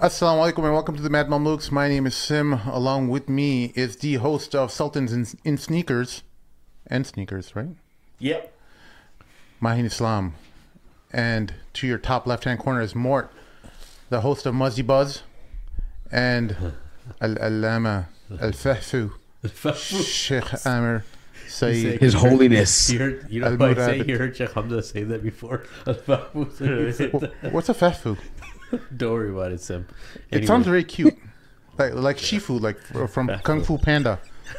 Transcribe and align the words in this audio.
Assalamu 0.00 0.50
alaikum 0.50 0.64
and 0.64 0.72
welcome 0.72 0.96
to 0.96 1.02
the 1.02 1.10
Mad 1.10 1.28
Mamluks. 1.28 1.70
My 1.70 1.86
name 1.86 2.06
is 2.06 2.16
Sim. 2.16 2.54
Along 2.54 3.08
with 3.08 3.28
me 3.28 3.70
is 3.74 3.96
the 3.96 4.14
host 4.14 4.54
of 4.54 4.72
Sultans 4.72 5.12
in, 5.12 5.26
in 5.44 5.58
Sneakers 5.58 6.22
and 6.86 7.06
Sneakers, 7.06 7.54
right? 7.54 7.68
Yep. 8.18 8.50
Mahin 9.60 9.84
Islam. 9.84 10.36
And 11.12 11.52
to 11.74 11.86
your 11.86 11.98
top 11.98 12.26
left 12.26 12.44
hand 12.44 12.60
corner 12.60 12.80
is 12.80 12.94
Mort, 12.94 13.30
the 14.08 14.22
host 14.22 14.46
of 14.46 14.54
Muzzy 14.54 14.80
Buzz 14.80 15.22
and 16.10 16.56
Al 17.20 17.34
Alama 17.34 18.08
Al 18.40 18.52
Fahfu, 18.52 19.12
Sheikh 19.76 20.64
Amir 20.66 21.04
Saeed. 21.46 22.00
His 22.00 22.14
Holiness. 22.14 22.90
You 22.90 22.98
heard, 22.98 23.26
you 23.28 23.40
know 23.42 23.54
what 23.54 23.78
I 23.78 23.98
say? 23.98 24.04
You 24.06 24.16
heard 24.16 24.34
Sheikh 24.34 24.52
Hamza 24.52 24.82
say 24.82 25.02
that 25.02 25.22
before. 25.22 25.64
Don't 25.84 26.08
What's 27.52 27.68
a 27.68 27.74
Fahfu? 28.96 29.12
worry 29.12 29.30
about 29.30 29.52
it, 29.52 29.60
Sim. 29.60 29.86
It 30.30 30.46
sounds 30.46 30.66
very 30.66 30.84
cute. 30.84 31.16
Like 31.78 31.94
like 31.94 32.16
Shifu, 32.18 32.60
like 32.60 32.78
from 33.08 33.28
Kung 33.42 33.62
Fu 33.62 33.78
Panda. 33.78 34.18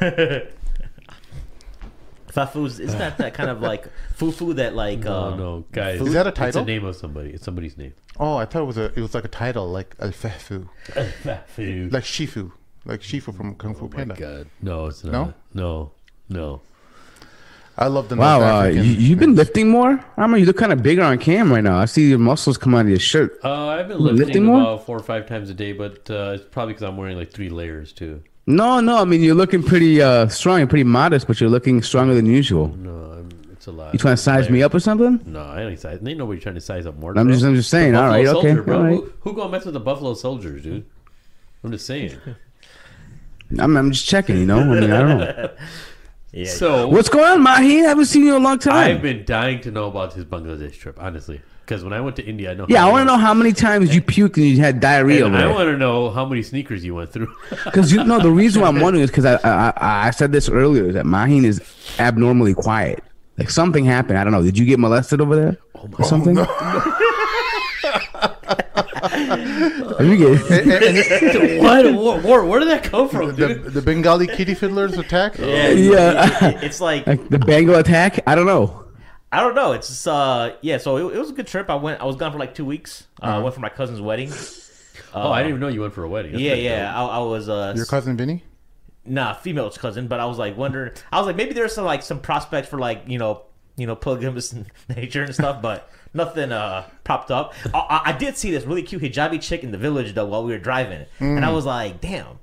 Fafu's 2.32 2.80
isn't 2.80 2.98
that 2.98 3.18
that 3.18 3.34
kind 3.34 3.50
of 3.50 3.60
like 3.60 3.86
fufu 4.18 4.54
that 4.56 4.74
like 4.74 5.00
No, 5.00 5.14
um, 5.24 5.38
no, 5.38 5.64
guys. 5.70 6.00
Is 6.00 6.14
that 6.14 6.26
a 6.26 6.30
It's 6.30 6.38
title? 6.38 6.62
a 6.62 6.64
name 6.64 6.84
of 6.84 6.96
somebody. 6.96 7.30
It's 7.30 7.44
somebody's 7.44 7.76
name. 7.76 7.92
Oh, 8.18 8.36
I 8.36 8.46
thought 8.46 8.62
it 8.62 8.66
was 8.66 8.78
a 8.78 8.84
it 8.86 8.96
was 8.96 9.14
like 9.14 9.24
a 9.24 9.28
title, 9.28 9.70
like 9.70 9.94
Al 10.00 10.08
Fahfu, 10.08 10.66
like 10.96 12.04
Shifu, 12.04 12.50
like 12.86 13.00
Shifu 13.00 13.36
from 13.36 13.54
Kung 13.56 13.74
Fu 13.74 13.84
Oh 13.84 13.88
my 13.88 13.96
Panda. 13.96 14.14
God. 14.14 14.46
No, 14.62 14.86
it's 14.86 15.04
not. 15.04 15.12
No? 15.12 15.34
No? 15.54 15.92
No. 16.28 16.62
I 17.78 17.86
love 17.86 18.08
the 18.10 18.16
Wow, 18.16 18.38
North 18.40 18.52
uh, 18.52 18.68
you, 18.68 18.82
you've 18.82 19.18
been 19.18 19.34
lifting 19.34 19.68
more? 19.70 20.04
I 20.16 20.26
mean, 20.26 20.40
you 20.40 20.46
look 20.46 20.58
kind 20.58 20.72
of 20.72 20.82
bigger 20.82 21.02
on 21.02 21.18
cam 21.18 21.50
right 21.52 21.64
now. 21.64 21.78
I 21.78 21.86
see 21.86 22.08
your 22.08 22.18
muscles 22.18 22.58
come 22.58 22.74
out 22.74 22.82
of 22.82 22.90
your 22.90 22.98
shirt. 22.98 23.38
Uh, 23.42 23.68
I've 23.68 23.88
been 23.88 23.98
You 23.98 24.04
lifting, 24.04 24.26
lifting 24.26 24.44
more? 24.44 24.60
about 24.60 24.86
four 24.86 24.96
or 24.98 25.02
five 25.02 25.26
times 25.26 25.48
a 25.48 25.54
day, 25.54 25.72
but 25.72 26.08
uh, 26.10 26.32
it's 26.34 26.44
probably 26.44 26.74
because 26.74 26.86
I'm 26.86 26.96
wearing 26.98 27.16
like 27.16 27.32
three 27.32 27.48
layers 27.48 27.92
too. 27.92 28.22
No, 28.46 28.80
no, 28.80 28.98
I 28.98 29.04
mean, 29.04 29.22
you're 29.22 29.34
looking 29.36 29.62
pretty 29.62 30.02
uh, 30.02 30.28
strong 30.28 30.60
and 30.60 30.68
pretty 30.68 30.84
modest, 30.84 31.26
but 31.26 31.40
you're 31.40 31.48
looking 31.48 31.82
stronger 31.82 32.14
than 32.14 32.26
usual. 32.26 32.68
No, 32.76 32.90
I'm, 33.12 33.28
it's 33.52 33.68
a 33.68 33.72
lot. 33.72 33.92
You 33.94 33.98
trying 34.00 34.16
to 34.16 34.22
size 34.22 34.50
me 34.50 34.62
up 34.62 34.74
or 34.74 34.80
something? 34.80 35.20
No, 35.24 35.40
I 35.40 35.62
ain't 35.62 35.78
size. 35.80 36.00
Ain't 36.04 36.18
nobody 36.18 36.40
trying 36.40 36.56
to 36.56 36.60
size 36.60 36.84
up 36.84 36.96
more. 36.98 37.16
I'm 37.16 37.26
bro. 37.26 37.32
just, 37.34 37.44
I'm 37.44 37.54
just 37.54 37.70
saying. 37.70 37.94
All 37.94 38.02
Buffalo 38.02 38.18
right, 38.18 38.26
okay, 38.36 38.48
Soldier, 38.48 38.62
bro. 38.64 38.76
all 38.76 38.82
right. 38.84 38.94
Who, 38.96 39.12
who 39.20 39.32
gonna 39.34 39.50
mess 39.50 39.64
with 39.64 39.74
the 39.74 39.80
Buffalo 39.80 40.14
Soldiers, 40.14 40.62
dude? 40.62 40.84
I'm 41.64 41.70
just 41.70 41.86
saying. 41.86 42.18
I'm, 43.58 43.76
I'm 43.76 43.92
just 43.92 44.06
checking, 44.08 44.38
you 44.38 44.46
know. 44.46 44.58
I 44.60 44.64
mean, 44.80 44.90
I 44.90 44.98
don't 44.98 45.18
know. 45.18 45.50
yeah. 46.32 46.46
So 46.46 46.88
What's 46.88 47.08
going 47.08 47.24
on, 47.24 47.42
Mahi? 47.42 47.80
I 47.80 47.88
haven't 47.88 48.06
seen 48.06 48.22
you 48.24 48.34
in 48.36 48.42
a 48.42 48.44
long 48.44 48.58
time. 48.58 48.96
I've 48.96 49.02
been 49.02 49.24
dying 49.24 49.60
to 49.62 49.70
know 49.70 49.86
about 49.88 50.12
his 50.14 50.24
Bangladesh 50.24 50.78
trip, 50.78 50.98
honestly. 51.00 51.40
Because 51.64 51.84
when 51.84 51.92
I 51.92 52.00
went 52.00 52.16
to 52.16 52.24
India, 52.24 52.50
I 52.50 52.54
know. 52.54 52.66
yeah, 52.68 52.84
I 52.84 52.90
want 52.90 53.02
to 53.02 53.04
know 53.12 53.16
how 53.18 53.32
many 53.32 53.52
times 53.52 53.94
you 53.94 54.02
puked 54.02 54.36
and 54.36 54.46
you 54.46 54.58
had 54.58 54.80
diarrhea 54.80 55.24
And 55.24 55.36
I 55.36 55.46
want 55.46 55.68
to 55.68 55.76
know 55.76 56.10
how 56.10 56.24
many 56.26 56.42
sneakers 56.42 56.84
you 56.84 56.94
went 56.96 57.12
through. 57.12 57.32
Because 57.64 57.92
you 57.92 58.02
know 58.02 58.18
the 58.18 58.30
reason 58.30 58.62
why 58.62 58.68
I'm 58.68 58.80
wondering 58.80 59.04
is 59.04 59.10
because 59.10 59.24
I, 59.24 59.34
I 59.36 59.72
I 59.76 60.06
I 60.08 60.10
said 60.10 60.32
this 60.32 60.48
earlier 60.48 60.90
that 60.92 61.06
Mahin 61.06 61.44
is 61.44 61.60
abnormally 62.00 62.52
quiet. 62.54 63.02
Like 63.38 63.48
something 63.48 63.84
happened. 63.84 64.18
I 64.18 64.24
don't 64.24 64.32
know. 64.32 64.42
Did 64.42 64.58
you 64.58 64.66
get 64.66 64.80
molested 64.80 65.20
over 65.20 65.36
there? 65.36 65.56
Oh 65.76 65.86
my 65.86 65.98
or 65.98 66.04
something? 66.04 66.36
Are 69.02 70.04
you 70.04 70.16
get- 70.16 71.60
what? 71.62 71.84
Where, 71.84 72.20
where, 72.20 72.44
where 72.44 72.60
did 72.60 72.68
that 72.68 72.84
come 72.84 73.08
from, 73.08 73.34
the, 73.34 73.48
dude? 73.48 73.64
the 73.64 73.82
Bengali 73.82 74.26
kitty 74.26 74.54
fiddlers 74.54 74.96
attack. 74.98 75.38
yeah, 75.38 75.68
Yeah. 75.70 76.48
it- 76.48 76.56
it- 76.56 76.64
it's 76.64 76.80
like 76.80 77.06
like 77.06 77.28
the 77.28 77.38
Bengal 77.38 77.76
attack? 77.76 78.20
I 78.26 78.34
don't 78.34 78.46
know. 78.46 78.84
I 79.30 79.40
don't 79.40 79.54
know. 79.54 79.72
It's 79.72 79.88
just, 79.88 80.06
uh 80.06 80.52
yeah. 80.60 80.76
So 80.78 80.96
it, 81.08 81.16
it 81.16 81.18
was 81.18 81.30
a 81.30 81.32
good 81.32 81.46
trip. 81.46 81.70
I 81.70 81.74
went. 81.76 82.00
I 82.00 82.04
was 82.04 82.16
gone 82.16 82.32
for 82.32 82.38
like 82.38 82.54
two 82.54 82.64
weeks. 82.66 83.06
Uh, 83.22 83.26
I 83.26 83.38
went 83.38 83.54
for 83.54 83.60
my 83.60 83.70
cousin's 83.70 84.00
wedding. 84.00 84.30
oh, 85.14 85.30
I 85.32 85.38
didn't 85.38 85.50
even 85.50 85.60
know 85.60 85.68
you 85.68 85.80
went 85.80 85.94
for 85.94 86.04
a 86.04 86.08
wedding. 86.08 86.32
That's 86.32 86.42
Yeah, 86.42 86.54
yeah. 86.54 86.94
I, 86.94 87.04
I 87.06 87.18
was 87.20 87.48
uh 87.48 87.72
Your 87.74 87.86
cousin 87.86 88.16
Vinny. 88.16 88.44
nah 89.06 89.32
female's 89.34 89.78
cousin, 89.78 90.06
but 90.06 90.20
I 90.20 90.26
was 90.26 90.36
like 90.38 90.56
wondering. 90.58 90.92
I 91.10 91.18
was 91.18 91.26
like 91.26 91.36
maybe 91.36 91.54
there's 91.54 91.74
some 91.74 91.84
like 91.86 92.02
some 92.02 92.20
prospects 92.20 92.68
for 92.68 92.78
like 92.78 93.04
you 93.06 93.18
know 93.18 93.44
you 93.76 93.86
know 93.86 93.96
polygamous 93.96 94.54
nature 94.94 95.22
and 95.22 95.34
stuff, 95.34 95.62
but 95.62 95.88
nothing 96.14 96.52
uh 96.52 96.84
popped 97.04 97.30
up. 97.30 97.54
I, 97.74 97.78
I, 97.78 98.00
I 98.06 98.12
did 98.12 98.36
see 98.36 98.50
this 98.50 98.64
really 98.64 98.82
cute 98.82 99.02
hijabi 99.02 99.40
chick 99.40 99.62
in 99.64 99.70
the 99.72 99.78
village 99.78 100.14
though 100.14 100.26
while 100.26 100.44
we 100.44 100.52
were 100.52 100.58
driving, 100.58 101.06
and 101.20 101.44
I 101.44 101.50
was 101.50 101.64
like, 101.66 102.00
damn. 102.00 102.38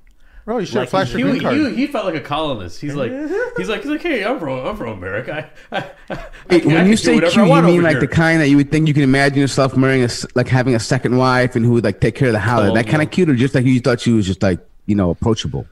Bro, 0.46 0.58
you 0.58 0.66
should 0.66 0.76
Like, 0.76 0.82
have 0.84 0.90
flashed 0.90 1.12
He, 1.12 1.18
your 1.20 1.30
green 1.30 1.42
card. 1.42 1.54
he, 1.54 1.74
he 1.74 1.86
felt 1.86 2.06
like 2.06 2.14
a 2.14 2.20
colonist. 2.20 2.80
He's 2.80 2.94
like, 2.94 3.12
he's 3.58 3.68
like, 3.68 3.82
he's 3.82 3.90
like, 3.90 4.00
hey, 4.02 4.24
I'm 4.24 4.40
from, 4.40 4.66
I'm 4.66 4.74
from 4.74 4.88
America. 4.88 5.48
I, 5.70 5.76
I, 5.76 5.90
I, 6.08 6.24
Wait, 6.48 6.62
can- 6.62 6.72
when 6.72 6.86
you 6.86 6.92
do 6.92 6.96
say 6.96 7.14
whatever 7.14 7.32
cute, 7.32 7.46
you 7.48 7.62
mean 7.62 7.82
like 7.82 7.92
here." 7.92 8.00
the 8.00 8.08
kind 8.08 8.40
that 8.40 8.48
you 8.48 8.56
would 8.56 8.72
think 8.72 8.88
you 8.88 8.94
can 8.94 9.02
imagine 9.04 9.38
yourself 9.38 9.76
marrying 9.76 10.00
a 10.00 10.06
s- 10.06 10.26
like 10.34 10.48
having 10.48 10.74
a 10.74 10.80
second 10.80 11.18
wife 11.18 11.56
and 11.56 11.64
who 11.64 11.72
would 11.72 11.84
like 11.84 12.00
take 12.00 12.14
care 12.16 12.28
of 12.28 12.32
the 12.32 12.38
house. 12.40 12.68
Oh, 12.70 12.74
that 12.74 12.86
kind 12.88 13.02
of 13.02 13.10
cute, 13.10 13.28
or 13.28 13.34
just 13.34 13.54
like 13.54 13.64
you 13.66 13.78
thought 13.80 14.00
she 14.00 14.12
was 14.12 14.26
just 14.26 14.42
like 14.42 14.58
you 14.86 14.94
know 14.96 15.10
approachable. 15.10 15.66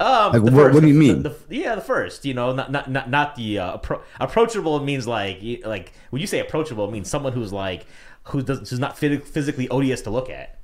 Um, 0.00 0.32
Like, 0.32 0.44
the 0.44 0.52
what- 0.52 0.72
what 0.74 0.80
do 0.82 0.88
you 0.88 0.94
mean? 0.94 1.22
The, 1.22 1.30
the- 1.48 1.56
yeah, 1.56 1.74
the 1.74 1.80
first. 1.80 2.24
You 2.24 2.34
know, 2.34 2.52
not 2.54 2.70
not 2.70 2.90
not, 2.90 3.10
not 3.10 3.36
the 3.36 3.58
uh, 3.58 3.78
appro- 3.78 4.00
approachable 4.20 4.80
means 4.80 5.06
like 5.06 5.40
like 5.64 5.92
when 6.10 6.20
you 6.20 6.26
say 6.26 6.40
approachable, 6.40 6.84
it 6.86 6.90
means 6.92 7.08
someone 7.08 7.32
who's 7.32 7.52
like 7.52 7.86
who 8.24 8.42
does 8.42 8.70
who's 8.70 8.78
not 8.80 8.96
phys- 8.96 9.22
physically 9.24 9.68
odious 9.68 10.02
to 10.02 10.10
look 10.10 10.30
at. 10.30 10.58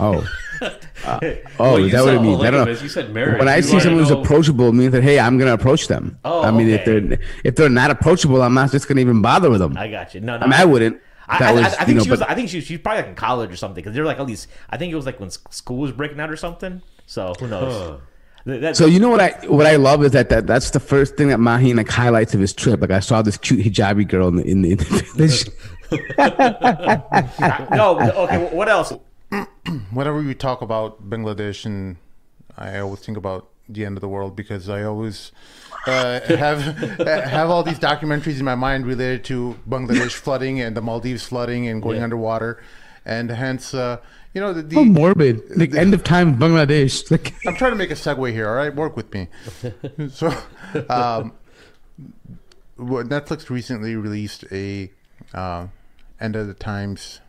Oh, 0.00 0.26
oh, 0.62 1.20
Well, 1.58 1.76
is 1.76 1.92
that 1.92 2.02
what 2.04 2.14
it 2.14 2.22
means? 2.22 2.42
I 2.42 2.50
don't 2.50 2.64
know. 2.66 2.70
You 2.72 2.88
said 2.88 3.12
marriage. 3.12 3.38
When 3.38 3.48
I 3.48 3.56
You 3.56 3.62
see 3.62 3.72
wanna 3.72 3.82
someone 3.84 4.02
who's 4.02 4.10
approachable, 4.10 4.68
it 4.70 4.72
means 4.72 4.92
that 4.92 5.02
hey, 5.02 5.18
I'm 5.20 5.36
gonna 5.36 5.52
approach 5.52 5.88
them. 5.88 6.18
Oh, 6.24 6.42
I 6.42 6.50
mean, 6.50 6.68
if 6.70 6.84
they're 6.86 7.18
if 7.44 7.56
they're 7.56 7.68
not 7.68 7.90
approachable, 7.90 8.40
I'm 8.42 8.54
not 8.54 8.70
just 8.70 8.88
gonna 8.88 9.00
even 9.02 9.20
bother 9.20 9.50
with 9.50 9.60
them. 9.60 9.76
I, 9.76 9.84
I 9.84 9.90
got 9.90 10.14
you. 10.14 10.20
No, 10.22 10.38
no. 10.38 10.46
mean, 10.46 10.54
I 10.54 10.64
wouldn't. 10.64 11.00
I, 11.30 11.38
That 11.40 11.48
I, 11.50 11.52
was, 11.52 11.62
I, 11.62 11.66
I 11.66 11.70
you 11.70 11.76
think 11.86 11.98
know, 11.98 12.04
she 12.04 12.10
was. 12.10 12.20
but- 12.20 12.30
I 12.30 12.34
think 12.34 12.48
she, 12.48 12.62
she's 12.62 12.78
probably 12.78 13.02
like 13.02 13.10
in 13.10 13.14
college 13.14 13.50
or 13.52 13.56
something 13.56 13.82
because 13.82 13.94
they're 13.94 14.06
like 14.06 14.18
at 14.18 14.26
least. 14.26 14.46
I 14.70 14.78
think 14.78 14.90
it 14.90 14.96
was 14.96 15.04
like 15.04 15.20
when 15.20 15.28
school 15.28 15.76
was 15.76 15.92
breaking 15.92 16.18
out 16.20 16.30
or 16.30 16.36
something. 16.36 16.80
So 17.08 17.32
who 17.40 17.48
knows? 17.48 17.72
Huh. 17.72 17.96
Th- 18.44 18.60
that- 18.60 18.76
So 18.76 18.84
you 18.84 19.00
know 19.00 19.08
what 19.08 19.20
I 19.20 19.30
what 19.48 19.64
I 19.66 19.76
love 19.76 20.04
is 20.04 20.12
that, 20.12 20.28
that 20.28 20.46
that's 20.46 20.70
the 20.72 20.80
first 20.80 21.16
thing 21.16 21.28
that 21.28 21.40
Mahin 21.40 21.76
like 21.78 21.88
highlights 21.88 22.34
of 22.34 22.40
his 22.40 22.52
trip. 22.52 22.80
Like 22.82 22.90
I 22.90 23.00
saw 23.00 23.22
this 23.22 23.38
cute 23.38 23.64
hijabi 23.64 24.06
girl 24.06 24.28
in 24.28 24.36
the 24.36 24.44
in 24.52 24.60
the, 24.62 24.70
in 24.72 24.76
the 24.76 24.84
village. 25.16 25.48
no. 27.72 27.98
Okay. 28.24 28.48
What 28.54 28.68
else? 28.68 28.92
Whenever 29.90 30.18
we 30.22 30.34
talk 30.34 30.60
about 30.62 31.08
Bangladesh, 31.08 31.64
and 31.64 31.96
I 32.56 32.78
always 32.78 33.00
think 33.00 33.16
about 33.18 33.48
the 33.68 33.84
end 33.84 33.96
of 33.96 34.00
the 34.02 34.08
world 34.08 34.36
because 34.36 34.68
I 34.68 34.82
always 34.82 35.32
uh, 35.86 36.20
have 36.28 36.60
have 36.62 37.48
all 37.50 37.62
these 37.62 37.78
documentaries 37.78 38.38
in 38.38 38.44
my 38.44 38.54
mind 38.54 38.86
related 38.86 39.24
to 39.24 39.56
Bangladesh 39.68 40.12
flooding 40.12 40.60
and 40.60 40.76
the 40.76 40.82
Maldives 40.82 41.24
flooding 41.24 41.68
and 41.68 41.82
going 41.82 41.98
Yeah. 41.98 42.04
underwater, 42.04 42.62
and 43.04 43.30
hence, 43.30 43.72
uh, 43.74 43.98
you 44.34 44.40
know, 44.40 44.52
the, 44.52 44.62
the 44.62 44.84
morbid. 44.84 45.42
Like 45.56 45.74
end 45.74 45.94
of 45.94 46.04
time 46.04 46.38
Bangladesh. 46.38 47.10
Like 47.10 47.34
I'm 47.46 47.54
trying 47.54 47.72
to 47.72 47.76
make 47.76 47.90
a 47.90 47.94
segue 47.94 48.32
here. 48.32 48.48
All 48.48 48.54
right, 48.54 48.74
work 48.74 48.96
with 48.96 49.12
me. 49.12 49.28
so, 50.10 50.28
um, 50.88 51.32
Netflix 52.78 53.50
recently 53.50 53.96
released 53.96 54.44
a 54.52 54.90
uh, 55.34 55.66
end 56.20 56.36
of 56.36 56.46
the 56.46 56.54
times 56.54 57.20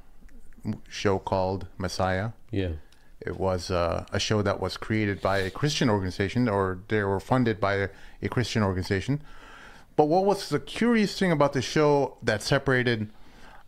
show 0.89 1.19
called 1.19 1.67
Messiah. 1.77 2.31
Yeah. 2.51 2.73
It 3.21 3.37
was 3.37 3.69
uh, 3.69 4.05
a 4.11 4.19
show 4.19 4.41
that 4.41 4.59
was 4.59 4.77
created 4.77 5.21
by 5.21 5.39
a 5.39 5.49
Christian 5.49 5.89
organization, 5.89 6.47
or 6.47 6.79
they 6.87 7.03
were 7.03 7.19
funded 7.19 7.59
by 7.59 7.75
a, 7.75 7.89
a 8.21 8.29
Christian 8.29 8.63
organization. 8.63 9.21
But 9.95 10.05
what 10.05 10.25
was 10.25 10.47
the 10.49 10.59
curious 10.59 11.17
thing 11.19 11.31
about 11.31 11.51
the 11.51 11.61
show 11.61 12.17
that 12.23 12.41
separated 12.41 13.09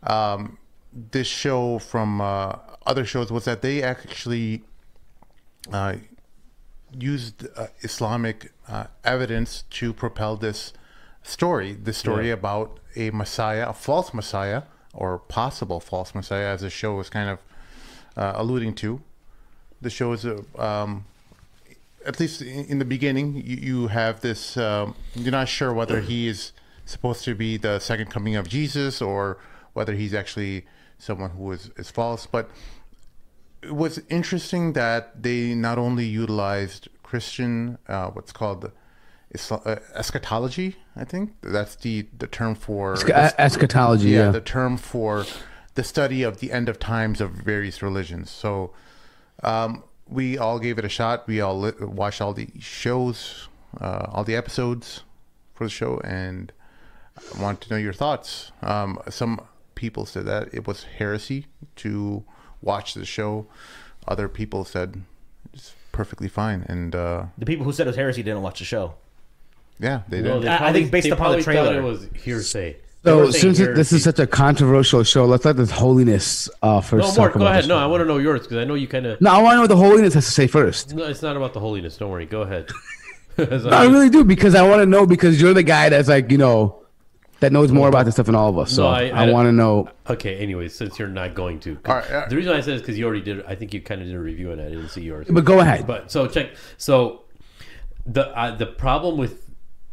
um, 0.04 0.56
this 0.92 1.26
show 1.26 1.78
from 1.78 2.20
uh, 2.20 2.56
other 2.86 3.04
shows 3.04 3.30
was 3.30 3.44
that 3.44 3.62
they 3.62 3.82
actually 3.82 4.62
uh, 5.72 5.94
used 6.98 7.46
uh, 7.56 7.68
Islamic 7.80 8.52
uh, 8.68 8.86
evidence 9.04 9.64
to 9.70 9.92
propel 9.92 10.36
this 10.36 10.72
story. 11.22 11.72
The 11.72 11.92
story 11.92 12.28
Yeah. 12.28 12.34
about 12.34 12.78
a 12.96 13.10
Messiah, 13.10 13.68
a 13.70 13.72
false 13.72 14.12
Messiah, 14.12 14.62
or 14.92 15.18
possible 15.18 15.80
false 15.80 16.14
Messiah, 16.14 16.48
as 16.48 16.60
the 16.60 16.70
show 16.70 16.94
was 16.96 17.08
kind 17.08 17.30
of 17.30 17.38
uh, 18.16 18.32
alluding 18.36 18.74
to. 18.74 19.00
The 19.80 19.90
show 19.90 20.12
is, 20.12 20.26
uh, 20.26 20.42
um, 20.58 21.06
at 22.04 22.20
least 22.20 22.42
in, 22.42 22.66
in 22.66 22.78
the 22.78 22.84
beginning, 22.84 23.36
you, 23.36 23.56
you 23.56 23.86
have 23.88 24.20
this. 24.20 24.56
Um, 24.56 24.94
you're 25.14 25.32
not 25.32 25.48
sure 25.48 25.72
whether 25.72 26.00
he 26.00 26.28
is 26.28 26.52
supposed 26.84 27.24
to 27.24 27.34
be 27.34 27.56
the 27.56 27.78
second 27.78 28.10
coming 28.10 28.36
of 28.36 28.48
Jesus 28.48 29.00
or 29.00 29.38
whether 29.72 29.94
he's 29.94 30.12
actually 30.12 30.66
someone 31.02 31.30
who 31.30 31.50
is, 31.52 31.70
is 31.76 31.90
false. 31.90 32.26
But 32.26 32.48
it 33.62 33.74
was 33.74 34.00
interesting 34.08 34.72
that 34.74 35.22
they 35.22 35.54
not 35.54 35.76
only 35.78 36.04
utilized 36.06 36.88
Christian, 37.02 37.78
uh, 37.88 38.08
what's 38.10 38.32
called 38.32 38.70
uh, 39.50 39.76
eschatology. 39.94 40.76
I 40.96 41.04
think 41.04 41.32
that's 41.42 41.74
the 41.76 42.06
the 42.22 42.26
term 42.26 42.54
for 42.54 42.94
Escha- 42.94 43.34
eschatology. 43.38 44.10
yeah, 44.10 44.26
Yeah. 44.26 44.30
the 44.30 44.40
term 44.40 44.76
for 44.76 45.24
the 45.74 45.82
study 45.84 46.22
of 46.22 46.38
the 46.40 46.52
end 46.52 46.68
of 46.68 46.78
times 46.78 47.20
of 47.20 47.30
various 47.30 47.82
religions. 47.82 48.30
So 48.30 48.72
um, 49.42 49.84
we 50.06 50.36
all 50.38 50.58
gave 50.58 50.78
it 50.78 50.84
a 50.84 50.88
shot. 50.90 51.26
We 51.26 51.40
all 51.40 51.58
li- 51.58 51.72
watched 51.80 52.20
all 52.20 52.34
the 52.34 52.48
shows, 52.60 53.48
uh, 53.80 54.06
all 54.12 54.24
the 54.24 54.36
episodes 54.36 55.02
for 55.54 55.64
the 55.64 55.70
show, 55.70 55.98
and 56.04 56.52
I 57.16 57.42
want 57.42 57.60
to 57.62 57.70
know 57.70 57.78
your 57.78 57.94
thoughts. 57.94 58.52
Um, 58.62 58.98
some 59.08 59.40
people 59.82 60.06
said 60.06 60.24
that 60.26 60.44
it 60.54 60.64
was 60.68 60.78
heresy 60.98 61.40
to 61.74 62.22
watch 62.70 62.94
the 62.94 63.04
show. 63.04 63.46
Other 64.06 64.28
people 64.28 64.64
said 64.64 65.02
it's 65.52 65.74
perfectly 65.90 66.28
fine, 66.28 66.64
and 66.68 66.94
uh, 66.94 67.24
The 67.36 67.46
people 67.46 67.64
who 67.66 67.72
said 67.72 67.86
it 67.88 67.90
was 67.90 67.96
heresy 67.96 68.22
didn't 68.22 68.42
watch 68.42 68.60
the 68.60 68.64
show. 68.64 68.94
yeah, 69.80 70.02
they 70.08 70.20
No, 70.22 70.34
did. 70.34 70.42
they 70.44 70.48
I- 70.48 70.68
I 70.68 70.72
think 70.72 70.92
based 70.92 71.08
upon 71.08 71.36
the 71.36 71.42
trailer. 71.42 71.76
it 71.80 71.82
was 71.82 72.06
hearsay. 72.14 72.76
So 73.04 73.32
since 73.32 73.58
it, 73.58 73.74
this 73.74 73.92
is 73.92 74.04
such 74.04 74.20
a 74.20 74.28
controversial 74.28 75.02
show, 75.02 75.24
let's 75.24 75.44
let 75.44 75.56
this 75.56 75.72
holiness 75.72 76.48
uh, 76.62 76.80
first. 76.80 77.02
No, 77.02 77.08
talk 77.08 77.18
Mark, 77.18 77.32
go 77.34 77.40
about 77.40 77.50
ahead. 77.52 77.66
No. 77.68 77.76
I 77.76 77.86
want 77.86 78.00
to 78.02 78.04
know 78.04 78.18
yours 78.18 78.42
because 78.42 78.58
I 78.58 78.64
know 78.64 78.74
you 78.74 78.86
kind 78.86 79.06
of. 79.06 79.20
No, 79.20 79.30
I 79.32 79.42
want 79.42 79.52
to 79.54 79.56
know 79.56 79.60
what 79.62 79.70
the 79.76 79.82
holiness 79.88 80.14
has 80.14 80.24
to 80.26 80.30
say 80.30 80.46
first. 80.46 80.94
No, 80.94 81.02
it's 81.12 81.20
not 81.20 81.36
about 81.36 81.52
the 81.52 81.58
holiness. 81.58 81.96
Don't 81.96 82.10
worry. 82.12 82.26
Go 82.26 82.42
ahead. 82.42 82.70
No, 83.38 83.70
I 83.70 83.84
really 83.86 84.10
do 84.10 84.24
because 84.24 84.54
I 84.54 84.62
want 84.68 84.80
to 84.82 84.86
know 84.86 85.06
because 85.06 85.40
you're 85.40 85.54
the 85.54 85.62
guy 85.62 85.88
that's 85.88 86.06
like 86.06 86.30
you 86.30 86.36
know 86.36 86.81
that 87.42 87.52
knows 87.52 87.70
more 87.70 87.88
about 87.88 88.06
this 88.06 88.14
stuff 88.14 88.26
than 88.26 88.34
all 88.34 88.48
of 88.48 88.58
us. 88.58 88.72
So 88.72 88.82
No, 88.84 88.88
I, 88.88 89.02
I- 89.08 89.26
I- 89.26 89.30
want 89.30 89.46
to 89.46 89.52
know. 89.52 89.88
Okay. 90.08 90.38
Anyways, 90.38 90.74
since 90.74 90.98
you're 90.98 91.06
not 91.08 91.34
going 91.34 91.60
to, 91.60 91.78
All 91.86 91.94
right, 91.96 92.10
all 92.10 92.16
right. 92.20 92.28
the 92.30 92.34
reason 92.36 92.52
I 92.52 92.60
said 92.62 92.74
is 92.74 92.80
because 92.80 92.98
you 92.98 93.04
already 93.04 93.20
did. 93.22 93.44
I 93.44 93.54
think 93.54 93.72
you 93.74 93.80
kind 93.80 94.00
of 94.00 94.06
did 94.08 94.16
a 94.16 94.20
review 94.20 94.50
on 94.52 94.58
it. 94.58 94.66
I 94.66 94.70
didn't 94.70 94.88
see 94.88 95.02
yours. 95.02 95.26
But 95.30 95.44
go 95.44 95.60
ahead. 95.60 95.86
But 95.86 96.10
so 96.10 96.26
check. 96.26 96.50
So 96.78 97.22
the 98.06 98.28
uh, 98.36 98.56
the 98.56 98.66
problem 98.66 99.18
with 99.18 99.50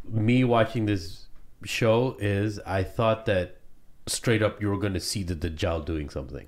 me 0.07 0.44
watching 0.44 0.86
this 0.86 1.25
show 1.66 2.16
is 2.19 2.60
I 2.66 2.84
thought 2.84 3.25
that 3.28 3.57
straight 4.07 4.42
up 4.42 4.62
you 4.62 4.69
were 4.69 4.78
going 4.80 4.94
to 4.94 5.00
see 5.00 5.22
the 5.24 5.36
Dajjal 5.36 5.86
doing 5.86 6.10
something, 6.10 6.48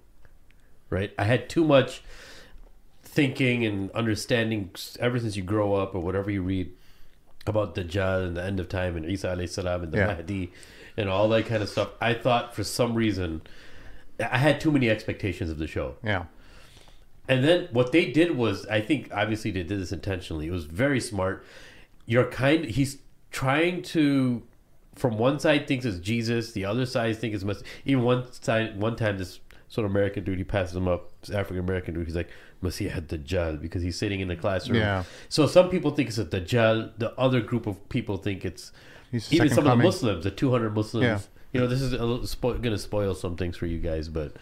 right? 0.89 1.13
I 1.19 1.25
had 1.25 1.50
too 1.50 1.63
much 1.65 2.01
thinking 3.03 3.65
and 3.65 3.92
understanding 3.92 4.71
ever 5.00 5.19
since 5.19 5.36
you 5.36 5.44
grow 5.44 5.74
up 5.75 5.94
or 5.94 6.00
whatever 6.00 6.31
you 6.31 6.42
read 6.42 6.71
about 7.45 7.75
Dajjal 7.75 8.27
and 8.27 8.38
the 8.38 8.44
end 8.44 8.59
of 8.59 8.69
time 8.69 8.95
and 8.95 9.06
Isa 9.06 9.27
alayhi 9.36 9.50
salam 9.50 9.83
and 9.83 9.92
the 9.92 9.98
Yeah. 9.98 10.07
Mahdi 10.07 10.51
and 10.97 11.09
all 11.09 11.29
that 11.29 11.45
kind 11.45 11.63
of 11.63 11.69
stuff. 11.69 11.89
I 11.99 12.13
thought 12.13 12.55
for 12.55 12.63
some 12.63 12.93
reason 12.95 13.41
I 14.19 14.38
had 14.38 14.59
too 14.59 14.71
many 14.71 14.89
expectations 14.89 15.49
of 15.49 15.57
the 15.57 15.67
show. 15.67 15.95
yeah, 16.03 16.25
And 17.27 17.43
then 17.43 17.69
what 17.71 17.91
they 17.91 18.11
did 18.11 18.35
was, 18.35 18.65
I 18.67 18.81
think 18.81 19.09
obviously 19.13 19.51
they 19.51 19.63
did 19.63 19.79
this 19.79 19.91
intentionally. 19.91 20.47
It 20.47 20.51
was 20.51 20.65
very 20.65 20.99
smart. 20.99 21.45
You're 22.05 22.29
kind. 22.29 22.65
He's 22.65 22.97
trying 23.31 23.81
to, 23.83 24.43
from 24.95 25.17
one 25.17 25.39
side 25.39 25.67
thinks 25.67 25.85
it's 25.85 25.99
Jesus, 25.99 26.51
the 26.51 26.65
other 26.65 26.85
side 26.85 27.17
thinks 27.17 27.35
it's 27.35 27.43
Messiah. 27.43 27.63
Even 27.85 28.03
one 28.03 28.31
side, 28.33 28.79
one 28.79 28.95
time 28.95 29.17
this 29.17 29.39
sort 29.69 29.85
of 29.85 29.91
American 29.91 30.23
dude, 30.23 30.38
he 30.38 30.43
passes 30.43 30.75
him 30.75 30.88
up, 30.88 31.09
this 31.21 31.29
African 31.29 31.59
American 31.59 31.93
dude. 31.93 32.05
He's 32.05 32.15
like 32.15 32.29
Messiah 32.61 32.89
had 32.89 33.07
Dajjal 33.07 33.61
because 33.61 33.81
he's 33.81 33.97
sitting 33.97 34.19
in 34.19 34.27
the 34.27 34.35
classroom. 34.35 34.79
Yeah. 34.79 35.03
So 35.29 35.47
some 35.47 35.69
people 35.69 35.91
think 35.91 36.09
it's 36.09 36.17
a 36.17 36.25
Dajjal. 36.25 36.91
The 36.97 37.17
other 37.17 37.41
group 37.41 37.65
of 37.65 37.88
people 37.89 38.17
think 38.17 38.43
it's 38.43 38.71
He's 39.12 39.28
the 39.28 39.36
even 39.36 39.50
second 39.50 39.63
some 39.63 39.72
of 39.72 39.78
the. 39.78 39.84
Muslims, 39.84 40.24
the 40.24 40.31
200 40.31 40.74
Muslims. 40.75 41.04
Yeah. 41.04 41.19
You 41.54 41.60
know, 41.60 41.68
this 41.68 41.81
is 41.81 41.94
spo- 41.94 42.62
going 42.62 42.63
to 42.72 42.78
spoil 42.78 43.13
some 43.13 43.36
things 43.36 43.58
for 43.58 43.66
you 43.66 43.78
guys, 43.80 44.08
but 44.08 44.36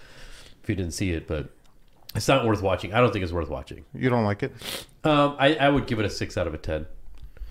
if 0.63 0.69
you 0.69 0.75
didn't 0.75 0.93
see 0.93 1.11
it, 1.11 1.27
but 1.27 1.49
it's 2.15 2.27
not 2.27 2.45
worth 2.45 2.61
watching. 2.61 2.93
I 2.93 2.99
don't 2.99 3.11
think 3.11 3.23
it's 3.23 3.33
worth 3.33 3.49
watching. 3.49 3.83
you 3.95 4.09
don't 4.09 4.25
like 4.25 4.43
it? 4.43 4.53
Um, 5.03 5.35
I, 5.39 5.55
I 5.55 5.69
would 5.69 5.87
give 5.87 5.99
it 5.99 6.05
a 6.05 6.09
six 6.09 6.37
out 6.37 6.45
of 6.47 6.53
a 6.53 6.57
ten. 6.57 6.85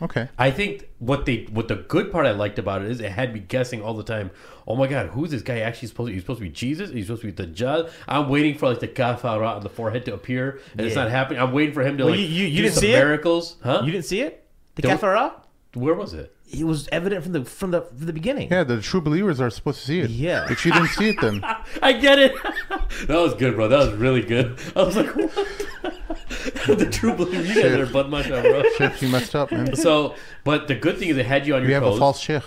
Okay, 0.01 0.29
I 0.39 0.53
think 0.53 0.89
what 1.01 1.27
they 1.27 1.49
what 1.51 1.67
the 1.67 1.75
good 1.75 2.13
part 2.13 2.25
I 2.25 2.31
liked 2.31 2.61
about 2.61 2.83
it 2.83 2.89
is 2.93 3.01
it 3.01 3.11
had 3.11 3.35
me 3.35 3.41
guessing 3.41 3.83
all 3.83 3.95
the 3.95 4.05
time. 4.05 4.31
Oh 4.65 4.77
my 4.77 4.87
god, 4.87 5.09
who's 5.09 5.33
this 5.33 5.43
guy 5.43 5.59
actually 5.59 5.89
supposed 5.89 6.07
to? 6.11 6.13
He's 6.13 6.23
supposed 6.23 6.39
to 6.39 6.45
be 6.45 6.51
Jesus. 6.51 6.91
He's 6.91 7.07
supposed 7.07 7.23
to 7.23 7.33
be 7.33 7.45
the 7.45 7.49
Dajjal. 7.49 7.91
I'm 8.07 8.29
waiting 8.29 8.57
for 8.57 8.69
like 8.69 8.79
the 8.79 8.87
kafara 8.87 9.57
on 9.57 9.65
the 9.65 9.69
forehead 9.69 10.05
to 10.05 10.15
appear, 10.15 10.61
and 10.77 10.83
it's 10.87 10.95
not 10.95 11.11
happening. 11.11 11.41
I'm 11.43 11.51
waiting 11.53 11.75
for 11.75 11.83
him 11.83 11.99
to 11.99 12.05
Well, 12.05 12.13
like 12.13 12.21
you- 12.21 12.27
you- 12.27 12.45
you 12.47 12.57
do 12.59 12.63
didn't 12.63 12.75
some 12.75 12.81
see 12.83 12.93
it? 12.93 12.99
miracles, 12.99 13.57
huh? 13.65 13.83
You 13.85 13.91
didn't 13.91 14.05
see 14.05 14.21
it? 14.21 14.47
The 14.77 14.83
Don't- 14.83 15.01
kafara? 15.01 15.33
Where 15.75 15.95
was 15.95 16.15
it? 16.15 16.33
It 16.51 16.65
was 16.65 16.89
evident 16.91 17.23
from 17.25 17.33
the 17.33 17.45
from 17.45 17.71
the 17.73 17.83
from 17.83 18.07
the 18.07 18.13
beginning. 18.13 18.49
yeah, 18.51 18.65
the 18.65 18.81
true 18.81 19.01
believers 19.01 19.41
are 19.41 19.51
supposed 19.51 19.81
to 19.81 19.85
see 19.87 20.01
it. 20.01 20.11
Yeah. 20.11 20.51
if 20.51 20.65
you 20.65 20.73
didn't 20.73 20.89
see 20.89 21.11
it, 21.11 21.21
then 21.21 21.45
I 21.83 21.93
get 21.93 22.19
it. 22.19 22.35
that 23.07 23.19
was 23.19 23.35
good, 23.35 23.55
bro. 23.55 23.69
That 23.69 23.79
was 23.81 23.93
really 23.93 24.23
good. 24.23 24.59
I 24.75 24.83
was 24.83 24.97
like, 24.97 25.15
what? 25.15 25.35
the 26.79 26.89
true 26.91 27.15
believers, 27.15 27.49
You 27.55 27.63
guys 27.63 27.73
are 27.89 27.93
butt 27.93 28.09
much, 28.11 28.29
bro. 28.29 28.63
shit, 28.77 29.03
you 29.03 29.09
messed 29.09 29.35
up, 29.35 29.51
man. 29.53 29.75
So, 29.77 30.15
but 30.45 30.69
the 30.69 30.75
good 30.75 30.99
thing 30.99 31.09
is 31.09 31.17
they 31.17 31.23
had 31.23 31.47
you 31.47 31.55
on 31.55 31.61
your 31.63 31.69
We 31.69 31.75
have 31.75 31.83
toes. 31.83 31.97
a 31.97 32.01
false 32.01 32.21
sheikh. 32.21 32.43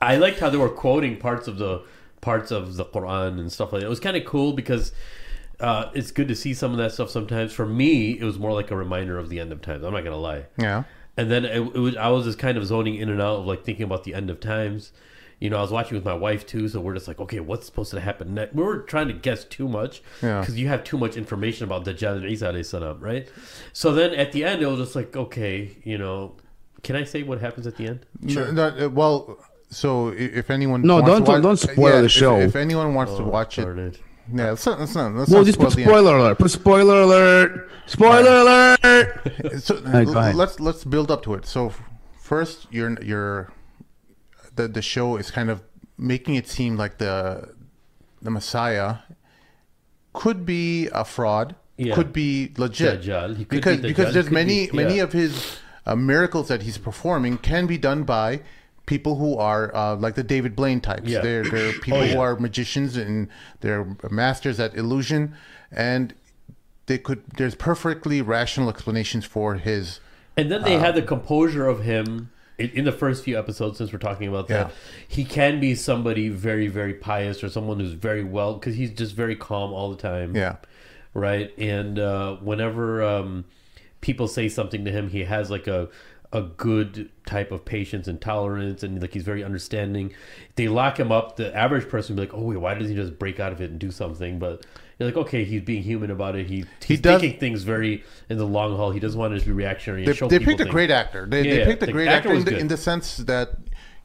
I 0.00 0.16
liked 0.16 0.40
how 0.40 0.50
they 0.50 0.58
were 0.58 0.68
quoting 0.70 1.16
parts 1.18 1.46
of 1.48 1.58
the 1.58 1.82
parts 2.20 2.50
of 2.50 2.76
the 2.76 2.84
Quran 2.86 3.38
and 3.38 3.52
stuff 3.52 3.72
like 3.72 3.80
that. 3.80 3.86
It 3.86 3.90
was 3.90 4.00
kind 4.00 4.16
of 4.16 4.24
cool 4.24 4.52
because 4.54 4.92
uh, 5.60 5.90
it's 5.94 6.10
good 6.10 6.28
to 6.28 6.34
see 6.34 6.54
some 6.54 6.72
of 6.72 6.78
that 6.78 6.92
stuff 6.92 7.10
sometimes. 7.10 7.52
For 7.52 7.66
me, 7.66 8.12
it 8.18 8.24
was 8.24 8.38
more 8.38 8.52
like 8.52 8.70
a 8.70 8.76
reminder 8.76 9.18
of 9.18 9.28
the 9.28 9.40
end 9.40 9.52
of 9.52 9.60
times. 9.62 9.84
I'm 9.84 9.92
not 9.92 10.04
gonna 10.04 10.16
lie. 10.16 10.46
Yeah, 10.58 10.84
And 11.16 11.30
then 11.30 11.44
it, 11.44 11.56
it 11.74 11.78
was 11.78 11.96
I 11.96 12.08
was 12.08 12.24
just 12.24 12.38
kind 12.38 12.58
of 12.58 12.66
zoning 12.66 12.96
in 12.96 13.08
and 13.08 13.20
out 13.20 13.36
of 13.40 13.46
like 13.46 13.64
thinking 13.64 13.84
about 13.84 14.04
the 14.04 14.14
end 14.14 14.30
of 14.30 14.40
times. 14.40 14.92
You 15.38 15.50
know, 15.50 15.58
I 15.58 15.60
was 15.60 15.70
watching 15.70 15.96
with 15.96 16.04
my 16.04 16.14
wife 16.14 16.46
too, 16.46 16.66
so 16.68 16.80
we're 16.80 16.94
just 16.94 17.06
like, 17.08 17.20
okay, 17.20 17.40
what's 17.40 17.66
supposed 17.66 17.90
to 17.90 18.00
happen 18.00 18.32
next? 18.34 18.54
We 18.54 18.62
were 18.62 18.78
trying 18.78 19.08
to 19.08 19.12
guess 19.14 19.44
too 19.44 19.68
much 19.68 20.02
Yeah. 20.22 20.40
because 20.40 20.58
you 20.58 20.68
have 20.68 20.82
too 20.82 20.96
much 20.96 21.14
information 21.16 21.64
about 21.64 21.84
Dajjal 21.84 22.16
and 22.16 22.24
Isa 22.24 22.46
alayhi 22.46 22.64
salam, 22.64 23.00
right? 23.00 23.28
So 23.74 23.92
then 23.92 24.14
at 24.14 24.32
the 24.32 24.44
end, 24.44 24.62
it 24.62 24.66
was 24.66 24.78
just 24.78 24.96
like, 24.96 25.14
okay, 25.14 25.76
you 25.84 25.98
know, 25.98 26.36
can 26.82 26.96
I 26.96 27.04
say 27.04 27.22
what 27.22 27.38
happens 27.42 27.66
at 27.66 27.76
the 27.76 27.86
end? 27.86 28.06
No, 28.22 28.50
no, 28.50 28.68
uh, 28.68 28.88
well, 28.88 29.38
so 29.68 30.08
if 30.08 30.48
anyone 30.50 30.80
No, 30.80 30.96
wants 31.02 31.08
don't- 31.10 31.24
to 31.26 31.30
watch, 31.32 31.42
don't 31.42 31.56
spoil 31.58 32.00
the 32.00 32.08
show. 32.08 32.38
If, 32.38 32.56
anyone 32.56 32.94
wants 32.94 33.14
to 33.16 33.22
watch 33.22 33.58
it, 33.58 33.68
it. 33.78 34.00
Yeah, 34.32 34.50
let's 34.50 34.66
not, 34.66 34.80
let's 34.80 34.94
not, 34.94 35.14
let's 35.14 35.30
Well, 35.30 35.40
not 35.40 35.46
just 35.46 35.58
put 35.58 35.72
spoil 35.72 35.82
end. 35.84 35.88
spoiler 35.90 36.16
alert. 36.18 36.38
Put 36.38 36.50
spoiler 36.50 37.00
alert. 37.02 37.70
Spoiler 37.86 38.36
alert. 38.42 39.58
So 39.60 39.80
right, 39.82 40.06
go 40.06 40.18
ahead. 40.18 40.34
let's 40.34 40.58
let's 40.60 40.84
build 40.84 41.10
up 41.10 41.22
to 41.24 41.34
it. 41.34 41.46
So 41.46 41.72
first, 42.20 42.66
you're 42.70 42.96
you're 43.02 43.52
the 44.54 44.68
the 44.68 44.82
show 44.82 45.16
is 45.16 45.30
kind 45.30 45.50
of 45.50 45.62
making 45.98 46.34
it 46.34 46.48
seem 46.48 46.76
like 46.76 46.98
the 46.98 47.50
the 48.22 48.30
Messiah 48.30 48.96
could 50.12 50.46
be 50.46 50.88
a 50.92 51.04
fraud, 51.04 51.54
Yeah. 51.76 51.94
could 51.94 52.12
be 52.12 52.52
legit, 52.56 53.02
could 53.02 53.48
because 53.48 53.76
be 53.80 53.88
because 53.88 54.14
there's 54.14 54.26
Could 54.26 54.34
many 54.34 54.66
be- 54.68 54.76
many 54.76 54.98
of 54.98 55.12
his 55.12 55.58
uh, 55.84 55.94
miracles 55.94 56.48
that 56.48 56.62
he's 56.62 56.78
performing 56.78 57.38
can 57.38 57.66
be 57.66 57.78
done 57.78 58.02
by 58.04 58.40
people 58.86 59.16
who 59.16 59.36
are 59.36 59.74
uh, 59.74 59.96
like 59.96 60.14
the 60.14 60.22
David 60.22 60.56
Blaine 60.56 60.80
types. 60.80 61.08
Yeah. 61.08 61.18
Oh, 61.18 61.22
They're 61.22 61.44
they're 61.44 61.72
people 61.80 62.04
yeah. 62.04 62.14
who 62.14 62.20
are 62.20 62.36
magicians 62.38 62.96
and 62.96 63.28
they're 63.60 63.96
masters 64.10 64.58
at 64.58 64.74
illusion, 64.74 65.34
and 65.70 66.14
they 66.86 66.98
could. 66.98 67.22
There's 67.36 67.54
perfectly 67.54 68.22
rational 68.22 68.68
explanations 68.68 69.24
for 69.24 69.56
his. 69.56 70.00
And 70.38 70.50
then 70.50 70.62
they 70.62 70.78
had 70.78 70.94
the 70.94 71.02
composure 71.02 71.66
of 71.66 71.82
him 71.84 72.30
in, 72.58 72.68
in 72.70 72.84
the 72.84 72.92
first 72.92 73.24
few 73.24 73.38
episodes. 73.38 73.78
Since 73.78 73.92
we're 73.92 73.98
talking 73.98 74.28
about 74.28 74.48
that, 74.48 74.68
Yeah. 74.68 74.74
he 75.08 75.24
can 75.24 75.60
be 75.60 75.74
somebody 75.74 76.28
very, 76.28 76.68
very 76.68 76.92
pious 76.92 77.42
or 77.42 77.48
someone 77.48 77.80
who's 77.80 77.92
very 77.94 78.22
well 78.22 78.54
because 78.54 78.76
he's 78.76 78.90
just 78.90 79.14
very 79.14 79.34
calm 79.34 79.72
all 79.72 79.90
the 79.90 79.96
time. 79.96 80.36
Yeah, 80.36 80.56
right. 81.14 81.56
And 81.58 81.98
uh, 81.98 82.36
whenever 82.36 83.02
um, 83.02 83.46
people 84.02 84.28
say 84.28 84.48
something 84.50 84.84
to 84.84 84.90
him, 84.90 85.08
he 85.08 85.24
has 85.24 85.50
like 85.50 85.66
a 85.66 85.88
a 86.36 86.42
good 86.56 87.10
type 87.26 87.50
of 87.50 87.64
patience 87.64 88.06
and 88.08 88.20
tolerance, 88.20 88.82
and 88.82 89.00
like 89.00 89.12
he's 89.14 89.22
very 89.24 89.42
understanding. 89.42 90.12
They 90.56 90.68
lock 90.68 91.00
him 91.00 91.10
up. 91.10 91.36
The 91.36 91.54
average 91.56 91.88
person 91.88 92.14
would 92.14 92.22
be 92.22 92.26
like, 92.28 92.38
"Oh 92.38 92.44
wait, 92.46 92.58
why 92.58 92.74
doesn't 92.74 92.94
he 92.94 92.94
just 92.94 93.18
break 93.18 93.40
out 93.40 93.52
of 93.52 93.60
it 93.60 93.70
and 93.70 93.78
do 93.78 93.90
something?" 93.90 94.38
But 94.38 94.64
you're 94.98 95.08
like, 95.08 95.16
okay, 95.16 95.44
he's 95.44 95.62
being 95.62 95.82
human 95.82 96.10
about 96.10 96.36
it. 96.36 96.46
He 96.46 96.64
he's 96.84 97.00
does- 97.00 97.20
thinking 97.20 97.38
things 97.38 97.62
very 97.64 98.02
in 98.30 98.38
the 98.38 98.46
long 98.46 98.76
haul. 98.76 98.90
He 98.90 99.00
doesn't 99.00 99.18
want 99.18 99.32
to 99.32 99.36
just 99.36 99.46
be 99.46 99.52
reactionary. 99.52 100.04
They, 100.06 100.12
they 100.12 100.38
picked 100.38 100.60
a 100.60 100.64
great 100.64 100.90
actor. 100.90 101.26
They, 101.26 101.42
they 101.42 101.58
Yeah, 101.60 101.64
picked 101.66 101.82
a 101.82 101.86
the 101.86 101.92
great 101.92 102.08
actor 102.08 102.28
actor 102.30 102.38
in 102.38 102.44
the, 102.44 102.58
in 102.58 102.68
the 102.68 102.76
sense 102.78 103.18
that 103.18 103.50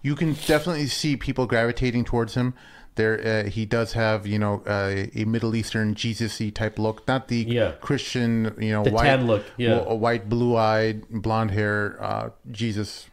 you 0.02 0.16
can 0.16 0.34
definitely 0.34 0.88
see 0.88 1.16
people 1.16 1.46
gravitating 1.46 2.06
towards 2.06 2.34
him. 2.34 2.54
There, 2.96 3.46
uh, 3.46 3.50
he 3.50 3.66
does 3.66 3.94
have 3.94 4.28
you 4.28 4.38
know 4.38 4.64
uh, 4.68 5.06
a 5.16 5.24
Middle 5.26 5.56
Eastern 5.56 5.96
Jesus-y 5.96 6.50
type 6.50 6.78
look, 6.78 7.08
not 7.08 7.30
the 7.30 7.46
Yeah. 7.48 7.72
Christian 7.80 8.54
you 8.60 8.72
know 8.72 8.84
The 8.84 8.92
white 8.92 9.06
tan 9.06 9.28
look, 9.28 9.46
yeah. 9.58 9.84
a 9.88 9.96
white 9.96 10.28
blue-eyed 10.28 11.08
blonde 11.10 11.52
hair 11.52 11.98
uh, 12.02 12.30
Jesus, 12.52 13.08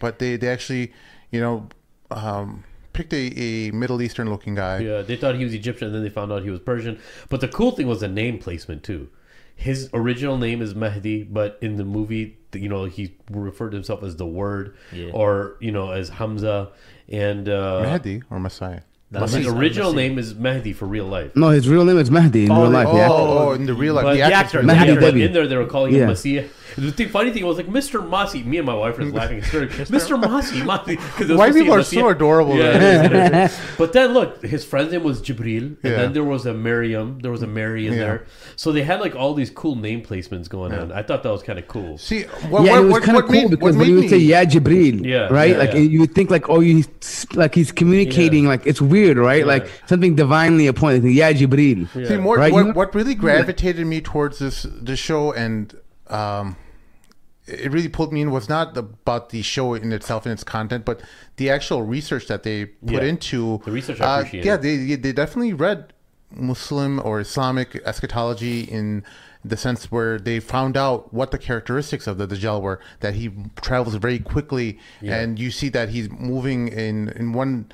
but 0.00 0.18
they 0.18 0.36
they 0.36 0.48
actually 0.48 0.92
you 1.30 1.40
know 1.40 1.68
um, 2.10 2.64
picked 2.92 3.12
a, 3.12 3.32
a 3.40 3.70
Middle 3.70 4.02
Eastern 4.02 4.28
looking 4.28 4.54
guy. 4.56 4.80
Yeah, 4.80 5.02
they 5.02 5.16
thought 5.16 5.36
he 5.36 5.44
was 5.44 5.54
Egyptian, 5.54 5.86
and 5.86 5.94
then 5.94 6.02
they 6.02 6.10
found 6.10 6.32
out 6.32 6.42
he 6.42 6.50
was 6.50 6.60
Persian. 6.60 6.98
But 7.28 7.40
the 7.40 7.48
cool 7.48 7.70
thing 7.70 7.86
was 7.86 8.00
the 8.00 8.08
name 8.08 8.38
placement 8.38 8.82
too. 8.82 9.08
His 9.54 9.88
original 9.94 10.36
name 10.38 10.60
is 10.60 10.74
Mehdi, 10.74 11.32
but 11.32 11.58
in 11.62 11.76
the 11.76 11.84
movie, 11.84 12.38
you 12.54 12.68
know, 12.68 12.86
he 12.86 13.14
referred 13.30 13.70
to 13.70 13.76
himself 13.76 14.02
as 14.02 14.16
the 14.16 14.26
Word, 14.26 14.74
Yeah. 14.92 15.10
or 15.12 15.56
you 15.60 15.70
know, 15.70 15.92
as 15.92 16.08
Hamza. 16.08 16.70
And 17.08 17.48
uh, 17.48 17.82
Mahdi 17.84 18.22
or 18.30 18.40
Messiah. 18.40 18.80
But 19.12 19.30
his 19.30 19.46
original 19.46 19.92
name 19.92 20.18
is 20.18 20.34
Mehdi 20.34 20.74
for 20.74 20.86
real 20.86 21.06
life. 21.06 21.36
No, 21.36 21.50
his 21.50 21.68
real 21.68 21.84
name 21.84 21.98
is 21.98 22.10
Mahdi 22.10 22.46
in 22.46 22.50
Oh, 22.50 22.62
real 22.62 22.70
life. 22.70 22.88
Oh, 22.90 22.96
yeah. 22.96 23.08
oh, 23.10 23.52
in 23.52 23.66
the 23.66 23.74
real 23.74 23.94
life, 23.94 24.04
But 24.04 24.12
the 24.12 24.16
the 24.18 24.22
actor's 24.22 24.36
actor- 24.36 24.62
name. 24.62 24.76
Mahdi 24.78 24.92
Yeah, 24.92 25.00
but 25.00 25.14
Debi. 25.14 25.26
in 25.26 25.32
there 25.32 25.46
they 25.46 25.56
were 25.56 25.66
calling 25.66 25.92
Yeah. 25.94 26.00
him 26.02 26.08
Messiah. 26.08 26.44
The 26.76 26.92
thing, 26.92 27.08
funny 27.08 27.30
thing 27.32 27.44
was 27.46 27.56
like 27.56 27.66
Mr. 27.66 28.06
Mossy. 28.06 28.42
Me 28.42 28.56
and 28.58 28.66
my 28.66 28.74
wife 28.74 28.98
were 28.98 29.04
laughing 29.04 29.40
hysterically. 29.40 29.84
Mr. 29.96 30.20
Mossy, 30.20 30.62
Mossy. 30.62 30.96
'cause 30.96 31.30
it 31.30 31.36
White 31.36 31.52
supposed 31.52 31.52
to 31.52 31.54
be 31.54 31.60
people 31.60 31.74
are 31.74 31.78
Messiah. 31.78 32.00
so 32.00 32.08
adorable, 32.08 32.56
Yeah, 32.56 32.78
man. 32.78 33.04
it 33.04 33.12
is, 33.12 33.26
it 33.30 33.34
is. 33.50 33.60
but 33.78 33.92
then 33.92 34.12
look, 34.14 34.42
his 34.42 34.64
friend's 34.64 34.92
name 34.92 35.02
was 35.02 35.20
Jibril, 35.20 35.62
and 35.62 35.76
Yeah. 35.82 35.90
then 35.96 36.12
there 36.12 36.24
was 36.24 36.46
a 36.46 36.54
Miriam, 36.54 37.18
there 37.22 37.30
was 37.30 37.42
a 37.42 37.46
Mary 37.46 37.86
in 37.86 37.94
Yeah. 37.94 37.98
there. 38.00 38.26
So 38.56 38.72
they 38.72 38.82
had 38.82 39.00
like 39.00 39.14
all 39.16 39.34
these 39.34 39.50
cool 39.50 39.76
name 39.76 40.02
placements 40.02 40.48
going 40.48 40.72
on. 40.72 40.92
I 40.92 41.02
thought 41.02 41.22
that 41.22 41.30
was 41.32 41.42
kind 41.42 41.58
of 41.58 41.68
cool. 41.68 41.98
See, 41.98 42.22
what, 42.48 42.64
yeah, 42.64 42.72
what, 42.72 42.84
it 42.84 42.88
was 42.88 43.04
kind 43.04 43.18
of 43.18 43.24
cool 43.24 43.32
made, 43.32 43.50
because 43.50 43.76
when 43.76 43.88
you 43.88 43.96
would 43.96 44.10
say 44.10 44.18
"Yeah, 44.18 44.44
Jibril," 44.44 45.04
Yeah, 45.04 45.28
right? 45.28 45.50
yeah, 45.52 45.58
like 45.58 45.72
yeah. 45.72 45.80
you 45.80 46.00
would 46.00 46.14
think 46.14 46.30
like, 46.30 46.48
oh, 46.48 46.60
you 46.60 46.84
like 47.34 47.54
he's 47.54 47.72
communicating 47.72 48.46
like 48.46 48.66
it's 48.66 48.80
weird, 48.80 49.16
right? 49.18 49.46
Like 49.46 49.68
something 49.86 50.14
divinely 50.14 50.66
appointed. 50.66 51.04
Like, 51.04 51.14
yeah, 51.14 51.32
Jibril. 51.32 51.88
See, 52.06 52.16
more, 52.16 52.36
Right, 52.36 52.52
what, 52.52 52.74
what 52.74 52.94
really 52.94 53.14
gravitated 53.14 53.86
me 53.86 54.00
towards 54.00 54.38
this 54.38 54.66
this 54.80 54.98
show 54.98 55.32
and 55.32 55.74
um, 56.08 56.56
it 57.46 57.72
really 57.72 57.88
pulled 57.88 58.12
me 58.12 58.20
in 58.20 58.30
was 58.30 58.48
not 58.48 58.76
about 58.76 59.30
the 59.30 59.42
show 59.42 59.74
in 59.74 59.92
itself 59.92 60.24
and 60.26 60.32
its 60.32 60.44
content, 60.44 60.84
but 60.84 61.00
the 61.36 61.50
actual 61.50 61.82
research 61.82 62.26
that 62.28 62.42
they 62.44 62.66
put 62.66 63.02
Yeah. 63.02 63.02
into 63.02 63.60
The 63.64 63.72
research 63.72 64.00
I 64.00 64.20
uh, 64.20 64.24
yeah, 64.32 64.56
they 64.56 64.76
they 64.96 65.12
definitely 65.12 65.52
read 65.52 65.92
Muslim 66.34 67.00
or 67.04 67.20
Islamic 67.20 67.76
eschatology 67.84 68.62
in 68.62 69.04
the 69.44 69.56
sense 69.56 69.90
where 69.90 70.18
they 70.18 70.38
found 70.38 70.76
out 70.76 71.12
what 71.12 71.32
the 71.32 71.38
characteristics 71.38 72.06
of 72.06 72.16
the 72.16 72.26
Dajjal 72.28 72.62
were. 72.62 72.78
That 73.00 73.14
he 73.14 73.30
travels 73.60 73.96
very 73.96 74.20
quickly, 74.20 74.78
and 75.02 75.38
you 75.38 75.50
see 75.50 75.68
that 75.70 75.88
he's 75.90 76.08
moving 76.10 76.68
in 76.68 77.08
in 77.10 77.32
one 77.32 77.72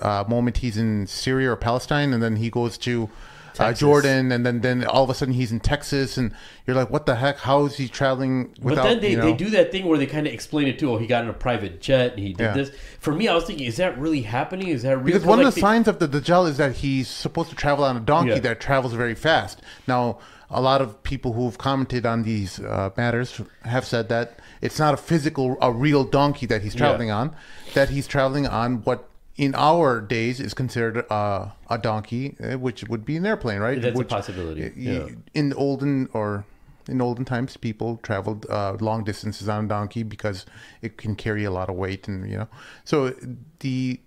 uh, 0.00 0.24
moment 0.28 0.58
he's 0.58 0.76
in 0.76 1.08
Syria 1.08 1.50
or 1.50 1.56
Palestine, 1.56 2.12
and 2.12 2.22
then 2.22 2.36
he 2.36 2.50
goes 2.50 2.78
to 2.78 3.10
uh, 3.58 3.72
Jordan, 3.72 4.32
and 4.32 4.44
then 4.44 4.60
then 4.60 4.84
all 4.84 5.04
of 5.04 5.10
a 5.10 5.14
sudden 5.14 5.34
he's 5.34 5.52
in 5.52 5.60
Texas, 5.60 6.16
and 6.16 6.32
you're 6.66 6.76
like, 6.76 6.90
what 6.90 7.06
the 7.06 7.16
heck? 7.16 7.38
How 7.38 7.64
is 7.66 7.76
he 7.76 7.88
traveling 7.88 8.54
without? 8.60 8.82
but 8.82 8.88
then 8.88 9.00
they, 9.00 9.10
you 9.12 9.16
know? 9.16 9.24
they 9.24 9.32
do 9.32 9.50
that 9.50 9.72
thing 9.72 9.86
where 9.86 9.98
they 9.98 10.06
kind 10.06 10.26
of 10.26 10.32
explain 10.32 10.68
it 10.68 10.78
too. 10.78 10.90
Oh, 10.90 10.98
he 10.98 11.06
got 11.06 11.24
in 11.24 11.30
a 11.30 11.34
private 11.34 11.80
jet 11.80 12.12
and 12.12 12.20
he 12.20 12.32
did 12.32 12.44
Yeah. 12.44 12.54
this. 12.54 12.70
For 13.00 13.12
me, 13.12 13.28
I 13.28 13.34
was 13.34 13.44
thinking, 13.44 13.66
is 13.66 13.76
that 13.76 13.98
really 13.98 14.22
happening? 14.22 14.68
Is 14.68 14.82
that 14.82 14.96
real? 14.96 15.06
Because 15.06 15.24
one 15.24 15.38
like, 15.38 15.48
of 15.48 15.54
the 15.54 15.60
signs 15.60 15.88
of 15.88 15.98
the 15.98 16.08
Dajjal 16.08 16.48
is 16.48 16.56
that 16.58 16.76
he's 16.76 17.08
supposed 17.08 17.50
to 17.50 17.56
travel 17.56 17.84
on 17.84 17.96
a 17.96 18.00
donkey 18.00 18.30
Yeah. 18.30 18.40
that 18.40 18.60
travels 18.60 18.92
very 18.92 19.14
fast. 19.14 19.60
Now, 19.86 20.18
a 20.50 20.60
lot 20.62 20.80
of 20.80 21.02
people 21.02 21.34
who've 21.34 21.58
commented 21.58 22.06
on 22.06 22.22
these 22.22 22.58
uh, 22.60 22.90
matters 22.96 23.40
have 23.64 23.84
said 23.84 24.08
that 24.08 24.38
it's 24.62 24.78
not 24.78 24.94
a 24.94 24.96
physical, 24.96 25.58
a 25.60 25.70
real 25.70 26.04
donkey 26.04 26.46
that 26.46 26.62
he's 26.62 26.74
traveling 26.74 27.10
on, 27.10 27.36
that 27.74 27.90
he's 27.90 28.06
traveling 28.06 28.46
on 28.46 28.76
what 28.84 29.08
in 29.38 29.54
our 29.54 30.00
days 30.00 30.40
is 30.40 30.52
considered 30.52 31.10
uh, 31.10 31.50
a 31.70 31.78
donkey, 31.78 32.36
uh, 32.42 32.58
which 32.58 32.84
would 32.88 33.06
be 33.06 33.16
an 33.16 33.24
airplane, 33.24 33.60
right? 33.60 33.80
That's 33.80 33.98
a 33.98 34.04
possibility, 34.04 34.72
yeah. 34.76 35.08
In 35.32 35.52
olden 35.54 36.08
or 36.12 36.44
in 36.88 37.00
olden 37.00 37.24
times, 37.24 37.56
people 37.56 37.98
traveled 38.02 38.46
uh, 38.50 38.76
long 38.80 39.04
distances 39.04 39.48
on 39.48 39.66
a 39.66 39.68
donkey 39.68 40.02
because 40.02 40.44
it 40.82 40.98
can 40.98 41.14
carry 41.14 41.44
a 41.44 41.52
lot 41.52 41.70
of 41.70 41.76
weight, 41.76 42.08
and 42.08 42.28
you 42.28 42.36
know. 42.36 42.48
So 42.84 43.14
the 43.60 44.00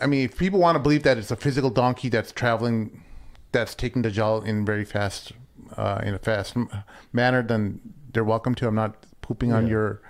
I 0.00 0.06
mean, 0.06 0.24
if 0.24 0.36
people 0.36 0.58
want 0.58 0.74
to 0.74 0.80
believe 0.80 1.04
that 1.04 1.18
it's 1.18 1.30
a 1.30 1.36
physical 1.36 1.70
donkey 1.70 2.08
that's 2.08 2.32
traveling, 2.32 3.04
that's 3.52 3.76
taking 3.76 4.02
the 4.02 4.10
Dajjal 4.10 4.44
in 4.44 4.64
very 4.64 4.84
fast, 4.84 5.32
uh, 5.76 6.00
in 6.02 6.14
a 6.14 6.18
fast 6.18 6.56
manner, 7.12 7.42
then 7.42 7.80
they're 8.12 8.24
welcome 8.24 8.56
to. 8.56 8.66
I'm 8.66 8.74
not 8.74 9.06
pooping 9.22 9.52
on 9.52 9.68
your 9.68 10.00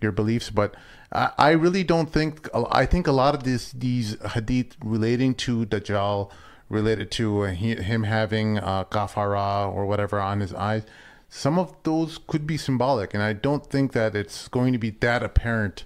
your 0.00 0.12
beliefs, 0.12 0.50
but 0.50 0.76
I, 1.12 1.30
I 1.38 1.50
really 1.50 1.84
don't 1.84 2.12
think. 2.12 2.48
I 2.54 2.84
think 2.86 3.06
a 3.06 3.12
lot 3.12 3.34
of 3.34 3.44
this 3.44 3.72
these 3.72 4.16
hadith 4.34 4.76
relating 4.84 5.34
to 5.36 5.64
Dajjal, 5.66 6.30
related 6.68 7.10
to 7.12 7.42
uh, 7.44 7.50
he, 7.52 7.74
him 7.76 8.02
having 8.04 8.58
uh, 8.58 8.84
kafara 8.84 9.72
or 9.72 9.86
whatever 9.86 10.20
on 10.20 10.40
his 10.40 10.52
eyes, 10.54 10.84
some 11.28 11.58
of 11.58 11.74
those 11.82 12.18
could 12.26 12.46
be 12.46 12.56
symbolic, 12.56 13.14
and 13.14 13.22
I 13.22 13.32
don't 13.32 13.64
think 13.66 13.92
that 13.92 14.14
it's 14.14 14.48
going 14.48 14.72
to 14.72 14.78
be 14.78 14.90
that 15.00 15.22
apparent. 15.22 15.84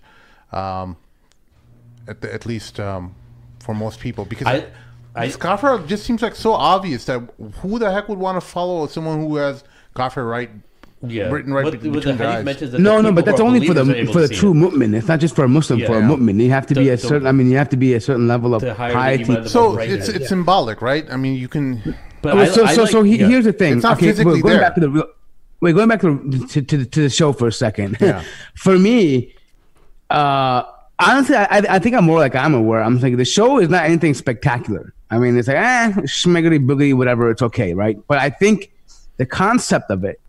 Um, 0.50 0.96
at, 2.08 2.20
the, 2.20 2.34
at 2.34 2.44
least 2.46 2.80
um, 2.80 3.14
for 3.60 3.74
most 3.74 4.00
people 4.00 4.24
because 4.24 4.46
I- 4.48 4.66
I- 5.14 5.26
Kafir 5.38 5.78
just 5.86 6.04
seems 6.04 6.20
like 6.20 6.34
so 6.34 6.52
obvious 6.52 7.04
that 7.04 7.20
who 7.60 7.78
the 7.78 7.92
heck 7.92 8.08
would 8.08 8.18
want 8.18 8.36
to 8.36 8.40
follow 8.46 8.86
someone 8.88 9.20
who 9.20 9.36
has 9.36 9.62
Kafir 9.94 10.24
right 10.24 10.50
yeah, 11.06 11.28
written 11.30 11.52
right 11.52 11.64
But- 11.64 11.72
between 11.80 11.92
the 11.92 12.12
their 12.12 12.28
eyes. 12.28 12.44
mentions 12.44 12.72
that 12.72 12.80
No, 12.80 12.96
the 12.96 13.02
no, 13.04 13.12
but 13.12 13.24
that's 13.24 13.40
only 13.40 13.66
for 13.66 13.74
the 13.74 13.80
believers 13.84 13.96
are 13.98 14.02
able 14.02 14.12
for 14.12 14.20
the 14.20 14.28
true 14.34 14.52
it. 14.52 14.54
mu'min. 14.54 14.94
It's 14.94 15.08
not 15.08 15.20
just 15.20 15.34
for 15.34 15.44
a 15.44 15.48
Muslim. 15.48 15.80
for 15.80 15.96
a 15.96 16.00
Yeah. 16.00 16.08
mu'min, 16.08 16.40
you 16.42 16.50
have 16.50 16.66
to 16.66 16.74
be 16.74 16.88
a 16.90 16.96
the- 16.96 16.98
certain. 17.08 17.26
I 17.26 17.32
mean, 17.32 17.50
you 17.50 17.56
have 17.58 17.68
to 17.70 17.76
be 17.76 17.94
a 17.94 18.00
certain 18.00 18.28
level 18.28 18.54
of 18.54 18.62
The 18.62 18.74
higher 18.74 19.16
the 19.18 19.24
piety. 19.24 19.48
so 19.48 19.74
right 19.76 19.90
it's 19.90 20.08
it 20.08 20.14
it's 20.16 20.22
is. 20.24 20.28
symbolic 20.28 20.80
right 20.82 21.04
I 21.10 21.16
mean 21.16 21.34
you 21.36 21.48
can 21.48 21.82
But 22.22 22.34
Well, 22.36 22.44
I- 22.44 22.48
so 22.48 22.64
I 22.64 22.74
so 22.74 22.82
like- 22.82 22.90
so 22.92 23.02
he, 23.02 23.16
yeah. 23.18 23.26
here's 23.26 23.44
the 23.46 23.52
thing. 23.52 23.74
It's 23.74 23.82
not 23.82 23.96
okay, 23.96 24.06
physically 24.06 24.34
we're 24.34 24.42
going 24.42 24.54
there. 24.54 24.62
back 24.62 24.74
to 24.76 24.80
the 24.80 24.90
real. 24.90 25.04
Wait, 25.60 25.74
going 25.74 25.88
back 25.88 26.00
to 26.02 26.46
to, 26.50 26.62
to, 26.62 26.84
to 26.84 27.00
the 27.02 27.10
show 27.10 27.32
for 27.32 27.48
a 27.48 27.52
second. 27.52 27.96
Yeah. 28.00 28.22
for 28.54 28.78
me, 28.78 29.34
uh, 30.10 30.62
honestly, 31.00 31.34
I, 31.36 31.46
I 31.68 31.78
think 31.80 31.96
I'm 31.96 32.04
more 32.04 32.18
like 32.18 32.34
I'm 32.36 32.54
aware. 32.54 32.80
I'm 32.82 32.98
thinking 33.00 33.16
the 33.18 33.24
show 33.24 33.58
is 33.58 33.68
not 33.68 33.84
anything 33.84 34.14
spectacular. 34.14 34.92
I 35.10 35.18
mean, 35.18 35.36
it's 35.36 35.48
like 35.48 35.56
eh, 35.58 35.90
schmiggity 36.06 36.64
boogity, 36.64 36.94
whatever. 36.94 37.28
It's 37.30 37.42
okay, 37.42 37.74
right? 37.74 37.98
But 38.08 38.18
I 38.18 38.30
think 38.30 38.70
the 39.18 39.26
concept 39.26 39.90
of 39.90 40.04
it 40.04 40.20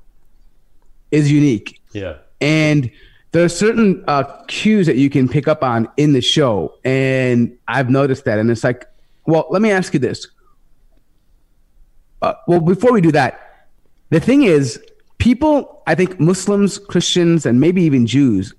is 1.13 1.31
unique, 1.31 1.79
yeah. 1.93 2.15
and 2.41 2.91
there 3.31 3.43
are 3.43 3.49
certain 3.49 4.03
uh, 4.07 4.23
cues 4.47 4.85
that 4.87 4.95
you 4.97 5.09
can 5.09 5.27
pick 5.27 5.47
up 5.47 5.63
on 5.63 5.87
in 5.97 6.13
the 6.13 6.21
show, 6.21 6.73
and 6.83 7.57
I've 7.67 7.89
noticed 7.89 8.25
that. 8.25 8.39
And 8.39 8.49
it's 8.51 8.63
like, 8.63 8.85
well, 9.25 9.47
let 9.49 9.61
me 9.61 9.71
ask 9.71 9.93
you 9.93 9.99
this. 9.99 10.27
Uh, 12.21 12.33
well, 12.47 12.59
before 12.59 12.91
we 12.93 13.01
do 13.01 13.11
that, 13.11 13.67
the 14.09 14.19
thing 14.19 14.43
is, 14.43 14.79
people, 15.17 15.81
I 15.87 15.95
think 15.95 16.19
Muslims, 16.19 16.77
Christians, 16.77 17.45
and 17.45 17.59
maybe 17.59 17.81
even 17.83 18.05
Jews 18.05 18.53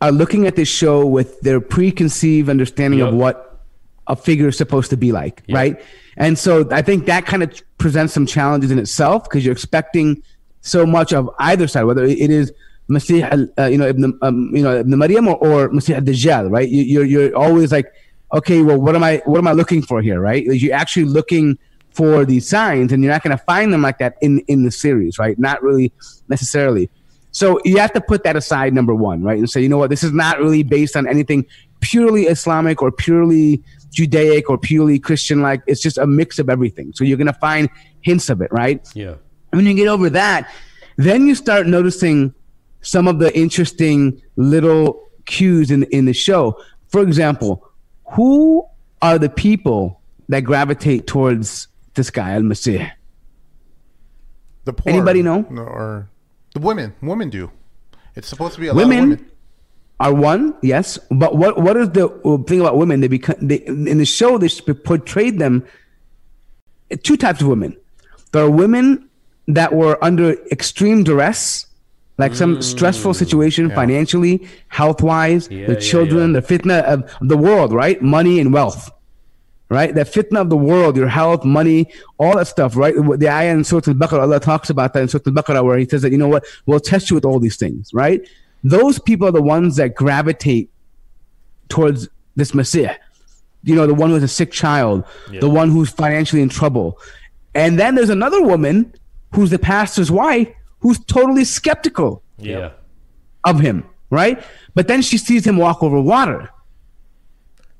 are 0.00 0.12
looking 0.12 0.46
at 0.46 0.56
this 0.56 0.68
show 0.68 1.06
with 1.06 1.40
their 1.40 1.60
preconceived 1.60 2.48
understanding 2.48 3.00
Yep. 3.00 3.08
of 3.08 3.14
what 3.14 3.60
a 4.08 4.16
figure 4.16 4.48
is 4.48 4.56
supposed 4.56 4.90
to 4.90 4.96
be 4.96 5.12
like, 5.12 5.42
right? 5.50 5.80
And 6.16 6.38
so 6.38 6.68
I 6.70 6.82
think 6.82 7.06
that 7.06 7.26
kind 7.26 7.42
of 7.42 7.62
presents 7.78 8.12
some 8.12 8.26
challenges 8.26 8.70
in 8.70 8.78
itself 8.78 9.24
because 9.24 9.44
you're 9.44 9.52
expecting 9.52 10.22
so 10.66 10.84
much 10.84 11.12
of 11.12 11.30
either 11.38 11.68
side, 11.68 11.84
whether 11.84 12.04
it 12.04 12.30
is 12.30 12.52
Masih, 12.90 13.50
uh, 13.58 13.64
you 13.66 13.78
know, 13.78 13.86
Ibn, 13.86 14.18
um, 14.22 14.50
you 14.54 14.62
know, 14.62 14.78
Ibn 14.78 14.98
Maryam 14.98 15.28
or, 15.28 15.36
or 15.36 15.68
Masih 15.70 15.94
al-Dajjal, 15.96 16.50
right? 16.50 16.68
You, 16.68 16.82
you're 16.82 17.04
you're 17.04 17.36
always 17.36 17.72
like, 17.72 17.86
okay, 18.32 18.62
well, 18.62 18.80
what 18.80 18.94
am 18.94 19.02
I 19.02 19.22
what 19.24 19.38
am 19.38 19.48
I 19.48 19.52
looking 19.52 19.82
for 19.82 20.00
here, 20.02 20.20
right? 20.20 20.44
You're 20.44 20.74
actually 20.74 21.04
looking 21.04 21.58
for 21.90 22.24
these 22.24 22.48
signs, 22.48 22.92
and 22.92 23.02
you're 23.02 23.12
not 23.12 23.22
going 23.22 23.36
to 23.36 23.42
find 23.44 23.72
them 23.72 23.82
like 23.82 23.98
that 23.98 24.16
in 24.20 24.40
in 24.46 24.64
the 24.64 24.70
series, 24.70 25.18
right? 25.18 25.38
Not 25.38 25.62
really 25.62 25.92
necessarily. 26.28 26.90
So 27.32 27.60
you 27.64 27.78
have 27.78 27.92
to 27.92 28.00
put 28.00 28.24
that 28.24 28.34
aside, 28.34 28.72
number 28.72 28.94
one, 28.94 29.22
right? 29.22 29.38
And 29.38 29.50
say, 29.50 29.60
you 29.60 29.68
know 29.68 29.76
what, 29.76 29.90
this 29.90 30.02
is 30.02 30.12
not 30.12 30.38
really 30.38 30.62
based 30.62 30.96
on 30.96 31.06
anything 31.06 31.44
purely 31.80 32.22
Islamic 32.26 32.80
or 32.80 32.90
purely 32.90 33.62
Judaic 33.90 34.48
or 34.48 34.56
purely 34.56 34.98
Christian. 34.98 35.42
Like 35.42 35.62
it's 35.66 35.82
just 35.82 35.98
a 35.98 36.06
mix 36.06 36.38
of 36.38 36.48
everything. 36.48 36.92
So 36.94 37.04
you're 37.04 37.18
gonna 37.18 37.34
find 37.34 37.68
hints 38.00 38.30
of 38.30 38.40
it, 38.40 38.50
right? 38.52 38.80
Yeah. 38.94 39.16
When 39.56 39.64
you 39.64 39.72
get 39.72 39.88
over 39.88 40.10
that, 40.10 40.52
then 40.96 41.26
you 41.26 41.34
start 41.34 41.66
noticing 41.66 42.34
some 42.82 43.08
of 43.08 43.18
the 43.18 43.34
interesting 43.36 44.20
little 44.36 45.08
cues 45.24 45.70
in 45.70 45.84
in 45.84 46.04
the 46.04 46.12
show. 46.12 46.60
For 46.88 47.00
example, 47.00 47.66
who 48.12 48.68
are 49.00 49.18
the 49.18 49.30
people 49.30 50.00
that 50.28 50.40
gravitate 50.40 51.06
towards 51.06 51.68
this 51.94 52.10
guy, 52.10 52.32
Al 52.32 52.42
Masih? 52.42 52.90
the 54.64 54.74
poor 54.74 54.92
Anybody 54.92 55.22
know? 55.22 55.44
or 55.56 56.10
the 56.52 56.60
women 56.60 56.92
women 57.00 57.30
do 57.30 57.50
it's 58.14 58.28
supposed 58.28 58.54
to 58.54 58.60
be 58.60 58.66
a 58.66 58.74
lot 58.74 58.78
Women? 58.82 58.98
of 58.98 59.18
women 59.20 59.30
are 60.00 60.12
one, 60.12 60.54
yes, 60.60 60.98
but 61.10 61.36
what 61.36 61.62
what 61.62 61.78
is 61.78 61.88
the 61.90 62.08
uh, 62.08 62.36
thing 62.44 62.60
about 62.60 62.76
women? 62.76 63.00
They 63.00 63.08
become 63.08 63.36
they, 63.40 63.56
in 63.64 63.96
the 63.96 64.04
show 64.04 64.36
they 64.36 64.48
portrayed 64.74 65.38
them 65.38 65.64
two 67.02 67.16
types 67.16 67.40
of 67.40 67.48
women. 67.48 67.74
There 68.32 68.44
are 68.44 68.50
women 68.50 69.08
that 69.48 69.72
were 69.72 70.02
under 70.02 70.32
extreme 70.50 71.04
duress, 71.04 71.66
like 72.18 72.34
some 72.34 72.58
mm. 72.58 72.62
stressful 72.62 73.14
situation 73.14 73.70
financially, 73.70 74.48
health 74.68 75.02
wise, 75.02 75.48
Yeah, 75.50 75.66
the 75.66 75.74
yeah, 75.74 75.78
children, 75.78 76.32
the 76.32 76.42
fitna 76.42 76.82
of 76.82 77.10
the 77.20 77.36
world, 77.36 77.72
right? 77.72 78.00
Money 78.00 78.40
and 78.40 78.52
wealth. 78.52 78.90
Right, 79.68 79.92
the 79.92 80.02
fitna 80.02 80.42
of 80.42 80.48
the 80.48 80.56
world, 80.56 80.96
your 80.96 81.08
health, 81.08 81.44
money, 81.44 81.88
all 82.18 82.36
that 82.36 82.46
stuff, 82.46 82.76
right? 82.76 82.94
The 82.94 83.28
ayah 83.28 83.52
in 83.52 83.64
Surah 83.64 83.82
Al-Baqarah, 83.88 84.20
Allah 84.20 84.38
talks 84.38 84.70
about 84.70 84.92
that 84.92 85.02
in 85.02 85.08
Surah 85.08 85.22
Al-Baqarah, 85.26 85.64
where 85.64 85.76
He 85.76 85.86
says 85.86 86.02
that 86.02 86.12
you 86.12 86.18
know 86.18 86.28
what, 86.28 86.44
we'll 86.66 86.78
test 86.78 87.10
you 87.10 87.14
with 87.16 87.24
all 87.24 87.40
these 87.40 87.56
things, 87.56 87.92
right? 87.92 88.20
Those 88.62 89.00
people 89.00 89.26
are 89.26 89.32
the 89.32 89.42
ones 89.42 89.74
that 89.74 89.96
gravitate 89.96 90.70
towards 91.68 92.08
this 92.36 92.54
Messiah. 92.54 92.94
You 93.64 93.74
know, 93.74 93.88
the 93.88 93.94
one 93.94 94.10
who 94.10 94.14
has 94.14 94.22
a 94.22 94.28
sick 94.28 94.52
child, 94.52 95.02
the 95.40 95.50
one 95.50 95.70
who's 95.70 95.90
financially 95.90 96.42
in 96.42 96.48
trouble. 96.48 97.00
And 97.54 97.76
then 97.76 97.96
there's 97.96 98.10
another 98.10 98.42
woman 98.42 98.92
who's 99.34 99.50
the 99.50 99.58
pastor's 99.58 100.10
wife 100.10 100.48
who's 100.80 100.98
totally 101.06 101.44
skeptical 101.44 102.22
Yeah. 102.38 102.70
of 103.44 103.60
him, 103.60 103.84
right? 104.10 104.42
But 104.74 104.88
then 104.88 105.02
she 105.02 105.18
sees 105.18 105.46
him 105.46 105.56
walk 105.56 105.82
over 105.82 106.00
water. 106.00 106.50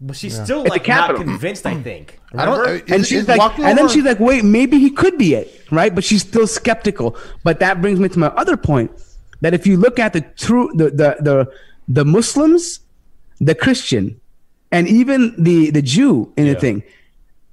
But 0.01 0.17
she's 0.17 0.35
still 0.39 0.65
the 0.65 0.71
like 0.71 0.87
not 0.89 1.17
convinced. 1.17 1.65
I 1.65 1.75
think. 1.81 2.19
I 2.35 2.45
don't 2.45 2.59
Remember? 2.61 2.85
uh, 2.93 2.95
and 2.95 3.07
she's 3.07 3.27
like, 3.27 3.39
walking 3.39 3.65
and 3.65 3.79
then 3.79 3.89
she's 3.89 4.05
like, 4.05 4.21
wait, 4.21 4.45
maybe 4.45 4.79
he 4.79 4.91
could 4.91 5.17
be 5.17 5.35
it, 5.35 5.63
right? 5.71 5.95
But 5.95 6.05
she's 6.05 6.21
still 6.21 6.47
skeptical. 6.47 7.17
But 7.45 7.61
that 7.61 7.81
brings 7.81 7.99
me 7.99 8.09
to 8.11 8.19
my 8.19 8.27
other 8.29 8.57
point. 8.59 8.91
that 9.41 9.53
if 9.55 9.67
you 9.67 9.77
look 9.77 9.99
at 9.99 10.13
the 10.13 10.21
true 10.37 10.71
the 10.75 10.91
the 10.91 11.17
the, 11.21 11.53
the 11.89 12.05
Muslims, 12.05 12.81
the 13.41 13.55
Christian, 13.55 14.21
and 14.71 14.87
even 14.89 15.35
the 15.43 15.71
the 15.71 15.83
Jew 15.83 16.31
in 16.37 16.47
the 16.47 16.55
thing, 16.55 16.83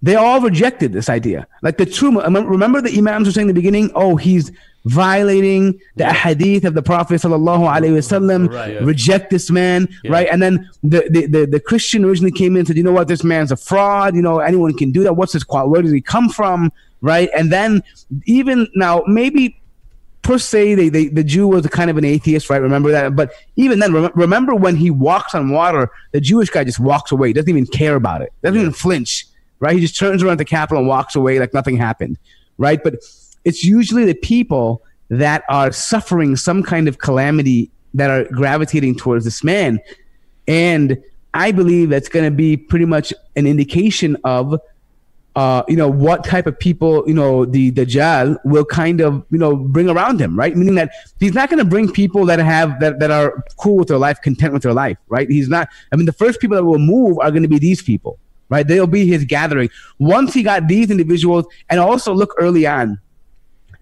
they 0.04 0.16
all 0.16 0.40
rejected 0.42 0.92
this 0.94 1.10
idea. 1.10 1.48
Like 1.62 1.78
the 1.78 1.86
true, 1.86 2.22
remember 2.22 2.82
the 2.82 2.96
imams 2.96 3.26
were 3.28 3.32
saying 3.32 3.48
in 3.50 3.56
the 3.56 3.60
beginning, 3.60 3.90
oh, 3.96 4.18
he's 4.18 4.52
violating 4.86 5.80
the 5.96 6.12
hadith 6.12 6.66
of 6.66 6.74
the 6.74 6.82
Prophet 6.84 7.16
sallallahu 7.22 7.62
alaihi 7.74 7.94
wasallam. 7.94 8.52
Right, 8.54 8.74
yeah. 8.74 8.80
Reject 8.84 9.30
this 9.30 9.50
man, 9.50 9.88
Yeah. 10.04 10.12
right? 10.12 10.28
And 10.30 10.42
then 10.42 10.70
the, 10.84 11.08
the 11.10 11.26
the 11.28 11.46
the 11.48 11.60
Christian 11.60 12.04
originally 12.04 12.34
came 12.34 12.54
in 12.56 12.60
and 12.60 12.68
said, 12.68 12.78
you 12.78 12.84
know 12.84 12.92
what, 12.92 13.08
this 13.08 13.24
man's 13.24 13.52
a 13.52 13.56
fraud. 13.56 14.14
You 14.16 14.22
know, 14.22 14.40
anyone 14.40 14.74
can 14.74 14.92
do 14.92 15.04
that. 15.04 15.14
What's 15.16 15.34
his 15.34 15.46
quality? 15.46 15.70
Where 15.72 15.82
does 15.82 15.94
he 15.94 16.02
come 16.02 16.28
from? 16.30 16.72
Right? 17.02 17.30
And 17.36 17.52
then 17.52 17.82
even 18.26 18.68
now, 18.76 19.04
maybe 19.08 19.58
per 20.22 20.38
se, 20.38 20.76
they, 20.76 20.90
they, 20.90 21.08
the 21.08 21.24
Jew 21.24 21.48
was 21.48 21.66
a 21.66 21.70
kind 21.70 21.90
of 21.90 21.98
an 21.98 22.06
atheist, 22.06 22.50
right? 22.50 22.62
Remember 22.62 22.92
that? 22.92 23.16
But 23.16 23.32
even 23.56 23.80
then, 23.80 23.94
rem- 23.94 24.12
remember 24.16 24.56
when 24.56 24.76
he 24.76 24.90
walks 24.90 25.34
on 25.36 25.50
water, 25.50 25.90
the 26.12 26.22
Jewish 26.22 26.50
guy 26.50 26.64
just 26.64 26.80
walks 26.80 27.12
away, 27.12 27.34
doesn't 27.34 27.50
even 27.50 27.68
care 27.68 27.96
about 27.96 28.22
it, 28.22 28.32
doesn't 28.42 28.60
even 28.60 28.72
flinch, 28.72 29.28
right? 29.64 29.76
He 29.76 29.80
just 29.80 29.98
turns 29.98 30.22
around 30.22 30.40
the 30.40 30.46
Capitol 30.46 30.80
and 30.80 30.88
walks 30.88 31.16
away 31.16 31.40
like 31.40 31.54
nothing 31.54 31.78
happened, 31.78 32.20
right? 32.58 32.84
But 32.84 32.96
it's 33.46 33.64
usually 33.64 34.04
the 34.04 34.14
people 34.14 34.84
that 35.10 35.44
are 35.48 35.72
suffering 35.72 36.36
some 36.36 36.64
kind 36.64 36.88
of 36.88 36.98
calamity 36.98 37.72
that 37.94 38.10
are 38.10 38.26
gravitating 38.26 38.98
towards 38.98 39.24
this 39.24 39.42
man. 39.42 39.80
And 40.48 41.02
I 41.34 41.54
believe 41.54 41.90
that's 41.90 42.10
going 42.10 42.26
to 42.26 42.36
be 42.36 42.58
pretty 42.58 42.86
much 42.86 43.14
an 43.38 43.48
indication 43.48 44.18
of 44.26 44.60
uh, 45.36 45.64
you 45.68 45.76
know, 45.76 45.90
what 45.90 46.24
type 46.24 46.46
of 46.46 46.58
people, 46.60 47.04
you 47.08 47.14
know, 47.14 47.44
the 47.44 47.72
Dajjal 47.72 48.38
will 48.46 48.66
kind 48.66 49.02
of, 49.02 49.26
you 49.32 49.40
know, 49.40 49.56
bring 49.56 49.90
around 49.90 50.22
him, 50.22 50.38
right? 50.38 50.56
Meaning 50.56 50.76
that 50.76 50.92
he's 51.20 51.34
not 51.34 51.50
going 51.50 51.58
to 51.58 51.66
bring 51.66 51.92
people 51.92 52.26
that 52.28 52.38
have, 52.38 52.80
that, 52.82 53.00
that 53.00 53.10
are 53.10 53.44
cool 53.58 53.78
with 53.78 53.88
their 53.88 53.98
life, 53.98 54.22
content 54.22 54.54
with 54.54 54.62
their 54.62 54.74
life, 54.74 54.98
right? 55.08 55.28
He's 55.28 55.50
not, 55.50 55.70
I 55.92 55.96
mean, 55.96 56.06
the 56.06 56.14
first 56.14 56.40
people 56.40 56.56
that 56.56 56.64
will 56.64 56.78
move 56.78 57.18
are 57.18 57.32
going 57.32 57.42
to 57.42 57.50
be 57.50 57.58
these 57.58 57.82
people, 57.82 58.20
right? 58.50 58.68
They'll 58.68 58.88
be 58.88 59.06
his 59.06 59.26
gathering. 59.26 59.70
Once 60.00 60.34
he 60.34 60.44
got 60.44 60.68
these 60.68 60.92
individuals, 60.92 61.46
and 61.70 61.80
also 61.80 62.14
look 62.14 62.34
early 62.38 62.66
on, 62.68 63.00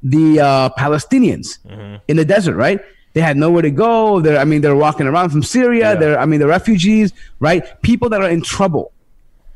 the 0.04 0.40
uh, 0.40 0.70
Palestinians 0.78 1.60
in 2.08 2.18
the 2.18 2.26
desert, 2.26 2.56
right? 2.56 2.80
They 3.14 3.22
had 3.22 3.38
nowhere 3.38 3.62
to 3.62 3.72
go. 3.72 4.22
They're, 4.22 4.40
I 4.40 4.46
mean, 4.46 4.62
they're 4.62 4.76
walking 4.76 5.06
around 5.06 5.30
from 5.30 5.44
Syria. 5.44 5.94
Yeah. 5.94 5.96
They're, 5.96 6.20
I 6.20 6.26
mean, 6.26 6.40
they're 6.40 6.50
refugees, 6.50 7.14
right? 7.40 7.82
People 7.82 8.10
that 8.10 8.22
are 8.22 8.30
in 8.30 8.42
trouble 8.42 8.92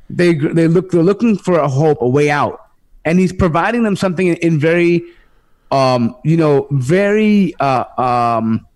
they 0.09 0.33
they 0.33 0.67
look 0.67 0.91
they're 0.91 1.03
looking 1.03 1.37
for 1.37 1.59
a 1.59 1.67
hope, 1.67 2.01
a 2.01 2.07
way 2.07 2.29
out, 2.29 2.67
and 3.03 3.19
he's 3.19 3.33
providing 3.33 3.83
them 3.83 3.95
something 3.95 4.27
in, 4.27 4.35
in 4.37 4.59
very, 4.59 5.03
um, 5.71 6.15
you 6.23 6.37
know, 6.37 6.67
very, 6.71 7.55
uh, 7.59 7.85
um, 7.99 8.67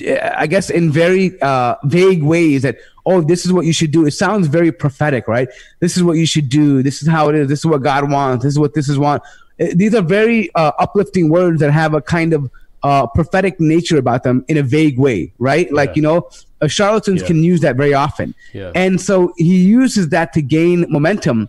I 0.00 0.46
guess 0.46 0.70
in 0.70 0.90
very 0.90 1.40
uh, 1.40 1.76
vague 1.84 2.22
ways 2.22 2.62
that 2.62 2.78
oh, 3.06 3.20
this 3.20 3.46
is 3.46 3.52
what 3.52 3.64
you 3.64 3.72
should 3.72 3.92
do. 3.92 4.04
It 4.04 4.10
sounds 4.10 4.48
very 4.48 4.72
prophetic, 4.72 5.28
right? 5.28 5.48
This 5.80 5.96
is 5.96 6.02
what 6.02 6.14
you 6.14 6.26
should 6.26 6.48
do. 6.48 6.82
This 6.82 7.00
is 7.02 7.08
how 7.08 7.28
it 7.28 7.36
is. 7.36 7.48
This 7.48 7.60
is 7.60 7.66
what 7.66 7.82
God 7.82 8.10
wants. 8.10 8.44
This 8.44 8.54
is 8.54 8.58
what 8.58 8.74
this 8.74 8.88
is 8.88 8.98
want. 8.98 9.22
These 9.58 9.94
are 9.94 10.02
very 10.02 10.50
uh, 10.54 10.72
uplifting 10.78 11.30
words 11.30 11.60
that 11.60 11.70
have 11.70 11.94
a 11.94 12.02
kind 12.02 12.32
of 12.34 12.50
uh, 12.82 13.06
prophetic 13.06 13.58
nature 13.58 13.96
about 13.96 14.22
them 14.22 14.44
in 14.48 14.56
a 14.58 14.62
vague 14.62 14.98
way, 14.98 15.32
right? 15.38 15.72
Like 15.72 15.96
you 15.96 16.02
know, 16.02 16.28
uh, 16.60 16.66
charlatans 16.68 17.22
Yeah. 17.22 17.26
can 17.28 17.42
use 17.42 17.60
that 17.60 17.76
very 17.76 17.94
often. 17.94 18.34
Yeah. 18.52 18.72
And 18.74 19.00
so 19.00 19.32
he 19.36 19.64
uses 19.64 20.08
that 20.10 20.32
to 20.34 20.42
gain 20.42 20.84
momentum, 20.88 21.48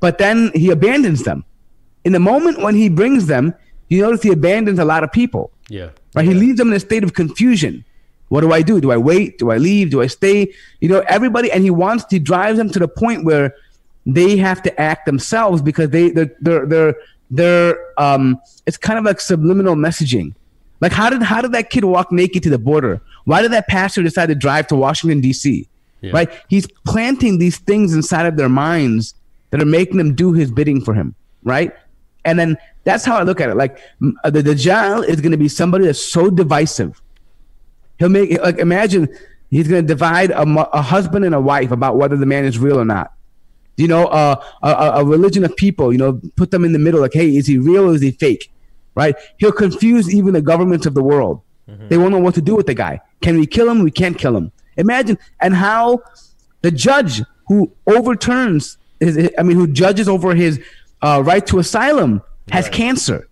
but 0.00 0.18
then 0.18 0.50
he 0.54 0.70
abandons 0.70 1.24
them. 1.24 1.44
In 2.04 2.12
the 2.12 2.20
moment 2.20 2.60
when 2.62 2.74
he 2.74 2.88
brings 2.88 3.26
them, 3.26 3.54
you 3.88 4.02
notice 4.02 4.22
he 4.22 4.30
abandons 4.32 4.78
a 4.78 4.84
lot 4.84 5.02
of 5.04 5.10
people, 5.12 5.50
Yeah. 5.68 5.88
right? 6.14 6.26
He 6.26 6.34
leaves 6.34 6.58
them 6.58 6.68
in 6.68 6.74
a 6.74 6.80
state 6.80 7.02
of 7.04 7.12
confusion. 7.14 7.84
What 8.32 8.40
do 8.40 8.50
I 8.50 8.62
do? 8.62 8.80
Do 8.80 8.90
I 8.90 8.96
wait? 8.96 9.36
Do 9.36 9.50
I 9.50 9.58
leave? 9.58 9.90
Do 9.90 10.00
I 10.00 10.06
stay? 10.06 10.54
You 10.80 10.88
know, 10.88 11.00
everybody, 11.06 11.52
and 11.52 11.62
he 11.62 11.68
wants, 11.68 12.06
he 12.08 12.18
drives 12.18 12.56
them 12.56 12.70
to 12.70 12.78
the 12.78 12.88
point 12.88 13.26
where 13.26 13.54
they 14.06 14.38
have 14.38 14.62
to 14.62 14.80
act 14.80 15.04
themselves 15.04 15.60
because 15.60 15.90
they, 15.90 16.08
they're, 16.08 16.34
they're, 16.40 16.64
they're, 16.64 16.94
they're 17.30 18.00
um, 18.00 18.40
it's 18.64 18.78
kind 18.78 18.98
of 18.98 19.04
like 19.04 19.20
subliminal 19.20 19.74
messaging. 19.74 20.32
Like 20.80 20.92
how 20.92 21.10
did, 21.10 21.20
how 21.22 21.42
did 21.42 21.52
that 21.52 21.68
kid 21.68 21.84
walk 21.84 22.10
naked 22.10 22.42
to 22.44 22.48
the 22.48 22.58
border? 22.58 23.02
Why 23.26 23.42
did 23.42 23.52
that 23.52 23.68
pastor 23.68 24.02
decide 24.02 24.30
to 24.30 24.34
drive 24.34 24.66
to 24.68 24.76
Washington, 24.76 25.20
D.C.? 25.20 25.68
Yeah. 26.00 26.12
right? 26.14 26.30
He's 26.48 26.66
planting 26.86 27.36
these 27.36 27.58
things 27.58 27.92
inside 27.92 28.24
of 28.24 28.38
their 28.38 28.48
minds 28.48 29.12
that 29.50 29.60
are 29.60 29.66
making 29.66 29.98
them 29.98 30.14
do 30.14 30.32
his 30.32 30.50
bidding 30.50 30.82
for 30.82 30.94
him, 30.94 31.14
right? 31.44 31.76
And 32.24 32.38
then 32.38 32.56
that's 32.84 33.04
how 33.04 33.16
I 33.16 33.24
look 33.24 33.42
at 33.42 33.50
it. 33.50 33.56
Like 33.56 33.78
uh, 34.24 34.30
the 34.30 34.42
Dajjal 34.42 35.06
is 35.06 35.20
going 35.20 35.32
to 35.32 35.38
be 35.38 35.50
somebody 35.50 35.84
that's 35.84 36.02
so 36.02 36.30
divisive. 36.30 37.01
He'll 38.02 38.08
make 38.08 38.36
like 38.42 38.58
imagine 38.58 39.08
he's 39.48 39.68
going 39.68 39.80
to 39.80 39.86
divide 39.86 40.32
a, 40.32 40.42
a 40.72 40.82
husband 40.82 41.24
and 41.24 41.36
a 41.36 41.40
wife 41.40 41.70
about 41.70 41.96
whether 41.96 42.16
the 42.16 42.26
man 42.26 42.44
is 42.44 42.58
real 42.58 42.80
or 42.80 42.84
not. 42.84 43.12
You 43.76 43.86
know, 43.86 44.06
uh, 44.06 44.42
a, 44.60 45.00
a 45.00 45.04
religion 45.04 45.44
of 45.44 45.54
people. 45.54 45.92
You 45.92 45.98
know, 45.98 46.20
put 46.34 46.50
them 46.50 46.64
in 46.64 46.72
the 46.72 46.80
middle. 46.80 47.00
Like, 47.00 47.12
hey, 47.14 47.36
is 47.36 47.46
he 47.46 47.58
real 47.58 47.88
or 47.90 47.94
is 47.94 48.00
he 48.02 48.10
fake? 48.10 48.50
Right? 48.96 49.14
He'll 49.36 49.52
confuse 49.52 50.12
even 50.12 50.34
the 50.34 50.42
governments 50.42 50.84
of 50.84 50.94
the 50.94 51.02
world. 51.02 51.42
They 51.88 51.96
won't 51.96 52.10
know 52.10 52.18
what 52.18 52.34
to 52.34 52.42
do 52.42 52.56
with 52.56 52.66
the 52.66 52.74
guy. 52.74 53.00
Can 53.20 53.38
we 53.38 53.46
kill 53.46 53.70
him? 53.70 53.84
We 53.84 53.92
can't 53.92 54.18
kill 54.18 54.36
him. 54.36 54.50
Imagine 54.76 55.16
and 55.38 55.54
how 55.54 56.00
the 56.62 56.72
judge 56.72 57.22
who 57.46 57.70
overturns 57.86 58.78
his, 58.98 59.30
I 59.38 59.44
mean, 59.44 59.56
who 59.56 59.68
judges 59.68 60.08
over 60.08 60.34
his 60.34 60.60
uh, 61.02 61.22
right 61.24 61.46
to 61.46 61.60
asylum 61.60 62.20
has 62.50 62.64
Right. 62.64 62.72
cancer. 62.74 63.28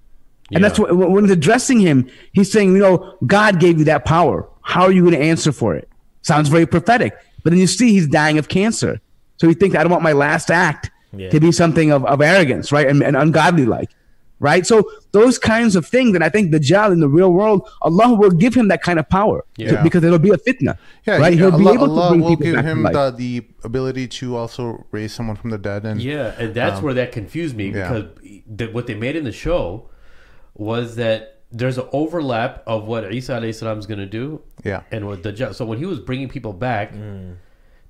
And 0.52 0.64
that's 0.64 0.78
what 0.78 0.96
when 0.96 1.24
he's 1.24 1.32
addressing 1.32 1.78
him, 1.80 2.08
he's 2.32 2.50
saying, 2.50 2.72
you 2.72 2.80
know, 2.80 3.16
God 3.26 3.60
gave 3.60 3.78
you 3.78 3.84
that 3.84 4.04
power. 4.04 4.48
How 4.70 4.82
are 4.86 4.92
you 4.92 5.02
going 5.02 5.14
to 5.20 5.20
answer 5.32 5.52
for 5.52 5.74
it? 5.74 5.88
Sounds 6.22 6.48
very 6.48 6.66
prophetic. 6.66 7.12
But 7.42 7.50
then 7.50 7.58
you 7.58 7.66
see 7.66 7.88
he's 7.92 8.06
dying 8.06 8.38
of 8.38 8.48
cancer. 8.48 9.00
So 9.38 9.48
he 9.48 9.54
thinks, 9.54 9.74
I 9.76 9.82
don't 9.82 9.90
want 9.90 10.02
my 10.04 10.12
last 10.12 10.50
act 10.50 10.90
Yeah. 11.12 11.30
to 11.30 11.40
be 11.40 11.50
something 11.52 11.90
of, 11.90 12.04
of 12.04 12.20
arrogance, 12.20 12.70
right? 12.70 12.86
And, 12.86 13.02
and 13.02 13.16
ungodly 13.16 13.66
like. 13.66 13.90
Right? 14.38 14.64
So 14.66 14.90
those 15.12 15.38
kinds 15.38 15.76
of 15.76 15.84
things, 15.86 16.14
and 16.14 16.24
I 16.24 16.30
think 16.30 16.50
the 16.50 16.58
Dajjal 16.60 16.92
in 16.92 17.00
the 17.00 17.08
real 17.08 17.30
world, 17.30 17.68
Allah 17.82 18.14
will 18.14 18.30
give 18.30 18.54
him 18.54 18.68
that 18.68 18.80
kind 18.82 18.98
of 18.98 19.06
power. 19.08 19.44
to- 19.58 19.80
because 19.82 20.02
it'll 20.04 20.18
be 20.18 20.30
a 20.30 20.38
fitna. 20.38 20.78
Yeah, 21.06 21.16
right? 21.18 21.34
yeah, 21.34 21.38
He'll 21.40 21.58
be 21.58 21.66
Allah, 21.66 21.74
able 21.74 21.88
to 22.02 22.08
bring 22.10 22.20
will 22.22 22.30
people 22.30 22.44
give 22.46 22.54
back 22.54 22.64
to 22.64 22.70
him 22.70 22.82
life. 22.84 22.94
the, 22.94 23.10
the 23.40 23.46
ability 23.64 24.06
to 24.08 24.36
also 24.36 24.86
raise 24.92 25.12
someone 25.12 25.36
from 25.36 25.50
the 25.50 25.58
dead, 25.58 25.84
and 25.84 26.00
Yeah, 26.00 26.34
and 26.38 26.54
that's 26.54 26.80
where 26.80 26.94
that 26.94 27.12
confused 27.12 27.54
me 27.56 27.68
Um, 27.70 27.74
yeah. 27.76 27.88
because 27.88 28.04
the, 28.58 28.66
what 28.68 28.86
they 28.86 28.94
made 28.94 29.14
in 29.16 29.24
the 29.24 29.32
show 29.32 29.90
was 30.54 30.96
that 30.96 31.39
there's 31.52 31.78
an 31.78 31.88
overlap 31.92 32.62
of 32.66 32.84
what 32.86 33.12
Isa 33.12 33.32
alayhi 33.32 33.54
salam 33.54 33.78
is 33.78 33.86
going 33.86 33.98
to 33.98 34.06
do 34.06 34.40
yeah, 34.64 34.82
and 34.90 35.06
what 35.06 35.22
the 35.22 35.32
Dajjal 35.32 35.54
so 35.54 35.64
when 35.64 35.78
he 35.78 35.86
was 35.86 35.98
bringing 35.98 36.28
people 36.28 36.52
back 36.52 36.92
mm. 36.92 37.36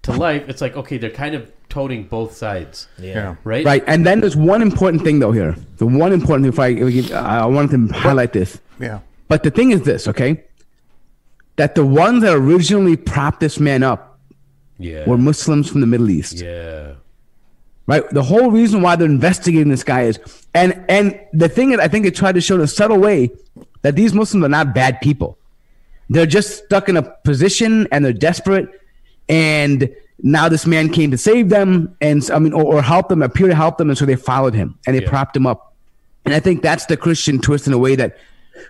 to 0.02 0.12
life, 0.12 0.48
it's 0.48 0.60
like 0.60 0.76
okay, 0.76 0.98
they're 0.98 1.10
kind 1.10 1.34
of 1.34 1.52
toting 1.68 2.04
both 2.04 2.36
sides, 2.36 2.88
Yeah. 2.98 3.14
yeah, 3.14 3.36
right? 3.44 3.64
Right, 3.64 3.84
and 3.86 4.04
then 4.04 4.20
there's 4.20 4.36
one 4.36 4.62
important 4.62 5.04
thing 5.04 5.20
though 5.20 5.32
here. 5.32 5.56
The 5.76 5.86
one 5.86 6.12
important 6.12 6.44
thing, 6.44 6.52
if 6.52 6.58
I, 6.58 6.68
if 6.68 7.12
I 7.12 7.38
I 7.40 7.46
wanted 7.46 7.88
to 7.88 7.94
highlight 7.94 8.32
this. 8.32 8.58
yeah, 8.80 9.00
But 9.28 9.42
the 9.42 9.50
thing 9.50 9.70
is 9.70 9.82
this, 9.82 10.08
okay? 10.08 10.44
That 11.56 11.74
the 11.74 11.84
ones 11.84 12.22
that 12.22 12.34
originally 12.34 12.96
propped 12.96 13.40
this 13.40 13.60
man 13.60 13.82
up 13.82 14.18
Yeah, 14.78 15.06
were 15.06 15.18
Muslims 15.18 15.68
from 15.68 15.80
the 15.82 15.86
Middle 15.86 16.10
East, 16.10 16.40
yeah, 16.40 16.94
right? 17.86 18.08
The 18.10 18.22
whole 18.22 18.50
reason 18.50 18.80
why 18.80 18.96
they're 18.96 19.06
investigating 19.06 19.68
this 19.68 19.84
guy 19.84 20.02
is, 20.02 20.18
and 20.54 20.82
and 20.88 21.20
the 21.32 21.48
thing 21.48 21.72
is, 21.72 21.78
I 21.78 21.88
think 21.88 22.04
they 22.04 22.10
tried 22.10 22.34
to 22.36 22.40
show 22.40 22.54
in 22.54 22.62
a 22.62 22.66
subtle 22.66 22.98
way 22.98 23.30
that 23.82 23.96
these 23.96 24.12
Muslims 24.14 24.44
are 24.44 24.48
not 24.48 24.74
bad 24.74 25.00
people. 25.00 25.38
They're 26.08 26.26
just 26.26 26.64
stuck 26.64 26.88
in 26.88 26.96
a 26.96 27.02
position 27.02 27.86
and 27.92 28.04
they're 28.04 28.12
desperate, 28.12 28.68
and 29.28 29.94
now 30.22 30.48
this 30.48 30.66
man 30.66 30.90
came 30.90 31.10
to 31.12 31.18
save 31.18 31.48
them, 31.48 31.96
and 32.00 32.28
I 32.32 32.38
mean, 32.38 32.52
or, 32.52 32.64
or 32.64 32.82
help 32.82 33.08
them, 33.08 33.22
appear 33.22 33.48
to 33.48 33.54
help 33.54 33.78
them, 33.78 33.88
and 33.88 33.96
so 33.96 34.04
they 34.04 34.16
followed 34.16 34.54
him 34.54 34.78
and 34.86 34.96
they 34.96 35.02
Yeah. 35.02 35.08
propped 35.08 35.36
him 35.36 35.46
up. 35.46 35.74
And 36.24 36.34
I 36.34 36.40
think 36.40 36.62
that's 36.62 36.86
the 36.86 36.96
Christian 36.96 37.40
twist 37.40 37.66
in 37.66 37.72
a 37.72 37.78
way 37.78 37.94
that 37.96 38.18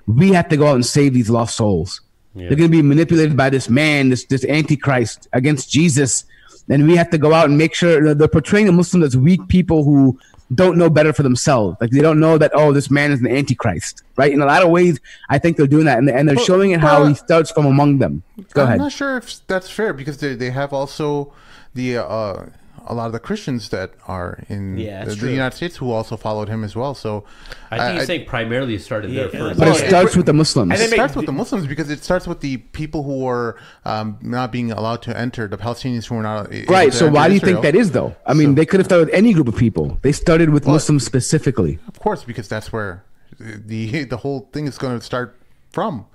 we 0.06 0.32
have 0.32 0.48
to 0.50 0.56
go 0.56 0.68
out 0.68 0.76
and 0.76 0.86
save 0.86 1.14
these 1.14 1.28
lost 1.30 1.56
souls. 1.56 2.00
Yeah. 2.36 2.48
They're 2.48 2.56
going 2.56 2.70
to 2.70 2.76
be 2.76 2.82
manipulated 2.82 3.36
by 3.36 3.50
this 3.50 3.68
man, 3.68 4.10
this 4.10 4.24
this 4.26 4.44
antichrist 4.44 5.26
against 5.32 5.68
Jesus, 5.70 6.24
and 6.68 6.86
we 6.86 6.94
have 6.94 7.10
to 7.10 7.18
go 7.18 7.32
out 7.34 7.48
and 7.48 7.58
make 7.58 7.74
sure 7.74 8.14
they're 8.14 8.28
portraying 8.28 8.66
the 8.66 8.72
Muslims 8.72 9.04
as 9.06 9.16
weak 9.16 9.48
people 9.48 9.82
who 9.82 10.16
don't 10.54 10.76
know 10.76 10.90
better 10.90 11.12
for 11.12 11.22
themselves. 11.22 11.76
Like 11.80 11.90
they 11.90 12.00
don't 12.00 12.20
know 12.20 12.38
that 12.38 12.50
oh, 12.54 12.72
this 12.72 12.90
man 12.90 13.12
is 13.12 13.20
an 13.20 13.28
antichrist, 13.28 14.02
right? 14.16 14.32
In 14.32 14.40
a 14.40 14.46
lot 14.46 14.62
of 14.62 14.70
ways, 14.70 14.98
I 15.28 15.38
think 15.38 15.56
they're 15.56 15.66
doing 15.66 15.84
that, 15.86 15.98
and, 15.98 16.10
and 16.10 16.28
they're 16.28 16.38
showing 16.38 16.72
it 16.72 16.80
how 16.80 17.04
he 17.06 17.14
starts 17.14 17.50
from 17.50 17.66
among 17.66 17.98
them. 17.98 18.22
Go 18.52 18.62
I'm 18.62 18.68
ahead. 18.68 18.78
not 18.78 18.92
sure 18.92 19.16
if 19.16 19.46
that's 19.46 19.70
fair 19.70 19.92
because 19.92 20.18
they, 20.18 20.34
they 20.34 20.50
have 20.50 20.72
also 20.72 21.32
the 21.74 21.98
uh, 21.98 22.46
a 22.86 22.94
lot 22.94 23.06
of 23.06 23.12
the 23.12 23.18
Christians 23.20 23.68
that 23.70 23.92
are 24.08 24.42
in 24.48 24.78
Yeah, 24.78 25.04
the, 25.04 25.14
the. 25.14 25.30
United 25.30 25.56
States 25.56 25.76
who 25.76 25.90
also 25.90 26.16
followed 26.16 26.48
him 26.48 26.64
as 26.64 26.74
well. 26.74 26.94
So 26.94 27.24
I 27.70 27.78
think 27.78 27.98
he's 27.98 28.06
saying 28.06 28.26
primarily 28.26 28.74
it 28.74 28.82
started 28.82 29.12
there 29.12 29.28
first. 29.28 29.58
But 29.58 29.64
No, 29.66 29.72
it 29.72 29.82
it- 29.82 29.88
starts 29.88 30.16
with 30.16 30.26
the 30.26 30.32
Muslims. 30.32 30.72
And 30.72 30.80
it 30.80 30.90
starts 30.90 31.14
with 31.16 31.26
the 31.26 31.32
Muslims 31.32 31.66
because 31.66 31.90
it 31.90 32.02
starts 32.02 32.26
with 32.26 32.40
the 32.40 32.56
people 32.58 33.02
who 33.02 33.26
are 33.26 33.56
um, 33.84 34.18
not 34.22 34.50
being 34.52 34.72
allowed 34.72 35.02
to 35.02 35.16
enter, 35.16 35.46
the 35.48 35.58
Palestinians 35.58 36.06
who 36.06 36.16
are 36.16 36.22
not 36.22 36.48
Right. 36.68 36.92
So 36.92 37.06
enter 37.06 37.14
why 37.14 37.28
do 37.28 37.34
you 37.34 37.40
think 37.40 37.62
that 37.62 37.74
is, 37.74 37.92
though? 37.92 38.14
I 38.26 38.34
mean, 38.34 38.50
So- 38.50 38.54
they 38.54 38.66
could 38.66 38.80
have 38.80 38.86
started 38.86 39.06
with 39.06 39.14
any 39.14 39.32
group 39.32 39.48
of 39.48 39.56
people. 39.56 39.98
They 40.02 40.12
started 40.12 40.50
with 40.50 40.66
Muslims 40.66 41.04
specifically. 41.04 41.78
Of 41.88 41.98
course, 42.00 42.24
because 42.24 42.48
that's 42.48 42.72
where 42.72 43.04
the 43.38 44.04
the 44.04 44.16
whole 44.18 44.48
thing 44.52 44.66
is 44.66 44.76
going 44.78 44.98
to 44.98 45.04
start 45.04 45.36
from. 45.72 46.06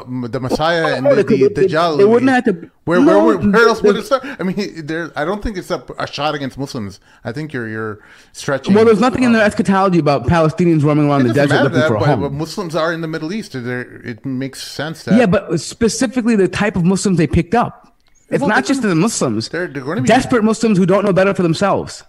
The, 0.00 0.28
the 0.28 0.40
Messiah 0.40 0.94
and 0.96 1.06
the, 1.06 1.14
the, 1.16 1.22
Dajjal. 1.48 1.98
they 1.98 2.04
wouldn't 2.04 2.30
have 2.30 2.44
to- 2.44 2.70
Where, 2.84 3.00
where, 3.00 3.22
where, 3.22 3.38
where 3.38 3.68
else 3.68 3.82
would 3.82 3.96
it 3.96 4.04
start? 4.04 4.24
I 4.24 4.42
mean, 4.42 4.86
there. 4.86 5.10
I 5.16 5.24
don't 5.24 5.42
think 5.42 5.56
it's 5.56 5.70
a, 5.70 5.84
a 5.98 6.06
shot 6.06 6.34
against 6.34 6.58
Muslims. 6.58 7.00
I 7.24 7.32
think 7.32 7.52
you're 7.52 7.68
you're 7.68 7.98
stretching. 8.32 8.74
Well, 8.74 8.84
there's 8.84 9.00
nothing 9.00 9.22
in 9.22 9.32
the 9.32 9.40
um, 9.40 9.46
eschatology 9.46 9.98
about 9.98 10.26
Palestinians 10.26 10.82
roaming 10.82 11.08
around 11.08 11.26
the 11.26 11.34
desert 11.34 11.62
looking 11.62 11.78
that, 11.78 11.88
for 11.88 11.96
a 11.96 12.00
but, 12.00 12.06
home. 12.08 12.20
but 12.20 12.32
Muslims 12.32 12.74
are 12.74 12.92
in 12.92 13.00
the 13.00 13.08
Middle 13.08 13.32
East. 13.32 13.52
They're, 13.52 13.82
it 14.06 14.24
makes 14.24 14.62
sense 14.62 15.04
that 15.04 15.18
Yeah, 15.18 15.26
but 15.26 15.58
specifically 15.60 16.36
the 16.36 16.48
type 16.48 16.76
of 16.76 16.84
Muslims 16.84 17.18
they 17.18 17.26
picked 17.26 17.54
up. 17.54 17.96
It's 18.30 18.40
Well, 18.40 18.48
not 18.48 18.64
just 18.64 18.82
the 18.82 18.94
Muslims. 18.94 19.48
they're, 19.50 19.66
they're 19.68 19.82
going 19.84 19.96
to 19.96 20.02
be 20.02 20.08
Desperate 20.08 20.42
Muslims 20.44 20.78
who 20.78 20.86
don't 20.86 21.04
know 21.04 21.12
better 21.12 21.34
for 21.34 21.42
themselves. 21.42 22.02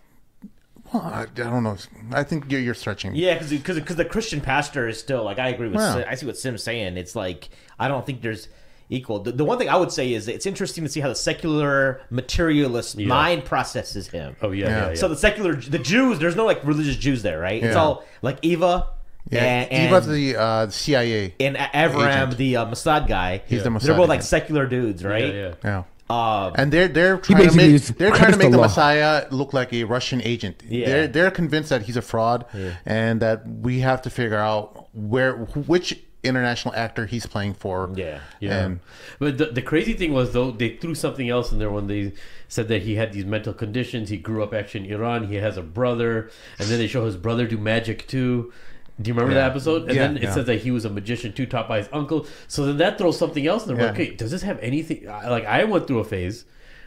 Well, 0.96 1.14
I, 1.14 1.22
I 1.24 1.26
don't 1.26 1.64
know. 1.64 1.78
I 2.12 2.24
think 2.24 2.52
you're, 2.52 2.62
you're 2.62 2.74
stretching. 2.74 3.16
Yeah, 3.16 3.34
because 3.38 3.52
because 3.80 3.96
the 3.96 4.06
Christian 4.06 4.42
pastor 4.42 4.88
is 4.88 5.00
still 5.00 5.24
like 5.24 5.40
I 5.40 5.50
agree 5.50 5.68
with. 5.68 5.80
Yeah. 5.80 6.06
I 6.08 6.16
see 6.16 6.26
what 6.26 6.38
Sim's 6.38 6.64
saying. 6.64 6.98
It's 6.98 7.16
like 7.16 7.50
I 7.80 7.88
don't 7.88 8.06
think 8.06 8.22
there's 8.22 8.48
equal. 8.90 9.20
The, 9.20 9.32
the 9.32 9.44
one 9.46 9.58
thing 9.58 9.70
I 9.70 9.76
would 9.78 9.92
say 9.92 10.14
is 10.14 10.28
it's 10.28 10.46
interesting 10.46 10.84
to 10.84 10.90
see 10.90 11.00
how 11.00 11.10
the 11.10 11.16
secular 11.16 12.02
materialist 12.10 12.98
mind 12.98 13.46
processes 13.46 14.08
him. 14.08 14.36
Oh 14.42 14.52
yeah, 14.52 14.66
Yeah. 14.66 14.70
yeah. 14.70 14.90
yeah. 14.90 14.96
So 14.96 15.08
the 15.08 15.18
secular, 15.18 15.56
the 15.56 15.80
Jews, 15.80 16.20
there's 16.20 16.36
no 16.36 16.46
like 16.46 16.64
religious 16.64 16.96
Jews 16.98 17.24
there, 17.24 17.40
right? 17.40 17.64
It's 17.64 17.76
all 17.76 18.04
like 18.22 18.40
Eva 18.42 18.88
Yeah, 19.30 19.44
and, 19.44 19.72
and, 19.72 19.88
Eva's 19.88 20.08
the 20.08 20.36
uh, 20.38 20.70
CIA. 20.70 21.34
and 21.40 21.56
Aviram, 21.58 22.38
the 22.38 22.58
uh, 22.58 22.66
Mossad 22.68 23.08
guy. 23.08 23.42
He's 23.48 23.64
the 23.64 23.70
They're 23.72 23.96
both 23.96 24.08
like 24.10 24.20
agent. 24.20 24.30
secular 24.30 24.68
dudes, 24.68 25.04
right? 25.04 25.34
yeah, 25.34 25.54
yeah. 25.64 25.84
Yeah. 26.10 26.16
Uh, 26.16 26.52
And 26.56 26.72
they're 26.72 26.88
they're 26.88 27.18
trying 27.18 27.50
to 27.50 27.56
make 27.56 27.82
they're 27.98 28.12
trying 28.12 28.32
to 28.32 28.38
make 28.38 28.52
the 28.52 28.58
the. 28.58 28.62
Messiah 28.62 29.28
look 29.32 29.54
like 29.54 29.74
a 29.74 29.84
Russian 29.86 30.22
agent. 30.22 30.64
Yeah. 30.68 30.86
They're 30.86 31.08
they're 31.08 31.32
convinced 31.32 31.70
that 31.70 31.84
he's 31.84 31.98
a 31.98 32.02
fraud, 32.02 32.46
and 32.86 33.22
that 33.22 33.48
we 33.48 33.80
have 33.80 34.02
to 34.04 34.10
figure 34.10 34.38
out 34.38 34.88
where 34.94 35.34
which 35.36 36.00
international 36.24 36.74
actor 36.76 37.06
he's 37.06 37.26
playing 37.28 37.54
for. 37.54 37.92
Yeah. 37.96 38.20
Yeah, 38.40 38.66
And 38.66 38.80
but 39.20 39.38
the, 39.38 39.46
the 39.48 39.62
crazy 39.62 39.94
thing 39.94 40.12
was 40.14 40.34
though 40.34 40.52
they 40.52 40.70
threw 40.78 40.96
something 40.96 41.30
else 41.30 41.52
in 41.52 41.60
there 41.60 41.70
when 41.72 41.88
they 41.88 42.14
said 42.48 42.68
that 42.68 42.82
he 42.84 42.96
had 42.96 43.14
these 43.14 43.26
mental 43.26 43.54
conditions. 43.54 44.10
He 44.10 44.18
grew 44.18 44.44
up 44.44 44.54
actually 44.54 44.88
in 44.88 44.94
Iran. 44.94 45.28
He 45.28 45.36
has 45.36 45.58
a 45.58 45.62
brother, 45.64 46.30
and 46.60 46.68
then 46.68 46.80
they 46.80 46.88
show 46.88 47.06
his 47.06 47.18
brother 47.18 47.48
do 47.48 47.58
magic 47.58 48.08
too. 48.08 48.54
Do 49.02 49.10
you 49.10 49.14
remember 49.14 49.34
that 49.36 49.52
episode? 49.52 49.84
And 49.84 49.94
Yeah, 49.96 50.08
then 50.08 50.18
it 50.18 50.24
yeah. 50.24 50.34
says 50.34 50.46
that 50.46 50.62
he 50.62 50.72
was 50.72 50.86
a 50.86 50.90
magician 50.90 51.34
too, 51.34 51.46
taught 51.46 51.68
by 51.68 51.80
his 51.80 51.90
uncle. 51.92 52.26
So 52.48 52.66
then 52.66 52.78
that 52.78 52.98
throws 52.98 53.18
something 53.20 53.46
else 53.46 53.68
in 53.68 53.76
there. 53.76 53.86
Yeah. 53.86 53.92
Okay, 53.92 54.16
does 54.16 54.32
this 54.32 54.42
have 54.44 54.58
anything? 54.60 55.06
Like 55.06 55.46
I 55.46 55.64
went 55.66 55.86
through 55.88 56.00
a 56.00 56.06
phase 56.06 56.46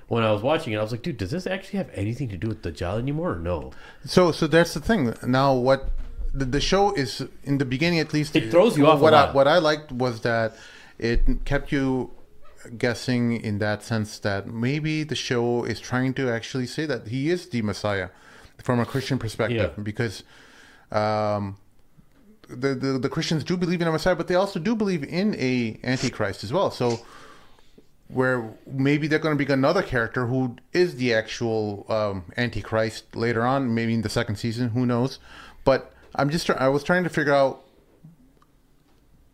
when 0.08 0.22
I 0.24 0.32
was 0.32 0.42
watching 0.42 0.72
it. 0.72 0.76
I 0.78 0.82
was 0.82 0.90
like, 0.92 1.02
dude, 1.02 1.18
does 1.18 1.30
this 1.32 1.46
actually 1.46 1.78
have 1.78 1.90
anything 1.92 2.28
to 2.30 2.36
do 2.38 2.48
with 2.48 2.62
the 2.62 2.72
Dajjal 2.72 2.98
anymore? 2.98 3.32
Or 3.32 3.38
no? 3.38 3.72
so 4.06 4.32
so 4.32 4.46
that's 4.46 4.72
the 4.74 4.80
thing. 4.80 5.14
Now 5.26 5.52
what 5.52 5.90
the, 6.32 6.46
the 6.46 6.60
show 6.60 6.94
is 6.94 7.26
in 7.44 7.58
the 7.58 7.64
beginning 7.66 8.00
at 8.00 8.12
least 8.14 8.34
It 8.36 8.50
throws 8.50 8.76
you 8.78 8.86
off 8.86 9.00
a 9.00 9.02
What 9.02 9.14
I 9.14 9.32
what 9.32 9.46
I 9.48 9.58
liked 9.58 9.92
was 9.92 10.20
that 10.22 10.54
it 10.98 11.44
kept 11.44 11.72
you 11.72 12.10
guessing 12.76 13.32
in 13.32 13.58
that 13.58 13.82
sense 13.82 14.18
that 14.20 14.46
maybe 14.46 15.04
the 15.04 15.14
show 15.14 15.64
is 15.64 15.78
trying 15.80 16.12
to 16.14 16.28
actually 16.30 16.66
say 16.66 16.86
that 16.86 17.08
he 17.08 17.30
is 17.30 17.48
the 17.50 17.62
Messiah 17.62 18.08
from 18.62 18.80
a 18.80 18.84
Christian 18.86 19.18
perspective 19.18 19.72
Yeah. 19.76 19.82
because 19.82 20.22
um, 20.90 21.56
the, 22.48 22.74
the 22.74 22.98
the 22.98 23.08
Christians 23.08 23.44
do 23.44 23.56
believe 23.56 23.80
in 23.80 23.88
a 23.88 23.92
Messiah, 23.92 24.16
but 24.16 24.28
they 24.28 24.34
also 24.34 24.58
do 24.58 24.74
believe 24.74 25.04
in 25.04 25.34
a 25.36 25.78
Antichrist 25.84 26.44
as 26.44 26.52
well. 26.52 26.70
So 26.70 27.00
where 28.08 28.54
maybe 28.66 29.06
they're 29.06 29.18
going 29.18 29.36
to 29.36 29.44
be 29.44 29.50
another 29.52 29.82
character 29.82 30.26
who 30.26 30.56
is 30.72 30.96
the 30.96 31.12
actual 31.12 31.84
um, 31.90 32.24
Antichrist 32.36 33.14
later 33.14 33.46
on, 33.46 33.74
maybe 33.74 33.92
in 33.92 34.02
the 34.02 34.08
second 34.08 34.36
season, 34.36 34.70
who 34.70 34.86
knows? 34.86 35.18
But 35.64 35.92
I'm 36.14 36.30
just 36.30 36.48
I 36.50 36.68
was 36.68 36.82
trying 36.82 37.04
to 37.04 37.10
figure 37.10 37.34
out 37.34 37.64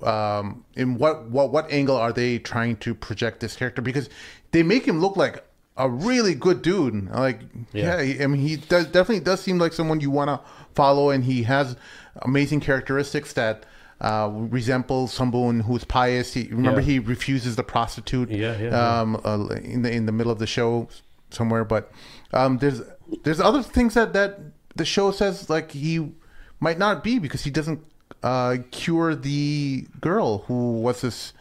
um, 0.02 0.64
in 0.74 0.98
what 0.98 1.30
what 1.30 1.50
what 1.50 1.70
angle 1.70 1.96
are 1.96 2.12
they 2.12 2.38
trying 2.38 2.76
to 2.78 2.94
project 2.94 3.40
this 3.40 3.56
character 3.56 3.80
because 3.80 4.08
they 4.50 4.62
make 4.62 4.86
him 4.86 5.00
look 5.00 5.16
like 5.16 5.44
a 5.76 5.88
really 5.88 6.34
good 6.34 6.62
dude. 6.62 7.10
Like 7.10 7.40
yeah, 7.72 8.00
Yeah. 8.00 8.24
I 8.24 8.26
mean 8.26 8.40
he 8.40 8.56
does 8.56 8.86
definitely 8.86 9.20
does 9.20 9.40
seem 9.40 9.58
like 9.58 9.72
someone 9.72 10.00
you 10.00 10.10
want 10.10 10.28
to 10.28 10.40
follow, 10.74 11.10
and 11.10 11.24
he 11.24 11.44
has 11.44 11.76
amazing 12.22 12.60
characteristics 12.60 13.32
that. 13.34 13.64
Uh, 14.00 14.28
resemble 14.50 15.06
someone 15.06 15.60
who's 15.60 15.84
pious. 15.84 16.34
He, 16.34 16.48
remember, 16.50 16.80
Yeah. 16.80 16.86
he 16.86 16.98
refuses 16.98 17.54
the 17.54 17.62
prostitute 17.62 18.28
Yeah, 18.28 18.58
yeah, 18.58 18.68
yeah. 18.70 19.00
um, 19.00 19.20
uh, 19.24 19.46
in 19.62 19.82
the 19.82 19.90
in 19.90 20.04
the 20.06 20.12
middle 20.12 20.32
of 20.32 20.40
the 20.40 20.48
show 20.48 20.88
somewhere. 21.30 21.64
But 21.64 21.90
um, 22.32 22.58
there's 22.58 22.82
there's 23.22 23.40
other 23.40 23.62
things 23.62 23.94
that 23.94 24.12
that 24.12 24.40
the 24.74 24.84
show 24.84 25.12
says 25.12 25.48
like 25.48 25.70
he 25.70 26.10
might 26.58 26.76
not 26.76 27.04
be 27.04 27.20
because 27.20 27.44
he 27.44 27.50
doesn't 27.50 27.80
uh, 28.24 28.56
cure 28.72 29.14
the 29.14 29.86
girl 30.00 30.38
who 30.48 30.72
was 30.72 31.00
this 31.00 31.32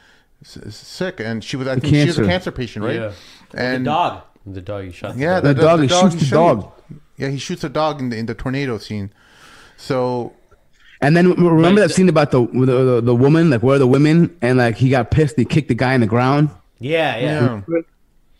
sick 0.44 1.20
and 1.20 1.44
she 1.44 1.58
was 1.58 1.68
I 1.68 1.80
think 1.80 1.88
she 1.96 2.06
was 2.06 2.18
a 2.20 2.22
cancer. 2.22 2.26
cancer 2.26 2.52
patient, 2.52 2.86
right? 2.86 2.96
Yeah. 2.96 3.12
And 3.56 3.86
the 3.86 3.90
dog. 3.92 4.22
The 4.46 4.62
dog 4.62 4.86
you 4.86 4.92
shot. 4.92 5.18
yeah, 5.18 5.40
The 5.42 5.56
dog, 5.56 5.82
he 5.82 5.88
shoots 5.88 6.16
the 6.16 6.36
dog. 6.36 6.72
Yeah, 7.18 7.30
he 7.30 7.40
shoots 7.40 7.64
a 7.64 7.70
dog 7.70 8.00
in 8.00 8.10
the 8.10 8.16
in 8.18 8.28
the 8.28 8.36
tornado 8.36 8.78
scene. 8.78 9.12
So 9.76 10.34
And 11.04 11.16
then 11.18 11.32
remember 11.34 11.82
that 11.82 11.92
scene 11.92 12.10
about 12.10 12.32
the, 12.32 12.46
the 12.48 12.66
the 12.66 13.02
the 13.02 13.16
woman, 13.16 13.50
like 13.50 13.62
where 13.62 13.76
are 13.76 13.80
the 13.80 13.88
women, 13.88 14.36
and 14.42 14.58
like 14.58 14.78
he 14.78 14.90
got 14.90 15.12
pissed, 15.12 15.38
and 15.38 15.46
he 15.48 15.54
kicked 15.54 15.68
the 15.68 15.76
guy 15.76 15.94
in 15.94 16.02
the 16.02 16.08
ground. 16.08 16.50
Yeah, 16.80 17.18
yeah. 17.18 17.62
yeah. 17.68 17.82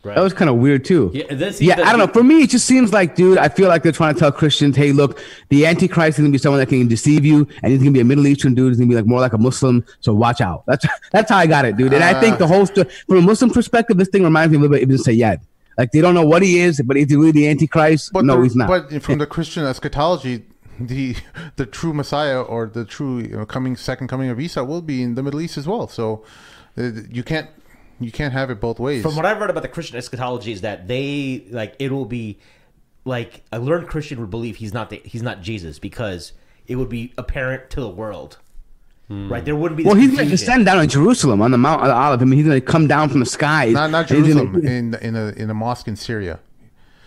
That 0.04 0.20
was 0.20 0.34
kind 0.34 0.50
of 0.50 0.58
weird 0.58 0.84
too. 0.84 1.12
Yeah, 1.14 1.24
and 1.30 1.40
yeah, 1.62 1.76
that- 1.76 1.86
I 1.86 1.92
don't 1.92 2.00
know. 2.00 2.08
For 2.08 2.24
me, 2.24 2.44
it 2.44 2.50
just 2.50 2.66
seems 2.66 2.92
like, 2.92 3.16
dude, 3.16 3.38
I 3.38 3.48
feel 3.48 3.70
like 3.70 3.84
they're 3.84 3.94
trying 3.94 4.14
to 4.14 4.20
tell 4.20 4.32
Christians, 4.34 4.76
hey, 4.76 4.92
look, 4.92 5.22
the 5.48 5.66
Antichrist 5.66 6.20
is 6.20 6.24
gonna 6.24 6.32
be 6.32 6.38
someone 6.38 6.60
that 6.60 6.68
can 6.68 6.88
deceive 6.90 7.26
you, 7.26 7.48
and 7.62 7.72
he's 7.72 7.80
gonna 7.80 7.92
be 7.92 8.02
a 8.02 8.06
Middle 8.06 8.28
Eastern 8.28 8.54
dude. 8.54 8.72
He's 8.72 8.80
gonna 8.80 8.90
be 8.90 8.96
like 8.96 9.06
more 9.06 9.22
like 9.22 9.34
a 9.34 9.38
Muslim. 9.38 9.86
So 10.02 10.14
watch 10.14 10.42
out. 10.42 10.64
That's 10.68 10.86
that's 11.12 11.30
how 11.30 11.38
I 11.38 11.48
got 11.48 11.64
it, 11.66 11.78
dude. 11.78 11.94
And 11.94 12.04
I 12.04 12.14
ah. 12.16 12.20
think 12.20 12.38
the 12.38 12.48
whole 12.48 12.66
sto- 12.66 12.84
from 13.08 13.18
a 13.18 13.22
Muslim 13.22 13.50
perspective, 13.52 13.98
this 13.98 14.10
thing 14.10 14.24
reminds 14.24 14.52
me 14.52 14.58
a 14.58 14.62
little 14.62 14.76
bit 14.76 14.84
of 14.84 14.90
Ibn 14.90 14.98
Sayyad. 14.98 15.40
Like 15.78 15.92
they 15.92 16.02
don't 16.02 16.14
know 16.14 16.26
what 16.26 16.42
he 16.44 16.60
is, 16.60 16.82
but 16.82 16.98
is 16.98 17.10
he 17.10 17.16
really 17.16 17.32
the 17.32 17.48
Antichrist? 17.48 18.12
But 18.12 18.26
no, 18.26 18.38
the, 18.38 18.44
he's 18.44 18.56
not. 18.56 18.68
But 18.68 19.02
from 19.02 19.20
the 19.20 19.26
Christian 19.26 19.64
eschatology, 19.64 20.44
the 20.80 21.16
the 21.56 21.66
true 21.66 21.94
Messiah 21.94 22.42
or 22.42 22.68
the 22.68 22.86
true 22.86 23.20
you 23.20 23.38
know, 23.38 23.46
coming 23.46 23.76
second 23.76 24.08
coming 24.08 24.30
of 24.30 24.40
Isa 24.40 24.64
will 24.64 24.82
be 24.82 25.02
in 25.04 25.16
the 25.16 25.24
Middle 25.24 25.42
East 25.42 25.58
as 25.58 25.68
well. 25.68 25.88
So 25.88 26.24
uh, 26.78 26.92
you 27.10 27.24
can't 27.24 27.50
you 28.00 28.12
can't 28.12 28.34
have 28.34 28.50
it 28.50 28.60
both 28.60 28.80
ways. 28.80 29.02
From 29.04 29.16
what 29.16 29.26
I've 29.26 29.40
read 29.40 29.50
about 29.50 29.64
the 29.64 29.70
Christian 29.70 29.98
eschatology 29.98 30.52
is 30.52 30.62
that 30.62 30.88
they 30.88 31.46
like 31.52 31.76
it 31.80 31.92
will 31.92 32.06
be 32.06 32.40
like 33.06 33.44
a 33.52 33.60
learned 33.60 33.88
Christian 33.88 34.20
would 34.20 34.30
believe 34.30 34.58
he's 34.58 34.74
not 34.74 34.90
the, 34.90 35.02
he's 35.04 35.22
not 35.22 35.42
Jesus 35.42 35.78
because 35.80 36.34
it 36.68 36.76
would 36.78 36.90
be 36.90 37.14
apparent 37.18 37.70
to 37.72 37.82
the 37.82 37.90
world, 37.90 38.38
right? 39.10 39.44
There 39.44 39.56
wouldn't 39.56 39.78
be. 39.78 39.84
well, 39.84 39.96
he's 39.96 40.08
gonna 40.12 40.20
confusion. 40.24 40.38
descend 40.46 40.66
down 40.66 40.78
on 40.80 40.88
Jerusalem 40.88 41.42
on 41.42 41.52
the 41.52 41.58
Mount 41.58 41.84
of 41.84 41.90
Olive. 41.90 42.22
I 42.22 42.26
mean, 42.26 42.38
he's 42.40 42.48
gonna 42.48 42.62
come 42.62 42.88
down 42.88 43.10
from 43.10 43.20
the 43.20 43.26
sky. 43.26 43.68
not 43.72 43.92
not 43.92 44.10
and 44.10 44.26
he's 44.26 44.34
gonna- 44.34 44.46
Jerusalem 44.50 44.66
in 44.68 44.96
in 44.96 45.16
a 45.16 45.28
in 45.32 45.50
a 45.50 45.54
mosque 45.54 45.88
in 45.88 45.96
Syria. 45.98 46.40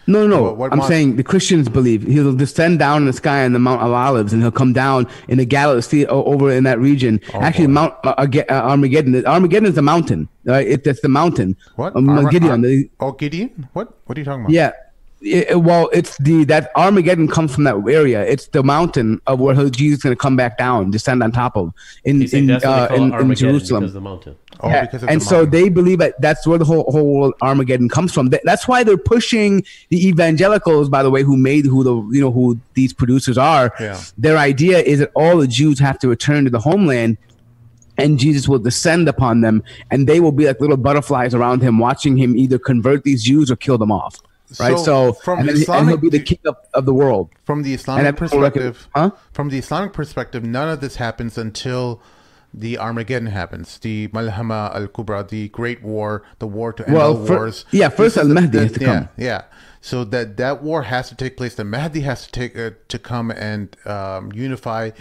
No, 0.07 0.27
no, 0.27 0.55
no. 0.55 0.65
I'm 0.71 0.83
saying 0.83 1.17
the 1.17 1.25
Christians 1.25 1.69
believe 1.69 2.03
he'll 2.05 2.35
descend 2.35 2.79
down 2.79 3.03
in 3.03 3.07
the 3.07 3.13
sky 3.13 3.45
on 3.45 3.53
the 3.53 3.59
Mount 3.59 3.83
of 3.83 3.91
Olives, 3.91 4.33
and 4.33 4.41
he'll 4.43 4.53
come 4.53 4.73
down 4.73 5.07
in 5.29 5.39
the 5.39 5.45
Galilee 5.45 6.07
over 6.07 6.51
in 6.53 6.65
that 6.65 6.79
region. 6.79 7.21
Actually, 7.35 7.65
Oh, 7.65 7.69
boy. 7.69 7.73
Mount 7.73 7.95
uh, 8.05 8.15
uh, 8.17 8.45
Armageddon. 8.71 9.27
Armageddon 9.27 9.67
is 9.69 9.75
the 9.75 9.83
mountain. 9.83 10.29
Right? 10.45 10.67
It, 10.67 10.85
that's 10.85 11.01
the 11.01 11.09
mountain. 11.09 11.57
What? 11.75 11.97
Um, 11.97 12.09
Arma- 12.09 12.31
Gideon. 12.31 12.65
Ar- 13.01 13.09
oh, 13.09 13.13
Gideon. 13.13 13.69
What? 13.73 13.99
What 14.07 14.17
are 14.17 14.21
you 14.21 14.25
talking 14.25 14.43
about? 14.43 14.53
yeah. 14.53 14.71
It- 15.27 15.51
it- 15.51 15.63
well, 15.63 15.89
it's 15.93 16.17
the 16.19 16.45
that 16.45 16.71
Armageddon 16.77 17.29
comes 17.29 17.55
from 17.55 17.65
that 17.65 17.77
area. 17.89 18.23
It's 18.23 18.47
the 18.49 18.63
mountain 18.63 19.21
of 19.27 19.41
where 19.41 19.55
Jesus 19.71 19.99
is 19.99 20.03
going 20.03 20.15
to 20.15 20.19
come 20.21 20.37
back 20.37 20.57
down, 20.59 20.91
descend 20.91 21.23
on 21.23 21.33
top 21.33 21.57
of 21.57 21.73
in 22.05 22.21
He's 22.21 22.33
in, 22.33 22.51
uh, 22.51 22.89
in, 22.95 23.13
in 23.13 23.35
Jerusalem. 23.35 23.83
because 23.83 23.91
of 23.91 23.93
the 23.95 24.01
mountain. 24.01 24.37
Oh, 24.61 24.69
Yeah, 24.71 24.83
because 24.83 25.03
it's 25.03 25.13
and 25.13 25.21
a 25.21 25.25
so 25.25 25.37
mountain. 25.37 25.51
they 25.51 25.69
believe 25.69 25.99
that 25.99 26.19
that's 26.21 26.47
where 26.47 26.59
the 26.59 26.65
whole 26.65 26.85
whole 26.91 27.35
Armageddon 27.43 27.89
comes 27.89 28.13
from. 28.13 28.31
That's 28.45 28.67
why 28.69 28.85
they're 28.85 28.97
pushing 28.97 29.65
the 29.91 30.07
evangelicals, 30.09 30.89
by 30.89 31.03
the 31.03 31.11
way, 31.11 31.23
who 31.23 31.37
made 31.37 31.67
who 31.67 31.83
the 31.85 31.95
you 32.15 32.21
know 32.23 32.31
who 32.31 32.59
these 32.75 32.93
producers 32.93 33.37
are. 33.37 33.73
Yeah. 33.81 34.01
Their 34.17 34.39
idea 34.39 34.79
is 34.79 35.01
that 35.01 35.11
all 35.15 35.37
the 35.39 35.47
Jews 35.49 35.79
have 35.81 35.99
to 35.99 36.09
return 36.09 36.45
to 36.45 36.51
the 36.51 36.61
homeland, 36.61 37.19
and 37.99 38.19
Jesus 38.19 38.49
will 38.49 38.59
descend 38.59 39.09
upon 39.09 39.41
them, 39.43 39.63
and 39.91 40.07
they 40.07 40.21
will 40.21 40.33
be 40.33 40.47
like 40.47 40.61
little 40.61 40.77
butterflies 40.77 41.35
around 41.35 41.63
him, 41.63 41.79
watching 41.79 42.17
him 42.17 42.37
either 42.37 42.59
convert 42.59 43.03
these 43.05 43.23
Jews 43.25 43.51
or 43.51 43.57
kill 43.57 43.77
them 43.79 43.91
off. 43.93 44.21
Right. 44.61 44.77
So, 44.79 44.85
So, 44.85 45.13
from 45.13 45.41
and, 45.41 45.49
then, 45.49 45.65
and 45.77 45.89
he'll 45.89 45.97
be 45.97 46.09
the 46.09 46.21
king 46.21 46.39
of, 46.47 46.57
of 46.75 46.87
the 46.87 46.95
world. 46.95 47.31
from 47.45 47.63
the 47.63 47.75
Islamic 47.75 48.17
perspective, 48.17 48.89
huh? 48.95 49.11
from 49.33 49.49
the 49.49 49.59
Islamic 49.59 49.93
perspective, 49.93 50.45
none 50.45 50.69
of 50.69 50.81
this 50.81 50.97
happens 50.97 51.37
until 51.37 52.01
the 52.55 52.79
Armageddon 52.79 53.27
happens, 53.27 53.79
the 53.79 54.09
Malhama 54.09 54.75
al 54.75 54.87
Kubra, 54.87 55.29
the 55.29 55.49
Great 55.49 55.83
War, 55.83 56.23
the 56.39 56.47
war 56.47 56.73
to 56.73 56.87
end 56.87 56.95
Well, 56.97 57.17
all 57.19 57.27
fir- 57.27 57.37
wars. 57.37 57.65
yeah, 57.71 57.89
first 57.91 58.17
Al-Mahdi 58.17 58.59
has 58.59 58.73
to 58.73 58.81
yeah, 58.81 58.87
come. 58.87 59.09
Yeah, 59.19 59.43
so 59.81 60.05
that 60.05 60.37
that 60.39 60.63
war 60.63 60.83
has 60.85 61.09
to 61.11 61.15
take 61.17 61.37
place. 61.37 61.55
The 61.57 61.65
Mahdi 61.65 62.01
has 62.03 62.25
to 62.27 62.33
take 62.33 62.57
uh, 62.59 62.71
to 62.89 62.99
come 62.99 63.31
and 63.33 63.77
um, 63.85 64.33
unify 64.33 64.93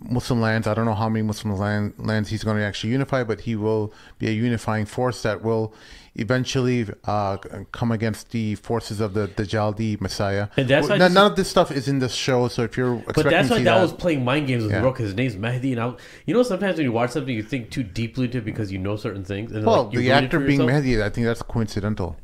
Muslim 0.00 0.40
lands. 0.40 0.66
I 0.68 0.74
don't 0.74 0.84
know 0.84 0.94
how 0.94 1.08
many 1.08 1.22
Muslim 1.22 1.56
land, 1.56 1.94
lands 1.98 2.28
he's 2.30 2.44
going 2.44 2.56
to 2.58 2.62
actually 2.62 2.92
unify, 2.92 3.24
but 3.24 3.40
he 3.42 3.56
will 3.56 3.92
be 4.18 4.28
a 4.28 4.32
unifying 4.32 4.86
force 4.86 5.22
that 5.22 5.42
will 5.42 5.74
eventually 6.14 6.86
uh, 7.04 7.36
come 7.72 7.90
against 7.90 8.30
the 8.30 8.54
forces 8.56 9.00
of 9.00 9.14
the 9.14 9.28
Dajjal, 9.28 9.76
the 9.76 9.96
Messiah. 10.00 10.48
And 10.56 10.68
that's 10.68 10.88
Well, 10.88 10.98
none, 10.98 11.14
none 11.14 11.30
of 11.30 11.36
this 11.36 11.48
stuff 11.48 11.70
is 11.70 11.88
in 11.88 12.00
this 12.00 12.14
show, 12.14 12.48
so 12.48 12.62
if 12.62 12.76
you're 12.76 12.96
expecting 12.96 13.22
But 13.24 13.30
that's 13.30 13.50
why 13.50 13.62
that, 13.62 13.80
was 13.80 13.92
playing 13.92 14.24
mind 14.24 14.46
games 14.46 14.62
with 14.62 14.72
Yeah. 14.72 14.78
me, 14.78 14.82
bro. 14.82 14.92
Because 14.92 15.06
his 15.06 15.14
name's 15.14 15.36
Mehdi, 15.36 15.72
and 15.72 15.80
I, 15.80 15.94
you 16.26 16.34
know, 16.34 16.42
sometimes 16.42 16.76
when 16.76 16.84
you 16.84 16.92
watch 16.92 17.10
something, 17.10 17.34
you 17.34 17.42
think 17.42 17.70
too 17.70 17.82
deeply 17.82 18.26
into 18.26 18.38
it 18.38 18.44
because 18.44 18.70
you 18.70 18.78
know 18.78 18.96
certain 18.96 19.24
things. 19.24 19.52
And 19.52 19.62
then, 19.62 19.66
well, 19.66 19.84
like, 19.84 19.94
the 19.96 20.12
actor 20.12 20.38
being 20.38 20.60
yourself. 20.60 20.84
Mehdi, 20.84 21.02
I 21.02 21.08
think 21.08 21.26
that's 21.26 21.42
coincidental. 21.42 22.16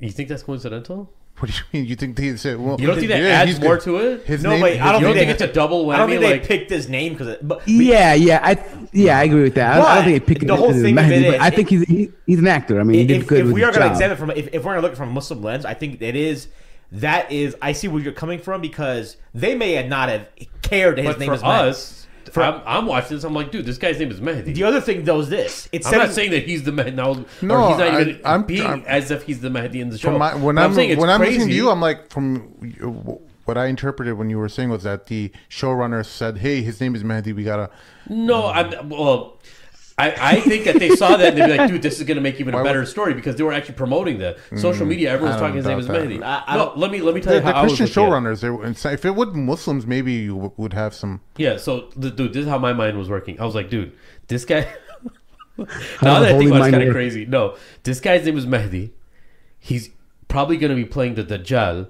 You 0.00 0.10
think 0.10 0.28
that's 0.28 0.42
coincidental? 0.42 1.12
What 1.38 1.50
do 1.50 1.56
you 1.56 1.62
mean? 1.80 1.88
You 1.88 1.94
think 1.96 2.16
they 2.16 2.36
said, 2.36 2.58
well, 2.58 2.80
You 2.80 2.86
don't 2.88 2.96
think 2.96 3.08
that 3.08 3.20
yeah, 3.22 3.28
adds 3.28 3.60
more 3.60 3.76
good. 3.76 3.84
to 3.84 3.96
it? 3.98 4.26
His 4.26 4.42
No, 4.42 4.50
name, 4.50 4.60
wait, 4.60 4.72
his- 4.72 4.80
I 4.80 4.92
don't 4.92 5.00
you 5.00 5.06
don't 5.06 5.14
think 5.16 5.28
think 5.28 5.38
they- 5.38 5.44
it's 5.44 5.52
a 5.52 5.54
double 5.54 5.86
whammy? 5.86 5.94
I 5.94 5.96
don't 5.98 6.08
think 6.10 6.22
like, 6.22 6.42
they 6.42 6.48
picked 6.58 6.70
his 6.70 6.88
name 6.88 7.12
because. 7.12 7.36
But 7.42 7.66
Yeah, 7.68 8.14
yeah, 8.14 8.40
I 8.42 8.64
yeah, 8.92 9.18
I 9.18 9.22
agree 9.24 9.42
with 9.44 9.54
that. 9.54 9.72
I, 9.74 9.76
don't- 9.76 9.86
I 9.86 9.94
don't 9.96 10.04
think 10.04 10.16
it 10.16 10.26
picked 10.26 10.46
the 10.46 10.56
whole 10.56 10.72
thing 10.72 10.98
of 10.98 11.04
Mahdi, 11.04 11.24
but 11.24 11.34
is- 11.34 11.40
I 11.40 11.50
think 11.50 11.68
he's 11.68 11.82
he, 11.84 12.10
he's 12.26 12.38
an 12.40 12.48
actor. 12.48 12.80
I 12.80 12.82
mean, 12.82 12.98
he 13.00 13.06
did 13.06 13.20
if, 13.22 13.26
good 13.28 13.38
if 13.40 13.44
with 13.46 13.54
we 13.54 13.62
are 13.62 13.70
going 13.72 13.82
to 13.86 13.90
examine 13.92 14.16
from 14.16 14.30
if, 14.32 14.48
if 14.48 14.64
we're 14.64 14.72
going 14.72 14.76
to 14.82 14.82
look 14.82 14.96
from 14.96 15.10
a 15.10 15.12
Muslim 15.12 15.42
lens, 15.42 15.64
I 15.64 15.74
think 15.74 16.02
it 16.02 16.16
is 16.16 16.48
that 16.92 17.30
is 17.30 17.54
I 17.62 17.72
see 17.72 17.86
where 17.86 18.02
you're 18.02 18.12
coming 18.12 18.38
from 18.38 18.60
because 18.60 19.16
they 19.34 19.54
may 19.54 19.86
not 19.86 20.08
have 20.08 20.26
cared 20.62 20.96
that 20.96 21.04
his 21.04 21.14
But 21.14 21.20
name 21.20 21.28
for 21.28 21.34
is 21.34 21.42
Mehdi. 22.34 22.56
us, 22.56 22.62
I'm, 22.66 22.78
I'm 22.78 22.86
watching 22.86 23.16
this. 23.16 23.24
I'm 23.24 23.34
like, 23.34 23.50
dude, 23.50 23.66
this 23.66 23.78
guy's 23.78 23.98
name 23.98 24.10
is 24.10 24.20
Mehdi. 24.20 24.54
The 24.54 24.64
other 24.64 24.80
thing 24.80 25.04
though 25.04 25.20
is 25.20 25.28
this: 25.28 25.68
it's 25.72 25.86
I'm 25.86 25.98
not 25.98 26.12
saying 26.12 26.30
that 26.32 26.44
he's 26.44 26.62
the 26.64 26.72
Mahdi 26.72 26.90
now. 26.92 27.24
No, 27.42 27.56
or 27.64 27.68
he's 27.70 27.78
not 27.78 27.88
I- 27.88 28.00
even 28.02 28.20
I'm- 28.24 28.42
being 28.44 28.62
I'm- 28.66 28.84
as 28.86 29.10
if 29.10 29.22
he's 29.24 29.40
the 29.40 29.50
Mahdi 29.50 29.80
in 29.80 29.90
the 29.90 29.98
show. 29.98 30.16
My, 30.18 30.34
when 30.34 30.56
But 30.56 30.64
I'm, 30.64 30.74
saying 30.74 30.90
it's 30.90 31.00
when 31.00 31.10
I'm 31.10 31.20
crazy. 31.20 31.34
listening 31.38 31.48
to 31.50 31.54
you, 31.54 31.70
I'm 31.70 31.80
like, 31.80 32.10
from 32.10 32.40
what 33.44 33.56
I 33.56 33.66
interpreted 33.66 34.14
when 34.18 34.28
you 34.28 34.38
were 34.38 34.48
saying 34.48 34.68
was 34.68 34.82
that 34.82 35.06
the 35.06 35.32
showrunner 35.48 36.04
said, 36.04 36.38
"Hey, 36.38 36.60
his 36.62 36.80
name 36.80 36.94
is 36.94 37.02
Mehdi. 37.02 37.34
We 37.34 37.44
gotta." 37.44 37.70
No, 38.08 38.46
I'm 38.48 38.88
well. 38.90 39.37
I, 39.98 40.14
I 40.36 40.40
think 40.40 40.64
that 40.66 40.78
they 40.78 40.90
saw 40.90 41.16
that 41.16 41.30
and 41.30 41.36
they'd 41.36 41.46
be 41.46 41.56
like, 41.56 41.68
dude, 41.68 41.82
this 41.82 41.98
is 41.98 42.06
going 42.06 42.14
to 42.16 42.20
make 42.20 42.38
even 42.40 42.54
a 42.54 42.62
better 42.62 42.80
would- 42.80 42.88
story 42.88 43.14
because 43.14 43.34
they 43.34 43.42
were 43.42 43.52
actually 43.52 43.74
promoting 43.74 44.18
that. 44.18 44.38
Social 44.56 44.86
media, 44.86 45.10
everyone's 45.10 45.36
I 45.36 45.40
talking 45.40 45.56
his 45.56 45.66
name 45.66 45.78
is. 45.78 45.88
Mehdi. 45.88 46.22
I- 46.22 46.44
I 46.46 46.56
no, 46.56 46.72
let 46.76 46.90
me 46.92 47.00
let 47.00 47.14
me 47.14 47.20
tell 47.20 47.32
The, 47.32 47.40
you 47.40 47.44
the 47.44 47.52
how 47.52 47.60
I 47.60 47.62
was 47.64 47.76
Christian 47.76 48.02
looking 48.04 48.14
showrunners, 48.24 48.40
they, 48.40 48.50
were- 48.50 48.92
if 48.94 49.04
it 49.04 49.14
would 49.14 49.34
Muslims, 49.34 49.86
maybe 49.86 50.12
you 50.12 50.52
would 50.56 50.72
have 50.72 50.94
some. 50.94 51.20
Yeah, 51.36 51.56
so 51.56 51.90
the, 51.96 52.10
dude, 52.10 52.32
this 52.32 52.42
is 52.44 52.48
how 52.48 52.58
my 52.58 52.72
mind 52.72 52.96
was 52.96 53.10
working. 53.10 53.40
I 53.40 53.44
was 53.44 53.56
like, 53.56 53.70
dude, 53.70 53.92
this 54.28 54.44
guy. 54.44 54.60
now 55.58 56.20
that 56.20 56.28
I 56.28 56.30
holy 56.32 56.46
think 56.46 56.50
about 56.56 56.62
it, 56.62 56.68
it's 56.68 56.70
kind 56.76 56.82
of 56.84 56.94
crazy. 56.94 57.26
No, 57.26 57.56
this 57.82 57.98
guy's 57.98 58.24
name 58.24 58.38
is 58.38 58.46
Mehdi. 58.46 58.90
He's 59.58 59.90
probably 60.28 60.56
going 60.56 60.70
to 60.70 60.76
be 60.76 60.84
playing 60.84 61.16
the 61.16 61.24
Dajjal, 61.24 61.88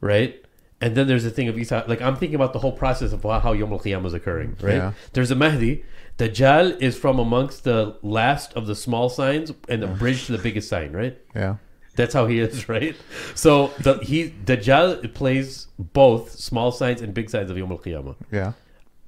right? 0.00 0.42
And 0.80 0.96
then 0.96 1.06
there's 1.06 1.24
the 1.24 1.30
thing 1.30 1.48
of 1.48 1.58
Isa. 1.58 1.84
Like 1.86 2.00
I'm 2.00 2.16
thinking 2.16 2.36
about 2.36 2.54
the 2.54 2.58
whole 2.60 2.72
process 2.72 3.12
of 3.12 3.22
how 3.22 3.52
Yom 3.52 3.70
Al 3.72 3.78
Qiyamah 3.80 4.06
is 4.06 4.14
occurring, 4.14 4.56
right? 4.62 4.76
Yeah. 4.76 4.92
There's 5.12 5.30
a 5.30 5.34
Mahdi. 5.34 5.84
Dajjal 6.20 6.80
is 6.82 6.96
from 6.98 7.18
amongst 7.18 7.64
the 7.64 7.96
last 8.02 8.52
of 8.54 8.66
the 8.66 8.74
small 8.76 9.08
signs 9.08 9.52
and 9.68 9.82
the 9.82 9.86
bridge 9.86 10.26
to 10.26 10.32
the 10.32 10.42
biggest 10.42 10.68
sign, 10.68 10.92
right? 10.92 11.18
Yeah, 11.34 11.56
That's 11.96 12.12
how 12.14 12.26
he 12.26 12.38
is, 12.40 12.68
right? 12.76 12.94
So 13.34 13.68
the 13.80 13.94
he 14.02 14.30
Dajjal 14.44 15.12
plays 15.14 15.68
both 15.78 16.32
small 16.32 16.72
signs 16.72 17.00
and 17.00 17.14
big 17.14 17.30
signs 17.30 17.50
of 17.50 17.56
Yom 17.56 17.72
Al 17.72 17.78
Qiyamah. 17.78 18.16
yeah, 18.30 18.52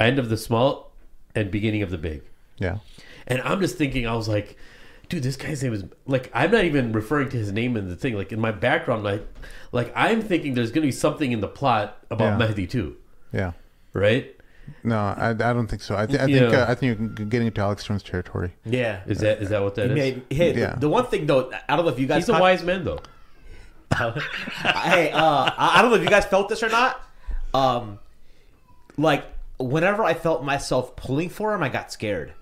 End 0.01 0.19
of 0.19 0.29
the 0.31 0.37
small 0.37 0.93
and 1.35 1.51
beginning 1.51 1.83
of 1.83 1.91
the 1.91 1.99
big. 1.99 2.23
yeah. 2.59 2.79
And 3.27 3.41
I'm 3.43 3.61
just 3.61 3.77
thinking, 3.79 4.05
I 4.07 4.17
was 4.17 4.27
like, 4.29 4.57
dude, 5.09 5.23
this 5.23 5.37
guy's 5.37 5.63
name 5.63 5.73
is 5.75 5.85
like 6.07 6.31
I'm 6.35 6.51
not 6.51 6.65
even 6.65 6.93
referring 6.93 7.29
to 7.31 7.37
his 7.37 7.53
name 7.53 7.77
in 7.77 7.89
the 7.89 7.95
thing. 7.97 8.15
Like 8.15 8.33
in 8.33 8.41
my 8.41 8.51
background, 8.51 9.05
like 9.05 9.25
like 9.71 9.93
I'm 9.95 10.23
thinking 10.23 10.55
there's 10.55 10.73
gonna 10.73 10.87
be 10.87 10.93
something 10.93 11.31
in 11.31 11.41
the 11.41 11.49
plot 11.49 11.99
about 12.11 12.41
Yeah. 12.41 12.47
Mehdi 12.49 12.69
too, 12.69 12.97
Yeah. 13.33 13.53
right? 13.93 14.35
No, 14.85 14.97
I, 14.97 15.31
I 15.31 15.33
don't 15.35 15.67
think 15.69 15.83
so. 15.83 15.97
I, 15.97 16.07
th- 16.07 16.19
I 16.21 16.27
Yeah. 16.27 16.39
think 16.41 16.55
uh, 16.55 16.67
I 16.69 16.75
think 16.75 16.99
you're 16.99 17.27
getting 17.27 17.47
into 17.49 17.61
Alex 17.61 17.85
Jones 17.85 18.03
territory. 18.03 18.53
Yeah. 18.65 19.01
Is 19.07 19.19
that 19.21 19.41
is 19.43 19.51
that 19.51 19.63
what 19.63 19.75
that 19.77 19.91
is? 19.91 19.97
Hey, 19.99 20.23
hey, 20.31 20.59
Yeah. 20.59 20.75
the 20.77 20.89
one 20.89 21.07
thing 21.07 21.27
though, 21.27 21.51
I 21.69 21.77
don't 21.77 21.85
know 21.85 21.93
if 21.93 21.99
you 21.99 22.07
guys. 22.07 22.23
He's 22.25 22.29
a 22.29 22.33
caught- 22.33 22.41
wise 22.41 22.63
man 22.63 22.85
though. 22.85 23.01
hey, 23.93 25.11
uh, 25.13 25.21
I 25.23 25.73
I 25.77 25.83
don't 25.83 25.91
know 25.91 25.97
if 25.97 26.03
you 26.03 26.09
guys 26.09 26.25
felt 26.25 26.49
this 26.49 26.63
or 26.63 26.69
not. 26.71 27.01
Um, 27.55 27.99
like 28.97 29.25
whenever 29.59 30.03
I 30.03 30.15
felt 30.15 30.43
myself 30.45 30.97
pulling 30.97 31.29
for 31.29 31.55
him, 31.55 31.63
I 31.63 31.69
got 31.69 31.93
scared. 31.93 32.33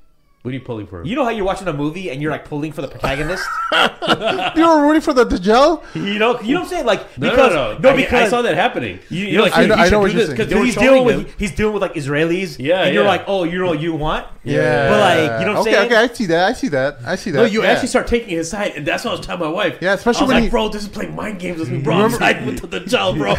What 0.43 0.53
are 0.53 0.55
you 0.55 0.61
pulling 0.63 0.87
for? 0.87 1.05
You 1.05 1.17
know 1.17 1.25
how 1.25 1.29
you're 1.31 1.45
watching 1.45 1.69
a 1.69 1.73
movie 1.73 2.11
and 2.11 2.23
you're 2.23 2.31
like 2.31 2.47
pulling 2.47 2.73
for 2.73 2.81
the 2.81 2.89
protagonist. 2.89 3.47
You 4.57 4.67
were 4.67 4.83
rooting 4.83 5.01
for 5.03 5.13
the 5.13 5.25
Dajjal? 5.25 5.83
you 5.95 6.19
know, 6.19 6.41
you 6.41 6.55
know 6.55 6.61
what 6.61 6.65
I'm 6.65 6.69
saying? 6.71 6.87
Like 6.87 7.19
no, 7.19 7.31
because 7.31 7.53
no, 7.55 7.79
no, 7.79 7.91
I, 7.91 7.97
because 7.97 8.27
I 8.27 8.29
saw 8.29 8.43
that 8.43 8.55
happening. 8.57 8.99
You- 9.11 9.27
You, 9.27 9.39
are 9.41 9.43
like, 9.43 9.57
I 9.57 9.67
know- 9.67 9.69
dude, 9.69 9.79
you 9.79 9.85
I 9.85 9.89
know 9.91 9.99
what 10.01 10.11
do 10.11 10.17
you're 10.17 10.27
this 10.27 10.37
saying. 10.37 10.49
because 10.49 10.65
he's 10.65 10.75
showing 10.75 10.87
dealing 11.05 11.09
him. 11.09 11.25
with 11.25 11.39
he's 11.39 11.53
dealing 11.55 11.75
with 11.75 11.83
like 11.83 11.95
Israelis. 11.95 12.57
Yeah, 12.59 12.85
and 12.85 12.95
you're 12.95 13.05
yeah. 13.05 13.09
like, 13.09 13.25
oh, 13.27 13.45
you 13.45 13.59
know, 13.59 13.73
you 13.75 13.95
want. 13.95 14.27
Yeah. 14.43 14.89
But 14.89 15.01
like, 15.01 15.41
you 15.41 15.47
know 15.47 15.53
what 15.53 15.57
I'm 15.57 15.57
okay, 15.59 15.73
saying? 15.73 15.87
okay, 15.87 15.97
I 15.97 16.07
see 16.09 16.27
that. 16.27 16.49
I 16.49 16.53
see 16.55 16.69
that. 16.69 16.99
I 17.05 17.17
see 17.17 17.31
that. 17.31 17.39
No, 17.39 17.45
you 17.45 17.63
yeah. 17.63 17.69
actually 17.71 17.89
start 17.89 18.07
taking 18.07 18.31
his 18.31 18.51
side, 18.51 18.73
and 18.77 18.87
that's 18.87 19.05
what 19.05 19.13
I 19.13 19.17
was 19.19 19.27
telling 19.27 19.41
my 19.43 19.49
wife. 19.49 19.79
Yeah, 19.81 19.93
especially 19.95 20.21
I 20.21 20.23
was 20.25 20.29
when 20.29 20.37
like, 20.37 20.45
he- 20.45 20.51
bro, 20.51 20.69
this 20.71 20.83
is 20.83 20.89
playing 20.89 21.15
mind 21.15 21.39
games 21.39 21.59
with 21.61 21.71
me, 21.71 21.81
bro. 21.83 21.97
Remember- 21.97 22.15
I'm 22.17 22.19
siding 22.21 22.47
with 22.47 22.71
the 22.71 22.81
Dajjal, 22.81 23.17
bro. 23.19 23.33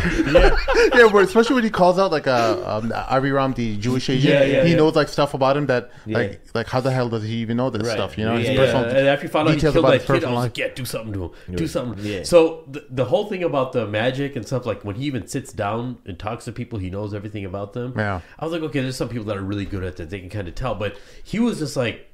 yeah, 0.99 1.05
where, 1.11 1.23
especially 1.23 1.55
when 1.55 1.63
he 1.63 1.69
calls 1.71 1.97
out 1.99 2.11
like 2.11 2.27
uh, 2.27 2.61
um, 2.65 2.91
Aviram, 2.91 3.53
the 3.55 3.75
Jewish 3.77 4.09
agent. 4.09 4.23
Yeah, 4.33 4.43
yeah, 4.43 4.63
he 4.63 4.75
knows 4.75 4.95
like 4.95 5.07
stuff 5.09 5.33
about 5.33 5.57
him 5.57 5.65
that 5.65 5.91
like 6.07 6.41
like 6.53 6.67
how 6.67 6.79
the 6.79 6.90
hell 6.91 7.09
does 7.09 7.23
he 7.23 7.35
even 7.37 7.57
know 7.57 7.69
this 7.69 7.81
Right. 7.83 7.93
stuff? 7.93 8.17
You 8.17 8.25
know, 8.25 8.37
his 8.37 8.49
yeah, 8.49 8.55
personal 8.55 8.83
and 8.85 9.07
after 9.07 9.25
you 9.25 9.29
found 9.31 9.47
out 9.47 9.51
he 9.51 9.55
details 9.57 9.73
killed 9.73 9.85
about 9.85 9.91
that 9.91 9.97
his 10.01 10.07
kid, 10.07 10.11
I 10.11 10.15
personal 10.15 10.35
was 10.35 10.43
life. 10.43 10.51
like, 10.51 10.57
yeah, 10.57 10.73
do 10.75 10.85
something 10.85 11.13
to 11.13 11.23
him. 11.23 11.55
Do 11.55 11.67
something. 11.67 12.05
Yeah. 12.05 12.23
So 12.23 12.63
the, 12.69 12.85
the 12.89 13.05
whole 13.05 13.25
thing 13.27 13.43
about 13.43 13.71
the 13.73 13.87
magic 13.87 14.35
and 14.35 14.45
stuff, 14.45 14.65
like 14.65 14.83
when 14.85 14.95
he 14.95 15.05
even 15.05 15.27
sits 15.27 15.51
down 15.53 15.97
and 16.05 16.19
talks 16.19 16.45
to 16.45 16.51
people, 16.51 16.79
he 16.79 16.89
knows 16.89 17.13
everything 17.13 17.45
about 17.45 17.73
them. 17.73 17.93
Yeah. 17.97 18.21
I 18.39 18.43
was 18.45 18.51
like, 18.53 18.61
okay, 18.63 18.81
there's 18.81 18.97
some 18.97 19.09
people 19.09 19.25
that 19.25 19.37
are 19.37 19.41
really 19.41 19.65
good 19.65 19.83
at 19.83 19.97
that. 19.97 20.09
They 20.09 20.19
can 20.19 20.29
kind 20.29 20.47
of 20.47 20.55
tell. 20.55 20.75
But 20.75 20.97
he 21.23 21.39
was 21.39 21.59
just 21.59 21.75
like 21.75 22.07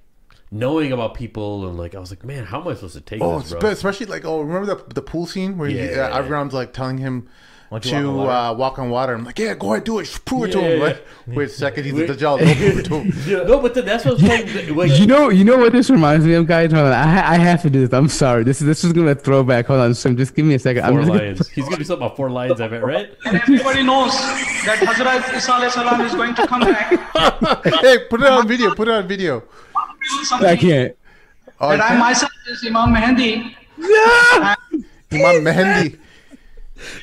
knowing 0.52 0.92
about 0.94 1.14
people 1.14 1.68
and 1.68 1.78
like, 1.78 1.94
I 1.96 2.00
was 2.00 2.10
like, 2.10 2.24
man, 2.24 2.46
how 2.46 2.62
am 2.62 2.68
I 2.68 2.74
supposed 2.76 2.94
to 2.96 3.02
take 3.02 3.22
Oh, 3.22 3.40
this, 3.40 3.52
bro? 3.54 3.70
especially 3.70 4.06
like 4.06 4.24
oh, 4.26 4.42
remember 4.42 4.76
the 4.76 4.94
the 4.94 5.02
pool 5.02 5.26
scene 5.26 5.58
where 5.58 5.68
he, 5.70 5.78
Yeah. 5.78 6.08
uh, 6.14 6.22
Aviram's 6.24 6.54
like 6.54 6.72
telling 6.72 6.98
him 7.00 7.14
Why 7.16 7.20
don't 7.20 7.28
you 7.28 7.57
to 7.70 7.74
walk 7.74 7.86
on 7.94 8.16
water? 8.16 8.32
uh, 8.32 8.54
walk 8.54 8.80
on 8.80 8.90
water. 8.90 9.14
I'm 9.14 9.24
like, 9.26 9.38
yeah, 9.40 9.54
go 9.54 9.74
ahead, 9.74 9.84
do 9.84 10.00
it, 10.00 10.20
prove 10.26 10.46
it 10.46 10.52
to 10.54 10.60
Yeah, 10.60 10.68
him. 10.68 10.80
yeah, 10.80 10.86
Right? 10.86 11.04
Wait 11.28 11.46
a 11.46 11.50
second, 11.50 11.84
he's 11.84 11.94
Wait. 11.94 12.08
the 12.08 12.14
Dajjal. 12.14 12.40
Don't 12.40 12.56
prove 12.58 12.80
it 12.80 12.86
to 12.86 13.00
him. 13.00 13.48
No, 13.48 13.60
but 13.60 13.74
then 13.74 13.86
that's 13.86 14.06
what 14.06 14.12
I 14.12 14.14
was 14.16 14.22
saying. 14.24 14.76
Like, 14.76 14.98
You 15.00 15.06
know, 15.06 15.30
you 15.30 15.44
know 15.44 15.58
what 15.58 15.74
this 15.74 15.90
reminds 15.90 16.26
me 16.26 16.34
of, 16.36 16.48
guys. 16.48 16.72
Hold 16.72 16.86
on, 16.88 16.94
I, 16.94 17.34
I 17.34 17.38
have 17.38 17.62
to 17.64 17.70
do 17.70 17.86
this. 17.86 17.94
I'm 17.94 18.08
sorry. 18.08 18.44
This 18.46 18.62
is 18.62 18.68
this 18.68 18.84
is 18.86 18.94
gonna 18.94 19.16
throw 19.16 19.44
back. 19.44 19.66
Hold 19.68 19.82
on, 19.82 19.94
so 19.94 20.14
just 20.14 20.34
give 20.36 20.46
me 20.46 20.54
a 20.56 20.60
second. 20.60 20.84
I'm 20.84 20.92
four 20.94 21.00
just 21.02 21.08
gonna- 21.12 21.20
lions. 21.24 21.48
He's 21.56 21.66
gonna 21.66 21.78
be 21.78 21.84
something 21.84 22.06
about 22.06 22.16
four 22.16 22.30
lions, 22.30 22.62
I 22.62 22.68
bet, 22.70 22.84
right? 22.84 23.10
And 23.26 23.36
everybody 23.42 23.84
knows 23.84 24.12
that 24.66 24.78
Hazrat 24.80 25.36
Isa 25.38 25.52
alayhi 25.52 25.72
salam 25.72 26.02
is 26.02 26.14
going 26.16 26.36
to 26.36 26.48
come 26.48 26.62
back. 26.62 26.90
hey, 27.82 28.00
put 28.10 28.22
it 28.22 28.28
on 28.28 28.48
video. 28.48 28.74
Put 28.74 28.88
it 28.88 28.94
on 28.94 29.08
video. 29.08 29.42
Do 29.42 30.24
something 30.24 30.48
I 30.48 30.56
can't. 30.56 30.96
Oh, 31.60 31.70
that 31.70 31.82
I 31.82 31.98
myself 31.98 32.32
is 32.50 32.64
Imam 32.66 32.94
Mehendi. 32.94 33.54
Yeah. 33.78 34.56
Imam 35.12 35.44
Mehendi. 35.44 35.98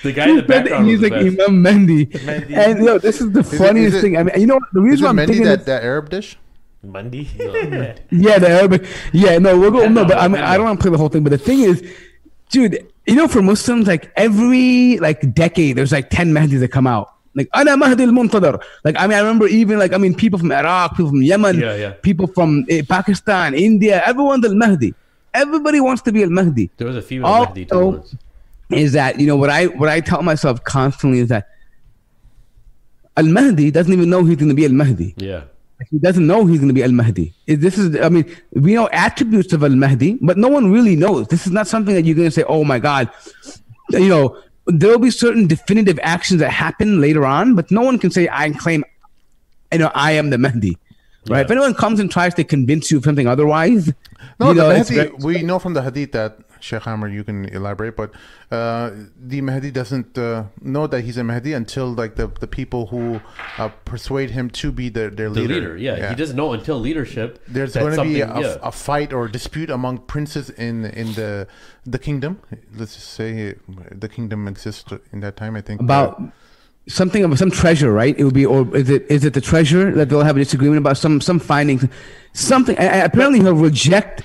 The 0.03 0.13
guy 0.13 0.29
in 0.31 0.37
the 0.37 0.43
background 0.43 0.89
He's 0.89 1.01
like 1.01 1.13
the 1.13 1.31
best. 1.31 1.49
Imam 1.49 1.65
Mendy. 1.65 2.03
And 2.57 2.85
yo, 2.85 2.99
this 2.99 3.21
is 3.21 3.31
the 3.33 3.41
it- 3.41 3.47
funniest 3.47 3.95
is 3.97 3.99
it- 3.99 4.03
thing. 4.03 4.17
I 4.17 4.23
mean, 4.23 4.41
you 4.41 4.47
know, 4.47 4.55
what? 4.57 4.73
the 4.73 4.81
Is 4.81 4.91
reason 4.91 5.05
it 5.05 5.07
why 5.07 5.11
I'm 5.11 5.17
Mendy 5.17 5.27
thinking 5.27 5.45
that, 5.45 5.67
that 5.67 5.83
Arab 5.85 6.11
dish? 6.11 6.37
Monday. 6.83 7.29
Yeah, 8.11 8.39
the 8.39 8.49
Arabic. 8.49 8.87
Yeah, 9.13 9.39
no, 9.39 9.59
we'll 9.59 9.71
go. 9.71 9.89
No, 9.89 10.05
but 10.05 10.19
I 10.19 10.29
mean, 10.29 10.43
Mendy. 10.43 10.45
I 10.47 10.57
don't 10.57 10.67
want 10.67 10.79
to 10.81 10.83
play 10.83 10.91
the 10.93 10.99
whole 10.99 11.09
thing. 11.09 11.23
But 11.23 11.31
the 11.31 11.39
thing 11.39 11.61
is, 11.61 11.83
dude, 12.51 12.87
you 13.07 13.15
know, 13.17 13.27
for 13.29 13.41
Muslims, 13.43 13.87
like 13.87 14.13
every 14.17 14.99
like 14.99 15.35
decade, 15.35 15.77
there's 15.77 15.93
like 15.93 16.11
ten 16.11 16.33
Mahdis 16.33 16.61
that 16.61 16.69
come 16.69 16.87
out. 16.87 17.11
Like 17.37 17.49
Ana 17.53 17.77
Mahdi 17.77 18.05
al-Muntadar. 18.05 18.63
Like 18.85 18.97
I 18.99 19.07
mean, 19.09 19.17
I 19.17 19.21
remember 19.21 19.47
even 19.49 19.79
like 19.79 19.93
I 19.93 19.99
mean, 19.99 20.15
people 20.15 20.39
from 20.39 20.53
Iraq, 20.53 20.93
people 20.93 21.09
from 21.09 21.23
Yemen, 21.23 21.59
Yeah, 21.59 21.75
yeah. 21.75 21.91
people 22.03 22.27
from 22.29 22.65
eh, 22.69 22.83
Pakistan, 22.89 23.55
India, 23.55 24.01
everyone's 24.07 24.45
al 24.45 24.55
Mahdi. 24.55 24.95
Everybody 25.33 25.81
wants 25.81 26.01
to 26.03 26.13
be 26.13 26.23
al 26.23 26.31
Mahdi. 26.31 26.71
There 26.77 26.87
was 26.87 26.97
a 26.97 27.03
female 27.03 27.27
Also- 27.27 27.49
Mahdi 27.49 27.65
too 27.65 27.87
once. 27.87 28.15
Is 28.71 28.93
that 28.93 29.21
you 29.21 29.27
know 29.27 29.37
what 29.37 29.51
I 29.51 29.67
what 29.67 29.89
I 29.89 30.01
tell 30.01 30.23
myself 30.23 30.65
constantly 30.65 31.19
is 31.21 31.29
that 31.29 31.49
Al 33.17 33.27
Mahdi 33.27 33.71
doesn't 33.71 33.93
even 33.93 34.11
know 34.11 34.25
he's 34.25 34.37
going 34.37 34.49
to 34.49 34.55
be 34.55 34.65
Al 34.65 34.73
Mahdi. 34.73 35.15
Yeah. 35.17 35.45
He 35.91 35.99
doesn't 35.99 36.27
know 36.27 36.47
he's 36.47 36.59
going 36.59 36.69
to 36.69 36.75
be 36.75 36.83
Al 36.83 36.93
Mahdi. 36.93 37.33
This 37.47 37.77
is, 37.79 38.01
I 38.01 38.09
mean, 38.09 38.25
we 38.53 38.75
know 38.75 38.89
attributes 38.89 39.53
of 39.53 39.63
Al 39.63 39.71
Mahdi, 39.77 40.19
but 40.21 40.39
no 40.39 40.49
one 40.49 40.73
really 40.73 40.97
knows. 40.97 41.29
This 41.29 41.47
is 41.47 41.53
not 41.53 41.67
something 41.69 41.95
that 41.95 42.05
you're 42.05 42.17
going 42.17 42.29
to 42.29 42.33
say, 42.35 42.45
oh 42.45 42.65
my 42.65 42.79
God. 42.79 43.11
You 43.91 44.09
know, 44.09 44.43
there 44.67 44.91
will 44.91 44.99
be 44.99 45.11
certain 45.11 45.47
definitive 45.47 45.99
actions 46.03 46.41
that 46.41 46.51
happen 46.51 47.01
later 47.01 47.27
on, 47.27 47.55
but 47.55 47.71
no 47.71 47.83
one 47.83 47.99
can 47.99 48.11
say, 48.11 48.29
I 48.33 48.51
claim, 48.51 48.83
you 49.73 49.79
know, 49.79 49.91
I 49.95 50.13
am 50.13 50.31
the 50.31 50.39
Mahdi. 50.39 50.79
Right? 51.29 51.39
Yeah. 51.39 51.45
If 51.45 51.51
anyone 51.51 51.75
comes 51.75 52.01
and 52.01 52.11
tries 52.11 52.35
to 52.35 52.45
convince 52.45 52.91
you 52.91 52.99
of 52.99 53.05
something 53.05 53.27
otherwise, 53.27 53.93
No, 54.41 54.49
you 54.49 54.55
know, 54.55 54.69
the 54.69 54.79
Mahdi, 54.79 54.95
very- 54.95 55.11
we 55.21 55.43
know 55.43 55.59
from 55.59 55.75
the 55.75 55.83
Hadith 55.83 56.13
that 56.13 56.39
Sheikh 56.65 56.85
Hammer, 56.85 57.09
you 57.09 57.23
can 57.25 57.45
elaborate, 57.59 57.95
but 57.95 58.11
uh, 58.51 58.91
the 59.31 59.41
Mahdi 59.43 59.71
doesn't 59.71 60.17
uh, 60.17 60.45
know 60.63 60.87
that 60.87 61.03
he's 61.03 61.19
a 61.19 61.25
Mahdi 61.25 61.53
until 61.53 61.87
like 61.93 62.15
the, 62.17 62.29
the 62.41 62.47
people 62.47 62.87
who 62.87 63.21
uh, 63.59 63.69
persuade 63.85 64.31
him 64.31 64.49
to 64.63 64.73
be 64.73 64.89
their, 64.89 65.11
their 65.11 65.29
The 65.29 65.41
leader. 65.43 65.55
leader, 65.55 65.77
yeah. 65.77 66.09
He 66.09 66.15
doesn't 66.15 66.37
know 66.37 66.55
until 66.55 66.79
leadership. 66.81 67.29
There's 67.47 67.75
going 67.75 67.97
to 67.97 68.03
be 68.03 68.23
a, 68.23 68.41
yeah. 68.41 68.57
a 68.63 68.73
fight 68.73 69.13
or 69.13 69.29
dispute 69.29 69.69
among 69.69 69.99
princes 70.15 70.49
in 70.49 70.87
in 70.87 71.09
the 71.21 71.47
the 71.95 71.99
kingdom. 71.99 72.33
Let's 72.75 72.95
just 72.95 73.11
say 73.21 73.57
the 74.05 74.09
kingdom 74.09 74.49
exists 74.49 74.91
in 75.13 75.21
that 75.21 75.37
time. 75.37 75.57
I 75.57 75.61
think 75.61 75.81
about 75.83 76.13
something 76.87 77.23
of 77.25 77.39
some 77.39 77.51
treasure, 77.51 77.93
right? 77.93 78.15
It 78.19 78.25
would 78.25 78.39
be, 78.43 78.47
or 78.47 78.75
is 78.75 78.89
it 78.89 79.03
is 79.11 79.23
it 79.29 79.35
the 79.35 79.41
treasure 79.53 79.93
that 79.99 80.09
they'll 80.09 80.25
have 80.31 80.37
a 80.41 80.43
disagreement 80.47 80.79
about 80.79 80.97
some 80.97 81.21
some 81.21 81.39
findings, 81.39 81.85
something. 82.33 82.77
a- 82.79 82.93
a- 83.01 83.05
Apparently, 83.05 83.41
he'll 83.41 83.55
reject 83.71 84.23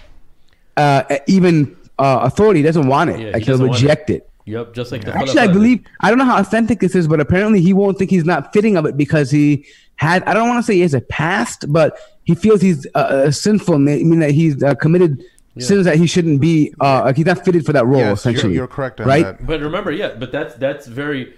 uh, 0.78 1.04
even 1.28 1.76
uh, 2.00 2.22
authority. 2.24 2.62
He 2.62 2.64
doesn't 2.64 2.88
want 2.88 3.10
it. 3.12 3.20
Yeah, 3.20 3.26
he 3.28 3.34
like 3.34 3.44
he'll 3.44 3.64
reject 3.64 4.10
it. 4.10 4.30
Yep, 4.46 4.74
just 4.74 4.92
like 4.92 5.06
the 5.06 5.16
Actually, 5.16 5.40
I 5.40 5.48
believe 5.48 5.86
I 6.00 6.10
don't 6.10 6.18
know 6.18 6.26
how 6.26 6.40
authentic 6.40 6.80
this 6.80 6.96
is, 6.96 7.08
but 7.08 7.20
apparently 7.20 7.62
he 7.62 7.72
won't 7.72 8.00
think 8.00 8.10
he's 8.10 8.26
not 8.26 8.52
fitting 8.52 8.78
of 8.78 8.86
it 8.86 8.98
because 8.98 9.30
he 9.30 9.66
had. 9.98 10.24
I 10.24 10.34
don't 10.34 10.48
want 10.48 10.58
to 10.58 10.64
say 10.64 10.76
he 10.76 10.82
has 10.82 10.96
a 10.96 11.02
past, 11.02 11.72
but 11.72 12.00
he 12.24 12.34
feels 12.34 12.62
he's 12.62 12.88
uh, 12.96 12.98
uh, 12.98 13.32
sinful. 13.32 13.76
I 13.76 13.78
mean 13.78 14.20
that 14.20 14.32
he's 14.32 14.64
uh, 14.64 14.74
committed 14.76 15.24
sins 15.60 15.86
that 15.86 15.98
he 15.98 16.08
shouldn't 16.08 16.42
be. 16.42 16.74
Uh, 16.82 17.04
like 17.06 17.18
he's 17.18 17.28
not 17.28 17.46
fitted 17.46 17.66
for 17.66 17.74
that 17.74 17.86
role. 17.86 18.00
Yes, 18.00 18.26
you're, 18.26 18.32
essentially, 18.34 18.54
you're 18.56 18.68
correct 18.68 19.00
right? 19.00 19.24
that. 19.24 19.46
But 19.46 19.62
remember, 19.62 19.92
yeah, 19.92 20.16
but 20.16 20.32
that's 20.32 20.56
that's 20.56 20.88
very. 20.88 21.36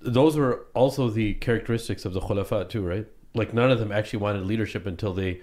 Those 0.00 0.36
were 0.36 0.66
also 0.74 1.10
the 1.10 1.34
characteristics 1.34 2.04
of 2.04 2.12
the 2.12 2.20
Khulafa 2.20 2.68
too, 2.68 2.82
right? 2.82 3.06
Like 3.34 3.52
none 3.52 3.72
of 3.72 3.80
them 3.80 3.90
actually 3.90 4.20
wanted 4.20 4.46
leadership 4.46 4.86
until 4.86 5.12
they 5.12 5.40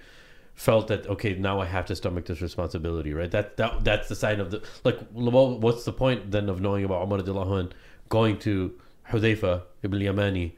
felt 0.56 0.88
that 0.88 1.06
okay, 1.06 1.34
now 1.34 1.60
I 1.60 1.66
have 1.66 1.86
to 1.86 1.94
stomach 1.94 2.24
this 2.24 2.40
responsibility, 2.40 3.12
right? 3.12 3.30
That 3.30 3.58
that 3.58 3.84
that's 3.84 4.08
the 4.08 4.16
sign 4.16 4.40
of 4.40 4.50
the 4.50 4.62
like. 4.84 4.98
Well, 5.12 5.58
what's 5.58 5.84
the 5.84 5.92
point 5.92 6.32
then 6.32 6.48
of 6.48 6.60
knowing 6.60 6.84
about 6.84 7.04
Umar 7.04 7.20
anh 7.20 7.72
going 8.08 8.38
to 8.40 8.72
Hudayfa 9.10 9.62
ibn 9.82 10.00
Yamani 10.00 10.52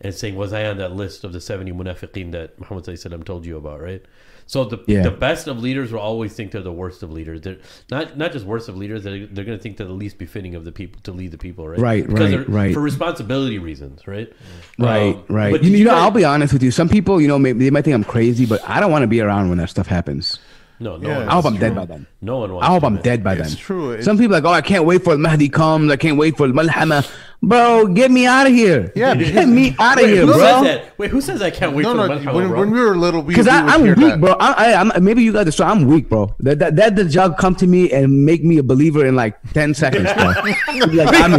and 0.00 0.14
saying, 0.14 0.36
"Was 0.36 0.52
I 0.52 0.64
on 0.64 0.78
that 0.78 0.96
list 0.96 1.22
of 1.22 1.32
the 1.34 1.40
seventy 1.40 1.70
munafiqeen 1.70 2.32
that 2.32 2.58
Muhammad 2.58 3.26
told 3.26 3.44
you 3.46 3.58
about?" 3.58 3.80
Right. 3.80 4.04
So 4.46 4.64
the 4.64 4.78
Yeah. 4.86 5.02
the 5.02 5.10
best 5.10 5.46
of 5.46 5.58
leaders 5.60 5.92
will 5.92 6.00
always 6.00 6.34
think 6.34 6.52
they're 6.52 6.62
the 6.62 6.72
worst 6.72 7.02
of 7.02 7.10
leaders. 7.12 7.40
They're 7.40 7.58
not 7.90 8.16
not 8.18 8.32
just 8.32 8.44
worst 8.44 8.68
of 8.68 8.76
leaders. 8.76 9.02
They're, 9.04 9.26
they're 9.26 9.44
going 9.44 9.56
to 9.58 9.62
think 9.62 9.76
they're 9.76 9.86
the 9.86 9.92
least 9.92 10.18
befitting 10.18 10.54
of 10.54 10.64
the 10.64 10.72
people 10.72 11.00
to 11.04 11.12
lead 11.12 11.30
the 11.30 11.38
people, 11.38 11.68
right? 11.68 11.78
Right, 11.78 12.06
Because 12.06 12.34
right, 12.34 12.48
right. 12.48 12.74
For 12.74 12.80
responsibility 12.80 13.58
reasons, 13.58 14.06
right? 14.06 14.32
Right, 14.78 15.14
Um, 15.16 15.24
right. 15.28 15.50
But 15.52 15.62
You, 15.64 15.70
did 15.70 15.78
you 15.78 15.84
know, 15.84 15.90
guys- 15.92 16.02
I'll 16.02 16.10
be 16.10 16.24
honest 16.24 16.52
with 16.52 16.62
you. 16.62 16.70
Some 16.70 16.88
people, 16.88 17.20
you 17.20 17.28
know, 17.28 17.38
maybe 17.38 17.64
they 17.64 17.70
might 17.70 17.84
think 17.84 17.94
I'm 17.94 18.04
crazy, 18.04 18.46
but 18.46 18.60
I 18.68 18.80
don't 18.80 18.90
want 18.90 19.02
to 19.02 19.06
be 19.08 19.20
around 19.20 19.48
when 19.48 19.58
that 19.58 19.70
stuff 19.70 19.86
happens. 19.86 20.38
no, 20.80 20.96
no, 20.96 21.08
Yeah, 21.08 21.28
I 21.30 21.32
hope 21.34 21.44
I'm 21.44 21.54
to. 21.54 21.60
dead 21.60 21.74
by 21.74 21.84
then. 21.86 22.06
No 22.24 22.38
one 22.38 22.52
wants. 22.52 22.66
I 22.66 22.70
hope 22.70 22.80
to, 22.82 22.86
I'm 22.86 22.94
man. 22.94 23.02
dead 23.02 23.24
by 23.24 23.34
It's 23.34 23.48
then. 23.50 23.56
true. 23.58 23.90
It's- 23.90 24.04
Some 24.04 24.16
people 24.16 24.34
are 24.36 24.40
like, 24.40 24.48
oh, 24.48 24.54
I 24.54 24.60
can't 24.62 24.84
wait 24.84 25.02
for 25.02 25.12
the 25.14 25.18
Mahdi 25.18 25.48
comes. 25.48 25.90
I 25.90 25.96
can't 25.96 26.16
wait 26.16 26.36
for 26.36 26.46
the 26.46 26.54
Malhama. 26.54 27.04
Bro, 27.44 27.88
get 27.88 28.12
me 28.12 28.24
out 28.24 28.46
of 28.46 28.52
here. 28.52 28.92
Yeah, 28.94 29.16
get 29.16 29.48
me 29.48 29.74
out 29.80 30.00
of 30.00 30.06
here, 30.08 30.24
who 30.26 30.32
says 30.34 30.38
bro. 30.52 30.62
that? 30.62 30.96
Wait, 30.96 31.10
who 31.10 31.20
says 31.20 31.42
I 31.42 31.50
can't 31.50 31.74
wait 31.74 31.82
No, 31.82 31.90
for 31.90 31.96
no. 31.96 32.06
the 32.06 32.14
Malhama, 32.24 32.34
When, 32.34 32.48
bro? 32.50 32.60
when 32.60 32.70
we 32.70 32.78
were 32.80 32.96
little, 32.96 33.20
we 33.22 33.34
Because 33.34 33.46
we 33.46 33.50
I'm 33.50 33.84
hear 33.84 33.96
weak, 33.96 34.06
that. 34.10 34.20
bro. 34.20 34.34
I, 34.38 34.52
I, 34.52 34.74
I'm, 34.80 35.04
maybe 35.04 35.24
you 35.24 35.32
guys 35.32 35.48
are 35.48 35.50
strong. 35.50 35.70
I'm 35.80 35.86
weak, 35.88 36.08
bro. 36.08 36.32
That 36.38 36.60
that 36.60 36.76
that 36.76 36.94
the 36.94 37.02
Dajjal 37.02 37.36
come 37.36 37.56
to 37.56 37.66
me 37.66 37.90
and 37.90 38.24
make 38.24 38.44
me 38.44 38.58
a 38.58 38.62
believer 38.62 39.04
in 39.04 39.16
like 39.16 39.34
ten 39.54 39.74
seconds, 39.74 40.04
bro. 40.12 40.24
like 40.26 40.56
I'm, 40.68 41.32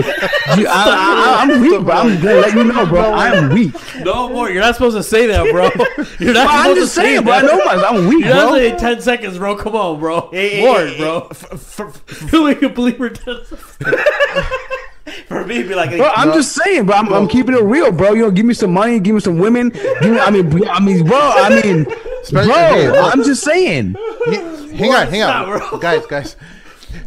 you- 0.59 0.67
I, 0.67 1.37
I, 1.37 1.37
I'm 1.47 1.61
weak, 1.61 1.81
bro. 1.85 1.93
I'm 1.95 2.21
gonna 2.21 2.35
let 2.35 2.53
you 2.53 2.63
know, 2.65 2.85
bro. 2.85 3.13
I'm 3.13 3.53
weak. 3.53 3.73
no 4.03 4.27
more. 4.27 4.49
You're 4.49 4.61
not 4.61 4.75
supposed 4.75 4.97
to 4.97 5.03
say 5.03 5.27
that, 5.27 5.49
bro. 5.51 5.69
You're 6.19 6.33
not 6.33 6.47
Bro, 6.47 6.53
I'm 6.53 6.61
supposed 6.63 6.79
just 6.81 6.95
to 6.95 7.01
say 7.01 7.03
saying, 7.13 7.23
bro. 7.23 7.31
I 7.33 7.41
that. 7.43 7.47
know 7.47 7.63
myself. 7.63 7.85
I'm 7.93 8.07
weak, 8.09 8.25
You're 8.25 8.33
not 8.35 8.49
bro. 8.49 8.57
saying 8.57 8.77
ten 8.77 9.01
seconds, 9.01 9.37
bro. 9.37 9.55
Come 9.55 9.75
on, 9.77 9.99
bro. 10.01 10.29
Hey, 10.31 10.61
More, 10.73 10.97
bro. 10.97 11.27
hey, 11.29 11.33
For, 11.57 11.89
for, 11.91 12.35
You 12.35 12.47
a 12.67 12.69
believer. 12.69 13.09
ten 13.09 13.45
seconds. 13.45 13.77
for 15.27 15.45
me, 15.45 15.55
it'd 15.55 15.67
be 15.67 15.75
like, 15.75 15.89
Bro, 15.91 16.09
I'm 16.15 16.33
just 16.33 16.53
saying, 16.55 16.85
bro. 16.85 16.95
I'm, 16.95 17.11
I'm 17.13 17.27
keeping 17.27 17.55
it 17.55 17.63
real, 17.63 17.91
bro. 17.91 18.13
You 18.13 18.23
know, 18.23 18.31
give 18.31 18.45
me 18.45 18.53
some 18.53 18.71
money, 18.73 18.99
give 18.99 19.15
me 19.15 19.21
some 19.21 19.37
women. 19.39 19.69
Give 19.69 20.11
me, 20.11 20.19
I 20.19 20.29
mean, 20.31 20.49
bro, 20.49 20.67
I 20.67 20.79
mean, 20.79 21.05
bro. 21.05 21.17
I 21.19 21.61
mean, 21.61 21.83
bro. 21.83 23.01
I'm 23.05 23.23
just 23.23 23.43
saying. 23.43 23.95
He- 24.25 24.77
hang 24.77 24.93
on, 24.93 25.07
hang 25.07 25.21
on, 25.23 25.45
bro. 25.45 25.77
guys, 25.79 26.05
guys. 26.05 26.35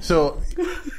So 0.00 0.40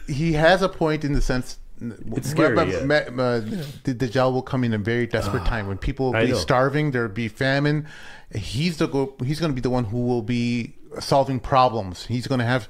he 0.08 0.34
has 0.34 0.62
a 0.62 0.69
point 0.69 1.03
in 1.03 1.13
the 1.13 1.21
sense. 1.21 1.60
It's 1.80 2.32
scary, 2.32 2.56
but- 2.56 2.67
yeah. 2.67 2.86
but, 2.86 3.08
uh, 3.10 3.39
the 3.84 3.93
Dajjal 3.93 4.34
will 4.34 4.41
come 4.41 4.63
in 4.63 4.73
a 4.73 4.77
very 4.80 5.06
desperate 5.06 5.45
time 5.45 5.67
when 5.67 5.77
people 5.77 6.12
will 6.12 6.25
be 6.25 6.34
starving. 6.34 6.91
There'll 6.91 7.10
be 7.10 7.27
famine. 7.27 7.88
He's 8.34 8.77
the 8.77 8.88
go. 8.88 9.15
He's 9.23 9.39
going 9.39 9.51
to 9.51 9.56
be 9.56 9.62
the 9.62 9.69
one 9.69 9.86
who 9.86 10.06
will 10.06 10.21
be 10.23 10.75
solving 10.99 11.39
problems. 11.39 12.05
He's 12.05 12.27
going 12.27 12.39
to 12.39 12.45
have 12.45 12.67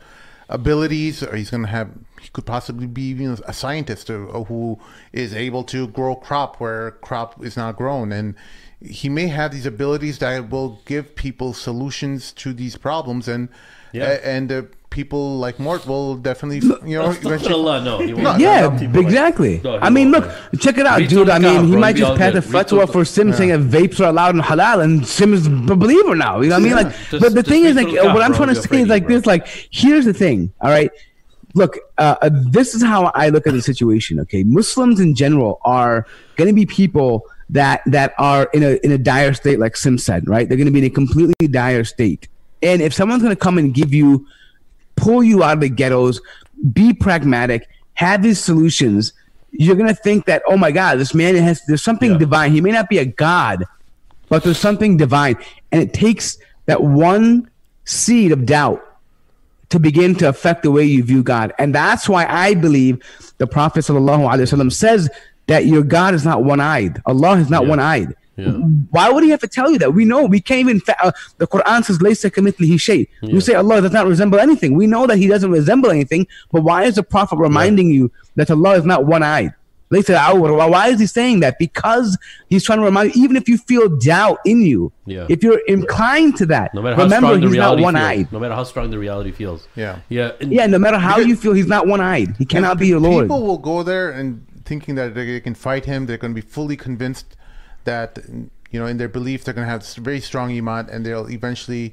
abilities, 0.49 1.21
or 1.23 1.35
he's 1.35 1.49
going 1.49 1.63
to 1.63 1.69
have. 1.69 1.89
He 2.21 2.29
could 2.29 2.45
possibly 2.45 2.87
be 2.87 3.03
even 3.09 3.37
a 3.45 3.53
scientist 3.53 4.07
who 4.07 4.79
is 5.11 5.33
able 5.33 5.63
to 5.65 5.87
grow 5.87 6.15
crop 6.15 6.59
where 6.59 6.91
crop 6.91 7.43
is 7.43 7.57
not 7.57 7.75
grown, 7.75 8.11
and 8.11 8.35
he 8.79 9.09
may 9.09 9.27
have 9.27 9.51
these 9.51 9.65
abilities 9.65 10.19
that 10.19 10.49
will 10.49 10.79
give 10.85 11.15
people 11.15 11.53
solutions 11.53 12.31
to 12.33 12.53
these 12.53 12.77
problems, 12.77 13.27
and 13.27 13.49
Yeah. 13.91 14.19
and 14.23 14.51
uh, 14.51 14.61
people 14.89 15.37
like 15.37 15.59
Mort 15.59 15.85
will 15.85 16.15
definitely, 16.15 16.59
you 16.89 16.97
know, 16.97 17.11
eventually. 17.11 17.53
Allah, 17.53 17.83
no. 17.83 17.99
he 17.99 18.13
won't. 18.13 18.39
Yeah, 18.39 18.63
Some 18.77 18.93
like- 18.93 19.05
exactly. 19.05 19.61
No, 19.63 19.77
I 19.79 19.89
mean, 19.89 20.11
look, 20.11 20.25
man. 20.25 20.35
check 20.59 20.77
it 20.77 20.85
out, 20.85 20.99
Read 20.99 21.09
dude. 21.09 21.29
I 21.29 21.37
Tulkaf, 21.39 21.41
mean, 21.55 21.65
he 21.65 21.71
bro. 21.71 21.79
might 21.79 21.95
just 21.95 22.11
all 22.11 22.17
pass 22.17 22.29
a 22.35 22.41
good. 22.41 22.53
Read 22.53 22.67
fatwa 22.67 22.91
for 22.91 23.05
Sim 23.05 23.33
saying 23.33 23.49
that 23.49 23.59
vapes 23.77 23.99
are 23.99 24.05
allowed 24.09 24.35
in 24.35 24.41
halal, 24.41 24.83
and 24.83 25.05
Sim 25.05 25.33
is 25.33 25.47
a 25.47 25.49
believer 25.49 26.15
now. 26.15 26.41
You 26.41 26.49
know 26.49 26.55
what 26.55 26.61
I 26.61 26.65
mean? 26.65 26.75
Like, 26.75 26.95
Just- 27.09 27.21
but 27.21 27.33
the 27.33 27.43
thing 27.43 27.65
is, 27.65 27.75
like, 27.75 27.87
Tulkaf, 27.87 28.13
what 28.13 28.21
I'm 28.23 28.31
bro. 28.31 28.37
trying 28.45 28.55
to 28.55 28.61
say 28.61 28.81
is 28.81 28.87
like 28.87 29.05
bro. 29.05 29.15
this. 29.17 29.25
Like, 29.25 29.47
here's 29.71 30.05
the 30.05 30.13
thing. 30.13 30.51
All 30.61 30.69
right, 30.69 30.89
look, 31.53 31.77
uh, 31.97 32.15
uh, 32.21 32.29
this 32.51 32.73
is 32.73 32.81
how 32.83 33.11
I 33.13 33.29
look 33.29 33.45
at 33.47 33.53
the 33.53 33.61
situation. 33.61 34.19
Okay, 34.21 34.43
Muslims 34.43 34.99
in 34.99 35.15
general 35.15 35.59
are 35.65 36.05
going 36.37 36.47
to 36.47 36.53
be 36.55 36.65
people 36.65 37.25
that 37.49 37.81
that 37.85 38.13
are 38.17 38.49
in 38.53 38.63
a 38.63 38.79
in 38.83 38.91
a 38.91 38.97
dire 38.97 39.33
state, 39.33 39.59
like 39.59 39.77
Sim 39.77 39.97
said. 39.97 40.27
Right, 40.27 40.47
they're 40.47 40.57
going 40.57 40.65
to 40.65 40.71
be 40.71 40.79
in 40.79 40.85
a 40.85 40.89
completely 40.89 41.47
dire 41.47 41.83
state. 41.83 42.27
And 42.63 42.81
if 42.81 42.91
someone's 42.91 43.21
going 43.21 43.35
to 43.35 43.39
come 43.39 43.59
and 43.59 43.71
give 43.71 43.93
you 43.93 44.25
pull 44.97 45.23
you 45.23 45.43
out 45.43 45.53
of 45.53 45.61
the 45.61 45.69
ghettos, 45.69 46.19
be 46.73 46.91
pragmatic, 46.93 47.67
have 47.93 48.21
these 48.21 48.39
solutions, 48.39 49.13
you're 49.51 49.75
gonna 49.75 49.93
think 49.95 50.25
that, 50.25 50.43
oh 50.47 50.57
my 50.57 50.71
God, 50.71 50.99
this 50.99 51.13
man 51.13 51.35
has 51.35 51.61
there's 51.67 51.81
something 51.83 52.11
Yeah. 52.11 52.17
divine. 52.17 52.51
He 52.51 52.59
may 52.61 52.71
not 52.71 52.89
be 52.89 52.97
a 52.97 53.05
god, 53.05 53.63
but 54.29 54.43
there's 54.43 54.59
something 54.59 54.97
divine. 54.97 55.37
And 55.71 55.81
it 55.81 55.93
takes 55.93 56.37
that 56.65 56.83
one 56.83 57.49
seed 57.85 58.31
of 58.31 58.45
doubt 58.45 58.83
to 59.69 59.79
begin 59.79 60.15
to 60.15 60.27
affect 60.29 60.63
the 60.63 60.71
way 60.71 60.83
you 60.83 61.03
view 61.03 61.23
God. 61.23 61.53
And 61.59 61.73
that's 61.73 62.07
why 62.09 62.25
I 62.25 62.53
believe 62.53 63.01
the 63.37 63.47
Prophet 63.47 63.79
ﷺ 63.85 64.71
says 64.71 65.09
that 65.47 65.65
your 65.65 65.83
God 65.83 66.13
is 66.13 66.25
not 66.25 66.43
one 66.43 66.59
eyed. 66.59 67.01
Allah 67.05 67.37
is 67.37 67.49
not 67.49 67.63
Yeah. 67.63 67.69
one 67.69 67.79
eyed. 67.79 68.15
Yeah. 68.37 68.51
Why 68.91 69.09
would 69.09 69.23
he 69.23 69.31
have 69.31 69.39
to 69.41 69.47
tell 69.47 69.71
you 69.71 69.79
that? 69.79 69.93
We 69.95 70.05
know 70.05 70.25
we 70.25 70.39
can't 70.39 70.59
even. 70.59 70.79
Fa- 70.79 70.95
uh, 71.03 71.11
the 71.39 71.47
Quran 71.47 71.83
says, 71.83 71.97
"Laysa 71.97 72.29
kamithlihi 72.29 72.79
shay." 72.79 73.07
You 73.23 73.41
say 73.41 73.55
Allah 73.55 73.81
does 73.81 73.91
not 73.91 74.05
resemble 74.05 74.39
anything. 74.39 74.75
We 74.75 74.85
know 74.85 75.07
that 75.07 75.17
He 75.17 75.27
doesn't 75.27 75.49
resemble 75.51 75.89
anything. 75.89 76.27
But 76.51 76.61
why 76.63 76.83
is 76.83 76.95
the 76.95 77.03
Prophet 77.03 77.37
reminding 77.37 77.89
you 77.89 78.11
that 78.35 78.51
Allah 78.51 78.75
is 78.77 78.85
not 78.85 79.05
one-eyed? 79.07 79.53
Laysa 79.89 80.17
awwar. 80.17 80.55
Why- 80.57 80.65
Why 80.67 80.87
is 80.89 80.99
He 80.99 81.07
saying 81.07 81.39
that? 81.39 81.57
Because 81.57 82.17
He's 82.49 82.63
trying 82.63 82.79
to 82.79 82.85
remind 82.85 83.15
you. 83.15 83.23
Even 83.23 83.37
if 83.37 83.47
you 83.49 83.57
feel 83.57 83.87
doubt 83.97 84.37
in 84.45 84.61
you, 84.61 84.91
Yeah. 85.05 85.25
if 85.29 85.41
you're 85.43 85.61
inclined 85.67 86.35
to 86.37 86.45
that, 86.47 86.73
No 86.75 86.81
matter 86.81 86.95
how 86.97 87.03
remember 87.05 87.27
strong 87.29 87.41
the 87.41 87.47
He's 87.47 87.57
not 87.57 87.79
one-eyed. 87.79 88.31
No 88.33 88.39
matter 88.39 88.53
how 88.53 88.65
strong 88.65 88.91
the 88.91 88.99
reality 88.99 89.31
feels. 89.31 89.67
Yeah. 89.75 89.99
Yeah. 90.09 90.31
and- 90.41 90.51
Yeah, 90.51 90.67
no 90.67 90.77
matter 90.77 90.97
how 90.99 91.17
you 91.19 91.35
feel, 91.37 91.53
He's 91.53 91.67
not 91.67 91.87
one-eyed. 91.87 92.35
He 92.37 92.45
cannot 92.45 92.77
be 92.77 92.87
your 92.87 92.99
Lord. 92.99 93.25
People 93.25 93.47
will 93.47 93.57
go 93.57 93.81
there 93.81 94.11
and 94.11 94.43
thinking 94.65 94.95
that 94.95 95.15
they 95.15 95.39
can 95.39 95.55
fight 95.55 95.85
him. 95.85 96.05
They're 96.05 96.17
going 96.17 96.35
to 96.35 96.41
be 96.41 96.45
fully 96.45 96.75
convinced 96.75 97.36
that 97.91 98.11
you 98.71 98.79
know 98.79 98.85
in 98.91 98.97
their 99.01 99.09
belief 99.19 99.43
they're 99.43 99.53
going 99.59 99.67
to 99.67 99.71
have 99.77 99.81
s- 99.81 99.95
very 100.09 100.21
strong 100.29 100.47
iman, 100.61 100.83
and 100.91 100.99
they'll 101.05 101.29
eventually 101.39 101.85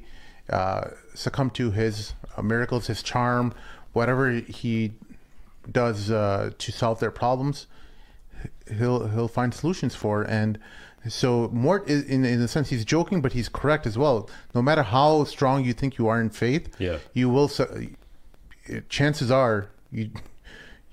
uh, 0.58 0.82
succumb 1.14 1.50
to 1.58 1.70
his 1.70 1.94
uh, 2.36 2.42
miracles, 2.42 2.86
his 2.92 3.02
charm, 3.02 3.54
whatever 3.98 4.24
he 4.60 4.92
does 5.80 6.10
uh, 6.10 6.50
to 6.62 6.68
solve 6.72 6.98
their 7.00 7.10
problems. 7.22 7.66
He'll 8.78 9.00
he'll 9.08 9.28
find 9.40 9.54
solutions 9.54 9.94
for, 10.02 10.22
and 10.40 10.58
so 11.08 11.48
Mort 11.52 11.88
is 11.88 12.02
in 12.14 12.24
in 12.24 12.40
a 12.42 12.48
sense 12.48 12.66
he's 12.74 12.84
joking, 12.84 13.18
but 13.24 13.32
he's 13.32 13.48
correct 13.48 13.86
as 13.86 13.96
well. 13.96 14.28
No 14.54 14.60
matter 14.68 14.82
how 14.82 15.24
strong 15.24 15.64
you 15.64 15.72
think 15.80 15.96
you 15.98 16.08
are 16.08 16.20
in 16.20 16.30
faith, 16.30 16.64
Yeah. 16.78 16.98
you 17.12 17.26
will. 17.34 17.48
chances 18.88 19.30
are 19.30 19.68
you 19.92 20.10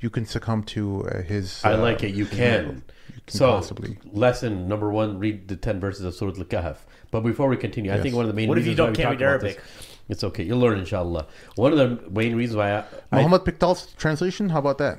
you 0.02 0.10
can 0.10 0.26
succumb 0.26 0.64
to 0.64 1.08
uh, 1.08 1.22
his. 1.22 1.64
I 1.64 1.74
uh, 1.74 1.78
like 1.78 2.04
it. 2.04 2.14
You 2.14 2.26
can. 2.26 2.84
You 3.08 3.22
can 3.28 3.38
so, 3.38 3.52
possibly. 3.52 3.98
lesson 4.12 4.68
number 4.68 4.92
one: 4.92 5.20
read 5.20 5.48
the 5.48 5.56
ten 5.56 5.80
verses 5.80 6.04
of 6.04 6.14
Surah 6.14 6.34
Al-Kahf. 6.38 6.78
But 7.12 7.22
before 7.22 7.48
we 7.48 7.58
continue, 7.58 7.94
I 7.94 8.00
think 8.00 8.16
one 8.16 8.26
of 8.26 8.30
the 8.30 8.34
main 8.34 8.50
What 8.50 8.58
if 8.58 8.66
you 8.66 8.76
don't 8.76 8.88
why 8.88 8.92
we 8.92 8.96
can't 8.96 9.06
talk 9.06 9.12
read 9.12 9.22
about 9.22 9.30
Arabic? 9.30 9.56
this- 9.58 9.88
it's 10.10 10.26
okay. 10.26 10.44
You'll 10.44 10.60
learn, 10.60 10.78
inshallah. 10.78 11.28
One 11.56 11.72
of 11.72 11.78
the 11.78 12.10
main 12.10 12.36
reasons 12.36 12.58
why 12.58 12.74
I, 12.74 12.84
I 13.14 13.18
Muhammad 13.18 13.46
Pickthall's 13.46 13.94
translation. 13.94 14.50
How 14.50 14.60
about 14.60 14.78
that? 14.80 14.98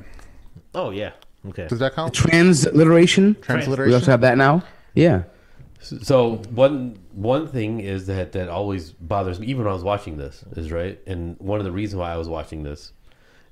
Oh 0.74 0.88
yeah. 0.90 1.12
Okay. 1.48 1.66
Does 1.66 1.80
that 1.80 1.94
count? 1.94 2.14
Transliteration. 2.14 3.34
Transliteration. 3.34 3.34
We 3.34 3.42
Transliteration. 3.42 3.94
also 3.94 4.10
have 4.10 4.20
that 4.22 4.38
now. 4.38 4.62
Yeah. 4.94 5.24
So 5.80 6.36
one 6.50 6.98
one 7.10 7.46
thing 7.46 7.80
is 7.80 8.06
that 8.06 8.32
that 8.32 8.48
always 8.48 8.92
bothers 8.92 9.38
me, 9.38 9.48
even 9.48 9.64
when 9.64 9.70
I 9.70 9.74
was 9.74 9.84
watching 9.84 10.16
this, 10.16 10.44
is 10.52 10.72
right. 10.72 10.98
And 11.06 11.36
one 11.40 11.58
of 11.58 11.64
the 11.64 11.72
reasons 11.72 11.98
why 11.98 12.12
I 12.12 12.16
was 12.16 12.28
watching 12.28 12.62
this 12.62 12.92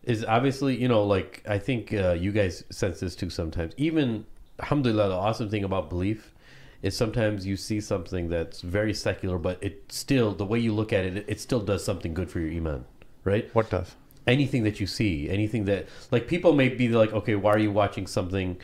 is 0.02 0.24
obviously, 0.24 0.76
you 0.76 0.88
know, 0.88 1.04
like 1.04 1.42
I 1.48 1.58
think 1.58 1.92
uh, 1.92 2.12
you 2.12 2.32
guys 2.32 2.64
sense 2.70 3.00
this 3.00 3.14
too 3.14 3.30
sometimes. 3.30 3.74
Even, 3.76 4.24
alhamdulillah, 4.60 5.08
the 5.08 5.14
awesome 5.14 5.50
thing 5.50 5.64
about 5.64 5.88
belief 5.88 6.34
is 6.82 6.96
sometimes 6.96 7.46
you 7.46 7.56
see 7.56 7.80
something 7.80 8.28
that's 8.28 8.62
very 8.62 8.94
secular, 8.94 9.38
but 9.38 9.62
it 9.62 9.84
still 9.90 10.32
the 10.32 10.46
way 10.46 10.58
you 10.58 10.72
look 10.72 10.92
at 10.92 11.04
it, 11.04 11.24
it, 11.28 11.40
still 11.40 11.60
does 11.60 11.84
something 11.84 12.14
good 12.14 12.30
for 12.30 12.40
your 12.40 12.50
iman, 12.50 12.86
right? 13.24 13.50
What 13.54 13.68
does? 13.70 13.96
anything 14.26 14.62
that 14.64 14.80
you 14.80 14.86
see, 14.86 15.28
anything 15.28 15.64
that 15.64 15.88
like 16.10 16.28
people 16.28 16.52
may 16.52 16.68
be 16.68 16.88
like, 16.88 17.12
okay, 17.12 17.34
why 17.34 17.52
are 17.52 17.58
you 17.58 17.72
watching 17.72 18.06
something? 18.06 18.58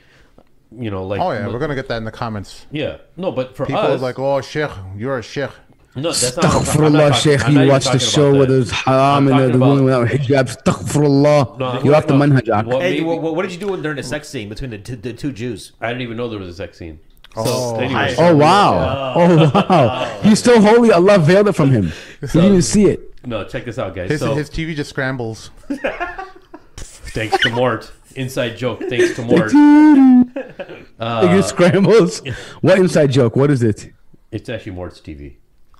you 0.77 0.91
know, 0.91 1.07
like 1.07 1.21
Oh 1.21 1.31
yeah, 1.31 1.47
we're 1.47 1.59
gonna 1.59 1.75
get 1.75 1.89
that 1.89 1.99
in 1.99 2.05
the 2.05 2.13
comments. 2.13 2.67
yeah, 2.71 2.99
no, 3.17 3.31
but 3.31 3.57
for 3.57 3.67
People 3.67 3.83
us, 3.83 4.01
like, 4.03 4.19
"Oh, 4.19 4.41
Sheikh, 4.41 4.71
you're 4.97 5.19
a 5.19 5.23
Sheikh." 5.23 5.51
No, 5.97 6.13
that's 6.13 6.37
not. 6.37 6.45
I'm 6.45 6.53
not 6.93 7.13
Astaghfirullah, 7.13 7.15
Sheikh. 7.15 7.41
You 7.49 7.55
even 7.55 7.69
watch 7.69 7.85
the 7.87 7.99
show 7.99 8.29
about 8.29 8.39
where 8.39 8.47
that. 8.47 8.53
there's 8.53 8.71
haram 8.71 9.29
and 9.29 9.39
the, 9.39 9.43
talking 9.47 9.53
the 9.53 9.59
woman 9.67 9.89
about- 9.89 10.03
without 10.11 10.21
hijab. 10.21 10.63
Astaghfirullah. 10.63 11.59
No, 11.59 11.83
you 11.83 11.95
off 11.95 12.07
the 12.07 12.17
no, 12.17 12.25
manhaj. 12.27 12.49
Ak. 12.49 12.67
what 12.67 12.83
Hey, 12.83 13.01
what, 13.01 13.21
what 13.21 13.43
did 13.43 13.53
you 13.53 13.59
do 13.59 13.83
during 13.83 13.97
the 13.97 14.03
sex 14.03 14.29
scene 14.29 14.49
between 14.49 14.71
the 14.71 14.79
two, 14.79 14.97
the 14.97 15.13
two 15.13 15.33
Jews? 15.33 15.73
I 15.81 15.89
didn't 15.89 16.03
even 16.03 16.17
know 16.17 16.29
there 16.29 16.39
was 16.39 16.49
a 16.49 16.55
sex 16.55 16.79
scene. 16.79 17.01
Oh. 17.39 17.75
So, 17.75 17.81
anyways, 17.81 18.19
Oh, 18.19 18.29
oh 18.29 18.37
wow! 18.37 19.13
Oh 19.15 19.51
wow! 19.55 20.21
He's 20.23 20.39
still 20.39 20.61
holy. 20.61 20.91
Allah 20.91 21.19
veiled 21.19 21.49
it 21.49 21.53
from 21.53 21.71
him. 21.71 21.93
He 22.21 22.27
didn't 22.29 22.45
even 22.45 22.63
see 22.63 22.87
it. 22.87 23.15
no, 23.27 23.45
check 23.45 23.65
this 23.67 23.79
out, 23.79 23.95
guys. 23.95 24.11
His 24.11 24.21
so 24.21 24.35
his 24.35 24.49
TV 24.49 24.75
just 24.75 24.89
scrambles. 24.91 25.51
thanks 26.77 27.39
to 27.39 27.51
Mort, 27.51 27.93
inside 28.15 28.57
joke. 28.57 28.81
Thanks 28.89 29.15
to 29.17 29.23
Mort. 29.23 29.53
Like 29.53 30.87
uh, 30.99 31.29
it 31.39 31.43
scrambles. 31.45 32.23
What 32.61 32.79
inside 32.79 33.11
joke? 33.13 33.37
What 33.37 33.51
is 33.51 33.63
it? 33.63 33.93
It's 34.31 34.49
actually 34.49 34.73
Mort's 34.73 35.01
TV. 35.01 35.37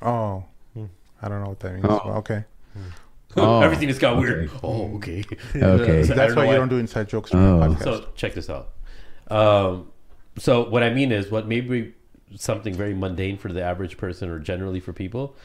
Oh, 0.07 0.45
I 1.23 1.29
don't 1.29 1.43
know 1.43 1.49
what 1.51 1.61
that 1.61 1.73
means. 1.75 1.87
Oh. 1.89 2.01
but 2.05 2.11
okay, 2.19 2.45
Oh, 3.39 3.61
Everything 3.61 3.89
just 3.89 4.01
got 4.01 4.17
weird. 4.19 4.51
Oh, 4.63 4.95
okay. 4.97 5.23
Okay. 5.57 6.03
So 6.07 6.15
that's 6.15 6.35
don't 6.35 6.45
why 6.47 6.51
you 6.51 6.57
don't 6.57 6.69
do 6.69 6.79
inside 6.79 7.09
jokes 7.09 7.31
for 7.31 7.37
Oh. 7.39 7.59
podcast. 7.61 7.83
So 7.85 8.07
check 8.15 8.33
this 8.35 8.49
out. 8.49 8.71
Um, 9.31 9.89
so 10.39 10.69
what 10.69 10.83
I 10.83 10.91
mean 10.91 11.13
is, 11.13 11.31
what 11.31 11.47
maybe 11.47 11.95
something 12.37 12.75
very 12.75 12.95
mundane 12.95 13.37
for 13.37 13.53
the 13.53 13.63
average 13.63 13.97
person 13.97 14.29
or 14.31 14.39
generally 14.39 14.81
for 14.81 14.93
people, 14.93 15.37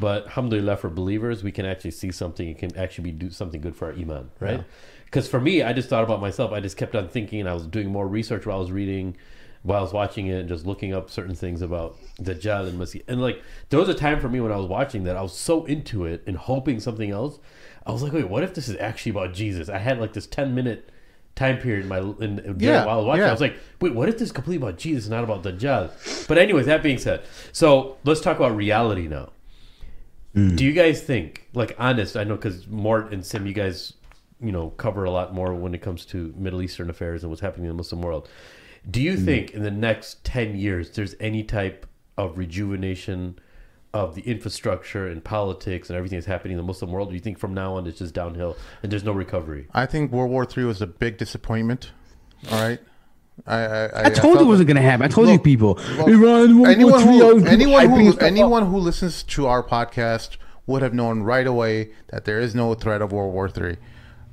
but 0.00 0.26
alhamdulillah 0.26 0.76
for 0.76 0.88
believers, 0.90 1.42
we 1.44 1.52
can 1.52 1.64
actually 1.66 1.90
see 1.92 2.10
something. 2.10 2.48
It 2.48 2.58
can 2.58 2.76
actually 2.76 3.04
be 3.04 3.12
do 3.12 3.30
something 3.30 3.60
good 3.60 3.76
for 3.76 3.86
our 3.86 3.92
iman, 3.92 4.30
right? 4.40 4.64
Because 5.04 5.28
for 5.28 5.40
me, 5.40 5.62
I 5.62 5.72
just 5.72 5.88
thought 5.88 6.04
about 6.04 6.20
myself. 6.20 6.52
I 6.52 6.60
just 6.60 6.76
kept 6.76 6.94
on 6.96 7.08
thinking, 7.08 7.40
and 7.40 7.48
I 7.48 7.54
was 7.54 7.66
doing 7.66 7.90
more 7.90 8.08
research 8.08 8.44
while 8.46 8.56
I 8.56 8.60
was 8.60 8.72
reading, 8.72 9.16
while 9.66 9.80
I 9.80 9.82
was 9.82 9.92
watching 9.92 10.28
it, 10.28 10.38
and 10.40 10.48
just 10.48 10.64
looking 10.64 10.94
up 10.94 11.10
certain 11.10 11.34
things 11.34 11.60
about 11.60 11.96
Dajjal 12.22 12.68
and 12.68 12.78
Masih. 12.78 13.02
And 13.08 13.20
like, 13.20 13.42
there 13.68 13.80
was 13.80 13.88
a 13.88 13.94
time 13.94 14.20
for 14.20 14.28
me 14.28 14.40
when 14.40 14.52
I 14.52 14.56
was 14.56 14.66
watching 14.66 15.04
that 15.04 15.16
I 15.16 15.22
was 15.22 15.36
so 15.36 15.64
into 15.64 16.04
it 16.04 16.22
and 16.26 16.36
hoping 16.36 16.80
something 16.80 17.10
else. 17.10 17.38
I 17.84 17.92
was 17.92 18.02
like, 18.02 18.12
wait, 18.12 18.28
what 18.28 18.42
if 18.42 18.54
this 18.54 18.68
is 18.68 18.76
actually 18.78 19.10
about 19.10 19.32
Jesus? 19.34 19.68
I 19.68 19.78
had 19.78 19.98
like 20.00 20.12
this 20.12 20.26
ten 20.26 20.54
minute 20.54 20.90
time 21.34 21.58
period 21.58 21.82
in 21.82 21.88
my 21.88 21.98
in, 21.98 22.56
Yeah, 22.58 22.86
while 22.86 22.94
I 22.94 22.96
was 22.98 23.06
watching. 23.06 23.22
yeah. 23.22 23.28
I 23.28 23.32
was 23.32 23.40
like, 23.40 23.56
wait, 23.80 23.94
what 23.94 24.08
if 24.08 24.14
this 24.14 24.28
is 24.28 24.32
completely 24.32 24.66
about 24.66 24.78
Jesus, 24.78 25.06
and 25.06 25.14
not 25.14 25.24
about 25.24 25.42
Dajjal? 25.42 26.26
But 26.28 26.38
anyways, 26.38 26.66
that 26.66 26.82
being 26.82 26.98
said, 26.98 27.24
so 27.52 27.98
let's 28.04 28.20
talk 28.20 28.36
about 28.36 28.56
reality 28.56 29.06
now. 29.08 29.30
Hmm. 30.34 30.54
Do 30.56 30.64
you 30.64 30.72
guys 30.72 31.02
think, 31.02 31.48
like, 31.54 31.74
honest? 31.78 32.16
I 32.16 32.24
know 32.24 32.36
because 32.36 32.66
Mort 32.66 33.12
and 33.12 33.24
Sim, 33.24 33.46
you 33.46 33.52
guys, 33.54 33.94
you 34.40 34.52
know, 34.52 34.70
cover 34.70 35.04
a 35.04 35.10
lot 35.10 35.32
more 35.34 35.54
when 35.54 35.74
it 35.74 35.80
comes 35.82 36.04
to 36.06 36.34
Middle 36.36 36.60
Eastern 36.62 36.90
affairs 36.90 37.22
and 37.22 37.30
what's 37.30 37.40
happening 37.40 37.64
in 37.64 37.68
the 37.70 37.74
Muslim 37.76 38.02
world. 38.02 38.28
Do 38.88 39.02
you 39.02 39.16
hmm. 39.16 39.24
think 39.24 39.50
in 39.50 39.62
the 39.62 39.70
next 39.70 40.24
ten 40.24 40.56
years 40.56 40.90
there's 40.90 41.14
any 41.20 41.42
type 41.42 41.86
of 42.16 42.38
rejuvenation 42.38 43.38
of 43.92 44.14
the 44.14 44.22
infrastructure 44.22 45.06
and 45.06 45.24
politics 45.24 45.88
and 45.88 45.96
everything 45.96 46.18
that's 46.18 46.26
happening 46.26 46.52
in 46.52 46.58
the 46.58 46.66
Muslim 46.66 46.90
world? 46.92 47.08
Do 47.08 47.14
you 47.14 47.20
think 47.20 47.38
from 47.38 47.54
now 47.54 47.76
on 47.76 47.86
it's 47.86 47.98
just 47.98 48.14
downhill 48.14 48.56
and 48.82 48.92
there's 48.92 49.04
no 49.04 49.12
recovery? 49.12 49.68
I 49.72 49.86
think 49.86 50.12
World 50.12 50.30
War 50.30 50.46
III 50.46 50.64
was 50.64 50.82
a 50.82 50.86
big 50.86 51.18
disappointment. 51.18 51.92
All 52.50 52.60
right, 52.60 52.80
I 53.46 53.56
I, 53.56 54.06
I 54.06 54.10
told 54.10 54.38
you 54.38 54.44
it 54.44 54.48
wasn't 54.48 54.68
gonna 54.68 54.82
happen. 54.82 55.04
I 55.04 55.08
told 55.08 55.28
you 55.28 55.38
people. 55.38 55.74
well, 55.96 56.08
Iran, 56.08 56.60
World 56.60 56.74
anyone 56.74 57.00
III, 57.00 57.06
who 57.06 57.34
was 57.34 57.44
anyone 57.46 57.90
who 57.90 58.18
anyone 58.18 58.66
who 58.66 58.78
listens 58.78 59.22
to 59.24 59.46
our 59.46 59.62
podcast 59.62 60.36
would 60.66 60.82
have 60.82 60.92
known 60.92 61.22
right 61.22 61.46
away 61.46 61.90
that 62.08 62.24
there 62.24 62.40
is 62.40 62.54
no 62.54 62.74
threat 62.74 63.00
of 63.00 63.12
World 63.12 63.32
War 63.32 63.48
Three. 63.48 63.76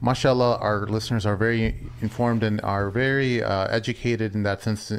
Mashallah, 0.04 0.58
our 0.58 0.86
listeners 0.86 1.26
are 1.26 1.38
very 1.38 1.90
informed 2.02 2.44
and 2.44 2.60
are 2.60 2.90
very 2.90 3.42
uh, 3.42 3.68
educated 3.68 4.36
in 4.36 4.44
that 4.44 4.62
sense. 4.62 4.92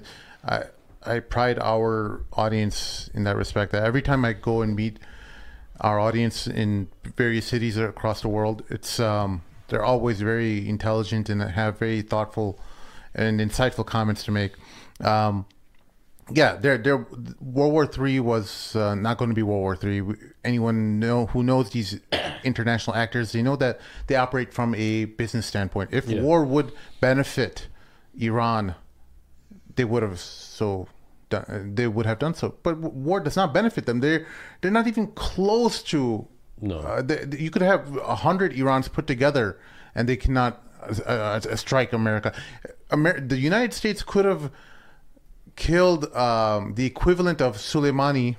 I 0.43 0.65
I 1.05 1.21
pride 1.21 1.59
our 1.59 2.25
audience 2.33 3.11
in 3.13 3.25
that 3.25 3.37
respect. 3.37 3.73
That 3.73 3.85
every 3.85 4.01
time 4.01 4.25
I 4.25 4.33
go 4.33 4.63
and 4.63 4.75
meet 4.75 4.99
our 5.79 6.01
audience 6.01 6.47
in 6.47 6.89
various 7.05 7.45
cities 7.45 7.77
across 7.77 8.23
the 8.23 8.29
world, 8.29 8.65
it's 8.71 8.99
um, 8.99 9.43
they're 9.69 9.85
always 9.85 10.23
very 10.23 10.67
intelligent 10.67 11.29
and 11.29 11.43
have 11.43 11.79
very 11.79 12.01
thoughtful 12.01 12.59
and 13.15 13.41
insightful 13.41 13.85
comments 13.85 14.25
to 14.25 14.31
make. 14.31 14.53
Um, 15.03 15.45
yeah, 16.33 16.57
there, 16.57 16.79
there. 16.79 17.07
World 17.41 17.73
War 17.73 17.87
Three 17.87 18.19
was 18.21 18.75
uh, 18.77 18.95
not 18.95 19.19
going 19.19 19.31
to 19.31 19.35
be 19.35 19.43
World 19.43 19.61
War 19.61 19.77
Three. 19.77 20.03
Anyone 20.45 20.99
know 20.99 21.27
who 21.27 21.43
knows 21.43 21.71
these 21.71 22.01
international 22.45 22.97
actors? 22.97 23.33
They 23.33 23.43
know 23.43 23.57
that 23.57 23.81
they 24.07 24.17
operate 24.17 24.53
from 24.55 24.75
a 24.75 25.05
business 25.05 25.47
standpoint. 25.47 25.91
If 25.93 26.09
Yeah. 26.09 26.23
war 26.23 26.45
would 26.45 26.73
benefit 27.01 27.69
Iran, 28.19 28.75
they 29.77 29.85
would 29.85 30.03
have 30.03 30.19
so 30.21 30.89
done, 31.29 31.73
they 31.75 31.87
would 31.89 32.07
have 32.07 32.19
done 32.19 32.35
so. 32.35 32.55
But 32.63 32.79
war 32.79 33.21
does 33.21 33.37
not 33.37 33.53
benefit 33.53 33.87
them. 33.87 34.01
They're 34.01 34.27
they're 34.61 34.71
not 34.71 34.87
even 34.87 35.09
close 35.09 35.83
to. 35.85 36.27
No. 36.61 36.79
Uh, 36.79 37.03
they, 37.03 37.27
you 37.39 37.51
could 37.51 37.63
have 37.63 37.97
a 37.97 38.15
hundred 38.17 38.53
Irans 38.55 38.91
put 38.91 39.07
together, 39.07 39.59
and 39.95 40.09
they 40.09 40.17
cannot 40.17 40.63
uh, 41.07 41.11
uh, 41.11 41.57
strike 41.57 41.93
America. 41.93 42.33
Amer- 42.93 43.21
the 43.21 43.37
United 43.37 43.75
States 43.75 44.03
could 44.03 44.25
have 44.25 44.51
killed 45.57 46.13
um, 46.15 46.75
the 46.75 46.87
equivalent 46.87 47.41
of 47.41 47.57
Soleimani 47.57 48.37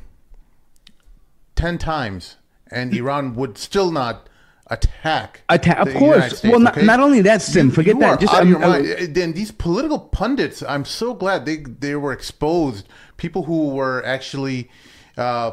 ten 1.55 1.77
times, 1.77 2.37
and 2.69 2.93
Iran 2.93 3.35
would 3.35 3.57
still 3.57 3.91
not 3.91 4.29
attack. 4.67 5.41
Attack, 5.49 5.87
of 5.87 5.93
course. 5.93 6.39
States, 6.39 6.43
well, 6.43 6.59
not, 6.59 6.77
okay? 6.77 6.85
not 6.85 6.99
only 6.99 7.21
that, 7.21 7.41
Sim. 7.41 7.71
Forget 7.71 7.95
you 7.95 8.01
that. 8.01 8.19
Just 8.19 8.33
out 8.33 8.41
of 8.41 8.47
um, 8.47 8.49
your 8.49 8.63
uh, 8.63 8.69
mind. 8.69 9.15
Then 9.15 9.33
these 9.33 9.51
political 9.51 9.99
pundits, 9.99 10.63
I'm 10.63 10.85
so 10.85 11.13
glad 11.13 11.45
they 11.45 11.57
they 11.57 11.95
were 11.95 12.11
exposed. 12.11 12.87
People 13.17 13.43
who 13.43 13.69
were 13.69 14.03
actually 14.05 14.69
uh, 15.17 15.51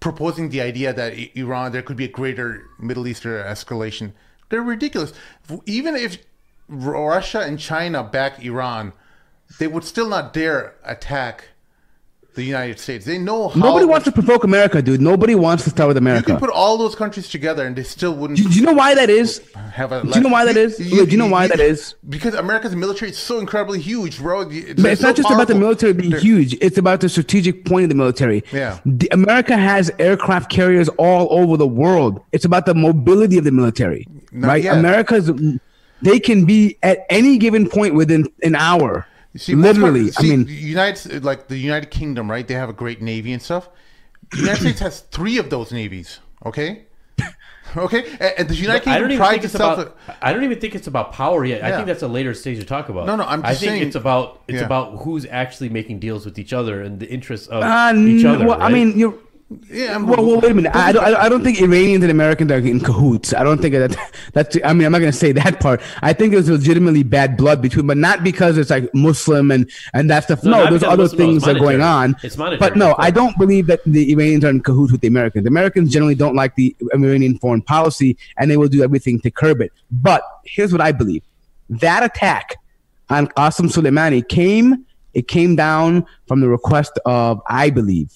proposing 0.00 0.50
the 0.50 0.60
idea 0.60 0.92
that 0.92 1.14
Iran 1.36 1.72
there 1.72 1.82
could 1.82 1.96
be 1.96 2.04
a 2.04 2.08
greater 2.08 2.64
Middle 2.78 3.06
Eastern 3.06 3.44
escalation. 3.44 4.12
They're 4.48 4.62
ridiculous. 4.62 5.12
Even 5.66 5.96
if 5.96 6.18
Russia 6.68 7.40
and 7.40 7.58
China 7.58 8.02
back 8.02 8.42
Iran, 8.44 8.92
they 9.58 9.66
would 9.66 9.84
still 9.84 10.08
not 10.08 10.32
dare 10.32 10.74
attack 10.84 11.48
the 12.34 12.42
United 12.42 12.80
States. 12.80 13.04
They 13.04 13.16
know 13.16 13.48
how 13.50 13.60
Nobody 13.60 13.86
wants 13.86 14.04
to 14.06 14.10
provoke 14.12 14.42
America, 14.42 14.82
dude. 14.82 15.00
Nobody 15.00 15.36
wants 15.36 15.62
to 15.64 15.70
start 15.70 15.86
with 15.86 15.96
America. 15.96 16.32
You 16.32 16.38
can 16.38 16.40
put 16.40 16.50
all 16.50 16.76
those 16.76 16.96
countries 16.96 17.28
together, 17.28 17.64
and 17.64 17.76
they 17.76 17.84
still 17.84 18.12
wouldn't 18.16 18.38
do, 18.38 18.48
do 18.48 18.56
you 18.58 18.62
know 18.66 18.72
why 18.72 18.96
that 18.96 19.08
is? 19.08 19.40
have 19.72 19.92
a. 19.92 20.02
Do 20.02 20.10
you 20.14 20.20
know 20.20 20.30
why 20.30 20.44
that 20.44 20.56
is? 20.56 20.80
Look, 20.92 21.06
do 21.06 21.12
you 21.12 21.18
know 21.18 21.28
why 21.28 21.46
that 21.46 21.60
is? 21.60 21.94
Because 22.08 22.34
America's 22.34 22.74
military 22.74 23.12
is 23.12 23.18
so 23.18 23.38
incredibly 23.38 23.80
huge, 23.80 24.18
bro. 24.18 24.48
It's, 24.50 24.82
But 24.82 24.90
it's 24.90 25.00
so 25.00 25.06
not 25.08 25.16
just 25.16 25.30
about 25.30 25.46
the 25.46 25.54
military 25.54 25.92
being 25.92 26.10
They're- 26.10 26.18
huge. 26.18 26.54
It's 26.60 26.76
about 26.76 27.00
the 27.00 27.08
strategic 27.08 27.64
point 27.66 27.84
of 27.84 27.88
the 27.90 27.94
military. 27.94 28.42
Yeah. 28.52 28.80
The, 28.84 29.08
America 29.12 29.56
has 29.56 29.92
aircraft 30.00 30.50
carriers 30.50 30.88
all 30.98 31.28
over 31.30 31.56
the 31.56 31.68
world. 31.68 32.20
It's 32.32 32.44
about 32.44 32.66
the 32.66 32.74
mobility 32.74 33.38
of 33.38 33.44
the 33.44 33.52
military, 33.52 34.08
Not 34.32 34.48
right? 34.48 34.64
yet. 34.64 34.76
America's 34.76 35.30
they 36.02 36.18
can 36.18 36.44
be 36.44 36.76
at 36.82 37.06
any 37.10 37.38
given 37.38 37.68
point 37.68 37.94
within 37.94 38.26
an 38.42 38.56
hour. 38.56 39.06
You 39.34 39.40
see, 39.40 39.54
Literally, 39.56 40.04
part- 40.04 40.14
see, 40.14 40.32
I 40.32 40.36
mean, 40.36 40.46
United 40.48 41.24
like 41.24 41.48
the 41.48 41.56
United 41.58 41.90
Kingdom, 41.90 42.30
right? 42.30 42.46
They 42.48 42.54
have 42.54 42.68
a 42.70 42.72
great 42.72 43.02
navy 43.02 43.32
and 43.32 43.42
stuff. 43.42 43.68
The 44.30 44.38
United 44.38 44.60
States 44.60 44.78
has 44.80 45.00
three 45.00 45.38
of 45.38 45.50
those 45.50 45.72
navies. 45.72 46.20
Okay, 46.46 46.84
okay, 47.76 48.04
and, 48.20 48.34
and 48.38 48.48
the 48.48 48.54
United 48.54 48.88
I 48.88 48.98
don't 49.00 49.08
Kingdom 49.08 49.12
even 49.12 49.26
think 49.32 49.44
it's 49.44 49.54
itself. 49.54 49.78
about. 49.80 49.96
I 50.22 50.32
don't 50.32 50.44
even 50.44 50.60
think 50.60 50.74
it's 50.76 50.86
about 50.86 51.12
power 51.12 51.44
yet. 51.44 51.64
I 51.64 51.72
think 51.74 51.86
that's 51.86 52.02
a 52.02 52.08
later 52.08 52.32
stage 52.32 52.58
to 52.58 52.64
talk 52.64 52.88
about. 52.88 53.06
No, 53.06 53.16
no, 53.16 53.24
I'm 53.24 53.44
I 53.44 53.48
just 53.50 53.60
think 53.60 53.70
saying- 53.72 53.82
it's 53.88 53.96
about 53.96 54.42
it's 54.46 54.60
Yeah. 54.60 54.66
about 54.66 54.98
who's 55.02 55.26
actually 55.26 55.68
making 55.68 55.98
deals 55.98 56.24
with 56.24 56.38
each 56.38 56.52
other 56.52 56.80
and 56.82 57.00
the 57.00 57.08
interests 57.10 57.48
of 57.48 57.62
uh, 57.62 57.92
each 57.96 58.24
other. 58.24 58.46
well, 58.46 58.62
I 58.62 58.70
mean, 58.70 58.96
you're. 58.98 59.14
Yeah, 59.70 59.92
I'm- 59.92 60.06
Well, 60.06 60.24
well, 60.26 60.40
wait 60.40 60.52
a 60.52 60.54
minute. 60.54 60.72
I 60.74 60.92
don't, 60.92 61.04
I 61.04 61.28
don't 61.28 61.42
think 61.44 61.60
Iranians 61.60 62.02
and 62.04 62.10
Americans 62.10 62.50
are 62.52 62.58
in 62.58 62.80
cahoots. 62.80 63.32
I 63.34 63.42
don't 63.44 63.60
think 63.60 63.74
that 63.74 63.96
that's. 64.32 64.56
I 64.64 64.72
mean, 64.72 64.86
I'm 64.86 64.92
not 64.92 64.98
going 65.00 65.12
to 65.12 65.16
say 65.18 65.32
that 65.42 65.60
part. 65.60 65.80
I 66.02 66.12
think 66.12 66.32
there's 66.32 66.48
legitimately 66.50 67.02
bad 67.02 67.36
blood 67.36 67.60
between, 67.62 67.86
but 67.86 67.96
not 67.96 68.22
because 68.24 68.58
it's 68.58 68.70
like 68.70 68.92
Muslim 68.94 69.50
and 69.50 69.70
and 69.92 70.10
that 70.10 70.24
stuff. 70.24 70.42
No, 70.44 70.64
No, 70.64 70.70
there's 70.70 70.82
other 70.82 71.04
Muslim, 71.04 71.18
things 71.18 71.42
that 71.44 71.56
are 71.56 71.58
going 71.60 71.80
on. 71.80 72.16
It's 72.22 72.36
monetary, 72.36 72.58
But 72.58 72.76
no. 72.76 72.94
I 72.98 73.10
don't 73.10 73.36
believe 73.38 73.66
that 73.68 73.80
the 73.84 74.12
Iranians 74.12 74.44
are 74.44 74.50
in 74.50 74.60
cahoots 74.62 74.92
with 74.92 75.00
the 75.00 75.08
Americans. 75.08 75.44
The 75.44 75.50
Americans 75.50 75.92
generally 75.92 76.14
don't 76.14 76.34
like 76.36 76.54
the 76.56 76.74
Iranian 76.94 77.38
foreign 77.38 77.62
policy, 77.62 78.16
and 78.38 78.50
they 78.50 78.56
will 78.56 78.68
do 78.68 78.82
everything 78.82 79.20
to 79.20 79.30
curb 79.30 79.60
it. 79.60 79.72
But 79.90 80.22
here's 80.44 80.72
what 80.72 80.80
I 80.80 80.92
believe: 80.92 81.22
that 81.68 82.02
attack 82.02 82.56
on 83.10 83.26
Qasem 83.28 83.66
Soleimani 83.72 84.26
came. 84.28 84.84
It 85.14 85.28
came 85.28 85.54
down 85.54 86.04
from 86.26 86.40
the 86.40 86.48
request 86.48 86.98
of, 87.06 87.40
I 87.48 87.70
believe, 87.70 88.12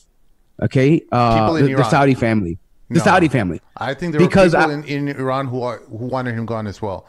okay, 0.62 1.02
uh, 1.12 1.38
People 1.40 1.56
in 1.56 1.66
the, 1.66 1.74
the 1.76 1.84
Saudi 1.84 2.14
family, 2.14 2.59
the 2.88 2.98
No. 2.98 3.04
Saudi 3.04 3.28
family. 3.28 3.61
I 3.76 3.94
think 3.94 4.12
there 4.12 4.20
Because 4.20 4.54
were 4.54 4.61
people 4.61 4.70
I- 4.72 4.74
in, 4.74 5.09
in 5.09 5.16
Iran 5.16 5.46
who 5.46 5.62
are, 5.62 5.78
who 5.88 6.06
wanted 6.06 6.34
him 6.34 6.46
gone 6.46 6.66
as 6.66 6.80
well. 6.82 7.06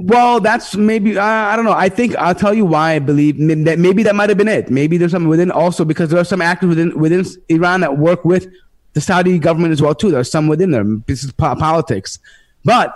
Well, 0.00 0.38
that's 0.40 0.76
maybe 0.76 1.18
uh, 1.18 1.24
I 1.24 1.56
don't 1.56 1.64
know. 1.64 1.72
I 1.72 1.88
think 1.88 2.14
I'll 2.16 2.34
tell 2.34 2.54
you 2.54 2.64
why 2.64 2.92
I 2.92 2.98
believe 3.00 3.36
that 3.64 3.80
maybe 3.80 4.04
that 4.04 4.14
might 4.14 4.28
have 4.28 4.38
been 4.38 4.46
it. 4.46 4.70
Maybe 4.70 4.96
there's 4.96 5.10
something 5.10 5.28
within 5.28 5.50
also 5.50 5.84
because 5.84 6.10
there 6.10 6.20
are 6.20 6.24
some 6.24 6.40
actors 6.40 6.68
within 6.68 6.96
within 6.96 7.24
Iran 7.48 7.80
that 7.80 7.98
work 7.98 8.24
with 8.24 8.46
the 8.92 9.00
Saudi 9.00 9.40
government 9.40 9.72
as 9.72 9.82
well 9.82 9.96
too. 9.96 10.12
There 10.12 10.20
are 10.20 10.24
some 10.24 10.46
within 10.46 10.70
there. 10.70 10.84
This 11.08 11.24
is 11.24 11.32
politics, 11.32 12.20
but 12.64 12.94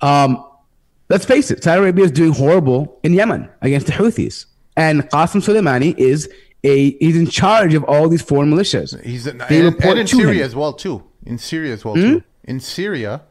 um, 0.00 0.44
let's 1.08 1.24
face 1.24 1.50
it, 1.50 1.64
Saudi 1.64 1.80
Arabia 1.80 2.04
is 2.04 2.12
doing 2.12 2.32
horrible 2.32 2.98
in 3.02 3.12
Yemen 3.12 3.48
against 3.60 3.86
the 3.88 3.92
Houthis. 3.92 4.46
and 4.76 5.02
Qasem 5.10 5.40
Soleimani 5.42 5.96
is 5.98 6.28
a 6.66 6.96
he's 6.98 7.16
in 7.16 7.28
charge 7.28 7.74
of 7.74 7.84
all 7.84 8.08
these 8.08 8.22
foreign 8.22 8.50
militias. 8.52 9.00
He's 9.02 9.26
and, 9.26 9.40
They 9.42 9.64
and, 9.64 9.74
report 9.74 9.98
in 9.98 10.06
to 10.06 10.16
Syria 10.16 10.40
him. 10.40 10.46
As 10.46 10.56
well 10.56 10.72
too. 10.72 11.04
In 11.24 11.38
Syria 11.38 11.72
as 11.72 11.84
well 11.84 11.94
hmm? 11.94 12.00
too. 12.00 12.22
In 12.44 12.60
Syria, 12.60 13.22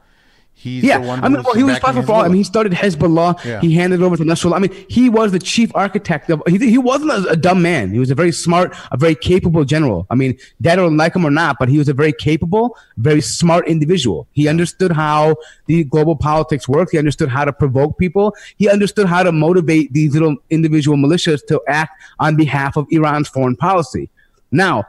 he's 0.55 0.83
Yeah, 0.83 0.99
the 0.99 1.07
one. 1.07 1.23
I 1.23 1.29
mean, 1.29 1.43
well, 1.43 1.53
he 1.53 1.63
was 1.63 1.73
responsible 1.73 2.07
for 2.07 2.13
all. 2.13 2.21
I 2.21 2.27
mean, 2.27 2.37
he 2.37 2.43
started 2.43 2.71
Hezbollah. 2.71 3.43
Yeah. 3.43 3.61
He 3.61 3.73
handed 3.73 4.01
it 4.01 4.03
over 4.03 4.17
to 4.17 4.23
Nasrallah. 4.23 4.55
I 4.55 4.59
mean, 4.59 4.85
he 4.89 5.09
was 5.09 5.31
the 5.31 5.39
chief 5.39 5.71
architect 5.75 6.29
of. 6.29 6.41
He, 6.47 6.57
he 6.57 6.77
wasn't 6.77 7.11
a, 7.11 7.29
a 7.31 7.35
dumb 7.35 7.61
man. 7.61 7.91
He 7.91 7.99
was 7.99 8.09
a 8.09 8.15
very 8.15 8.31
smart, 8.31 8.75
a 8.91 8.97
very 8.97 9.15
capable 9.15 9.63
general. 9.65 10.07
I 10.09 10.15
mean, 10.15 10.37
dead 10.61 10.79
or 10.79 10.89
like 10.89 11.15
him 11.15 11.25
or 11.25 11.31
not, 11.31 11.57
but 11.59 11.69
he 11.69 11.77
was 11.77 11.89
a 11.89 11.93
very 11.93 12.13
capable, 12.13 12.77
very 12.97 13.21
smart 13.21 13.67
individual. 13.67 14.27
He 14.31 14.47
understood 14.47 14.91
how 14.91 15.35
the 15.67 15.83
global 15.83 16.15
politics 16.15 16.67
worked. 16.67 16.91
He 16.91 16.97
understood 16.97 17.29
how 17.29 17.45
to 17.45 17.53
provoke 17.53 17.97
people. 17.97 18.35
He 18.57 18.69
understood 18.69 19.07
how 19.07 19.23
to 19.23 19.31
motivate 19.31 19.93
these 19.93 20.13
little 20.13 20.37
individual 20.49 20.97
militias 20.97 21.45
to 21.47 21.61
act 21.67 21.91
on 22.19 22.35
behalf 22.35 22.77
of 22.77 22.87
Iran's 22.91 23.27
foreign 23.27 23.55
policy. 23.55 24.09
Now, 24.51 24.85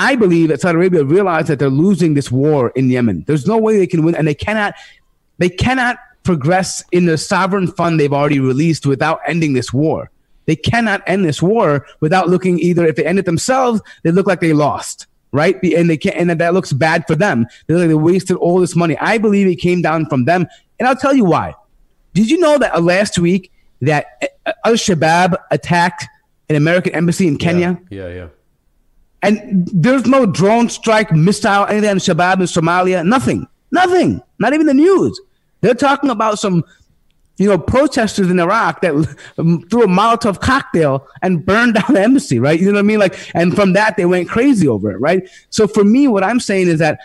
I 0.00 0.16
believe 0.16 0.48
that 0.48 0.62
Saudi 0.62 0.76
Arabia 0.76 1.04
realized 1.04 1.48
that 1.48 1.58
they're 1.58 1.68
losing 1.68 2.14
this 2.14 2.32
war 2.32 2.70
in 2.70 2.88
Yemen. 2.88 3.22
There's 3.26 3.46
no 3.46 3.58
way 3.58 3.76
they 3.76 3.86
can 3.86 4.02
win, 4.02 4.14
and 4.14 4.26
they 4.26 4.34
cannot 4.34 4.74
they 5.40 5.48
cannot 5.48 5.98
progress 6.22 6.84
in 6.92 7.06
the 7.06 7.18
sovereign 7.18 7.66
fund 7.66 7.98
they've 7.98 8.12
already 8.12 8.38
released 8.38 8.86
without 8.86 9.20
ending 9.26 9.54
this 9.54 9.72
war. 9.72 10.10
They 10.46 10.54
cannot 10.54 11.02
end 11.06 11.24
this 11.24 11.40
war 11.40 11.86
without 12.00 12.28
looking 12.28 12.58
either 12.60 12.86
if 12.86 12.96
they 12.96 13.04
end 13.04 13.18
it 13.18 13.24
themselves, 13.24 13.80
they 14.04 14.10
look 14.10 14.26
like 14.26 14.40
they 14.40 14.52
lost, 14.52 15.06
right? 15.32 15.60
And 15.62 15.88
they 15.88 15.96
can't, 15.96 16.16
and 16.16 16.30
that 16.40 16.54
looks 16.54 16.72
bad 16.72 17.06
for 17.06 17.14
them. 17.14 17.46
They 17.66 17.74
look 17.74 17.80
like 17.80 17.88
they 17.88 17.94
wasted 17.94 18.36
all 18.36 18.60
this 18.60 18.76
money. 18.76 18.98
I 18.98 19.18
believe 19.18 19.46
it 19.46 19.56
came 19.56 19.80
down 19.80 20.06
from 20.06 20.26
them, 20.26 20.46
and 20.78 20.86
I'll 20.86 20.96
tell 20.96 21.14
you 21.14 21.24
why. 21.24 21.54
Did 22.12 22.30
you 22.30 22.38
know 22.38 22.58
that 22.58 22.74
uh, 22.74 22.80
last 22.80 23.18
week 23.18 23.50
that 23.80 24.06
uh, 24.44 24.52
Al 24.64 24.74
Shabaab 24.74 25.36
attacked 25.50 26.04
an 26.48 26.56
American 26.56 26.94
embassy 26.94 27.28
in 27.28 27.38
Kenya? 27.38 27.80
Yeah, 27.88 28.08
yeah. 28.08 28.28
And 29.22 29.68
there's 29.72 30.06
no 30.06 30.26
drone 30.26 30.68
strike, 30.68 31.12
missile, 31.12 31.66
anything 31.66 31.90
on 31.90 31.98
Shabab 31.98 32.40
in 32.40 32.46
Somalia. 32.46 33.06
Nothing. 33.06 33.46
Nothing. 33.70 34.20
Not 34.38 34.52
even 34.54 34.66
the 34.66 34.74
news. 34.74 35.20
They're 35.60 35.74
talking 35.74 36.10
about 36.10 36.38
some, 36.38 36.64
you 37.36 37.48
know, 37.48 37.58
protesters 37.58 38.30
in 38.30 38.38
Iraq 38.38 38.80
that 38.82 38.92
threw 39.36 39.82
a 39.82 39.86
Molotov 39.86 40.40
cocktail 40.40 41.06
and 41.22 41.44
burned 41.44 41.74
down 41.76 41.94
the 41.94 42.02
embassy, 42.02 42.38
right? 42.38 42.58
You 42.58 42.66
know 42.66 42.74
what 42.74 42.80
I 42.80 42.82
mean? 42.82 42.98
Like, 42.98 43.18
and 43.34 43.54
from 43.54 43.72
that 43.74 43.96
they 43.96 44.06
went 44.06 44.28
crazy 44.28 44.68
over 44.68 44.90
it, 44.90 44.98
right? 44.98 45.28
So 45.50 45.66
for 45.66 45.84
me, 45.84 46.08
what 46.08 46.24
I'm 46.24 46.40
saying 46.40 46.68
is 46.68 46.78
that 46.78 47.00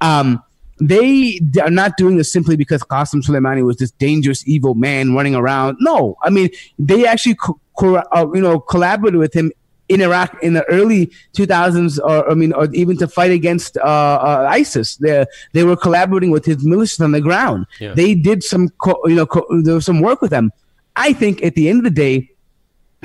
um, 0.00 0.42
they 0.80 1.40
are 1.62 1.70
not 1.70 1.96
doing 1.96 2.16
this 2.16 2.32
simply 2.32 2.56
because 2.56 2.82
Qasem 2.82 3.22
Soleimani 3.22 3.64
was 3.64 3.76
this 3.76 3.90
dangerous, 3.92 4.46
evil 4.48 4.74
man 4.74 5.14
running 5.14 5.34
around. 5.34 5.76
No, 5.80 6.16
I 6.22 6.30
mean 6.30 6.48
they 6.78 7.06
actually, 7.06 7.34
co- 7.34 7.60
co- 7.78 7.96
uh, 7.96 8.30
you 8.34 8.40
know, 8.40 8.60
collaborated 8.60 9.18
with 9.18 9.34
him 9.34 9.52
in 9.90 10.00
Iraq 10.00 10.40
in 10.40 10.54
the 10.54 10.64
early 10.66 11.06
2000s, 11.36 11.98
or 12.02 12.30
I 12.30 12.34
mean, 12.34 12.52
or 12.52 12.68
even 12.72 12.96
to 12.98 13.08
fight 13.08 13.32
against 13.32 13.76
uh, 13.76 13.80
uh, 13.80 14.46
ISIS. 14.48 14.96
They 14.96 15.26
they 15.52 15.64
were 15.64 15.76
collaborating 15.76 16.30
with 16.30 16.44
his 16.44 16.64
militias 16.64 17.02
on 17.02 17.10
the 17.10 17.20
ground. 17.20 17.66
Yeah. 17.80 17.92
They 17.94 18.14
did 18.14 18.42
some, 18.44 18.68
co- 18.84 19.00
you 19.04 19.16
know, 19.16 19.26
co- 19.26 19.46
there 19.62 19.74
was 19.74 19.84
some 19.84 20.00
work 20.00 20.22
with 20.22 20.30
them. 20.30 20.52
I 20.94 21.12
think 21.12 21.42
at 21.42 21.56
the 21.56 21.68
end 21.68 21.78
of 21.78 21.84
the 21.84 21.90
day, 21.90 22.30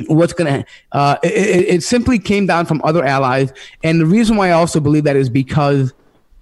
what's 0.07 0.33
going 0.33 0.53
to 0.53 0.65
uh, 0.91 1.17
it, 1.23 1.75
it, 1.75 1.83
simply 1.83 2.19
came 2.19 2.45
down 2.45 2.65
from 2.65 2.81
other 2.83 3.03
allies 3.03 3.53
and 3.81 4.01
the 4.01 4.05
reason 4.05 4.35
why 4.35 4.49
i 4.49 4.51
also 4.51 4.81
believe 4.81 5.05
that 5.05 5.15
is 5.15 5.29
because 5.29 5.93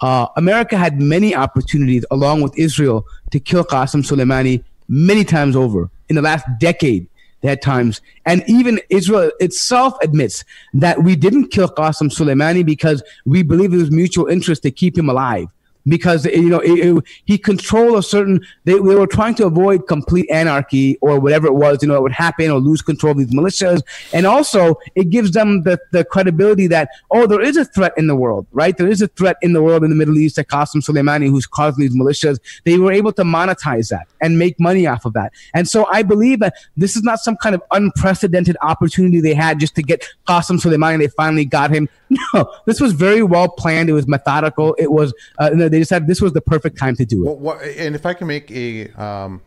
uh, 0.01 0.25
america 0.37 0.75
had 0.75 0.99
many 0.99 1.35
opportunities 1.35 2.03
along 2.09 2.41
with 2.41 2.57
israel 2.57 3.05
to 3.29 3.39
kill 3.39 3.63
qasem 3.63 4.01
soleimani 4.01 4.63
many 4.87 5.23
times 5.23 5.55
over 5.55 5.87
in 6.09 6.15
the 6.15 6.21
last 6.23 6.43
decade 6.57 7.07
had 7.47 7.61
times. 7.61 8.01
And 8.25 8.43
even 8.47 8.79
israel 8.89 9.31
itself 9.39 9.95
admits 10.01 10.43
that 10.73 11.03
we 11.03 11.15
didn't 11.15 11.49
kill 11.49 11.69
qasem 11.69 12.09
soleimani 12.09 12.65
because 12.65 13.03
we 13.25 13.43
believe 13.43 13.73
it 13.73 13.77
was 13.77 13.91
mutual 13.91 14.27
interest 14.27 14.63
to 14.63 14.71
keep 14.71 14.97
him 14.97 15.09
alive 15.09 15.47
because 15.87 16.25
you 16.25 16.49
know 16.49 16.59
it, 16.59 16.79
it- 16.79 17.03
he 17.25 17.37
controlled 17.37 17.97
a 17.97 18.03
certain 18.03 18.39
they, 18.63 18.73
they 18.73 18.79
were 18.79 19.07
trying 19.07 19.35
to 19.35 19.45
avoid 19.45 19.87
complete 19.87 20.29
anarchy 20.29 20.97
or 21.01 21.19
whatever 21.19 21.47
it 21.47 21.53
was 21.53 21.79
you 21.81 21.87
know 21.87 21.95
it 21.95 22.01
would 22.01 22.11
happen 22.11 22.49
or 22.51 22.59
lose 22.59 22.81
control 22.81 23.11
of 23.11 23.17
these 23.17 23.33
militias. 23.33 23.81
And 24.13 24.25
also 24.25 24.75
it 24.95 25.09
gives 25.09 25.31
them 25.31 25.63
the, 25.63 25.79
the 25.91 26.05
credibility 26.05 26.67
that 26.67 26.89
oh 27.11 27.27
there 27.27 27.41
is 27.41 27.57
a 27.57 27.65
threat 27.65 27.93
in 27.97 28.07
the 28.07 28.15
world 28.15 28.45
right? 28.51 28.77
There 28.77 28.87
is 28.87 29.01
a 29.01 29.07
threat 29.09 29.37
in 29.41 29.53
the 29.53 29.61
world 29.61 29.83
in 29.83 29.89
the 29.89 29.95
middle 29.95 30.17
east 30.17 30.35
That 30.37 30.47
Qasem 30.47 30.77
Soleimani 30.77 31.29
who's 31.29 31.45
causing 31.45 31.81
these 31.81 31.95
militias 31.95 32.39
they 32.63 32.77
were 32.77 32.91
able 32.91 33.11
to 33.13 33.23
monetize 33.23 33.89
that 33.89 34.07
and 34.21 34.39
make 34.39 34.59
money 34.59 34.87
off 34.87 35.05
of 35.05 35.13
that. 35.13 35.33
And 35.53 35.67
so 35.67 35.85
I 35.91 36.03
believe 36.03 36.39
that 36.39 36.55
this 36.77 36.95
is 36.95 37.03
not 37.03 37.19
some 37.19 37.35
kind 37.37 37.55
of 37.55 37.61
unprecedented 37.71 38.57
opportunity 38.61 39.19
they 39.21 39.33
had 39.33 39.59
just 39.59 39.75
to 39.75 39.81
get 39.83 40.07
Qasem 40.27 40.59
Soleimani 40.61 40.99
they 40.99 41.07
finally 41.07 41.45
got 41.45 41.71
him 41.71 41.89
no 42.33 42.53
this 42.65 42.79
was 42.79 42.93
very 42.93 43.23
well 43.23 43.49
planned. 43.49 43.89
It 43.89 43.93
was 43.93 44.07
methodical. 44.07 44.75
It 44.77 44.91
was 44.91 45.13
uh, 45.39 45.49
they 45.51 45.69
decided 45.69 46.07
this 46.07 46.21
was 46.21 46.33
the 46.33 46.41
perfect 46.41 46.77
time 46.77 46.95
to 46.95 47.05
do 47.05 47.27
it. 47.29 47.37
Well, 47.37 47.59
and 47.77 47.95
if 47.95 48.05
I 48.05 48.13
can 48.13 48.27
make 48.27 48.51
a 48.51 48.89
um, 48.91 49.41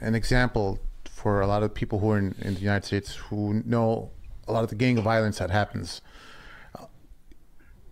an 0.00 0.14
example 0.14 0.78
for 1.04 1.40
a 1.40 1.46
lot 1.46 1.62
of 1.62 1.74
people 1.74 1.98
who 1.98 2.10
are 2.10 2.18
in, 2.18 2.34
in 2.40 2.54
the 2.54 2.60
United 2.60 2.86
States 2.86 3.14
who 3.16 3.62
know 3.64 4.10
a 4.46 4.52
lot 4.52 4.62
of 4.62 4.70
the 4.70 4.76
gang 4.76 5.00
violence 5.00 5.38
that 5.38 5.50
happens. 5.50 6.00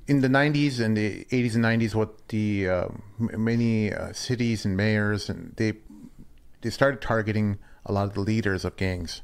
In 0.07 0.21
the 0.21 0.29
90s 0.29 0.81
and 0.81 0.97
the 0.97 1.25
80s 1.25 1.55
and 1.55 1.65
90s, 1.65 1.95
what 1.95 2.29
the 2.29 2.69
uh, 2.69 2.89
many 3.19 3.93
uh, 3.93 4.13
cities 4.13 4.65
and 4.65 4.77
mayors 4.77 5.31
and 5.31 5.55
they 5.57 5.73
they 6.61 6.71
started 6.71 7.01
targeting 7.01 7.59
a 7.87 7.93
lot 7.93 8.05
of 8.05 8.15
the 8.15 8.21
leaders 8.21 8.65
of 8.65 8.77
gangs, 8.77 9.23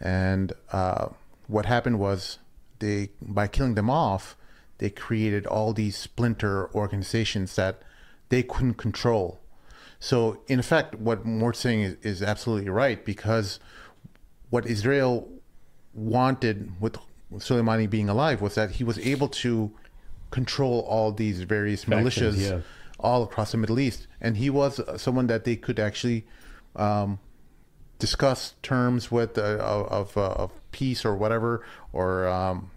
and 0.00 0.52
uh, 0.72 1.08
what 1.46 1.66
happened 1.66 1.98
was 1.98 2.38
they 2.84 3.10
by 3.20 3.46
killing 3.46 3.74
them 3.74 3.90
off, 3.90 4.36
they 4.78 4.90
created 4.90 5.46
all 5.46 5.72
these 5.72 5.96
splinter 5.96 6.72
organizations 6.74 7.56
that 7.56 7.82
they 8.28 8.42
couldn't 8.42 8.74
control. 8.74 9.40
So 9.98 10.42
in 10.48 10.58
effect, 10.58 10.96
what 10.96 11.24
Mort's 11.24 11.60
saying 11.60 11.80
is, 11.80 11.96
is 12.02 12.22
absolutely 12.22 12.68
right 12.68 13.02
because 13.04 13.58
what 14.50 14.66
Israel 14.66 15.28
wanted 15.94 16.80
with 16.80 16.98
Soleimani 17.32 17.88
being 17.88 18.08
alive 18.08 18.40
was 18.40 18.54
that 18.56 18.72
he 18.72 18.84
was 18.84 18.98
able 18.98 19.28
to 19.28 19.72
control 20.30 20.80
all 20.80 21.12
these 21.12 21.42
various 21.42 21.84
militias 21.86 22.36
yeah. 22.38 22.60
all 22.98 23.22
across 23.22 23.52
the 23.52 23.56
Middle 23.56 23.78
East, 23.78 24.06
and 24.20 24.36
he 24.36 24.50
was 24.50 24.80
uh, 24.80 24.98
someone 24.98 25.26
that 25.28 25.44
they 25.44 25.56
could 25.56 25.78
actually 25.78 26.26
um, 26.76 27.18
discuss 27.98 28.54
terms 28.62 29.10
with 29.10 29.38
uh, 29.38 29.42
of 29.42 29.86
of, 29.86 30.16
uh, 30.16 30.42
of 30.42 30.50
peace 30.72 31.04
or 31.04 31.14
whatever 31.14 31.64
or 31.92 32.26
um, 32.28 32.70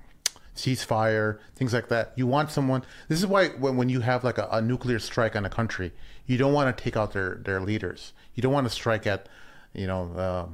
ceasefire 0.57 1.39
things 1.55 1.73
like 1.73 1.87
that. 1.89 2.13
You 2.15 2.27
want 2.27 2.51
someone. 2.51 2.83
This 3.07 3.19
is 3.19 3.27
why 3.27 3.49
when, 3.49 3.77
when 3.77 3.89
you 3.89 4.01
have 4.01 4.23
like 4.23 4.37
a, 4.37 4.47
a 4.51 4.61
nuclear 4.61 4.99
strike 4.99 5.35
on 5.35 5.45
a 5.45 5.49
country, 5.49 5.93
you 6.25 6.37
don't 6.37 6.53
want 6.53 6.75
to 6.75 6.83
take 6.83 6.97
out 6.97 7.13
their 7.13 7.35
their 7.35 7.61
leaders. 7.61 8.13
You 8.35 8.41
don't 8.41 8.53
want 8.53 8.67
to 8.67 8.73
strike 8.73 9.07
at 9.07 9.29
you 9.73 9.87
know 9.87 10.11
uh, 10.13 10.45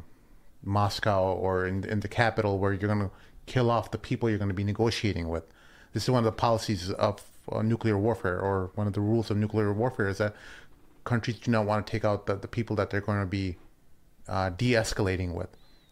Moscow 0.63 1.33
or 1.33 1.65
in, 1.65 1.83
in 1.85 1.99
the 2.01 2.07
capital 2.07 2.59
where 2.59 2.71
you're 2.73 2.87
going 2.87 3.09
to 3.09 3.11
kill 3.45 3.69
off 3.69 3.91
the 3.91 3.97
people 3.97 4.29
you're 4.29 4.39
going 4.39 4.49
to 4.49 4.55
be 4.55 4.63
negotiating 4.63 5.27
with. 5.29 5.43
This 5.93 6.03
is 6.03 6.09
one 6.09 6.19
of 6.19 6.25
the 6.25 6.31
policies 6.31 6.91
of 6.91 7.21
uh, 7.51 7.61
nuclear 7.61 7.97
warfare, 7.97 8.39
or 8.39 8.71
one 8.75 8.87
of 8.87 8.93
the 8.93 9.01
rules 9.01 9.29
of 9.29 9.37
nuclear 9.37 9.73
warfare, 9.73 10.07
is 10.07 10.17
that 10.17 10.35
countries 11.03 11.37
do 11.39 11.51
not 11.51 11.65
want 11.65 11.85
to 11.85 11.91
take 11.91 12.05
out 12.05 12.25
the, 12.25 12.35
the 12.35 12.47
people 12.47 12.75
that 12.77 12.89
they're 12.89 13.01
going 13.01 13.19
to 13.19 13.27
be 13.27 13.57
uh, 14.27 14.49
de-escalating 14.49 15.33
with, 15.33 15.49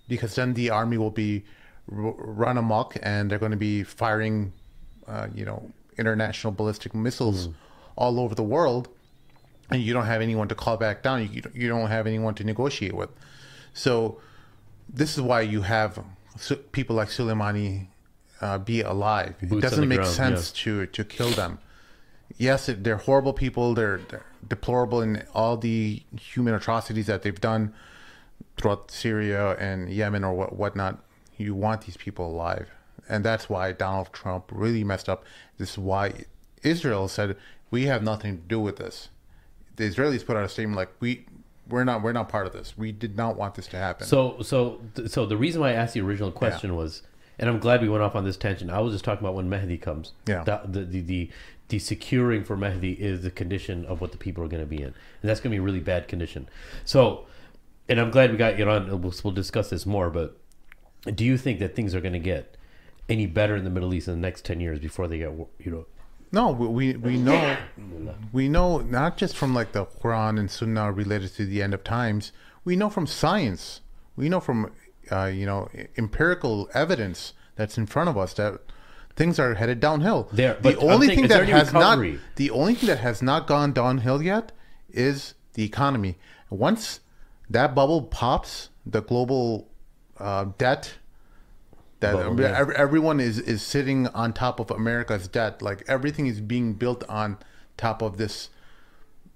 because 0.07 0.35
then 0.35 0.53
the 0.53 0.69
army 0.69 0.97
will 0.97 1.11
be 1.11 1.43
run 1.87 2.57
amok 2.57 2.97
and 3.01 3.29
they're 3.29 3.39
going 3.39 3.51
to 3.51 3.57
be 3.57 3.83
firing, 3.83 4.53
uh, 5.07 5.27
you 5.33 5.45
know, 5.45 5.71
international 5.97 6.53
ballistic 6.53 6.95
missiles 6.95 7.49
all 7.95 8.19
over 8.19 8.33
the 8.33 8.43
world, 8.43 8.87
and 9.69 9.81
you 9.81 9.93
don't 9.93 10.05
have 10.05 10.21
anyone 10.21 10.47
to 10.47 10.55
call 10.55 10.77
back 10.77 11.03
down. 11.03 11.29
You 11.31 11.41
you 11.53 11.67
don't 11.67 11.89
have 11.89 12.07
anyone 12.07 12.33
to 12.35 12.43
negotiate 12.43 12.93
with. 12.93 13.09
So 13.73 14.19
this 14.89 15.17
is 15.17 15.21
why 15.21 15.41
you 15.41 15.61
have 15.61 16.03
people 16.71 16.95
like 16.95 17.09
Soleimani 17.09 17.87
uh, 18.41 18.57
be 18.57 18.81
alive. 18.81 19.35
Boots 19.39 19.53
it 19.53 19.61
doesn't 19.61 19.87
make 19.87 19.99
ground, 19.99 20.13
sense 20.13 20.51
to 20.51 20.85
to 20.87 21.03
kill 21.03 21.29
them. 21.29 21.59
Yes, 22.37 22.69
it, 22.69 22.83
they're 22.83 22.97
horrible 22.97 23.33
people. 23.33 23.73
They're, 23.73 23.99
they're 24.09 24.25
deplorable 24.47 25.01
in 25.01 25.23
all 25.33 25.57
the 25.57 26.01
human 26.17 26.53
atrocities 26.53 27.07
that 27.07 27.23
they've 27.23 27.39
done 27.39 27.73
throughout 28.57 28.89
Syria 28.89 29.55
and 29.57 29.89
Yemen 29.89 30.23
or 30.23 30.33
what 30.33 30.55
whatnot. 30.55 31.03
You 31.41 31.55
want 31.55 31.81
these 31.81 31.97
people 31.97 32.27
alive, 32.27 32.69
and 33.09 33.23
that's 33.23 33.49
why 33.49 33.71
Donald 33.71 34.11
Trump 34.13 34.45
really 34.51 34.83
messed 34.83 35.09
up. 35.09 35.25
This 35.57 35.71
is 35.71 35.77
why 35.77 36.25
Israel 36.63 37.07
said 37.07 37.37
we 37.69 37.85
have 37.85 38.03
nothing 38.03 38.37
to 38.37 38.43
do 38.43 38.59
with 38.59 38.77
this. 38.77 39.09
The 39.77 39.89
Israelis 39.89 40.25
put 40.25 40.35
out 40.35 40.43
a 40.43 40.49
statement 40.49 40.77
like 40.77 40.89
we 40.99 41.25
we're 41.67 41.83
not 41.83 42.03
we're 42.03 42.11
not 42.11 42.29
part 42.29 42.45
of 42.45 42.53
this. 42.53 42.77
We 42.77 42.91
did 42.91 43.15
not 43.15 43.35
want 43.37 43.55
this 43.55 43.67
to 43.67 43.77
happen. 43.77 44.05
So 44.05 44.41
so 44.41 44.81
so 45.07 45.25
the 45.25 45.37
reason 45.37 45.61
why 45.61 45.69
I 45.69 45.73
asked 45.73 45.93
the 45.93 46.01
original 46.01 46.31
question 46.31 46.75
was, 46.75 47.01
and 47.39 47.49
I'm 47.49 47.59
glad 47.59 47.81
we 47.81 47.89
went 47.89 48.03
off 48.03 48.15
on 48.15 48.25
this 48.25 48.37
tangent. 48.37 48.69
I 48.69 48.79
was 48.81 48.93
just 48.93 49.05
talking 49.05 49.23
about 49.23 49.35
when 49.35 49.49
Mehdi 49.49 49.81
comes. 49.81 50.11
Yeah. 50.27 50.43
The 50.43 50.61
the 50.65 50.85
the, 50.85 51.01
the, 51.01 51.29
the 51.69 51.79
securing 51.79 52.43
for 52.43 52.57
Mehdi 52.57 52.97
is 52.99 53.23
the 53.23 53.31
condition 53.31 53.85
of 53.85 54.01
what 54.01 54.11
the 54.11 54.17
people 54.17 54.43
are 54.43 54.49
going 54.49 54.61
to 54.61 54.67
be 54.67 54.77
in, 54.77 54.87
and 54.87 54.93
that's 55.23 55.39
going 55.39 55.51
to 55.51 55.55
be 55.55 55.59
a 55.59 55.61
really 55.61 55.79
bad 55.79 56.07
condition. 56.07 56.49
So, 56.83 57.25
and 57.87 57.99
I'm 57.99 58.11
glad 58.11 58.31
we 58.31 58.37
got 58.37 58.59
you 58.59 58.69
on. 58.69 58.87
We'll, 59.01 59.13
we'll 59.23 59.33
discuss 59.33 59.69
this 59.69 59.85
more, 59.85 60.09
but 60.09 60.37
do 61.05 61.25
you 61.25 61.37
think 61.37 61.59
that 61.59 61.75
things 61.75 61.95
are 61.95 62.01
going 62.01 62.13
to 62.13 62.19
get 62.19 62.57
any 63.09 63.25
better 63.25 63.55
in 63.55 63.63
the 63.63 63.69
Middle 63.69 63.93
East 63.93 64.07
in 64.07 64.13
the 64.13 64.19
next 64.19 64.45
ten 64.45 64.59
years 64.59 64.79
before 64.79 65.07
they 65.07 65.17
get 65.17 65.31
you 65.59 65.71
know? 65.71 65.85
No, 66.31 66.51
we 66.51 66.67
we, 66.67 66.95
we 66.95 67.17
know 67.17 67.57
we 68.31 68.47
know 68.47 68.79
not 68.79 69.17
just 69.17 69.35
from 69.35 69.53
like 69.53 69.73
the 69.73 69.85
Quran 69.85 70.39
and 70.39 70.49
Sunnah 70.49 70.91
related 70.91 71.33
to 71.35 71.45
the 71.45 71.61
end 71.61 71.73
of 71.73 71.83
times. 71.83 72.31
We 72.63 72.75
know 72.75 72.89
from 72.89 73.07
science. 73.07 73.81
We 74.15 74.29
know 74.29 74.39
from 74.39 74.71
uh, 75.11 75.25
you 75.25 75.45
know 75.45 75.69
empirical 75.97 76.69
evidence 76.73 77.33
that's 77.55 77.77
in 77.77 77.85
front 77.85 78.09
of 78.09 78.17
us 78.17 78.33
that 78.35 78.61
things 79.15 79.39
are 79.39 79.55
headed 79.55 79.79
downhill. 79.79 80.29
There- 80.31 80.57
the 80.61 80.77
only 80.77 81.07
saying, 81.07 81.19
thing 81.19 81.27
that 81.29 81.41
any 81.43 81.51
has 81.51 81.73
not 81.73 81.99
the 82.35 82.49
only 82.51 82.75
thing 82.75 82.87
that 82.87 82.99
has 82.99 83.21
not 83.21 83.47
gone 83.47 83.73
downhill 83.73 84.21
yet 84.21 84.51
is 84.89 85.33
the 85.53 85.63
economy. 85.63 86.17
Once 86.49 87.01
that 87.49 87.75
bubble 87.75 88.03
pops, 88.03 88.69
the 88.85 89.01
global 89.01 89.67
uh, 90.21 90.45
debt 90.57 90.93
that 92.01 92.13
Bubble, 92.13 92.41
yeah. 92.41 92.59
ev- 92.59 92.71
everyone 92.71 93.19
is 93.19 93.39
is 93.39 93.61
sitting 93.61 94.07
on 94.07 94.33
top 94.33 94.59
of 94.59 94.69
America's 94.69 95.27
debt. 95.27 95.61
Like 95.61 95.83
everything 95.87 96.27
is 96.27 96.41
being 96.41 96.73
built 96.73 97.03
on 97.07 97.37
top 97.77 98.01
of 98.01 98.17
this 98.17 98.49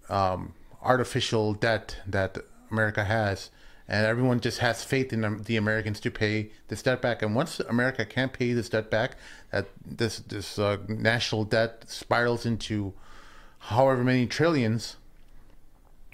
um, 0.10 0.54
artificial 0.82 1.54
debt 1.54 1.98
that 2.08 2.38
America 2.72 3.06
has, 3.06 3.52
and 3.88 4.06
everyone 4.06 4.40
just 4.40 4.60
has 4.60 4.84
faith 4.84 5.14
in 5.14 5.44
the 5.44 5.58
Americans 5.58 6.00
to 6.02 6.12
pay 6.12 6.50
this 6.68 6.82
debt 6.82 7.02
back. 7.02 7.22
And 7.22 7.36
once 7.36 7.60
America 7.62 8.04
can't 8.04 8.34
pay 8.34 8.54
this 8.54 8.70
debt 8.70 8.90
back, 8.90 9.16
that 9.52 9.68
this 9.86 10.20
this 10.20 10.60
uh, 10.60 10.78
national 10.88 11.46
debt 11.46 11.86
spirals 11.88 12.46
into 12.46 12.94
however 13.60 14.04
many 14.04 14.26
trillions, 14.26 14.98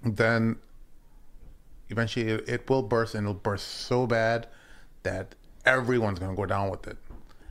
then 0.03 0.57
eventually 1.89 2.27
it, 2.27 2.47
it 2.47 2.69
will 2.69 2.83
burst, 2.83 3.15
and 3.15 3.23
it'll 3.23 3.33
burst 3.33 3.67
so 3.67 4.05
bad 4.05 4.47
that 5.03 5.35
everyone's 5.65 6.19
going 6.19 6.31
to 6.31 6.37
go 6.37 6.45
down 6.45 6.69
with 6.69 6.87
it. 6.87 6.97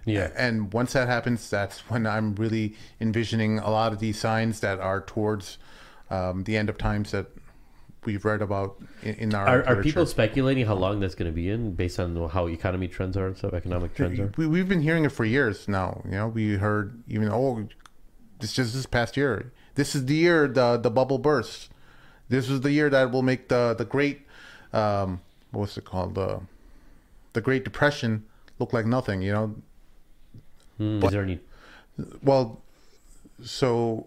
Yeah. 0.04 0.30
And 0.36 0.72
once 0.72 0.92
that 0.94 1.08
happens, 1.08 1.48
that's 1.50 1.80
when 1.90 2.06
I'm 2.06 2.34
really 2.34 2.74
envisioning 3.00 3.58
a 3.58 3.70
lot 3.70 3.92
of 3.92 3.98
these 3.98 4.18
signs 4.18 4.60
that 4.60 4.80
are 4.80 5.02
towards 5.02 5.58
um, 6.10 6.44
the 6.44 6.56
end 6.56 6.68
of 6.68 6.78
times 6.78 7.10
that 7.12 7.26
we've 8.04 8.24
read 8.24 8.42
about 8.42 8.76
in, 9.02 9.14
in 9.16 9.34
our 9.34 9.46
Are, 9.46 9.66
are 9.66 9.82
people 9.82 10.06
speculating 10.06 10.66
how 10.66 10.74
long 10.74 11.00
that's 11.00 11.14
going 11.14 11.30
to 11.30 11.34
be 11.34 11.50
in 11.50 11.74
based 11.74 12.00
on 12.00 12.28
how 12.30 12.46
economy 12.46 12.88
trends 12.88 13.16
are 13.16 13.26
and 13.26 13.36
stuff, 13.36 13.52
economic 13.52 13.94
trends 13.94 14.18
are? 14.18 14.32
we, 14.36 14.46
we've 14.46 14.68
been 14.68 14.82
hearing 14.82 15.04
it 15.04 15.12
for 15.12 15.24
years 15.24 15.68
now. 15.68 16.00
You 16.04 16.12
know, 16.12 16.28
we 16.28 16.54
heard 16.54 17.02
even 17.08 17.28
oh, 17.28 17.68
this 18.40 18.54
just 18.54 18.72
this 18.72 18.86
past 18.86 19.16
year. 19.16 19.52
This 19.74 19.94
is 19.94 20.06
the 20.06 20.14
year 20.14 20.48
the 20.48 20.78
the 20.78 20.90
bubble 20.90 21.18
bursts. 21.18 21.68
This 22.28 22.48
is 22.48 22.62
the 22.62 22.72
year 22.72 22.88
that 22.90 23.10
will 23.10 23.22
make 23.22 23.48
the 23.48 23.74
the 23.76 23.84
great 23.84 24.26
um, 24.72 25.20
what's 25.50 25.76
it 25.76 25.84
called 25.84 26.14
the 26.14 26.40
the 27.32 27.40
Great 27.40 27.64
Depression 27.64 28.24
looked 28.58 28.72
like 28.74 28.86
nothing. 28.86 29.22
You 29.22 29.32
know, 29.32 29.54
Hmm, 30.78 31.04
is 31.04 31.10
there 31.12 31.22
any? 31.22 31.40
well, 32.22 32.62
so 33.44 34.06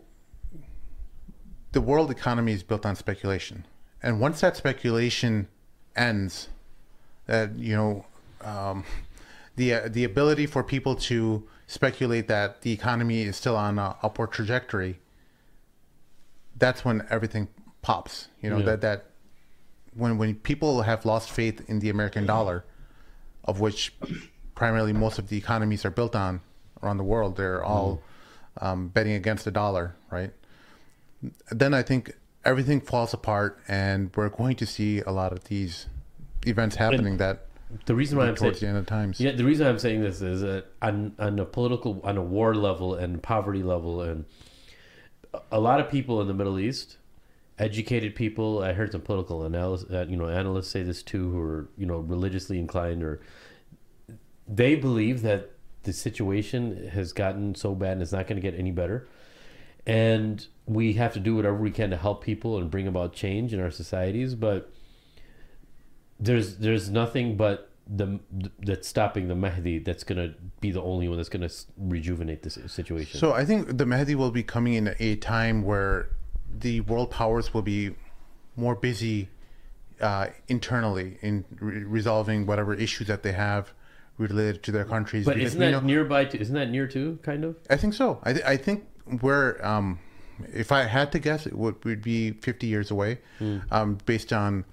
the 1.72 1.82
world 1.82 2.10
economy 2.12 2.52
is 2.54 2.64
built 2.64 2.86
on 2.86 2.96
speculation, 2.96 3.66
and 4.02 4.20
once 4.20 4.42
that 4.42 4.58
speculation 4.58 5.48
ends, 5.96 6.50
that 7.28 7.56
you 7.56 7.76
know, 7.76 8.06
um, 8.42 8.84
the 9.56 9.74
uh, 9.76 9.88
the 9.88 10.04
ability 10.04 10.46
for 10.48 10.64
people 10.64 10.96
to 10.96 11.48
speculate 11.68 12.28
that 12.28 12.62
the 12.62 12.72
economy 12.72 13.22
is 13.22 13.36
still 13.38 13.56
on 13.56 13.78
an 13.80 13.94
upward 14.02 14.32
trajectory, 14.32 15.00
that's 16.58 16.84
when 16.84 17.06
everything 17.10 17.48
pops. 17.82 18.28
You 18.42 18.50
know 18.50 18.58
Yeah. 18.60 18.66
that 18.66 18.82
that 18.82 19.06
when 19.94 20.18
when 20.18 20.36
people 20.36 20.82
have 20.82 21.06
lost 21.06 21.30
faith 21.30 21.62
in 21.70 21.80
the 21.80 21.90
American 21.90 22.26
dollar, 22.26 22.66
of 23.46 23.60
which 23.60 23.94
primarily 24.56 24.94
most 24.94 25.20
of 25.20 25.28
the 25.30 25.38
economies 25.38 25.86
are 25.86 25.92
built 25.92 26.16
on 26.16 26.42
around 26.82 26.98
the 26.98 27.04
world, 27.04 27.38
they're 27.38 27.64
all 27.64 28.02
um, 28.62 28.90
betting 28.90 29.14
against 29.14 29.46
the 29.46 29.52
dollar, 29.52 29.96
right? 30.12 30.32
Then 31.52 31.74
I 31.74 31.82
think 31.82 32.16
everything 32.46 32.82
falls 32.82 33.14
apart, 33.14 33.60
and 33.68 34.12
we're 34.16 34.30
going 34.30 34.56
to 34.58 34.66
see 34.66 35.00
a 35.02 35.12
lot 35.12 35.32
of 35.32 35.46
these 35.46 35.88
events 36.46 36.76
happening 36.76 37.18
that 37.18 37.48
The 37.86 37.96
reason 37.96 38.18
why 38.18 38.26
I'm 38.26 38.36
saying 38.36 38.52
towards 38.52 38.60
the 38.60 38.68
end 38.68 38.78
of 38.78 38.86
times. 38.86 39.20
Yeah, 39.20 39.32
the 39.32 39.46
reason 39.46 39.66
I'm 39.66 39.80
saying 39.80 40.02
this 40.02 40.22
is 40.22 40.42
that 40.42 40.66
on 40.82 41.14
on 41.18 41.40
a 41.40 41.46
political, 41.46 42.02
on 42.04 42.18
a 42.18 42.22
war 42.22 42.54
level 42.54 42.96
and 42.96 43.22
poverty 43.24 43.64
level, 43.64 44.02
and 44.02 44.26
a 45.52 45.60
lot 45.60 45.80
of 45.80 45.90
people 45.90 46.22
in 46.22 46.28
the 46.28 46.34
Middle 46.34 46.60
East, 46.60 46.98
educated 47.64 48.16
people. 48.16 48.62
I 48.62 48.74
heard 48.74 48.92
some 48.92 49.02
political 49.02 49.44
analysis, 49.44 49.90
uh, 49.92 50.06
you 50.08 50.18
know, 50.18 50.28
analysts 50.28 50.70
say 50.70 50.84
this 50.84 51.02
too, 51.02 51.32
who 51.32 51.40
are 51.40 51.70
you 51.78 51.86
know 51.86 52.00
religiously 52.00 52.60
inclined, 52.60 53.04
or 53.04 53.22
they 54.48 54.76
believe 54.76 55.22
that 55.22 55.52
the 55.84 55.94
situation 55.94 56.90
has 56.90 57.14
gotten 57.14 57.56
so 57.56 57.74
bad 57.76 57.94
and 57.94 58.02
it's 58.02 58.12
not 58.12 58.28
going 58.28 58.42
to 58.42 58.42
get 58.42 58.58
any 58.60 58.72
better, 58.72 59.08
and 59.86 60.48
we 60.66 60.94
have 60.94 61.14
to 61.14 61.20
do 61.20 61.36
whatever 61.36 61.56
we 61.56 61.72
can 61.72 61.90
to 61.90 61.98
help 61.98 62.24
people 62.24 62.58
and 62.58 62.70
bring 62.70 62.88
about 62.88 63.14
change 63.14 63.54
in 63.54 63.60
our 63.60 63.72
societies, 63.72 64.36
but 64.36 64.72
there's 66.20 66.58
there's 66.58 66.90
nothing 66.90 67.36
but 67.36 67.70
the 67.88 68.20
that's 68.60 68.88
stopping 68.88 69.28
the 69.28 69.36
Mahdi 69.36 69.80
that's 69.80 70.04
gonna 70.04 70.34
be 70.62 70.72
the 70.72 70.82
only 70.82 71.08
one 71.08 71.18
that's 71.18 71.30
gonna 71.30 71.50
rejuvenate 71.78 72.44
this 72.44 72.58
situation. 72.68 73.20
So 73.20 73.34
I 73.34 73.46
think 73.46 73.78
the 73.78 73.86
Mahdi 73.86 74.16
will 74.16 74.32
be 74.32 74.44
coming 74.44 74.74
in 74.74 74.96
a 75.00 75.16
time 75.18 75.64
where 75.64 76.10
the 76.60 76.82
world 76.82 77.12
powers 77.12 77.54
will 77.54 77.62
be 77.62 77.96
more 78.56 78.76
busy 78.76 79.30
uh, 80.02 80.28
internally 80.48 81.18
in 81.22 81.46
re- 81.60 81.84
resolving 81.84 82.46
whatever 82.46 82.74
issues 82.74 83.08
that 83.08 83.24
they 83.24 83.32
have 83.32 83.74
related 84.18 84.62
to 84.64 84.72
their 84.72 84.86
countries. 84.86 85.26
but 85.26 85.36
because 85.36 85.52
isn't 85.52 85.60
that 85.60 85.72
know- 85.72 85.80
nearby? 85.82 86.26
To, 86.26 86.40
isn't 86.40 86.56
that 86.56 86.70
near 86.70 86.88
too? 86.88 87.20
Kind 87.24 87.44
of. 87.44 87.56
I 87.70 87.78
think 87.78 87.94
so. 87.94 88.20
I, 88.24 88.34
th- 88.34 88.46
I 88.46 88.58
think 88.58 88.86
we're, 89.22 89.64
um, 89.66 90.00
if 90.54 90.72
I 90.72 90.84
had 90.84 91.12
to 91.14 91.20
guess, 91.20 91.46
it 91.46 91.54
would 91.58 91.84
would 91.86 92.02
be 92.02 92.32
50 92.32 92.68
years 92.68 92.92
away, 92.92 93.20
um, 93.72 93.98
based 94.06 94.32
on 94.34 94.66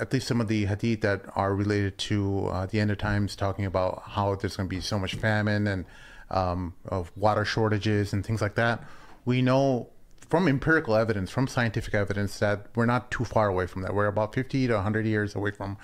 at 0.00 0.12
least 0.12 0.26
some 0.26 0.40
of 0.40 0.48
the 0.48 0.66
hadith 0.66 1.02
that 1.02 1.22
are 1.36 1.54
related 1.54 1.96
to 1.98 2.48
uh, 2.48 2.66
the 2.66 2.80
end 2.80 2.90
of 2.90 2.98
times, 2.98 3.36
talking 3.36 3.64
about 3.64 4.02
how 4.06 4.34
there's 4.34 4.56
going 4.56 4.68
to 4.68 4.74
be 4.74 4.80
so 4.80 4.98
much 4.98 5.14
famine 5.14 5.66
and 5.68 5.84
um, 6.30 6.74
of 6.86 7.12
water 7.16 7.44
shortages 7.44 8.12
and 8.12 8.24
things 8.26 8.40
like 8.42 8.54
that. 8.56 8.82
We 9.24 9.40
know 9.42 9.88
from 10.28 10.48
empirical 10.48 10.94
evidence, 10.94 11.30
from 11.30 11.46
scientific 11.46 11.94
evidence, 11.94 12.38
that 12.38 12.66
we're 12.74 12.86
not 12.86 13.10
too 13.10 13.24
far 13.24 13.48
away 13.48 13.66
from 13.66 13.82
that. 13.82 13.94
We're 13.94 14.06
about 14.06 14.34
50 14.34 14.68
to 14.68 14.74
100 14.74 15.06
years 15.06 15.34
away 15.34 15.50
from 15.50 15.76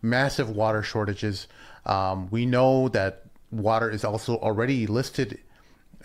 massive 0.00 0.50
water 0.50 0.82
shortages. 0.82 1.46
Um, 1.86 2.28
we 2.30 2.46
know 2.46 2.88
that 2.88 3.24
water 3.50 3.90
is 3.90 4.04
also 4.04 4.36
already 4.38 4.86
listed 4.86 5.38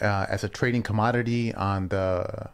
uh, 0.02 0.26
as 0.30 0.44
a 0.44 0.50
trading 0.50 0.84
commodity 0.84 1.54
on 1.54 1.88
the 1.88 2.50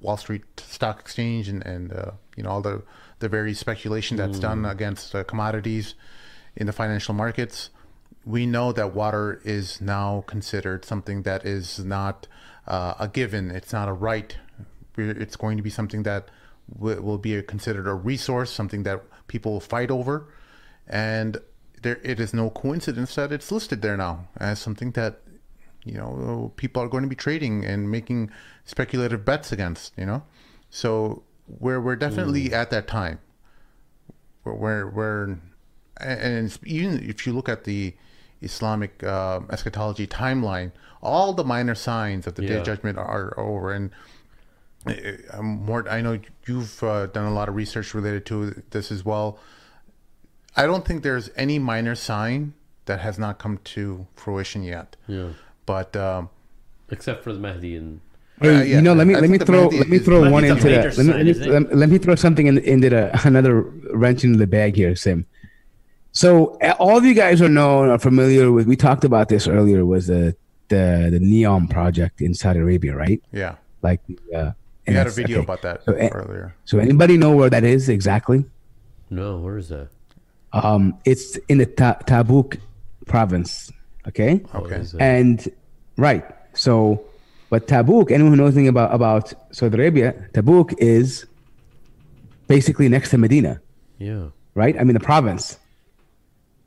Wall 0.00 0.16
Street 0.16 0.44
Stock 0.56 1.00
Exchange 1.00 1.48
and, 1.48 1.64
and 1.66 1.92
uh, 1.92 2.10
you 2.36 2.42
know 2.42 2.50
all 2.50 2.62
the 2.62 2.82
the 3.18 3.28
very 3.28 3.52
speculation 3.52 4.16
that's 4.16 4.38
done 4.38 4.64
against 4.64 5.12
uh, 5.14 5.24
commodities 5.24 5.94
in 6.54 6.66
the 6.66 6.72
financial 6.72 7.14
markets. 7.14 7.70
We 8.24 8.46
know 8.46 8.72
that 8.72 8.94
water 8.94 9.40
is 9.44 9.80
now 9.80 10.22
considered 10.26 10.84
something 10.84 11.22
that 11.22 11.44
is 11.44 11.80
not 11.80 12.28
uh, 12.66 12.94
a 13.00 13.08
given. 13.08 13.50
It's 13.50 13.72
not 13.72 13.88
a 13.88 13.92
right. 13.92 14.36
It's 14.98 15.36
going 15.36 15.56
to 15.56 15.62
be 15.62 15.70
something 15.70 16.02
that 16.04 16.28
wi- 16.72 17.00
will 17.00 17.18
be 17.18 17.40
considered 17.42 17.86
a 17.86 17.94
resource, 17.94 18.50
something 18.50 18.82
that 18.84 19.02
people 19.26 19.52
will 19.52 19.60
fight 19.60 19.90
over, 19.90 20.28
and 20.86 21.38
there 21.82 22.00
it 22.02 22.18
is 22.20 22.34
no 22.34 22.50
coincidence 22.50 23.14
that 23.14 23.32
it's 23.32 23.52
listed 23.52 23.82
there 23.82 23.96
now 23.96 24.28
as 24.36 24.58
something 24.58 24.90
that 24.92 25.20
you 25.84 25.94
know 25.94 26.52
people 26.56 26.82
are 26.82 26.88
going 26.88 27.04
to 27.04 27.08
be 27.08 27.16
trading 27.16 27.64
and 27.64 27.90
making 27.90 28.30
speculative 28.64 29.24
bets 29.24 29.52
against 29.52 29.92
you 29.96 30.04
know? 30.04 30.22
So 30.70 31.22
we're 31.46 31.80
we're 31.80 31.96
definitely 31.96 32.52
at 32.52 32.70
that 32.70 32.86
time. 32.86 33.20
Where 34.42 34.54
we're, 34.54 34.90
we're 34.90 35.38
and 36.00 36.58
even 36.64 37.08
if 37.08 37.26
you 37.26 37.32
look 37.32 37.48
at 37.48 37.64
the 37.64 37.94
Islamic 38.40 39.02
uh, 39.02 39.40
eschatology 39.50 40.06
timeline, 40.06 40.72
all 41.02 41.32
the 41.32 41.44
minor 41.44 41.74
signs 41.74 42.26
of 42.26 42.34
the 42.34 42.42
day 42.42 42.54
of 42.56 42.64
judgment 42.64 42.98
are, 42.98 43.34
are 43.36 43.40
over. 43.40 43.72
And 43.72 43.90
I'm 45.32 45.46
more, 45.64 45.88
I 45.88 46.00
know 46.00 46.18
you've 46.46 46.82
uh, 46.82 47.06
done 47.06 47.26
a 47.26 47.32
lot 47.32 47.48
of 47.48 47.54
research 47.54 47.94
related 47.94 48.26
to 48.26 48.62
this 48.70 48.90
as 48.90 49.04
well. 49.04 49.38
I 50.56 50.66
don't 50.66 50.84
think 50.84 51.02
there's 51.02 51.30
any 51.36 51.58
minor 51.58 51.94
sign 51.94 52.54
that 52.86 53.00
has 53.00 53.18
not 53.18 53.38
come 53.38 53.58
to 53.64 54.06
fruition 54.16 54.62
yet. 54.62 54.96
Yeah. 55.06 55.30
But 55.66 55.94
um, 55.96 56.30
Except 56.90 57.22
for 57.22 57.32
the 57.32 57.38
Mahdi 57.38 57.76
and 57.76 58.00
Hey, 58.40 58.48
Uh, 58.48 58.52
yeah, 58.62 58.76
you 58.76 58.82
know, 58.82 58.94
let 58.94 59.06
me 59.06 59.14
I 59.14 59.20
let 59.20 59.30
me 59.30 59.38
think 59.38 59.46
the 59.46 59.52
throw 59.52 59.64
Mahdi 59.64 59.78
let 59.78 59.88
me 59.88 59.98
throw 59.98 60.20
one 60.30 60.30
Mahdi's 60.30 60.50
a 60.50 60.54
into 60.54 60.68
that. 60.68 60.96
Let 60.96 61.06
me, 61.06 61.12
let, 61.12 61.24
me, 61.26 61.32
let, 61.50 61.62
me- 61.62 61.74
let 61.74 61.88
me 61.90 61.98
throw 61.98 62.14
something 62.14 62.46
in, 62.46 62.58
into 62.58 62.88
the, 62.90 63.20
another 63.26 63.62
wrench 63.92 64.24
into 64.24 64.38
the 64.38 64.46
bag 64.46 64.76
here, 64.76 64.94
Sim. 64.96 65.26
So 66.12 66.56
uh, 66.62 66.74
all 66.78 66.96
of 66.96 67.04
you 67.04 67.14
guys 67.14 67.42
are 67.42 67.48
known 67.48 67.88
are 67.90 67.98
familiar 67.98 68.50
with. 68.50 68.66
We 68.66 68.76
talked 68.76 69.04
about 69.04 69.28
this 69.28 69.46
earlier. 69.46 69.84
Was 69.84 70.06
the 70.06 70.34
the 70.68 71.08
the 71.10 71.18
Neom 71.20 71.68
project 71.68 72.20
in 72.20 72.32
Saudi 72.34 72.60
Arabia, 72.60 72.94
right? 72.96 73.22
yeah, 73.32 73.56
Like 73.82 74.00
uh, 74.34 74.52
we 74.88 74.94
had 74.94 75.06
a 75.06 75.10
video 75.10 75.38
okay. 75.38 75.44
about 75.44 75.62
that 75.62 75.84
So, 75.84 75.92
earlier. 75.92 76.54
So 76.64 76.78
anybody 76.78 77.16
know 77.16 77.34
where 77.36 77.50
that 77.50 77.64
is 77.64 77.88
exactly? 77.88 78.44
no, 79.10 79.38
where 79.38 79.56
is 79.58 79.68
that? 79.70 79.88
Um, 80.52 80.98
it's 81.04 81.36
in 81.48 81.58
the 81.58 81.66
Ta- 81.66 81.98
Tabuk 82.06 82.58
province. 83.06 83.70
Okay. 84.06 84.40
Okay. 84.54 84.82
And 84.98 85.46
right. 85.96 86.24
So, 86.54 87.04
but 87.50 87.66
Tabuk, 87.66 88.10
anyone 88.10 88.32
who 88.32 88.36
knows 88.36 88.54
anything 88.54 88.68
about, 88.68 88.94
about 88.94 89.32
Saudi 89.54 89.76
Arabia, 89.76 90.14
Tabuk 90.32 90.74
is 90.78 91.26
basically 92.46 92.88
next 92.88 93.10
to 93.10 93.18
Medina, 93.18 93.60
yeah. 93.98 94.28
right? 94.54 94.78
I 94.78 94.84
mean, 94.84 94.94
the 94.94 95.00
province. 95.00 95.58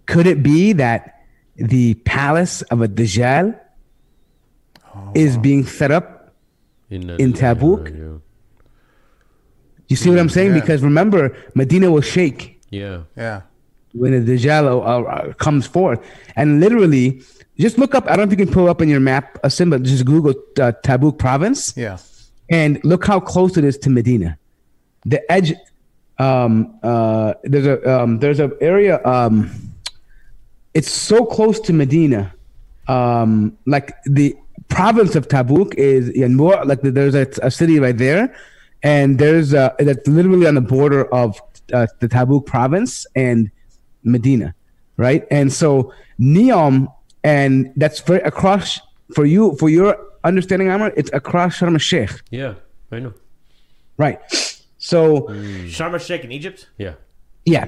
Could 0.05 0.27
it 0.27 0.43
be 0.43 0.73
that 0.73 1.23
the 1.55 1.95
palace 2.05 2.61
of 2.63 2.81
a 2.81 2.87
Dajjal 2.87 3.59
is 5.15 5.37
being 5.37 5.65
set 5.65 5.91
up? 5.91 6.10
In, 6.91 7.09
In 7.19 7.33
Tabuk? 7.33 7.89
Yeah. 7.89 8.19
You 9.87 9.95
see 9.95 10.09
what 10.09 10.19
I'm 10.19 10.29
saying? 10.29 10.53
Yeah. 10.53 10.59
Because 10.61 10.83
remember, 10.83 11.35
Medina 11.55 11.89
will 11.91 12.01
shake 12.01 12.59
Yeah. 12.69 13.03
Yeah. 13.17 13.41
when 13.93 14.11
the 14.25 14.33
Dajjal 14.37 14.65
uh, 14.67 15.01
uh, 15.03 15.33
comes 15.33 15.65
forth. 15.67 15.99
And 16.35 16.59
literally, 16.59 17.21
just 17.59 17.77
look 17.77 17.93
up, 17.95 18.05
I 18.05 18.15
don't 18.15 18.19
know 18.19 18.23
if 18.33 18.39
you 18.39 18.45
can 18.45 18.53
pull 18.53 18.69
up 18.69 18.81
in 18.81 18.87
your 18.89 18.99
map 19.01 19.37
a 19.43 19.49
symbol, 19.49 19.79
just 19.79 20.05
Google 20.05 20.31
uh, 20.59 20.71
Tabuk 20.83 21.17
province. 21.17 21.73
Yeah. 21.75 21.97
and 22.49 22.79
look 22.83 23.05
how 23.05 23.19
close 23.19 23.55
it 23.57 23.63
is 23.63 23.77
to 23.79 23.89
Medina. 23.89 24.37
The 25.05 25.19
edge, 25.31 25.53
um, 26.19 26.77
uh, 26.83 27.33
there's 27.43 27.65
a 27.65 27.77
um, 28.01 28.19
there's 28.19 28.39
a 28.39 28.51
area. 28.61 29.01
Um, 29.05 29.49
it's 30.73 30.91
so 30.91 31.25
close 31.25 31.59
to 31.61 31.73
Medina, 31.73 32.33
um, 32.87 33.57
like 33.65 33.95
the 34.05 34.35
province 34.71 35.15
of 35.15 35.27
Tabuk 35.27 35.73
is 35.75 36.09
in 36.09 36.35
more 36.35 36.63
like 36.65 36.81
there's 36.81 37.15
a, 37.15 37.27
a 37.43 37.51
city 37.51 37.79
right 37.79 37.97
there, 37.97 38.33
and 38.83 39.19
there's 39.19 39.53
a, 39.53 39.75
that's 39.79 40.07
literally 40.07 40.47
on 40.47 40.55
the 40.55 40.61
border 40.61 41.05
of 41.13 41.39
uh, 41.73 41.87
the 41.99 42.07
Tabuk 42.07 42.45
province 42.45 43.05
and 43.15 43.51
Medina, 44.03 44.53
right? 44.97 45.25
And 45.29 45.51
so 45.53 45.93
Neom, 46.19 46.87
and 47.23 47.71
that's 47.75 47.99
very 48.01 48.21
across 48.21 48.79
for 49.15 49.25
you 49.25 49.55
for 49.59 49.69
your 49.69 49.97
understanding, 50.23 50.69
Amr. 50.69 50.91
It's 50.95 51.11
across 51.13 51.57
Sharm 51.59 51.73
el 51.73 51.77
Sheikh, 51.79 52.11
Yeah. 52.31 52.53
I 52.91 52.99
know. 52.99 53.13
right? 53.97 54.19
So 54.77 55.27
Sharm 55.77 55.93
el 55.93 55.99
Sheikh 55.99 56.23
in 56.23 56.31
Egypt. 56.31 56.67
Yeah. 56.77 56.93
yeah. 57.45 57.67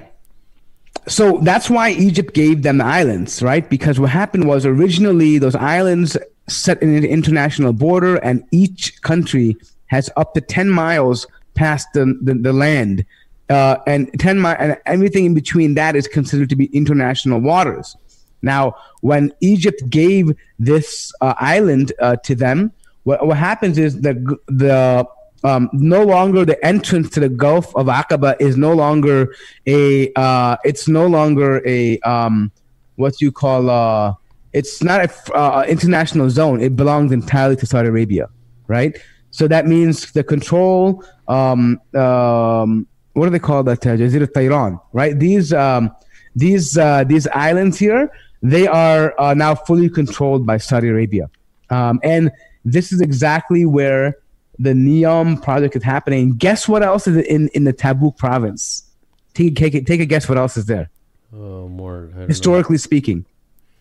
So 1.07 1.39
that's 1.43 1.69
why 1.69 1.91
Egypt 1.91 2.33
gave 2.33 2.63
them 2.63 2.77
the 2.77 2.85
islands, 2.85 3.41
right? 3.43 3.69
Because 3.69 3.99
what 3.99 4.09
happened 4.09 4.47
was 4.47 4.65
originally 4.65 5.37
those 5.37 5.55
islands 5.55 6.17
set 6.47 6.81
in 6.81 6.95
an 6.95 7.05
international 7.05 7.73
border, 7.73 8.17
and 8.17 8.43
each 8.51 9.01
country 9.01 9.55
has 9.87 10.09
up 10.17 10.33
to 10.33 10.41
10 10.41 10.69
miles 10.69 11.27
past 11.53 11.87
the, 11.93 12.17
the, 12.21 12.33
the 12.33 12.53
land. 12.53 13.05
Uh, 13.49 13.77
and 13.85 14.09
10 14.19 14.41
mi- 14.41 14.55
and 14.57 14.77
everything 14.85 15.25
in 15.25 15.33
between 15.33 15.75
that 15.75 15.95
is 15.95 16.07
considered 16.07 16.49
to 16.49 16.55
be 16.55 16.65
international 16.67 17.39
waters. 17.39 17.95
Now, 18.41 18.75
when 19.01 19.31
Egypt 19.41 19.89
gave 19.89 20.35
this 20.59 21.13
uh, 21.21 21.33
island 21.37 21.93
uh, 21.99 22.17
to 22.23 22.35
them, 22.35 22.71
what, 23.03 23.25
what 23.25 23.37
happens 23.37 23.77
is 23.77 24.01
that 24.01 24.15
the 24.47 25.07
um, 25.43 25.69
no 25.73 26.03
longer 26.03 26.45
the 26.45 26.63
entrance 26.65 27.09
to 27.11 27.19
the 27.19 27.29
Gulf 27.29 27.75
of 27.75 27.87
Aqaba 27.87 28.35
is 28.39 28.55
no 28.55 28.73
longer 28.73 29.35
a 29.67 30.11
uh, 30.15 30.55
it's 30.63 30.87
no 30.87 31.05
longer 31.05 31.61
a 31.67 31.99
um, 31.99 32.51
what 32.95 33.19
you 33.19 33.31
call 33.31 33.69
uh, 33.69 34.13
it's 34.53 34.83
not 34.83 35.01
an 35.01 35.09
uh, 35.33 35.65
international 35.67 36.29
zone. 36.29 36.61
It 36.61 36.75
belongs 36.75 37.11
entirely 37.11 37.55
to 37.57 37.65
Saudi 37.65 37.89
Arabia, 37.89 38.29
right? 38.67 38.97
So 39.31 39.47
that 39.47 39.65
means 39.65 40.11
the 40.11 40.23
control. 40.23 41.03
Um, 41.27 41.81
um, 41.95 42.87
what 43.13 43.25
do 43.25 43.31
they 43.31 43.39
call 43.39 43.63
that? 43.63 43.85
Uh, 43.85 43.97
Tiran, 43.97 44.79
right? 44.93 45.17
These 45.17 45.53
um, 45.53 45.91
these 46.35 46.77
uh, 46.77 47.03
these 47.03 47.27
islands 47.27 47.77
here, 47.79 48.11
they 48.41 48.67
are 48.67 49.19
uh, 49.19 49.33
now 49.33 49.55
fully 49.55 49.89
controlled 49.89 50.45
by 50.45 50.57
Saudi 50.57 50.89
Arabia, 50.89 51.29
um, 51.69 51.99
and 52.03 52.31
this 52.63 52.91
is 52.91 53.01
exactly 53.01 53.65
where 53.65 54.17
the 54.59 54.73
Neom 54.73 55.41
project 55.41 55.75
is 55.75 55.83
happening. 55.83 56.35
Guess 56.35 56.67
what 56.67 56.83
else 56.83 57.07
is 57.07 57.17
in 57.17 57.49
in 57.49 57.63
the 57.63 57.73
Tabuk 57.73 58.17
province? 58.17 58.83
Take 59.33 59.55
take, 59.55 59.73
a- 59.73 59.81
take 59.81 59.99
a 59.99 60.05
guess. 60.05 60.29
What 60.29 60.37
else 60.37 60.57
is 60.57 60.67
there? 60.67 60.89
Oh, 61.33 61.67
more. 61.67 62.07
Don't 62.07 62.19
know. 62.19 62.27
Historically 62.27 62.77
speaking, 62.77 63.25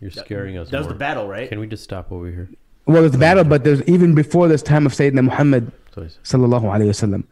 You're 0.02 0.10
scaring 0.10 0.58
us. 0.58 0.68
That 0.70 0.78
was 0.78 0.86
more. 0.88 0.94
the 0.94 0.98
battle, 0.98 1.28
right? 1.28 1.48
Can 1.48 1.60
we 1.60 1.66
just 1.68 1.84
stop 1.84 2.10
over 2.12 2.26
here? 2.28 2.48
well, 2.86 3.02
there's 3.02 3.16
battle, 3.16 3.44
but 3.44 3.62
there's 3.62 3.80
even 3.82 4.14
before 4.14 4.48
this 4.48 4.62
time 4.62 4.84
of 4.84 4.92
Sayyidina 4.92 5.24
Muhammad 5.24 5.70
Please. 5.92 6.18
sallallahu 6.24 6.64
alaihi 6.74 6.90
wasallam. 6.94 7.22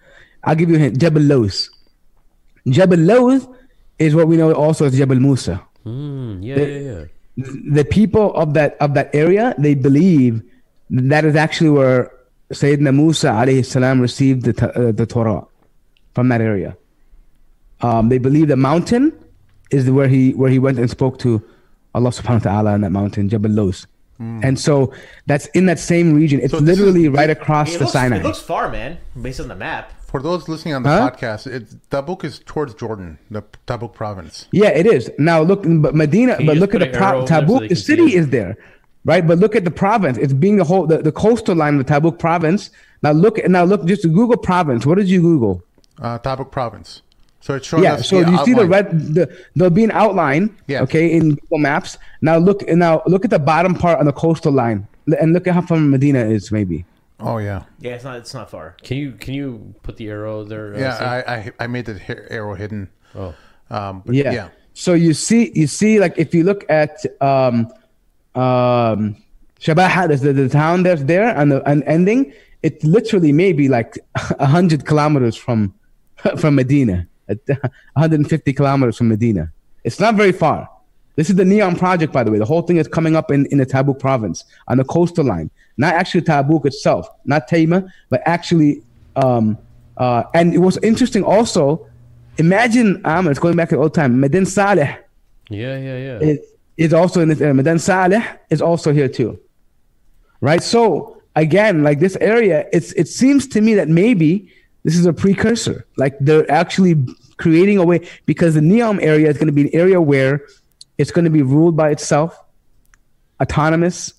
I'll 0.44 0.54
give 0.54 0.70
you 0.70 0.76
a 0.76 0.78
hint. 0.78 0.98
Jabal 0.98 1.22
Lawz. 1.22 1.68
Jabal 2.68 2.98
Lawz 2.98 3.52
is 3.98 4.14
what 4.14 4.28
we 4.28 4.36
know 4.36 4.52
also 4.52 4.86
as 4.86 4.96
Jabal 4.96 5.16
Musa. 5.16 5.60
Mm, 5.84 6.44
yeah, 6.44 6.54
The- 6.54 6.68
yeah, 6.70 7.04
yeah. 7.36 7.44
the 7.80 7.84
people 7.84 8.32
of 8.34 8.54
that 8.54 8.76
of 8.80 8.94
that 8.94 9.12
area 9.14 9.54
they 9.58 9.74
believe 9.74 10.42
that 10.90 11.24
is 11.24 11.34
actually 11.36 11.70
where 11.70 12.12
Sayyidina 12.52 12.94
Musa 12.94 13.28
alayhi 13.28 13.64
salam 13.64 14.00
received 14.00 14.44
the, 14.44 14.54
uh, 14.78 14.92
the 14.92 15.06
Torah 15.06 15.44
from 16.14 16.28
that 16.28 16.40
area. 16.40 16.76
Um, 17.80 18.08
they 18.10 18.18
believe 18.18 18.48
the 18.48 18.56
mountain 18.56 19.12
is 19.70 19.90
where 19.90 20.08
he 20.08 20.32
where 20.34 20.50
he 20.50 20.58
went 20.58 20.78
and 20.78 20.88
spoke 20.90 21.18
to 21.20 21.42
Allah 21.95 22.11
subhanahu 22.11 22.45
wa 22.47 22.51
ta'ala 22.53 22.72
on 22.72 22.80
that 22.82 22.91
mountain, 22.91 23.28
Jabal 23.28 23.51
Lawz. 23.51 23.86
And 24.22 24.59
so 24.61 24.93
that's 25.26 25.47
in 25.55 25.64
that 25.64 25.78
same 25.78 26.12
region. 26.12 26.41
It's 26.43 26.53
So 26.53 26.61
this 26.61 26.78
is- 26.78 26.84
literally 26.84 27.09
right 27.09 27.30
across 27.30 27.72
the 27.72 27.80
looks, 27.80 27.93
Sinai. 27.93 28.18
it 28.18 28.22
looks 28.22 28.38
far, 28.38 28.70
man, 28.70 28.99
based 29.20 29.41
on 29.41 29.49
the 29.49 29.57
map. 29.57 29.93
For 30.09 30.20
those 30.20 30.47
listening 30.47 30.74
on 30.74 30.82
the 30.82 30.91
Huh? 30.91 31.09
podcast, 31.11 31.47
it, 31.47 31.88
Tabuk 31.88 32.22
is 32.22 32.38
towards 32.45 32.74
Jordan, 32.74 33.16
the 33.30 33.43
Tabuk 33.66 33.95
province. 33.95 34.47
Yeah, 34.53 34.68
it 34.80 34.84
is. 34.84 35.11
Now 35.18 35.41
look, 35.41 35.62
but 35.64 35.95
Medina, 35.95 36.36
but 36.45 36.59
look 36.59 36.74
at 36.74 36.80
the 36.80 36.88
pro- 36.88 37.22
over 37.22 37.26
there 37.26 37.41
so 37.47 37.47
Tabuk. 37.47 37.68
the 37.70 37.74
city 37.76 38.14
is 38.14 38.28
there, 38.28 38.59
right? 39.07 39.26
But 39.26 39.38
look 39.38 39.57
at 39.57 39.64
the 39.64 39.70
province. 39.70 40.18
It's 40.18 40.34
being 40.34 40.57
the 40.57 40.64
whole 40.64 40.86
the, 40.86 40.99
the 40.99 41.12
coastal 41.12 41.55
line 41.57 41.78
of 41.78 41.86
the 41.86 41.91
Tabuk 41.91 42.18
province. 42.18 42.68
Now 43.03 43.12
look, 43.12 43.38
now 43.49 43.64
look, 43.64 43.86
just 43.86 44.03
Google 44.03 44.36
province. 44.36 44.84
What 44.84 44.99
did 44.99 45.09
you 45.09 45.22
Google? 45.22 45.62
Uh, 46.03 46.18
Tabuk 46.18 46.51
province. 46.51 47.01
So 47.41 47.55
it's 47.55 47.66
showing 47.66 47.84
Yeah. 47.84 47.95
us 47.95 48.09
So 48.09 48.22
the 48.22 48.30
you 48.30 48.45
see 48.45 48.53
the 48.55 48.66
red, 48.66 48.91
the, 49.14 49.34
there'll 49.57 49.70
be 49.70 49.84
an 49.84 49.91
outline. 49.93 50.55
Yeah. 50.66 50.82
Okay, 50.82 51.11
in 51.12 51.34
Google 51.36 51.59
Maps. 51.59 51.97
Now 52.20 52.36
look, 52.36 52.66
now 52.68 53.03
look 53.07 53.24
at 53.24 53.30
the 53.30 53.38
bottom 53.38 53.74
part 53.74 53.99
on 53.99 54.05
the 54.07 54.12
coastal 54.12 54.53
line, 54.53 54.86
and 55.18 55.32
look 55.32 55.47
at 55.47 55.55
how 55.55 55.62
far 55.62 55.78
Medina 55.78 56.20
is. 56.26 56.53
Maybe. 56.53 56.84
Oh 57.18 57.38
yeah, 57.38 57.64
Yeah, 57.80 57.95
it's 57.97 58.05
not. 58.05 58.16
It's 58.18 58.32
not 58.34 58.51
far. 58.51 58.76
Can 58.82 58.97
you 58.99 59.12
can 59.12 59.34
you 59.34 59.74
put 59.82 59.97
the 59.97 60.09
arrow 60.09 60.45
there? 60.45 60.74
uh, 60.74 60.78
yeah. 60.78 60.97
I, 61.26 61.34
I 61.34 61.53
I 61.61 61.66
made 61.66 61.84
the 61.86 61.99
arrow 62.32 62.55
hidden. 62.55 62.88
oh, 63.14 63.34
Um, 63.70 64.03
but 64.05 64.14
Yeah. 64.14 64.32
yeah. 64.32 64.49
So 64.72 64.95
you 64.95 65.12
see, 65.14 65.51
you 65.55 65.66
see, 65.66 65.99
like 66.01 66.14
if 66.16 66.34
you 66.34 66.45
look 66.45 66.64
at 66.70 67.05
um, 67.20 67.66
um, 68.34 69.16
Shabaha, 69.61 70.09
there's 70.09 70.20
the, 70.22 70.32
the 70.32 70.49
town 70.49 70.82
that's 70.84 71.05
there 71.05 71.28
and 71.36 71.53
the 71.53 71.62
and 71.68 71.82
ending. 71.84 72.32
it 72.62 72.82
literally 72.84 73.32
maybe 73.32 73.68
like 73.68 73.99
a 74.38 74.47
hundred 74.47 74.84
kilometers 74.86 75.36
from 75.36 75.74
from 76.38 76.55
Medina, 76.55 77.07
150 77.46 78.52
kilometers 78.52 78.96
from 78.96 79.08
Medina. 79.08 79.52
It's 79.84 80.00
not 80.00 80.14
very 80.14 80.32
far. 80.32 80.68
This 81.16 81.28
is 81.28 81.36
the 81.36 81.44
Neom 81.44 81.78
project, 81.78 82.12
by 82.12 82.24
the 82.24 82.30
way. 82.30 82.38
The 82.38 82.44
whole 82.44 82.62
thing 82.62 82.76
is 82.76 82.88
coming 82.88 83.16
up 83.16 83.30
in, 83.30 83.46
in 83.46 83.58
the 83.58 83.66
Tabuk 83.66 83.98
province 83.98 84.44
on 84.68 84.78
the 84.78 84.84
coastal 84.84 85.24
line. 85.24 85.50
Not 85.76 85.94
actually 85.94 86.22
Tabuk 86.22 86.64
itself, 86.64 87.08
not 87.24 87.48
Taima, 87.48 87.90
but 88.08 88.22
actually. 88.26 88.82
Um, 89.16 89.58
uh, 89.96 90.22
and 90.34 90.54
it 90.54 90.58
was 90.58 90.78
interesting 90.78 91.24
also. 91.24 91.86
Imagine, 92.38 93.04
Ahmed, 93.04 93.32
it's 93.32 93.40
going 93.40 93.56
back 93.56 93.68
to 93.68 93.76
old 93.76 93.92
time. 93.92 94.16
Mada'in 94.22 94.46
Saleh 94.46 94.96
yeah, 95.50 95.76
yeah, 95.78 95.98
yeah. 95.98 96.18
is, 96.20 96.38
is 96.78 96.94
also 96.94 97.20
in 97.20 97.28
this 97.28 97.40
area. 97.40 97.52
Mada'in 97.52 97.80
Saleh 97.80 98.24
is 98.48 98.62
also 98.62 98.92
here 98.92 99.08
too. 99.08 99.38
Right? 100.40 100.62
So 100.62 101.20
again, 101.36 101.82
like 101.82 101.98
this 101.98 102.16
area, 102.16 102.66
it's 102.72 102.92
it 102.92 103.08
seems 103.08 103.46
to 103.48 103.60
me 103.60 103.74
that 103.74 103.88
maybe 103.88 104.50
this 104.84 104.96
is 104.96 105.06
a 105.06 105.12
precursor. 105.12 105.86
Like 105.96 106.16
they're 106.20 106.50
actually 106.50 107.04
creating 107.41 107.78
a 107.78 107.84
way 107.84 108.07
because 108.26 108.55
the 108.55 108.61
Neom 108.61 109.03
area 109.03 109.28
is 109.28 109.36
going 109.36 109.49
to 109.49 109.53
be 109.53 109.62
an 109.62 109.70
area 109.72 110.01
where 110.01 110.47
it's 110.99 111.11
going 111.11 111.24
to 111.24 111.30
be 111.30 111.43
ruled 111.43 111.76
by 111.76 111.91
itself, 111.91 112.38
autonomous. 113.43 114.12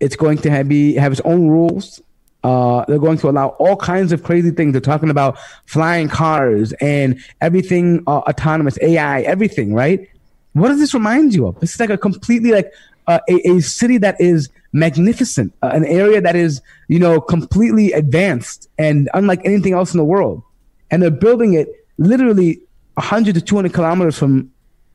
It's 0.00 0.16
going 0.16 0.38
to 0.38 0.50
have, 0.50 0.68
be 0.68 0.94
have 0.94 1.12
its 1.12 1.20
own 1.22 1.48
rules. 1.48 2.02
Uh, 2.42 2.84
they're 2.86 2.98
going 2.98 3.18
to 3.18 3.30
allow 3.30 3.48
all 3.60 3.76
kinds 3.76 4.12
of 4.12 4.22
crazy 4.22 4.50
things. 4.50 4.72
They're 4.72 4.80
talking 4.80 5.10
about 5.10 5.38
flying 5.64 6.08
cars 6.08 6.72
and 6.74 7.18
everything 7.40 8.02
uh, 8.06 8.18
autonomous, 8.18 8.78
AI, 8.82 9.22
everything, 9.22 9.72
right? 9.72 10.08
What 10.52 10.68
does 10.68 10.78
this 10.78 10.92
remind 10.92 11.34
you 11.34 11.46
of? 11.46 11.58
This 11.60 11.74
is 11.74 11.80
like 11.80 11.90
a 11.90 11.98
completely 11.98 12.50
like 12.50 12.72
uh, 13.06 13.20
a, 13.28 13.48
a 13.48 13.60
city 13.60 13.98
that 13.98 14.20
is 14.20 14.48
magnificent, 14.72 15.54
uh, 15.62 15.70
an 15.72 15.84
area 15.84 16.20
that 16.20 16.36
is 16.36 16.60
you 16.88 16.98
know 16.98 17.20
completely 17.20 17.92
advanced 17.92 18.68
and 18.78 19.08
unlike 19.14 19.40
anything 19.44 19.72
else 19.72 19.92
in 19.94 19.98
the 19.98 20.04
world, 20.04 20.42
and 20.90 21.02
they're 21.02 21.10
building 21.10 21.54
it 21.54 21.85
literally 21.98 22.60
100 22.94 23.34
to 23.34 23.40
200 23.40 23.72
kilometers 23.72 24.18
from 24.18 24.50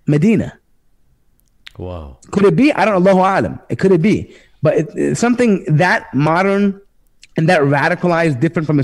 Medina. 0.07 0.57
wow. 1.77 2.17
Could 2.31 2.45
it 2.45 2.55
be? 2.55 2.71
I 2.73 2.85
don't 2.85 3.03
know. 3.03 3.11
Allahu 3.11 3.19
alam. 3.19 3.59
It 3.69 3.79
could 3.79 3.91
it 3.91 4.01
be, 4.01 4.35
but 4.61 4.75
it, 4.75 4.89
it's 4.95 5.19
something 5.19 5.63
that 5.65 6.13
modern 6.13 6.81
and 7.37 7.47
that 7.49 7.61
radicalized, 7.61 8.39
different 8.39 8.67
from 8.67 8.81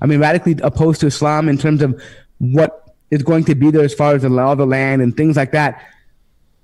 I 0.00 0.06
mean, 0.06 0.20
radically 0.20 0.56
opposed 0.62 1.00
to 1.00 1.06
Islam 1.06 1.48
in 1.48 1.58
terms 1.58 1.82
of 1.82 2.00
what 2.38 2.94
is 3.10 3.22
going 3.22 3.44
to 3.44 3.54
be 3.54 3.70
there 3.70 3.84
as 3.84 3.94
far 3.94 4.14
as 4.14 4.22
the 4.22 4.28
law 4.28 4.52
of 4.52 4.58
the 4.58 4.66
land 4.66 5.02
and 5.02 5.16
things 5.16 5.36
like 5.36 5.52
that. 5.52 5.82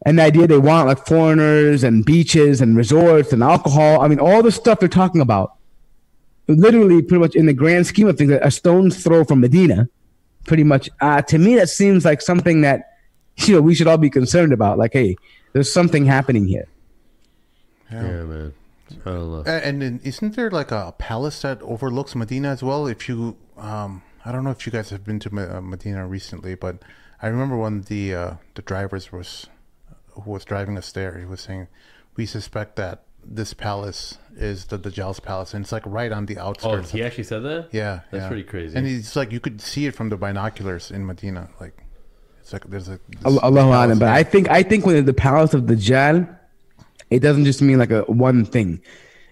and 0.07 0.19
the 0.19 0.23
idea 0.23 0.47
they 0.47 0.59
want 0.59 0.87
like 0.87 1.07
foreigners 1.07 1.83
and 1.83 2.05
beaches 2.05 2.61
and 2.61 2.77
resorts 2.77 3.33
and 3.33 3.43
alcohol. 3.43 4.03
I 4.03 4.09
mean, 4.09 4.21
all 4.21 4.43
the 4.43 4.53
stuff 4.53 4.79
they're 4.81 4.89
talking 4.89 5.21
about, 5.21 5.55
literally, 6.47 7.01
pretty 7.03 7.21
much 7.21 7.35
in 7.35 7.47
the 7.47 7.55
grand 7.55 7.87
scheme 7.87 8.07
of 8.07 8.19
things, 8.19 8.31
a 8.31 8.51
stone's 8.51 9.03
throw 9.03 9.25
from 9.25 9.41
Medina, 9.41 9.89
pretty 10.45 10.65
much. 10.65 10.89
Uh, 11.01 11.23
to 11.23 11.39
me, 11.39 11.55
that 11.57 11.69
seems 11.69 12.05
like 12.05 12.21
something 12.23 12.61
that 12.63 12.91
you 13.39 13.55
know 13.55 13.61
we 13.61 13.75
should 13.75 13.87
all 13.87 13.99
be 13.99 14.11
concerned 14.11 14.53
about. 14.53 14.79
Like, 14.79 14.93
hey, 14.93 15.17
there's 15.53 15.73
something 15.73 16.05
happening 16.07 16.47
here. 16.47 16.67
Yeah, 17.91 18.03
man. 18.25 18.55
I 19.07 19.11
don't 19.11 19.31
know. 19.33 19.43
A- 19.47 19.67
And 19.67 19.83
then 19.83 20.01
isn't 20.05 20.37
there 20.37 20.51
like 20.51 20.71
a 20.71 20.95
palace 20.99 21.43
that 21.43 21.61
overlooks 21.63 22.15
Medina 22.15 22.49
as 22.49 22.63
well? 22.63 22.87
If 22.87 23.09
you, 23.09 23.37
um, 23.57 24.03
I 24.25 24.33
don't 24.33 24.45
know 24.45 24.51
if 24.51 24.67
you 24.67 24.73
guys 24.73 24.91
have 24.91 25.05
been 25.05 25.19
to 25.21 25.57
uh, 25.57 25.61
Medina 25.61 26.07
recently, 26.07 26.55
but 26.55 26.77
I 27.23 27.29
remember 27.29 27.57
when 27.57 27.83
the 27.83 28.15
uh, 28.15 28.31
the 28.55 28.63
drivers 28.63 29.13
was 29.13 29.47
who 30.11 30.31
was 30.31 30.45
driving 30.45 30.77
us 30.79 30.93
there. 30.93 31.19
He 31.19 31.25
was 31.25 31.41
saying, 31.41 31.69
"We 32.17 32.27
suspect 32.27 32.77
that 32.77 33.03
this 33.25 33.55
palace 33.55 34.19
is 34.37 34.67
the 34.67 34.77
the 34.79 34.91
Dajjal's 34.91 35.21
palace, 35.21 35.55
and 35.55 35.65
it's 35.65 35.73
like 35.73 35.83
right 35.87 36.11
on 36.13 36.27
the 36.27 36.39
outskirts. 36.39 36.65
Oh, 36.67 36.71
outskirts." 36.73 36.91
he 36.93 37.03
actually 37.03 37.25
said 37.25 37.43
that? 37.45 37.69
yeah, 37.73 38.01
That's 38.11 38.23
yeah. 38.23 38.29
pretty 38.29 38.45
crazy. 38.45 38.77
And 38.77 38.87
it's 38.87 39.15
like 39.17 39.33
you 39.33 39.41
could 39.41 39.61
see 39.61 39.87
it 39.87 39.95
from 39.95 40.09
the 40.09 40.17
binoculars 40.17 40.91
in 40.91 41.07
Medina. 41.07 41.49
Like 41.61 41.83
it's 42.41 42.53
like 42.53 42.65
there's 42.69 42.89
a 42.89 42.99
this 43.23 43.39
Allah 43.39 43.65
Alam, 43.65 43.99
but. 43.99 44.09
I 44.09 44.23
think 44.23 44.49
I 44.51 44.63
think 44.63 44.87
when 44.87 45.05
the 45.05 45.15
palace 45.15 45.55
of 45.55 45.67
the 45.67 45.75
Dajjal, 45.75 46.29
it 47.11 47.21
doesn't 47.21 47.45
just 47.45 47.63
mean 47.63 47.79
like 47.79 47.91
a 47.91 48.03
one 48.03 48.45
thing. 48.45 48.81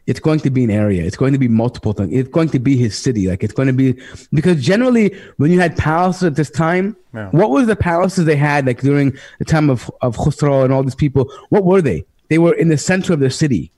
It's 0.08 0.18
going 0.18 0.40
to 0.40 0.50
be 0.50 0.64
an 0.64 0.70
area. 0.72 1.04
It's 1.04 1.16
going 1.16 1.32
to 1.32 1.38
be 1.38 1.46
multiple 1.46 1.92
things. 1.92 2.10
It's 2.12 2.28
going 2.28 2.48
to 2.48 2.58
be 2.58 2.76
his 2.76 2.98
city. 2.98 3.28
Like 3.28 3.44
it's 3.44 3.52
going 3.54 3.68
to 3.68 3.72
be 3.72 3.96
because 4.32 4.60
generally 4.62 5.14
when 5.36 5.52
you 5.52 5.60
had 5.60 5.76
palaces 5.76 6.24
at 6.24 6.34
this 6.34 6.50
time, 6.50 6.96
Yeah. 7.14 7.28
what 7.30 7.50
was 7.50 7.68
the 7.68 7.76
palaces 7.76 8.24
they 8.24 8.34
had 8.34 8.66
like 8.66 8.80
during 8.80 9.16
the 9.38 9.44
time 9.44 9.70
of 9.70 9.88
of 10.00 10.16
Khusro 10.16 10.64
and 10.64 10.72
all 10.72 10.82
these 10.82 10.96
people? 10.96 11.30
What 11.50 11.64
were 11.64 11.80
they? 11.80 12.04
They 12.30 12.38
were 12.38 12.52
in 12.54 12.68
the 12.68 12.78
center 12.78 13.12
of 13.12 13.20
the 13.20 13.30
city. 13.30 13.70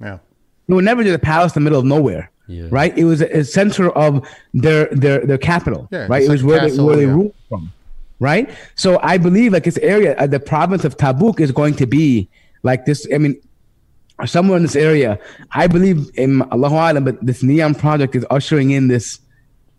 yeah. 0.00 0.18
They 0.72 0.76
were 0.76 0.80
never 0.80 1.04
just 1.04 1.14
a 1.14 1.18
palace 1.18 1.54
in 1.54 1.62
the 1.62 1.64
middle 1.64 1.80
of 1.80 1.84
nowhere. 1.84 2.30
Yeah. 2.46 2.68
Right? 2.70 2.96
It 2.96 3.04
was 3.04 3.20
a, 3.20 3.40
a 3.40 3.44
center 3.44 3.90
of 3.90 4.26
their 4.54 4.86
their 4.86 5.20
their 5.26 5.36
capital. 5.36 5.86
Yeah, 5.90 6.06
right? 6.08 6.22
It 6.22 6.30
was 6.30 6.42
like 6.42 6.48
where 6.48 6.60
they 6.60 6.70
castle, 6.70 6.86
where 6.86 6.96
they 6.96 7.04
ruled 7.04 7.34
from. 7.50 7.74
Right? 8.20 8.48
So 8.74 8.98
I 9.02 9.18
believe 9.18 9.52
like 9.52 9.64
this 9.64 9.76
area, 9.82 10.16
uh, 10.16 10.26
the 10.26 10.40
province 10.40 10.86
of 10.86 10.96
Tabuk 10.96 11.40
is 11.40 11.52
going 11.52 11.74
to 11.74 11.86
be 11.86 12.30
like 12.62 12.86
this. 12.86 13.06
I 13.12 13.18
mean, 13.18 13.38
somewhere 14.24 14.56
in 14.56 14.62
this 14.62 14.76
area. 14.76 15.18
I 15.50 15.66
believe 15.66 16.10
in 16.14 16.40
Allahu 16.50 16.76
Alam, 16.76 17.04
but 17.04 17.20
this 17.20 17.42
Neom 17.42 17.78
project 17.78 18.16
is 18.16 18.24
ushering 18.30 18.70
in 18.70 18.88
this 18.88 19.20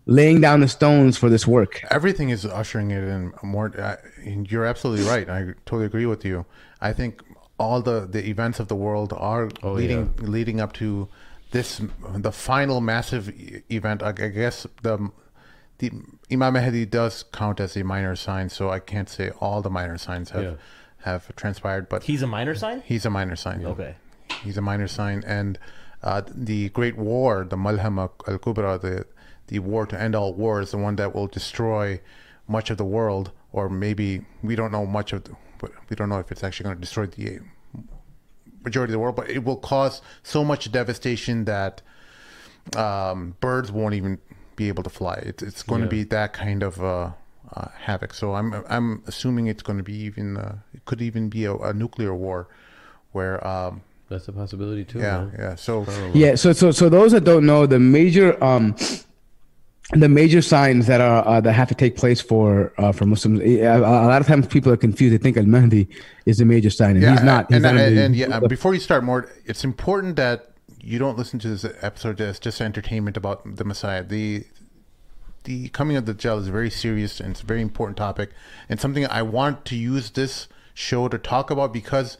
laying 0.06 0.40
down 0.40 0.60
the 0.60 0.68
stones 0.68 1.18
for 1.18 1.28
this 1.28 1.44
work. 1.44 1.82
everything 1.90 2.28
is 2.28 2.46
ushering 2.46 2.92
it 2.92 3.02
in 3.02 3.32
more 3.42 3.72
uh, 3.80 3.96
and 4.24 4.50
you're 4.50 4.66
absolutely 4.66 5.02
right 5.06 5.30
i 5.30 5.54
totally 5.64 5.86
agree 5.86 6.04
with 6.04 6.26
you 6.26 6.44
i 6.82 6.92
think 6.92 7.22
all 7.58 7.80
the 7.82 8.06
the 8.10 8.28
events 8.28 8.58
of 8.60 8.68
the 8.68 8.76
world 8.76 9.12
are 9.12 9.48
Oh, 9.62 9.72
leading 9.72 10.12
leading 10.18 10.60
up 10.60 10.72
to 10.74 11.08
this 11.52 11.80
the 12.16 12.32
final 12.32 12.80
massive 12.80 13.32
event 13.70 14.02
i, 14.02 14.08
I 14.08 14.28
guess 14.28 14.66
the 14.82 15.10
the 15.78 15.90
imam 16.32 16.54
mahdi 16.54 16.84
does 16.86 17.24
count 17.32 17.60
as 17.60 17.76
a 17.76 17.84
minor 17.84 18.16
sign 18.16 18.48
so 18.48 18.70
i 18.70 18.78
can't 18.80 19.08
say 19.08 19.30
all 19.40 19.62
the 19.62 19.70
minor 19.70 19.98
signs 19.98 20.30
have 20.30 20.42
Yeah. 20.44 20.54
have 21.04 21.34
transpired 21.36 21.88
but 21.88 22.02
He's 22.04 22.22
a 22.22 22.26
minor 22.26 22.54
sign. 22.54 22.82
he's 22.84 23.04
a 23.06 23.10
minor 23.10 23.36
sign 23.36 23.64
Okay. 23.66 23.94
he's 24.42 24.56
a 24.56 24.62
minor 24.62 24.88
sign 24.88 25.22
and 25.26 25.58
uh, 26.02 26.22
the 26.50 26.68
great 26.70 26.96
war 26.96 27.46
the 27.48 27.56
malhama 27.56 28.10
al-kubra 28.28 28.80
the 28.80 29.06
the 29.46 29.58
war 29.60 29.86
to 29.86 30.00
end 30.00 30.14
all 30.14 30.32
wars 30.34 30.70
the 30.72 30.78
one 30.78 30.96
that 30.96 31.14
will 31.14 31.26
destroy 31.28 32.00
much 32.48 32.68
of 32.70 32.76
the 32.78 32.84
world 32.84 33.30
or 33.52 33.68
maybe 33.68 34.22
we 34.42 34.56
don't 34.56 34.72
know 34.72 34.84
much 34.86 35.12
of 35.12 35.24
the, 35.24 35.32
but 35.58 35.70
we 35.88 35.96
don't 35.96 36.08
know 36.08 36.18
if 36.18 36.30
it's 36.32 36.44
actually 36.44 36.64
going 36.64 36.76
to 36.76 36.80
destroy 36.80 37.06
the 37.06 37.40
majority 38.64 38.90
of 38.90 38.92
the 38.92 38.98
world 38.98 39.16
but 39.16 39.28
it 39.28 39.44
will 39.44 39.56
cause 39.56 40.00
so 40.22 40.42
much 40.44 40.70
devastation 40.72 41.44
that 41.44 41.82
um, 42.76 43.36
birds 43.40 43.70
won't 43.70 43.94
even 43.94 44.18
be 44.56 44.68
able 44.68 44.82
to 44.82 44.90
fly 44.90 45.14
it's, 45.26 45.42
it's 45.42 45.62
going 45.62 45.80
Yeah. 45.82 45.86
to 45.86 45.90
be 45.90 46.02
that 46.04 46.32
kind 46.32 46.62
of 46.62 46.82
uh, 46.82 47.10
uh, 47.54 47.68
havoc 47.76 48.14
so 48.14 48.34
i'm 48.34 48.54
i'm 48.68 49.02
assuming 49.06 49.46
it's 49.48 49.62
going 49.62 49.76
to 49.76 49.82
be 49.84 49.94
even 49.94 50.36
uh, 50.36 50.56
it 50.72 50.84
could 50.86 51.02
even 51.02 51.28
be 51.28 51.44
a, 51.44 51.54
a 51.56 51.72
nuclear 51.74 52.14
war 52.14 52.48
where 53.12 53.44
um, 53.46 53.82
That's 54.08 54.26
a 54.28 54.32
possibility 54.32 54.84
too. 54.84 54.98
yeah, 54.98 55.18
man. 55.18 55.34
yeah. 55.38 55.54
So 55.54 55.86
Yeah. 56.14 56.34
So 56.34 56.52
so 56.52 56.72
so 56.72 56.88
those 56.88 57.12
that 57.12 57.22
don't 57.24 57.46
know, 57.46 57.64
the 57.66 57.78
major 57.78 58.42
um 58.42 58.74
the 59.92 60.08
major 60.08 60.40
signs 60.40 60.86
that 60.86 61.00
are 61.00 61.26
uh, 61.26 61.40
that 61.40 61.52
have 61.52 61.68
to 61.68 61.74
take 61.74 61.96
place 61.96 62.20
for 62.20 62.72
uh, 62.78 62.92
for 62.92 63.06
Muslims. 63.06 63.40
A, 63.40 63.66
a 63.66 63.78
lot 63.78 64.20
of 64.20 64.26
times 64.26 64.46
people 64.46 64.72
are 64.72 64.76
confused. 64.76 65.14
They 65.14 65.18
think 65.18 65.36
Al 65.36 65.44
Mahdi 65.44 65.88
is 66.26 66.40
a 66.40 66.44
major 66.44 66.70
sign, 66.70 66.96
and 66.96 67.02
yeah, 67.02 67.12
he's 67.12 67.22
not. 67.22 67.46
He's 67.48 67.56
and, 67.56 67.62
not 67.62 67.76
and, 67.76 67.98
and 67.98 68.16
yeah, 68.16 68.40
before 68.48 68.74
you 68.74 68.80
start 68.80 69.04
more, 69.04 69.30
it's 69.44 69.64
important 69.64 70.16
that 70.16 70.52
you 70.80 70.98
don't 70.98 71.18
listen 71.18 71.38
to 71.40 71.48
this 71.48 71.64
episode 71.82 72.20
as 72.20 72.38
just 72.38 72.60
entertainment 72.60 73.16
about 73.16 73.56
the 73.56 73.64
Messiah. 73.64 74.02
The 74.02 74.44
the 75.44 75.68
coming 75.68 75.96
of 75.96 76.06
the 76.06 76.14
Dajjal 76.14 76.40
is 76.40 76.48
very 76.48 76.70
serious 76.70 77.20
and 77.20 77.32
it's 77.32 77.42
a 77.42 77.46
very 77.46 77.60
important 77.60 77.98
topic 77.98 78.30
and 78.68 78.80
something 78.80 79.06
I 79.06 79.20
want 79.20 79.66
to 79.66 79.76
use 79.76 80.10
this 80.10 80.48
show 80.72 81.06
to 81.08 81.18
talk 81.18 81.50
about 81.50 81.70
because 81.70 82.16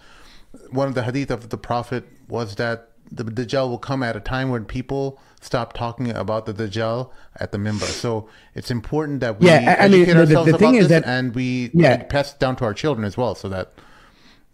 one 0.71 0.89
of 0.89 0.95
the 0.95 1.05
hadith 1.05 1.31
of 1.31 1.49
the 1.49 1.57
Prophet 1.57 2.05
was 2.29 2.57
that 2.57 2.91
the 3.11 3.25
Dajjal 3.25 3.69
will 3.69 3.79
come 3.79 4.03
at 4.03 4.15
a 4.15 4.21
time 4.21 4.51
when 4.51 4.65
people 4.67 5.19
stop 5.45 5.73
talking 5.75 6.11
about 6.11 6.47
the 6.47 6.55
Dajjal 6.55 7.11
at 7.37 7.53
the 7.53 7.59
minbar. 7.59 7.85
So 8.05 8.29
it's 8.55 8.71
important 8.71 9.21
that 9.21 9.39
we 9.41 9.47
Yeah, 9.49 9.77
I- 9.79 9.85
I 9.85 9.89
mean, 9.89 10.03
educate 10.03 10.07
the- 10.07 10.15
the- 10.15 10.21
ourselves 10.21 10.53
the 10.53 10.59
thing 10.59 10.69
about 10.71 10.81
is 10.83 10.89
this 10.89 11.03
that- 11.05 11.09
and 11.19 11.35
we 11.35 11.71
Yeah. 11.75 12.03
pass 12.05 12.33
it 12.33 12.39
down 12.41 12.57
to 12.57 12.65
our 12.65 12.75
children 12.75 13.05
as 13.05 13.17
well 13.17 13.35
so 13.35 13.49
that 13.51 13.73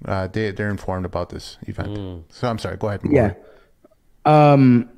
uh, 0.07 0.27
they, 0.29 0.51
they're 0.51 0.71
informed 0.71 1.05
about 1.05 1.29
this 1.29 1.59
event. 1.67 2.25
So 2.31 2.49
I'm 2.49 2.59
sorry, 2.59 2.77
go 2.79 2.89
ahead. 2.89 3.03
Yeah. 3.05 3.35
Um. 4.25 4.89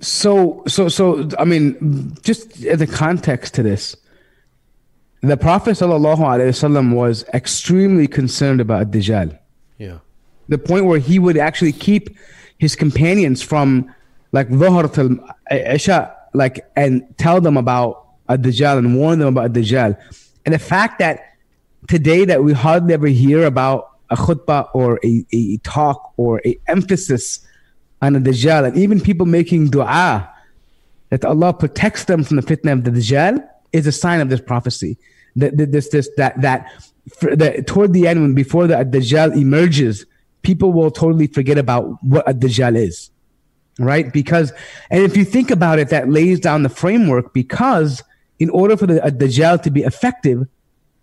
So 0.00 0.62
so 0.68 0.88
so 0.88 1.28
I 1.38 1.44
mean, 1.44 2.14
just 2.22 2.64
as 2.64 2.80
a 2.80 2.86
context 2.86 3.54
to 3.54 3.62
this, 3.62 3.96
the 5.22 5.36
Prophet 5.36 5.72
sallallahu 5.72 6.18
alaihi 6.18 6.48
wasallam 6.50 6.94
was 6.94 7.24
extremely 7.34 8.06
concerned 8.06 8.60
about 8.60 8.90
Dajjal. 8.90 9.38
Yeah. 9.78 9.98
the 10.48 10.58
point 10.58 10.84
where 10.84 11.00
he 11.00 11.18
would 11.18 11.36
actually 11.36 11.72
keep 11.72 12.16
his 12.58 12.76
companions 12.76 13.42
from 13.42 13.92
like 14.36 14.48
till 14.92 15.10
Isha, 15.50 16.14
like 16.34 16.56
and 16.76 16.92
tell 17.16 17.40
them 17.40 17.56
about 17.56 17.90
a 18.28 18.36
Dajjal 18.36 18.78
and 18.78 18.96
warn 18.96 19.18
them 19.18 19.28
about 19.28 19.46
a 19.46 19.54
Dajjal. 19.60 19.96
And 20.44 20.54
the 20.54 20.58
fact 20.58 20.98
that 20.98 21.16
today 21.88 22.24
that 22.26 22.44
we 22.44 22.52
hardly 22.52 22.92
ever 22.94 23.06
hear 23.06 23.46
about 23.46 23.80
a 24.10 24.16
khutbah 24.16 24.68
or 24.74 25.00
a, 25.04 25.24
a 25.32 25.56
talk 25.58 26.12
or 26.16 26.40
a 26.44 26.58
emphasis 26.68 27.40
on 28.02 28.14
a 28.14 28.20
Dajjal, 28.20 28.66
and 28.68 28.76
even 28.76 29.00
people 29.00 29.26
making 29.26 29.70
dua 29.70 30.30
that 31.10 31.24
Allah 31.24 31.52
protects 31.54 32.04
them 32.04 32.22
from 32.22 32.36
the 32.36 32.42
fitna 32.42 32.72
of 32.72 32.84
the 32.84 32.90
Dajjal 32.90 33.34
is 33.72 33.86
a 33.86 33.92
sign 33.92 34.20
of 34.20 34.28
this 34.28 34.40
prophecy. 34.40 34.98
That 35.36 35.56
that- 35.56 35.72
this 35.72 35.88
this 35.88 36.08
that 36.16 36.40
that, 36.42 36.70
the, 37.20 37.64
toward 37.66 37.92
the 37.92 38.06
end 38.06 38.20
when 38.20 38.34
before 38.34 38.66
the 38.66 38.74
Dajjal 38.74 39.36
emerges, 39.36 40.04
people 40.42 40.72
will 40.72 40.90
totally 40.90 41.26
forget 41.26 41.58
about 41.58 42.02
what 42.04 42.28
a 42.28 42.34
Dajjal 42.34 42.76
is, 42.76 43.10
right? 43.78 44.12
Because 44.12 44.52
and 44.90 45.02
if 45.02 45.16
you 45.16 45.24
think 45.24 45.50
about 45.50 45.78
it, 45.78 45.88
that 45.90 46.08
lays 46.08 46.40
down 46.40 46.62
the 46.62 46.68
framework. 46.68 47.32
Because 47.32 48.02
in 48.38 48.50
order 48.50 48.76
for 48.76 48.86
the 48.86 49.04
a 49.04 49.10
Dajjal 49.10 49.62
to 49.62 49.70
be 49.70 49.82
effective, 49.82 50.46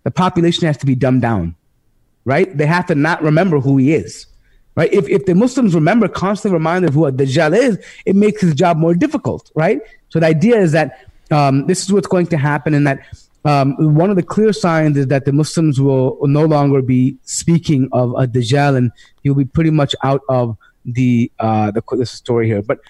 the 0.04 0.10
population 0.10 0.66
has 0.66 0.76
to 0.78 0.86
be 0.86 0.94
dumbed 0.94 1.22
down, 1.22 1.54
right? 2.24 2.56
They 2.56 2.66
have 2.66 2.86
to 2.86 2.94
not 2.94 3.22
remember 3.22 3.60
who 3.60 3.76
he 3.76 3.94
is. 3.94 4.26
Right? 4.76 4.92
If, 4.92 5.08
if 5.08 5.24
the 5.24 5.36
Muslims 5.36 5.72
remember, 5.72 6.08
constantly 6.08 6.54
reminded 6.54 6.88
of 6.88 6.94
who 6.94 7.02
Dajjal 7.02 7.56
is, 7.56 7.78
it 8.06 8.16
makes 8.16 8.40
his 8.42 8.54
job 8.54 8.76
more 8.76 8.92
difficult, 8.92 9.52
right? 9.54 9.80
So 10.08 10.18
the 10.18 10.26
idea 10.26 10.58
is 10.60 10.72
that 10.72 10.98
um, 11.30 11.68
this 11.68 11.84
is 11.84 11.92
what's 11.92 12.08
going 12.08 12.26
to 12.26 12.36
happen, 12.36 12.74
and 12.74 12.84
that 12.84 13.06
um, 13.44 13.76
one 13.94 14.10
of 14.10 14.16
the 14.16 14.22
clear 14.22 14.52
signs 14.52 14.96
is 14.96 15.06
that 15.08 15.26
the 15.26 15.32
Muslims 15.32 15.80
will 15.80 16.18
no 16.26 16.44
longer 16.44 16.82
be 16.82 17.16
speaking 17.22 17.88
of 17.92 18.10
a 18.18 18.26
Dajjal, 18.26 18.76
and 18.76 18.90
he'll 19.22 19.34
be 19.34 19.44
pretty 19.44 19.70
much 19.70 19.94
out 20.02 20.22
of 20.28 20.56
the 20.84 21.30
uh, 21.38 21.70
the, 21.70 21.82
the 21.92 22.06
story 22.06 22.46
here. 22.46 22.62
But 22.62 22.80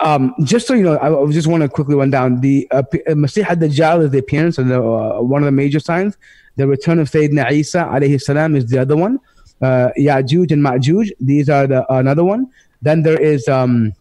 um, 0.00 0.34
just 0.44 0.66
so 0.66 0.74
you 0.74 0.82
know, 0.82 0.96
I, 0.96 1.22
I 1.22 1.30
just 1.30 1.46
want 1.46 1.62
to 1.62 1.68
quickly 1.68 1.94
run 1.94 2.10
down 2.10 2.40
the 2.40 2.66
uh, 2.70 2.78
uh, 2.78 3.12
Masih 3.12 3.44
ad-Dajjal 3.44 4.04
is 4.04 4.10
the 4.10 4.18
appearance 4.18 4.58
of 4.58 4.68
the, 4.68 4.82
uh, 4.82 5.20
one 5.20 5.42
of 5.42 5.46
the 5.46 5.52
major 5.52 5.80
signs. 5.80 6.16
The 6.56 6.66
return 6.66 6.98
of 6.98 7.10
Sayyidina 7.10 7.52
Isa 7.52 7.88
alayhi 7.90 8.20
salam 8.20 8.56
is 8.56 8.66
the 8.66 8.78
other 8.78 8.96
one. 8.96 9.20
Uh, 9.60 9.88
Ya'juj 9.98 10.50
and 10.52 10.62
Ma'juj, 10.62 11.10
these 11.20 11.48
are 11.48 11.66
the 11.66 11.90
another 11.92 12.24
one. 12.24 12.50
Then 12.82 13.02
there 13.02 13.20
is 13.20 13.48
um, 13.48 13.92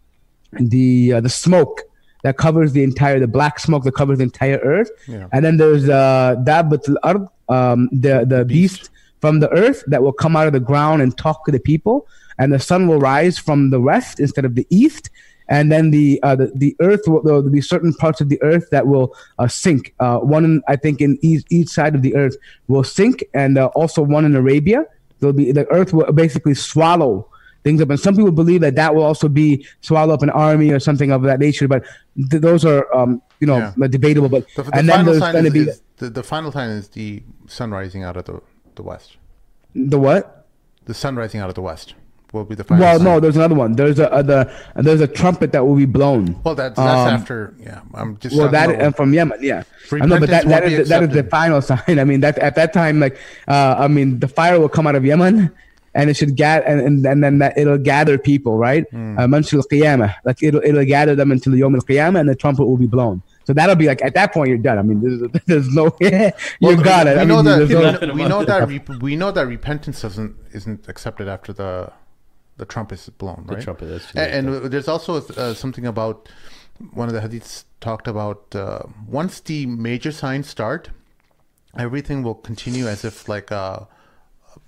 the 0.54 1.14
uh, 1.14 1.22
the 1.22 1.30
smoke 1.30 1.82
that 2.24 2.38
covers 2.38 2.74
the 2.74 2.84
entire 2.84 3.20
the 3.20 3.28
black 3.28 3.60
smoke 3.60 3.84
that 3.84 3.94
covers 3.94 4.18
the 4.18 4.24
entire 4.24 4.58
earth. 4.58 4.90
Yeah. 5.08 5.28
And 5.32 5.46
then 5.46 5.58
there's 5.58 5.88
uh, 5.88 6.36
Dabbat 6.44 6.90
al-Ard, 6.90 7.28
um, 7.50 7.90
the 7.92 8.26
the 8.28 8.46
beast 8.46 8.90
from 9.22 9.40
the 9.40 9.50
earth 9.52 9.84
that 9.88 10.02
will 10.02 10.14
come 10.14 10.36
out 10.36 10.48
of 10.48 10.54
the 10.54 10.60
ground 10.60 11.02
and 11.02 11.18
talk 11.18 11.46
to 11.46 11.52
the 11.52 11.60
people, 11.60 12.08
and 12.38 12.52
the 12.54 12.60
sun 12.60 12.88
will 12.88 13.00
rise 13.00 13.38
from 13.38 13.70
the 13.70 13.80
west 13.80 14.20
instead 14.20 14.46
of 14.46 14.56
the 14.56 14.66
east, 14.70 15.10
and 15.48 15.72
then 15.72 15.92
the 15.92 16.20
uh, 16.24 16.36
the, 16.36 16.52
the 16.56 16.76
Earth 16.82 17.02
will 17.08 17.22
there 17.24 17.34
will 17.36 17.50
be 17.50 17.62
certain 17.62 17.94
parts 17.94 18.20
of 18.22 18.30
the 18.30 18.42
Earth 18.42 18.68
that 18.72 18.88
will 18.88 19.16
uh, 19.40 19.48
sink. 19.48 19.94
Uh, 20.00 20.18
one, 20.20 20.44
in, 20.46 20.62
I 20.68 20.76
think, 20.76 21.02
in 21.02 21.18
each, 21.22 21.46
each 21.50 21.70
side 21.70 21.96
of 21.96 22.02
the 22.02 22.16
Earth 22.16 22.36
will 22.68 22.84
sink, 22.84 23.24
and 23.34 23.58
uh, 23.58 23.68
also 23.76 24.02
one 24.02 24.26
in 24.26 24.36
Arabia. 24.36 24.86
There'll 25.20 25.34
be 25.34 25.52
the 25.52 25.66
Earth 25.72 25.94
will 25.94 26.12
basically 26.12 26.56
swallow 26.56 27.30
things 27.64 27.82
up, 27.82 27.90
and 27.90 28.00
some 28.00 28.16
people 28.16 28.32
believe 28.32 28.62
that 28.62 28.76
that 28.76 28.94
will 28.94 29.04
also 29.04 29.28
be 29.30 29.66
swallow 29.82 30.14
up 30.14 30.22
an 30.22 30.30
army 30.32 30.72
or 30.72 30.80
something 30.80 31.12
of 31.12 31.22
that 31.24 31.40
nature. 31.40 31.68
But 31.68 31.84
th- 32.30 32.42
those 32.42 32.66
are 32.66 32.94
um, 32.94 33.22
you 33.40 33.48
know 33.48 33.58
Yeah. 33.78 33.88
debatable. 33.88 34.30
But 34.30 34.46
The, 34.56 34.64
the 34.64 34.76
and 34.78 34.90
then 34.90 34.98
final 34.98 35.06
there's 35.14 35.20
sign 35.20 35.34
going 35.34 35.52
to 35.52 35.60
is, 35.60 35.66
be 35.66 35.72
is 35.72 35.82
the, 35.98 36.10
the 36.10 36.24
final 36.24 36.52
sign 36.52 36.70
is 36.72 36.90
the 36.90 37.24
sun 37.48 37.72
rising 37.72 38.04
out 38.04 38.18
of 38.18 38.26
the, 38.26 38.42
the 38.76 38.84
west. 38.84 39.18
the 39.74 39.98
what? 39.98 40.48
The 40.86 40.94
sun 40.94 41.16
rising 41.16 41.40
out 41.40 41.50
of 41.50 41.56
the 41.56 41.62
west 41.62 41.96
will 42.34 42.44
be 42.46 42.56
the 42.56 42.64
final. 42.64 42.84
Well, 42.84 42.98
sign. 42.98 43.06
no, 43.06 43.20
there's 43.20 43.36
another 43.36 43.56
one. 43.56 43.74
There's 43.74 44.00
a, 44.00 44.12
uh, 44.12 44.22
the 44.22 44.52
there's 44.76 45.02
a 45.02 45.08
trumpet 45.08 45.52
that 45.54 45.66
will 45.66 45.76
be 45.76 45.86
blown. 45.86 46.40
Well, 46.44 46.56
that's 46.56 46.76
that's 46.76 47.08
Um, 47.08 47.14
after. 47.14 47.54
Yeah, 47.60 47.82
I'm 47.94 48.18
just. 48.18 48.36
Well, 48.38 48.50
that 48.50 48.70
about- 48.70 48.82
uh, 48.82 48.92
from 48.92 49.14
Yemen, 49.14 49.40
yeah. 49.42 49.64
I 49.92 49.98
know, 50.06 50.20
but 50.20 50.30
that, 50.30 50.46
Repentance 50.46 50.50
that 50.50 50.62
won't 50.62 50.66
be 50.66 50.74
is 50.76 50.90
that 50.90 51.04
is 51.04 51.10
the 51.10 51.24
final 51.24 51.62
sign. 51.70 52.00
I 52.00 52.04
mean, 52.04 52.20
that 52.22 52.38
at 52.40 52.56
that 52.56 52.74
time, 52.74 53.00
like, 53.00 53.18
uh, 53.48 53.76
I 53.78 53.88
mean, 53.88 54.20
the 54.20 54.28
fire 54.28 54.60
will 54.60 54.70
come 54.70 54.88
out 54.88 54.96
of 54.96 55.06
Yemen, 55.06 55.52
and 55.94 56.10
it 56.10 56.16
should 56.18 56.36
gather, 56.36 56.66
and, 56.66 56.82
and, 56.82 57.06
and 57.06 57.24
then 57.24 57.38
that 57.40 57.58
it'll 57.58 57.78
gather 57.78 58.18
people, 58.18 58.58
right? 58.58 58.90
Hmm. 58.90 59.18
Uh, 59.20 59.24
Manshul 59.28 59.64
qiyamah, 59.72 60.14
like 60.26 60.42
it'll 60.44 60.62
it'll 60.64 60.86
gather 60.86 61.16
them 61.16 61.32
until 61.32 61.52
the 61.54 61.60
Yom 61.60 61.76
al 61.76 61.82
Qiyamah, 61.82 62.20
and 62.20 62.28
the 62.30 62.36
trumpet 62.36 62.66
will 62.66 62.78
be 62.78 62.88
blown. 62.88 63.22
So 63.46 63.54
that'll 63.54 63.76
be 63.76 63.86
like 63.86 64.02
at 64.04 64.16
that 64.16 64.34
point 64.34 64.50
you're 64.50 64.58
done. 64.58 64.80
I 64.80 64.82
mean, 64.82 65.02
there's, 65.02 65.44
there's 65.46 65.70
no 65.70 65.96
you 66.02 66.32
Well, 66.62 66.78
got 66.82 67.06
it. 67.06 67.16
We 67.16 67.22
I 67.22 67.26
know 67.26 67.44
mean, 67.44 67.46
that 67.46 67.68
we 67.68 67.74
no- 67.76 67.92
know- 68.08 68.14
we 68.16 68.26
know 68.28 68.44
that 68.44 68.68
rep- 68.68 68.90
we 69.04 69.16
know 69.16 69.32
that 69.32 69.46
repentance 69.48 70.02
doesn't 70.02 70.36
isn't 70.52 70.90
accepted 70.90 71.28
after 71.28 71.54
the 71.54 71.92
the 72.58 72.66
trumpet 72.66 73.00
is 73.00 73.10
blown, 73.10 73.46
right? 73.48 73.62
trumpet, 73.62 73.86
that's 73.88 74.12
true. 74.12 74.22
and, 74.22 74.48
and 74.50 74.72
there's 74.72 74.88
also 74.88 75.16
uh, 75.18 75.54
something 75.54 75.86
about 75.86 76.30
one 76.94 77.08
of 77.08 77.14
the 77.14 77.22
hadiths 77.22 77.66
talked 77.82 78.08
about 78.08 78.54
uh, 78.56 78.80
once 79.08 79.40
the 79.42 79.66
major 79.66 80.12
signs 80.12 80.48
start, 80.50 80.90
everything 81.78 82.24
will 82.24 82.36
continue 82.36 82.88
as 82.88 83.04
if 83.06 83.28
like 83.30 83.52
uh, 83.52 83.80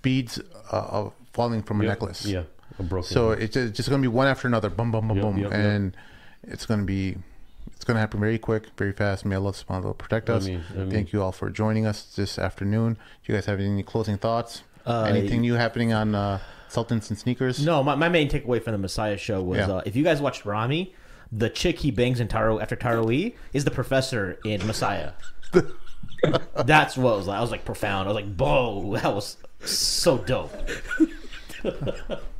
beads 0.02 0.40
uh, 0.72 0.88
of 0.90 1.14
falling 1.34 1.62
from 1.64 1.82
a 1.82 1.84
Yeah, 1.84 1.90
necklace. 1.90 2.26
Yeah, 2.26 2.44
a 2.80 2.84
broken. 2.84 3.10
So 3.14 3.32
it's 3.32 3.54
just, 3.54 3.74
just 3.74 3.90
going 3.90 4.02
to 4.02 4.10
be 4.10 4.14
one 4.14 4.28
after 4.28 4.48
another, 4.48 4.70
boom, 4.70 4.92
boom, 4.92 5.08
boom, 5.08 5.18
Yep, 5.18 5.24
boom, 5.26 5.38
yep, 5.38 5.52
yep. 5.52 5.60
and 5.60 5.98
it's 6.44 6.66
going 6.66 6.80
to 6.82 6.86
be, 6.86 7.16
it's 7.76 7.84
going 7.86 7.96
to 7.96 8.00
happen 8.02 8.20
very 8.20 8.40
quick, 8.40 8.68
very 8.78 8.92
fast. 8.94 9.26
May 9.26 9.36
Allah 9.36 9.52
subhanahu 9.52 9.68
wa 9.70 9.80
ta'ala 9.80 9.94
protect 9.96 10.30
us. 10.30 10.46
Ameen, 10.46 10.64
ameen. 10.76 10.92
Thank 10.92 11.14
you 11.14 11.22
all 11.22 11.32
for 11.32 11.50
joining 11.50 11.86
us 11.86 12.04
this 12.16 12.40
afternoon. 12.40 12.94
Do 12.94 13.32
you 13.32 13.38
guys 13.38 13.46
have 13.46 13.60
any 13.60 13.84
closing 13.84 14.18
thoughts? 14.18 14.64
Uh, 14.86 15.04
Anything 15.04 15.42
new 15.42 15.56
happening 15.56 15.92
on 15.94 16.16
uh, 16.16 16.40
Sultans 16.70 17.10
and 17.10 17.18
Sneakers? 17.18 17.64
No, 17.66 17.84
my, 17.84 17.96
my 17.96 18.10
main 18.10 18.30
takeaway 18.30 18.62
from 18.62 18.74
the 18.74 18.78
Messiah 18.78 19.18
show 19.18 19.42
was 19.42 19.60
Yeah. 19.60 19.68
uh, 19.76 19.82
if 19.86 19.96
you 19.96 20.04
guys 20.04 20.22
watched 20.22 20.46
Rami, 20.46 20.94
the 21.32 21.50
chick 21.50 21.80
he 21.80 21.92
bangs 21.92 22.20
in 22.20 22.28
Taro 22.28 22.60
after 22.60 22.76
Tarawih 22.76 23.34
is 23.54 23.66
the 23.66 23.72
professor 23.72 24.40
in 24.46 24.66
Messiah. 24.68 25.12
That's 26.66 26.98
what 26.98 27.14
it 27.14 27.18
was 27.18 27.28
like. 27.28 27.38
I 27.38 27.42
was 27.42 27.52
like 27.52 27.66
profound. 27.66 28.08
I 28.10 28.12
was 28.12 28.16
like, 28.16 28.36
"Whoa, 28.36 28.98
that 28.98 29.14
was 29.14 29.38
so 29.64 30.18
dope." 30.18 30.52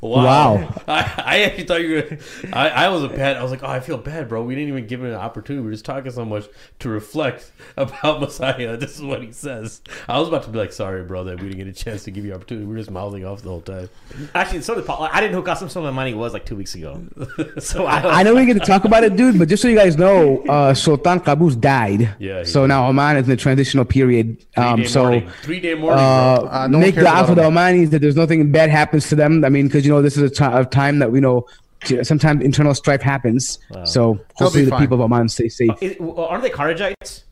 Wow. 0.00 0.72
I, 0.88 1.12
I 1.24 1.40
actually 1.42 1.64
thought 1.64 1.80
you 1.80 1.94
were. 1.96 2.18
I, 2.52 2.68
I 2.68 2.88
was 2.88 3.02
a 3.02 3.08
bad. 3.08 3.36
I 3.36 3.42
was 3.42 3.50
like, 3.50 3.62
oh, 3.64 3.68
I 3.68 3.80
feel 3.80 3.98
bad, 3.98 4.28
bro. 4.28 4.42
We 4.44 4.54
didn't 4.54 4.68
even 4.68 4.86
give 4.86 5.00
him 5.00 5.06
an 5.06 5.14
opportunity. 5.14 5.62
We 5.62 5.68
are 5.68 5.72
just 5.72 5.84
talking 5.84 6.10
so 6.12 6.24
much 6.24 6.46
to 6.80 6.88
reflect 6.88 7.50
about 7.76 8.20
Messiah. 8.20 8.76
This 8.76 8.94
is 8.96 9.02
what 9.02 9.22
he 9.22 9.32
says. 9.32 9.80
I 10.08 10.18
was 10.18 10.28
about 10.28 10.44
to 10.44 10.50
be 10.50 10.58
like, 10.58 10.72
sorry, 10.72 11.02
bro, 11.04 11.24
that 11.24 11.40
we 11.42 11.48
didn't 11.48 11.58
get 11.58 11.66
a 11.66 11.72
chance 11.72 12.04
to 12.04 12.10
give 12.10 12.24
you 12.24 12.32
opportunity. 12.32 12.66
We 12.66 12.74
are 12.74 12.78
just 12.78 12.90
mouthing 12.90 13.24
off 13.24 13.42
the 13.42 13.48
whole 13.48 13.60
time. 13.60 13.88
Actually, 14.34 14.62
so 14.62 14.74
did 14.76 14.86
Paul. 14.86 15.08
I 15.10 15.20
didn't 15.20 15.32
know 15.32 15.42
who 15.42 15.46
Qasim 15.48 15.64
Soleimani 15.68 16.14
was 16.16 16.32
like 16.32 16.46
two 16.46 16.56
weeks 16.56 16.74
ago. 16.74 17.02
So 17.60 17.86
I, 17.86 18.20
I 18.20 18.22
know 18.22 18.34
we 18.34 18.46
get 18.46 18.54
to 18.54 18.60
talk 18.60 18.84
about 18.84 19.02
it, 19.04 19.16
dude, 19.16 19.38
but 19.38 19.48
just 19.48 19.62
so 19.62 19.68
you 19.68 19.76
guys 19.76 19.96
know, 19.96 20.42
uh, 20.48 20.74
Sultan 20.74 21.18
Qaboos 21.20 21.60
died. 21.60 22.14
Yeah, 22.18 22.44
So 22.44 22.62
did. 22.62 22.68
now 22.68 22.86
Oman 22.88 23.16
is 23.16 23.24
in 23.24 23.30
the 23.30 23.36
transitional 23.36 23.84
period. 23.84 24.44
Um, 24.56 24.76
Three-day 24.76 24.88
so 24.88 25.02
mourning. 25.02 25.30
Three 25.42 25.60
day 25.60 25.74
mourning. 25.74 25.96
bro. 25.98 26.04
uh, 26.04 26.48
Uh, 26.52 26.68
no 26.68 26.78
make 26.78 26.94
the 26.94 27.00
about 27.02 27.26
for 27.28 27.34
the. 27.34 27.42
Omanis 27.42 27.90
that 27.90 28.00
there's 28.00 28.16
nothing 28.16 28.50
bad 28.52 28.70
happens 28.70 29.08
to 29.08 29.14
them. 29.16 29.44
I 29.44 29.48
mean, 29.48 29.66
because 29.66 29.84
you 29.88 29.94
know 29.94 30.02
this 30.02 30.16
is 30.18 30.22
a 30.38 30.64
time 30.66 30.98
that 30.98 31.10
we 31.10 31.20
know 31.20 31.46
sometimes 32.02 32.44
internal 32.44 32.74
strife 32.74 33.00
happens. 33.00 33.58
So 33.84 34.18
hopefully 34.34 34.64
the 34.66 34.70
fine. 34.72 34.80
people 34.80 34.96
of 34.96 35.00
Oman 35.00 35.28
stay 35.30 35.48
safe. 35.48 35.70
Is- 35.80 35.96
aren't 36.00 36.42
they 36.42 36.50
Kharijites? 36.50 37.22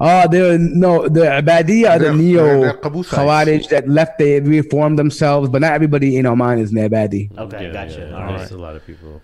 Oh, 0.00 0.26
they're 0.28 0.58
no 0.58 1.06
the 1.08 1.20
Abadiya 1.20 1.90
are 1.90 1.98
the 2.00 2.12
neo 2.12 2.42
they're- 2.44 2.60
they're 2.60 2.72
Qabusites. 2.74 3.14
Khawarij 3.14 3.68
that 3.68 3.88
left. 3.88 4.18
They 4.18 4.40
reformed 4.40 4.98
themselves, 4.98 5.48
but 5.50 5.60
not 5.60 5.74
everybody 5.74 6.16
in 6.16 6.26
Oman 6.26 6.58
is 6.58 6.72
Nabadi. 6.72 7.22
Okay, 7.38 7.66
Yeah, 7.66 7.72
gotcha. 7.72 8.08
yeah, 8.10 8.16
All 8.16 8.24
right. 8.24 8.38
There's 8.38 8.50
a 8.50 8.58
lot 8.58 8.74
of 8.74 8.84
people. 8.84 9.22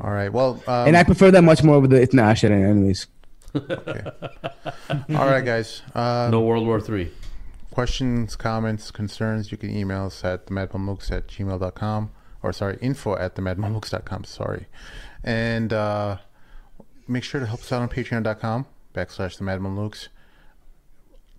All 0.00 0.10
right. 0.10 0.32
Well, 0.32 0.60
um, 0.66 0.88
And 0.88 0.96
I 0.96 1.04
prefer 1.04 1.30
that 1.30 1.42
much 1.42 1.62
more 1.62 1.76
over 1.76 1.86
the 1.86 2.00
Itna 2.04 2.22
Ashara, 2.32 2.58
anyways. 2.70 3.06
all 5.20 5.26
right, 5.30 5.44
guys. 5.44 5.82
Uh, 5.94 6.28
No 6.32 6.40
World 6.40 6.66
War 6.66 6.80
Three. 6.80 7.10
Questions, 7.76 8.36
comments, 8.36 8.90
concerns, 8.90 9.52
you 9.52 9.58
can 9.58 9.68
email 9.68 10.06
us 10.06 10.24
at 10.24 10.46
themadmamluks 10.46 11.10
at 11.12 11.28
gmail.com 11.28 12.10
or 12.42 12.50
sorry, 12.50 12.78
info 12.80 13.14
at 13.18 13.34
themadmamluks.com. 13.34 14.24
Sorry. 14.24 14.64
And 15.22 15.74
uh, 15.74 16.16
make 17.06 17.22
sure 17.22 17.38
to 17.38 17.46
help 17.46 17.60
us 17.60 17.70
out 17.70 17.82
on 17.82 17.90
patreon.com 17.90 18.64
backslash 18.94 19.36
themadmamluks. 19.36 20.08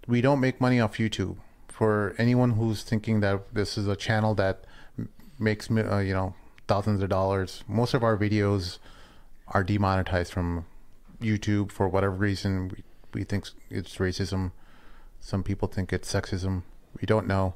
We 0.05 0.21
don't 0.21 0.39
make 0.39 0.61
money 0.61 0.79
off 0.79 0.97
YouTube. 0.97 1.37
For 1.69 2.13
anyone 2.19 2.51
who's 2.51 2.83
thinking 2.83 3.21
that 3.21 3.55
this 3.55 3.75
is 3.75 3.87
a 3.87 3.95
channel 3.95 4.35
that 4.35 4.65
makes, 5.39 5.71
uh, 5.71 5.97
you 5.97 6.13
know, 6.13 6.35
thousands 6.67 7.01
of 7.01 7.09
dollars, 7.09 7.63
most 7.67 7.95
of 7.95 8.03
our 8.03 8.15
videos 8.15 8.77
are 9.47 9.63
demonetized 9.63 10.31
from 10.31 10.67
YouTube 11.19 11.71
for 11.71 11.87
whatever 11.87 12.13
reason. 12.13 12.69
We, 12.69 12.83
we 13.15 13.23
think 13.23 13.49
it's 13.71 13.95
racism. 13.95 14.51
Some 15.27 15.43
people 15.43 15.67
think 15.67 15.91
it's 15.91 16.09
sexism. 16.09 16.63
We 17.01 17.05
don't 17.05 17.27
know, 17.27 17.55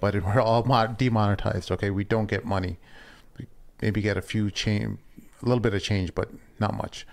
but 0.00 0.14
we're 0.24 0.40
all 0.40 0.62
demonetized. 0.62 1.72
Okay, 1.72 1.90
we 1.90 2.04
don't 2.04 2.26
get 2.26 2.44
money. 2.44 2.78
We 3.36 3.46
maybe 3.82 4.00
get 4.00 4.16
a 4.16 4.22
few 4.22 4.48
change, 4.48 5.00
a 5.42 5.44
little 5.44 5.58
bit 5.58 5.74
of 5.74 5.82
change, 5.82 6.14
but 6.14 6.28
not 6.60 6.76
much. 6.76 7.08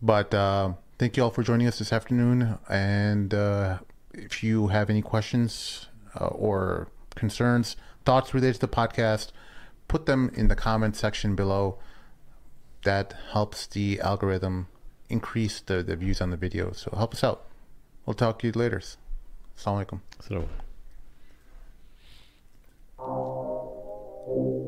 But 0.00 0.32
uh, 0.32 0.72
thank 0.98 1.18
you 1.18 1.24
all 1.24 1.30
for 1.30 1.42
joining 1.42 1.66
us 1.66 1.80
this 1.80 1.92
afternoon. 1.92 2.58
And 2.70 3.34
uh, 3.34 3.80
if 4.14 4.42
you 4.42 4.68
have 4.68 4.88
any 4.88 5.02
questions 5.02 5.88
uh, 6.18 6.28
or 6.28 6.88
concerns, 7.14 7.76
thoughts 8.06 8.32
related 8.32 8.54
to 8.54 8.60
the 8.60 8.68
podcast, 8.68 9.32
put 9.86 10.06
them 10.06 10.30
in 10.32 10.48
the 10.48 10.56
comment 10.56 10.96
section 10.96 11.36
below. 11.36 11.78
That 12.84 13.14
helps 13.32 13.66
the 13.66 14.00
algorithm 14.00 14.68
increase 15.10 15.60
the, 15.60 15.82
the 15.82 15.94
views 15.94 16.22
on 16.22 16.30
the 16.30 16.38
video. 16.38 16.72
So 16.72 16.90
help 16.96 17.12
us 17.12 17.22
out. 17.22 17.44
We'll 18.06 18.14
talk 18.14 18.38
to 18.38 18.46
you 18.46 18.52
later. 18.54 18.80
Assalamu 19.62 19.78
alaikum. 19.78 20.00
Assalamu 20.18 20.46
alaikum. 22.98 24.61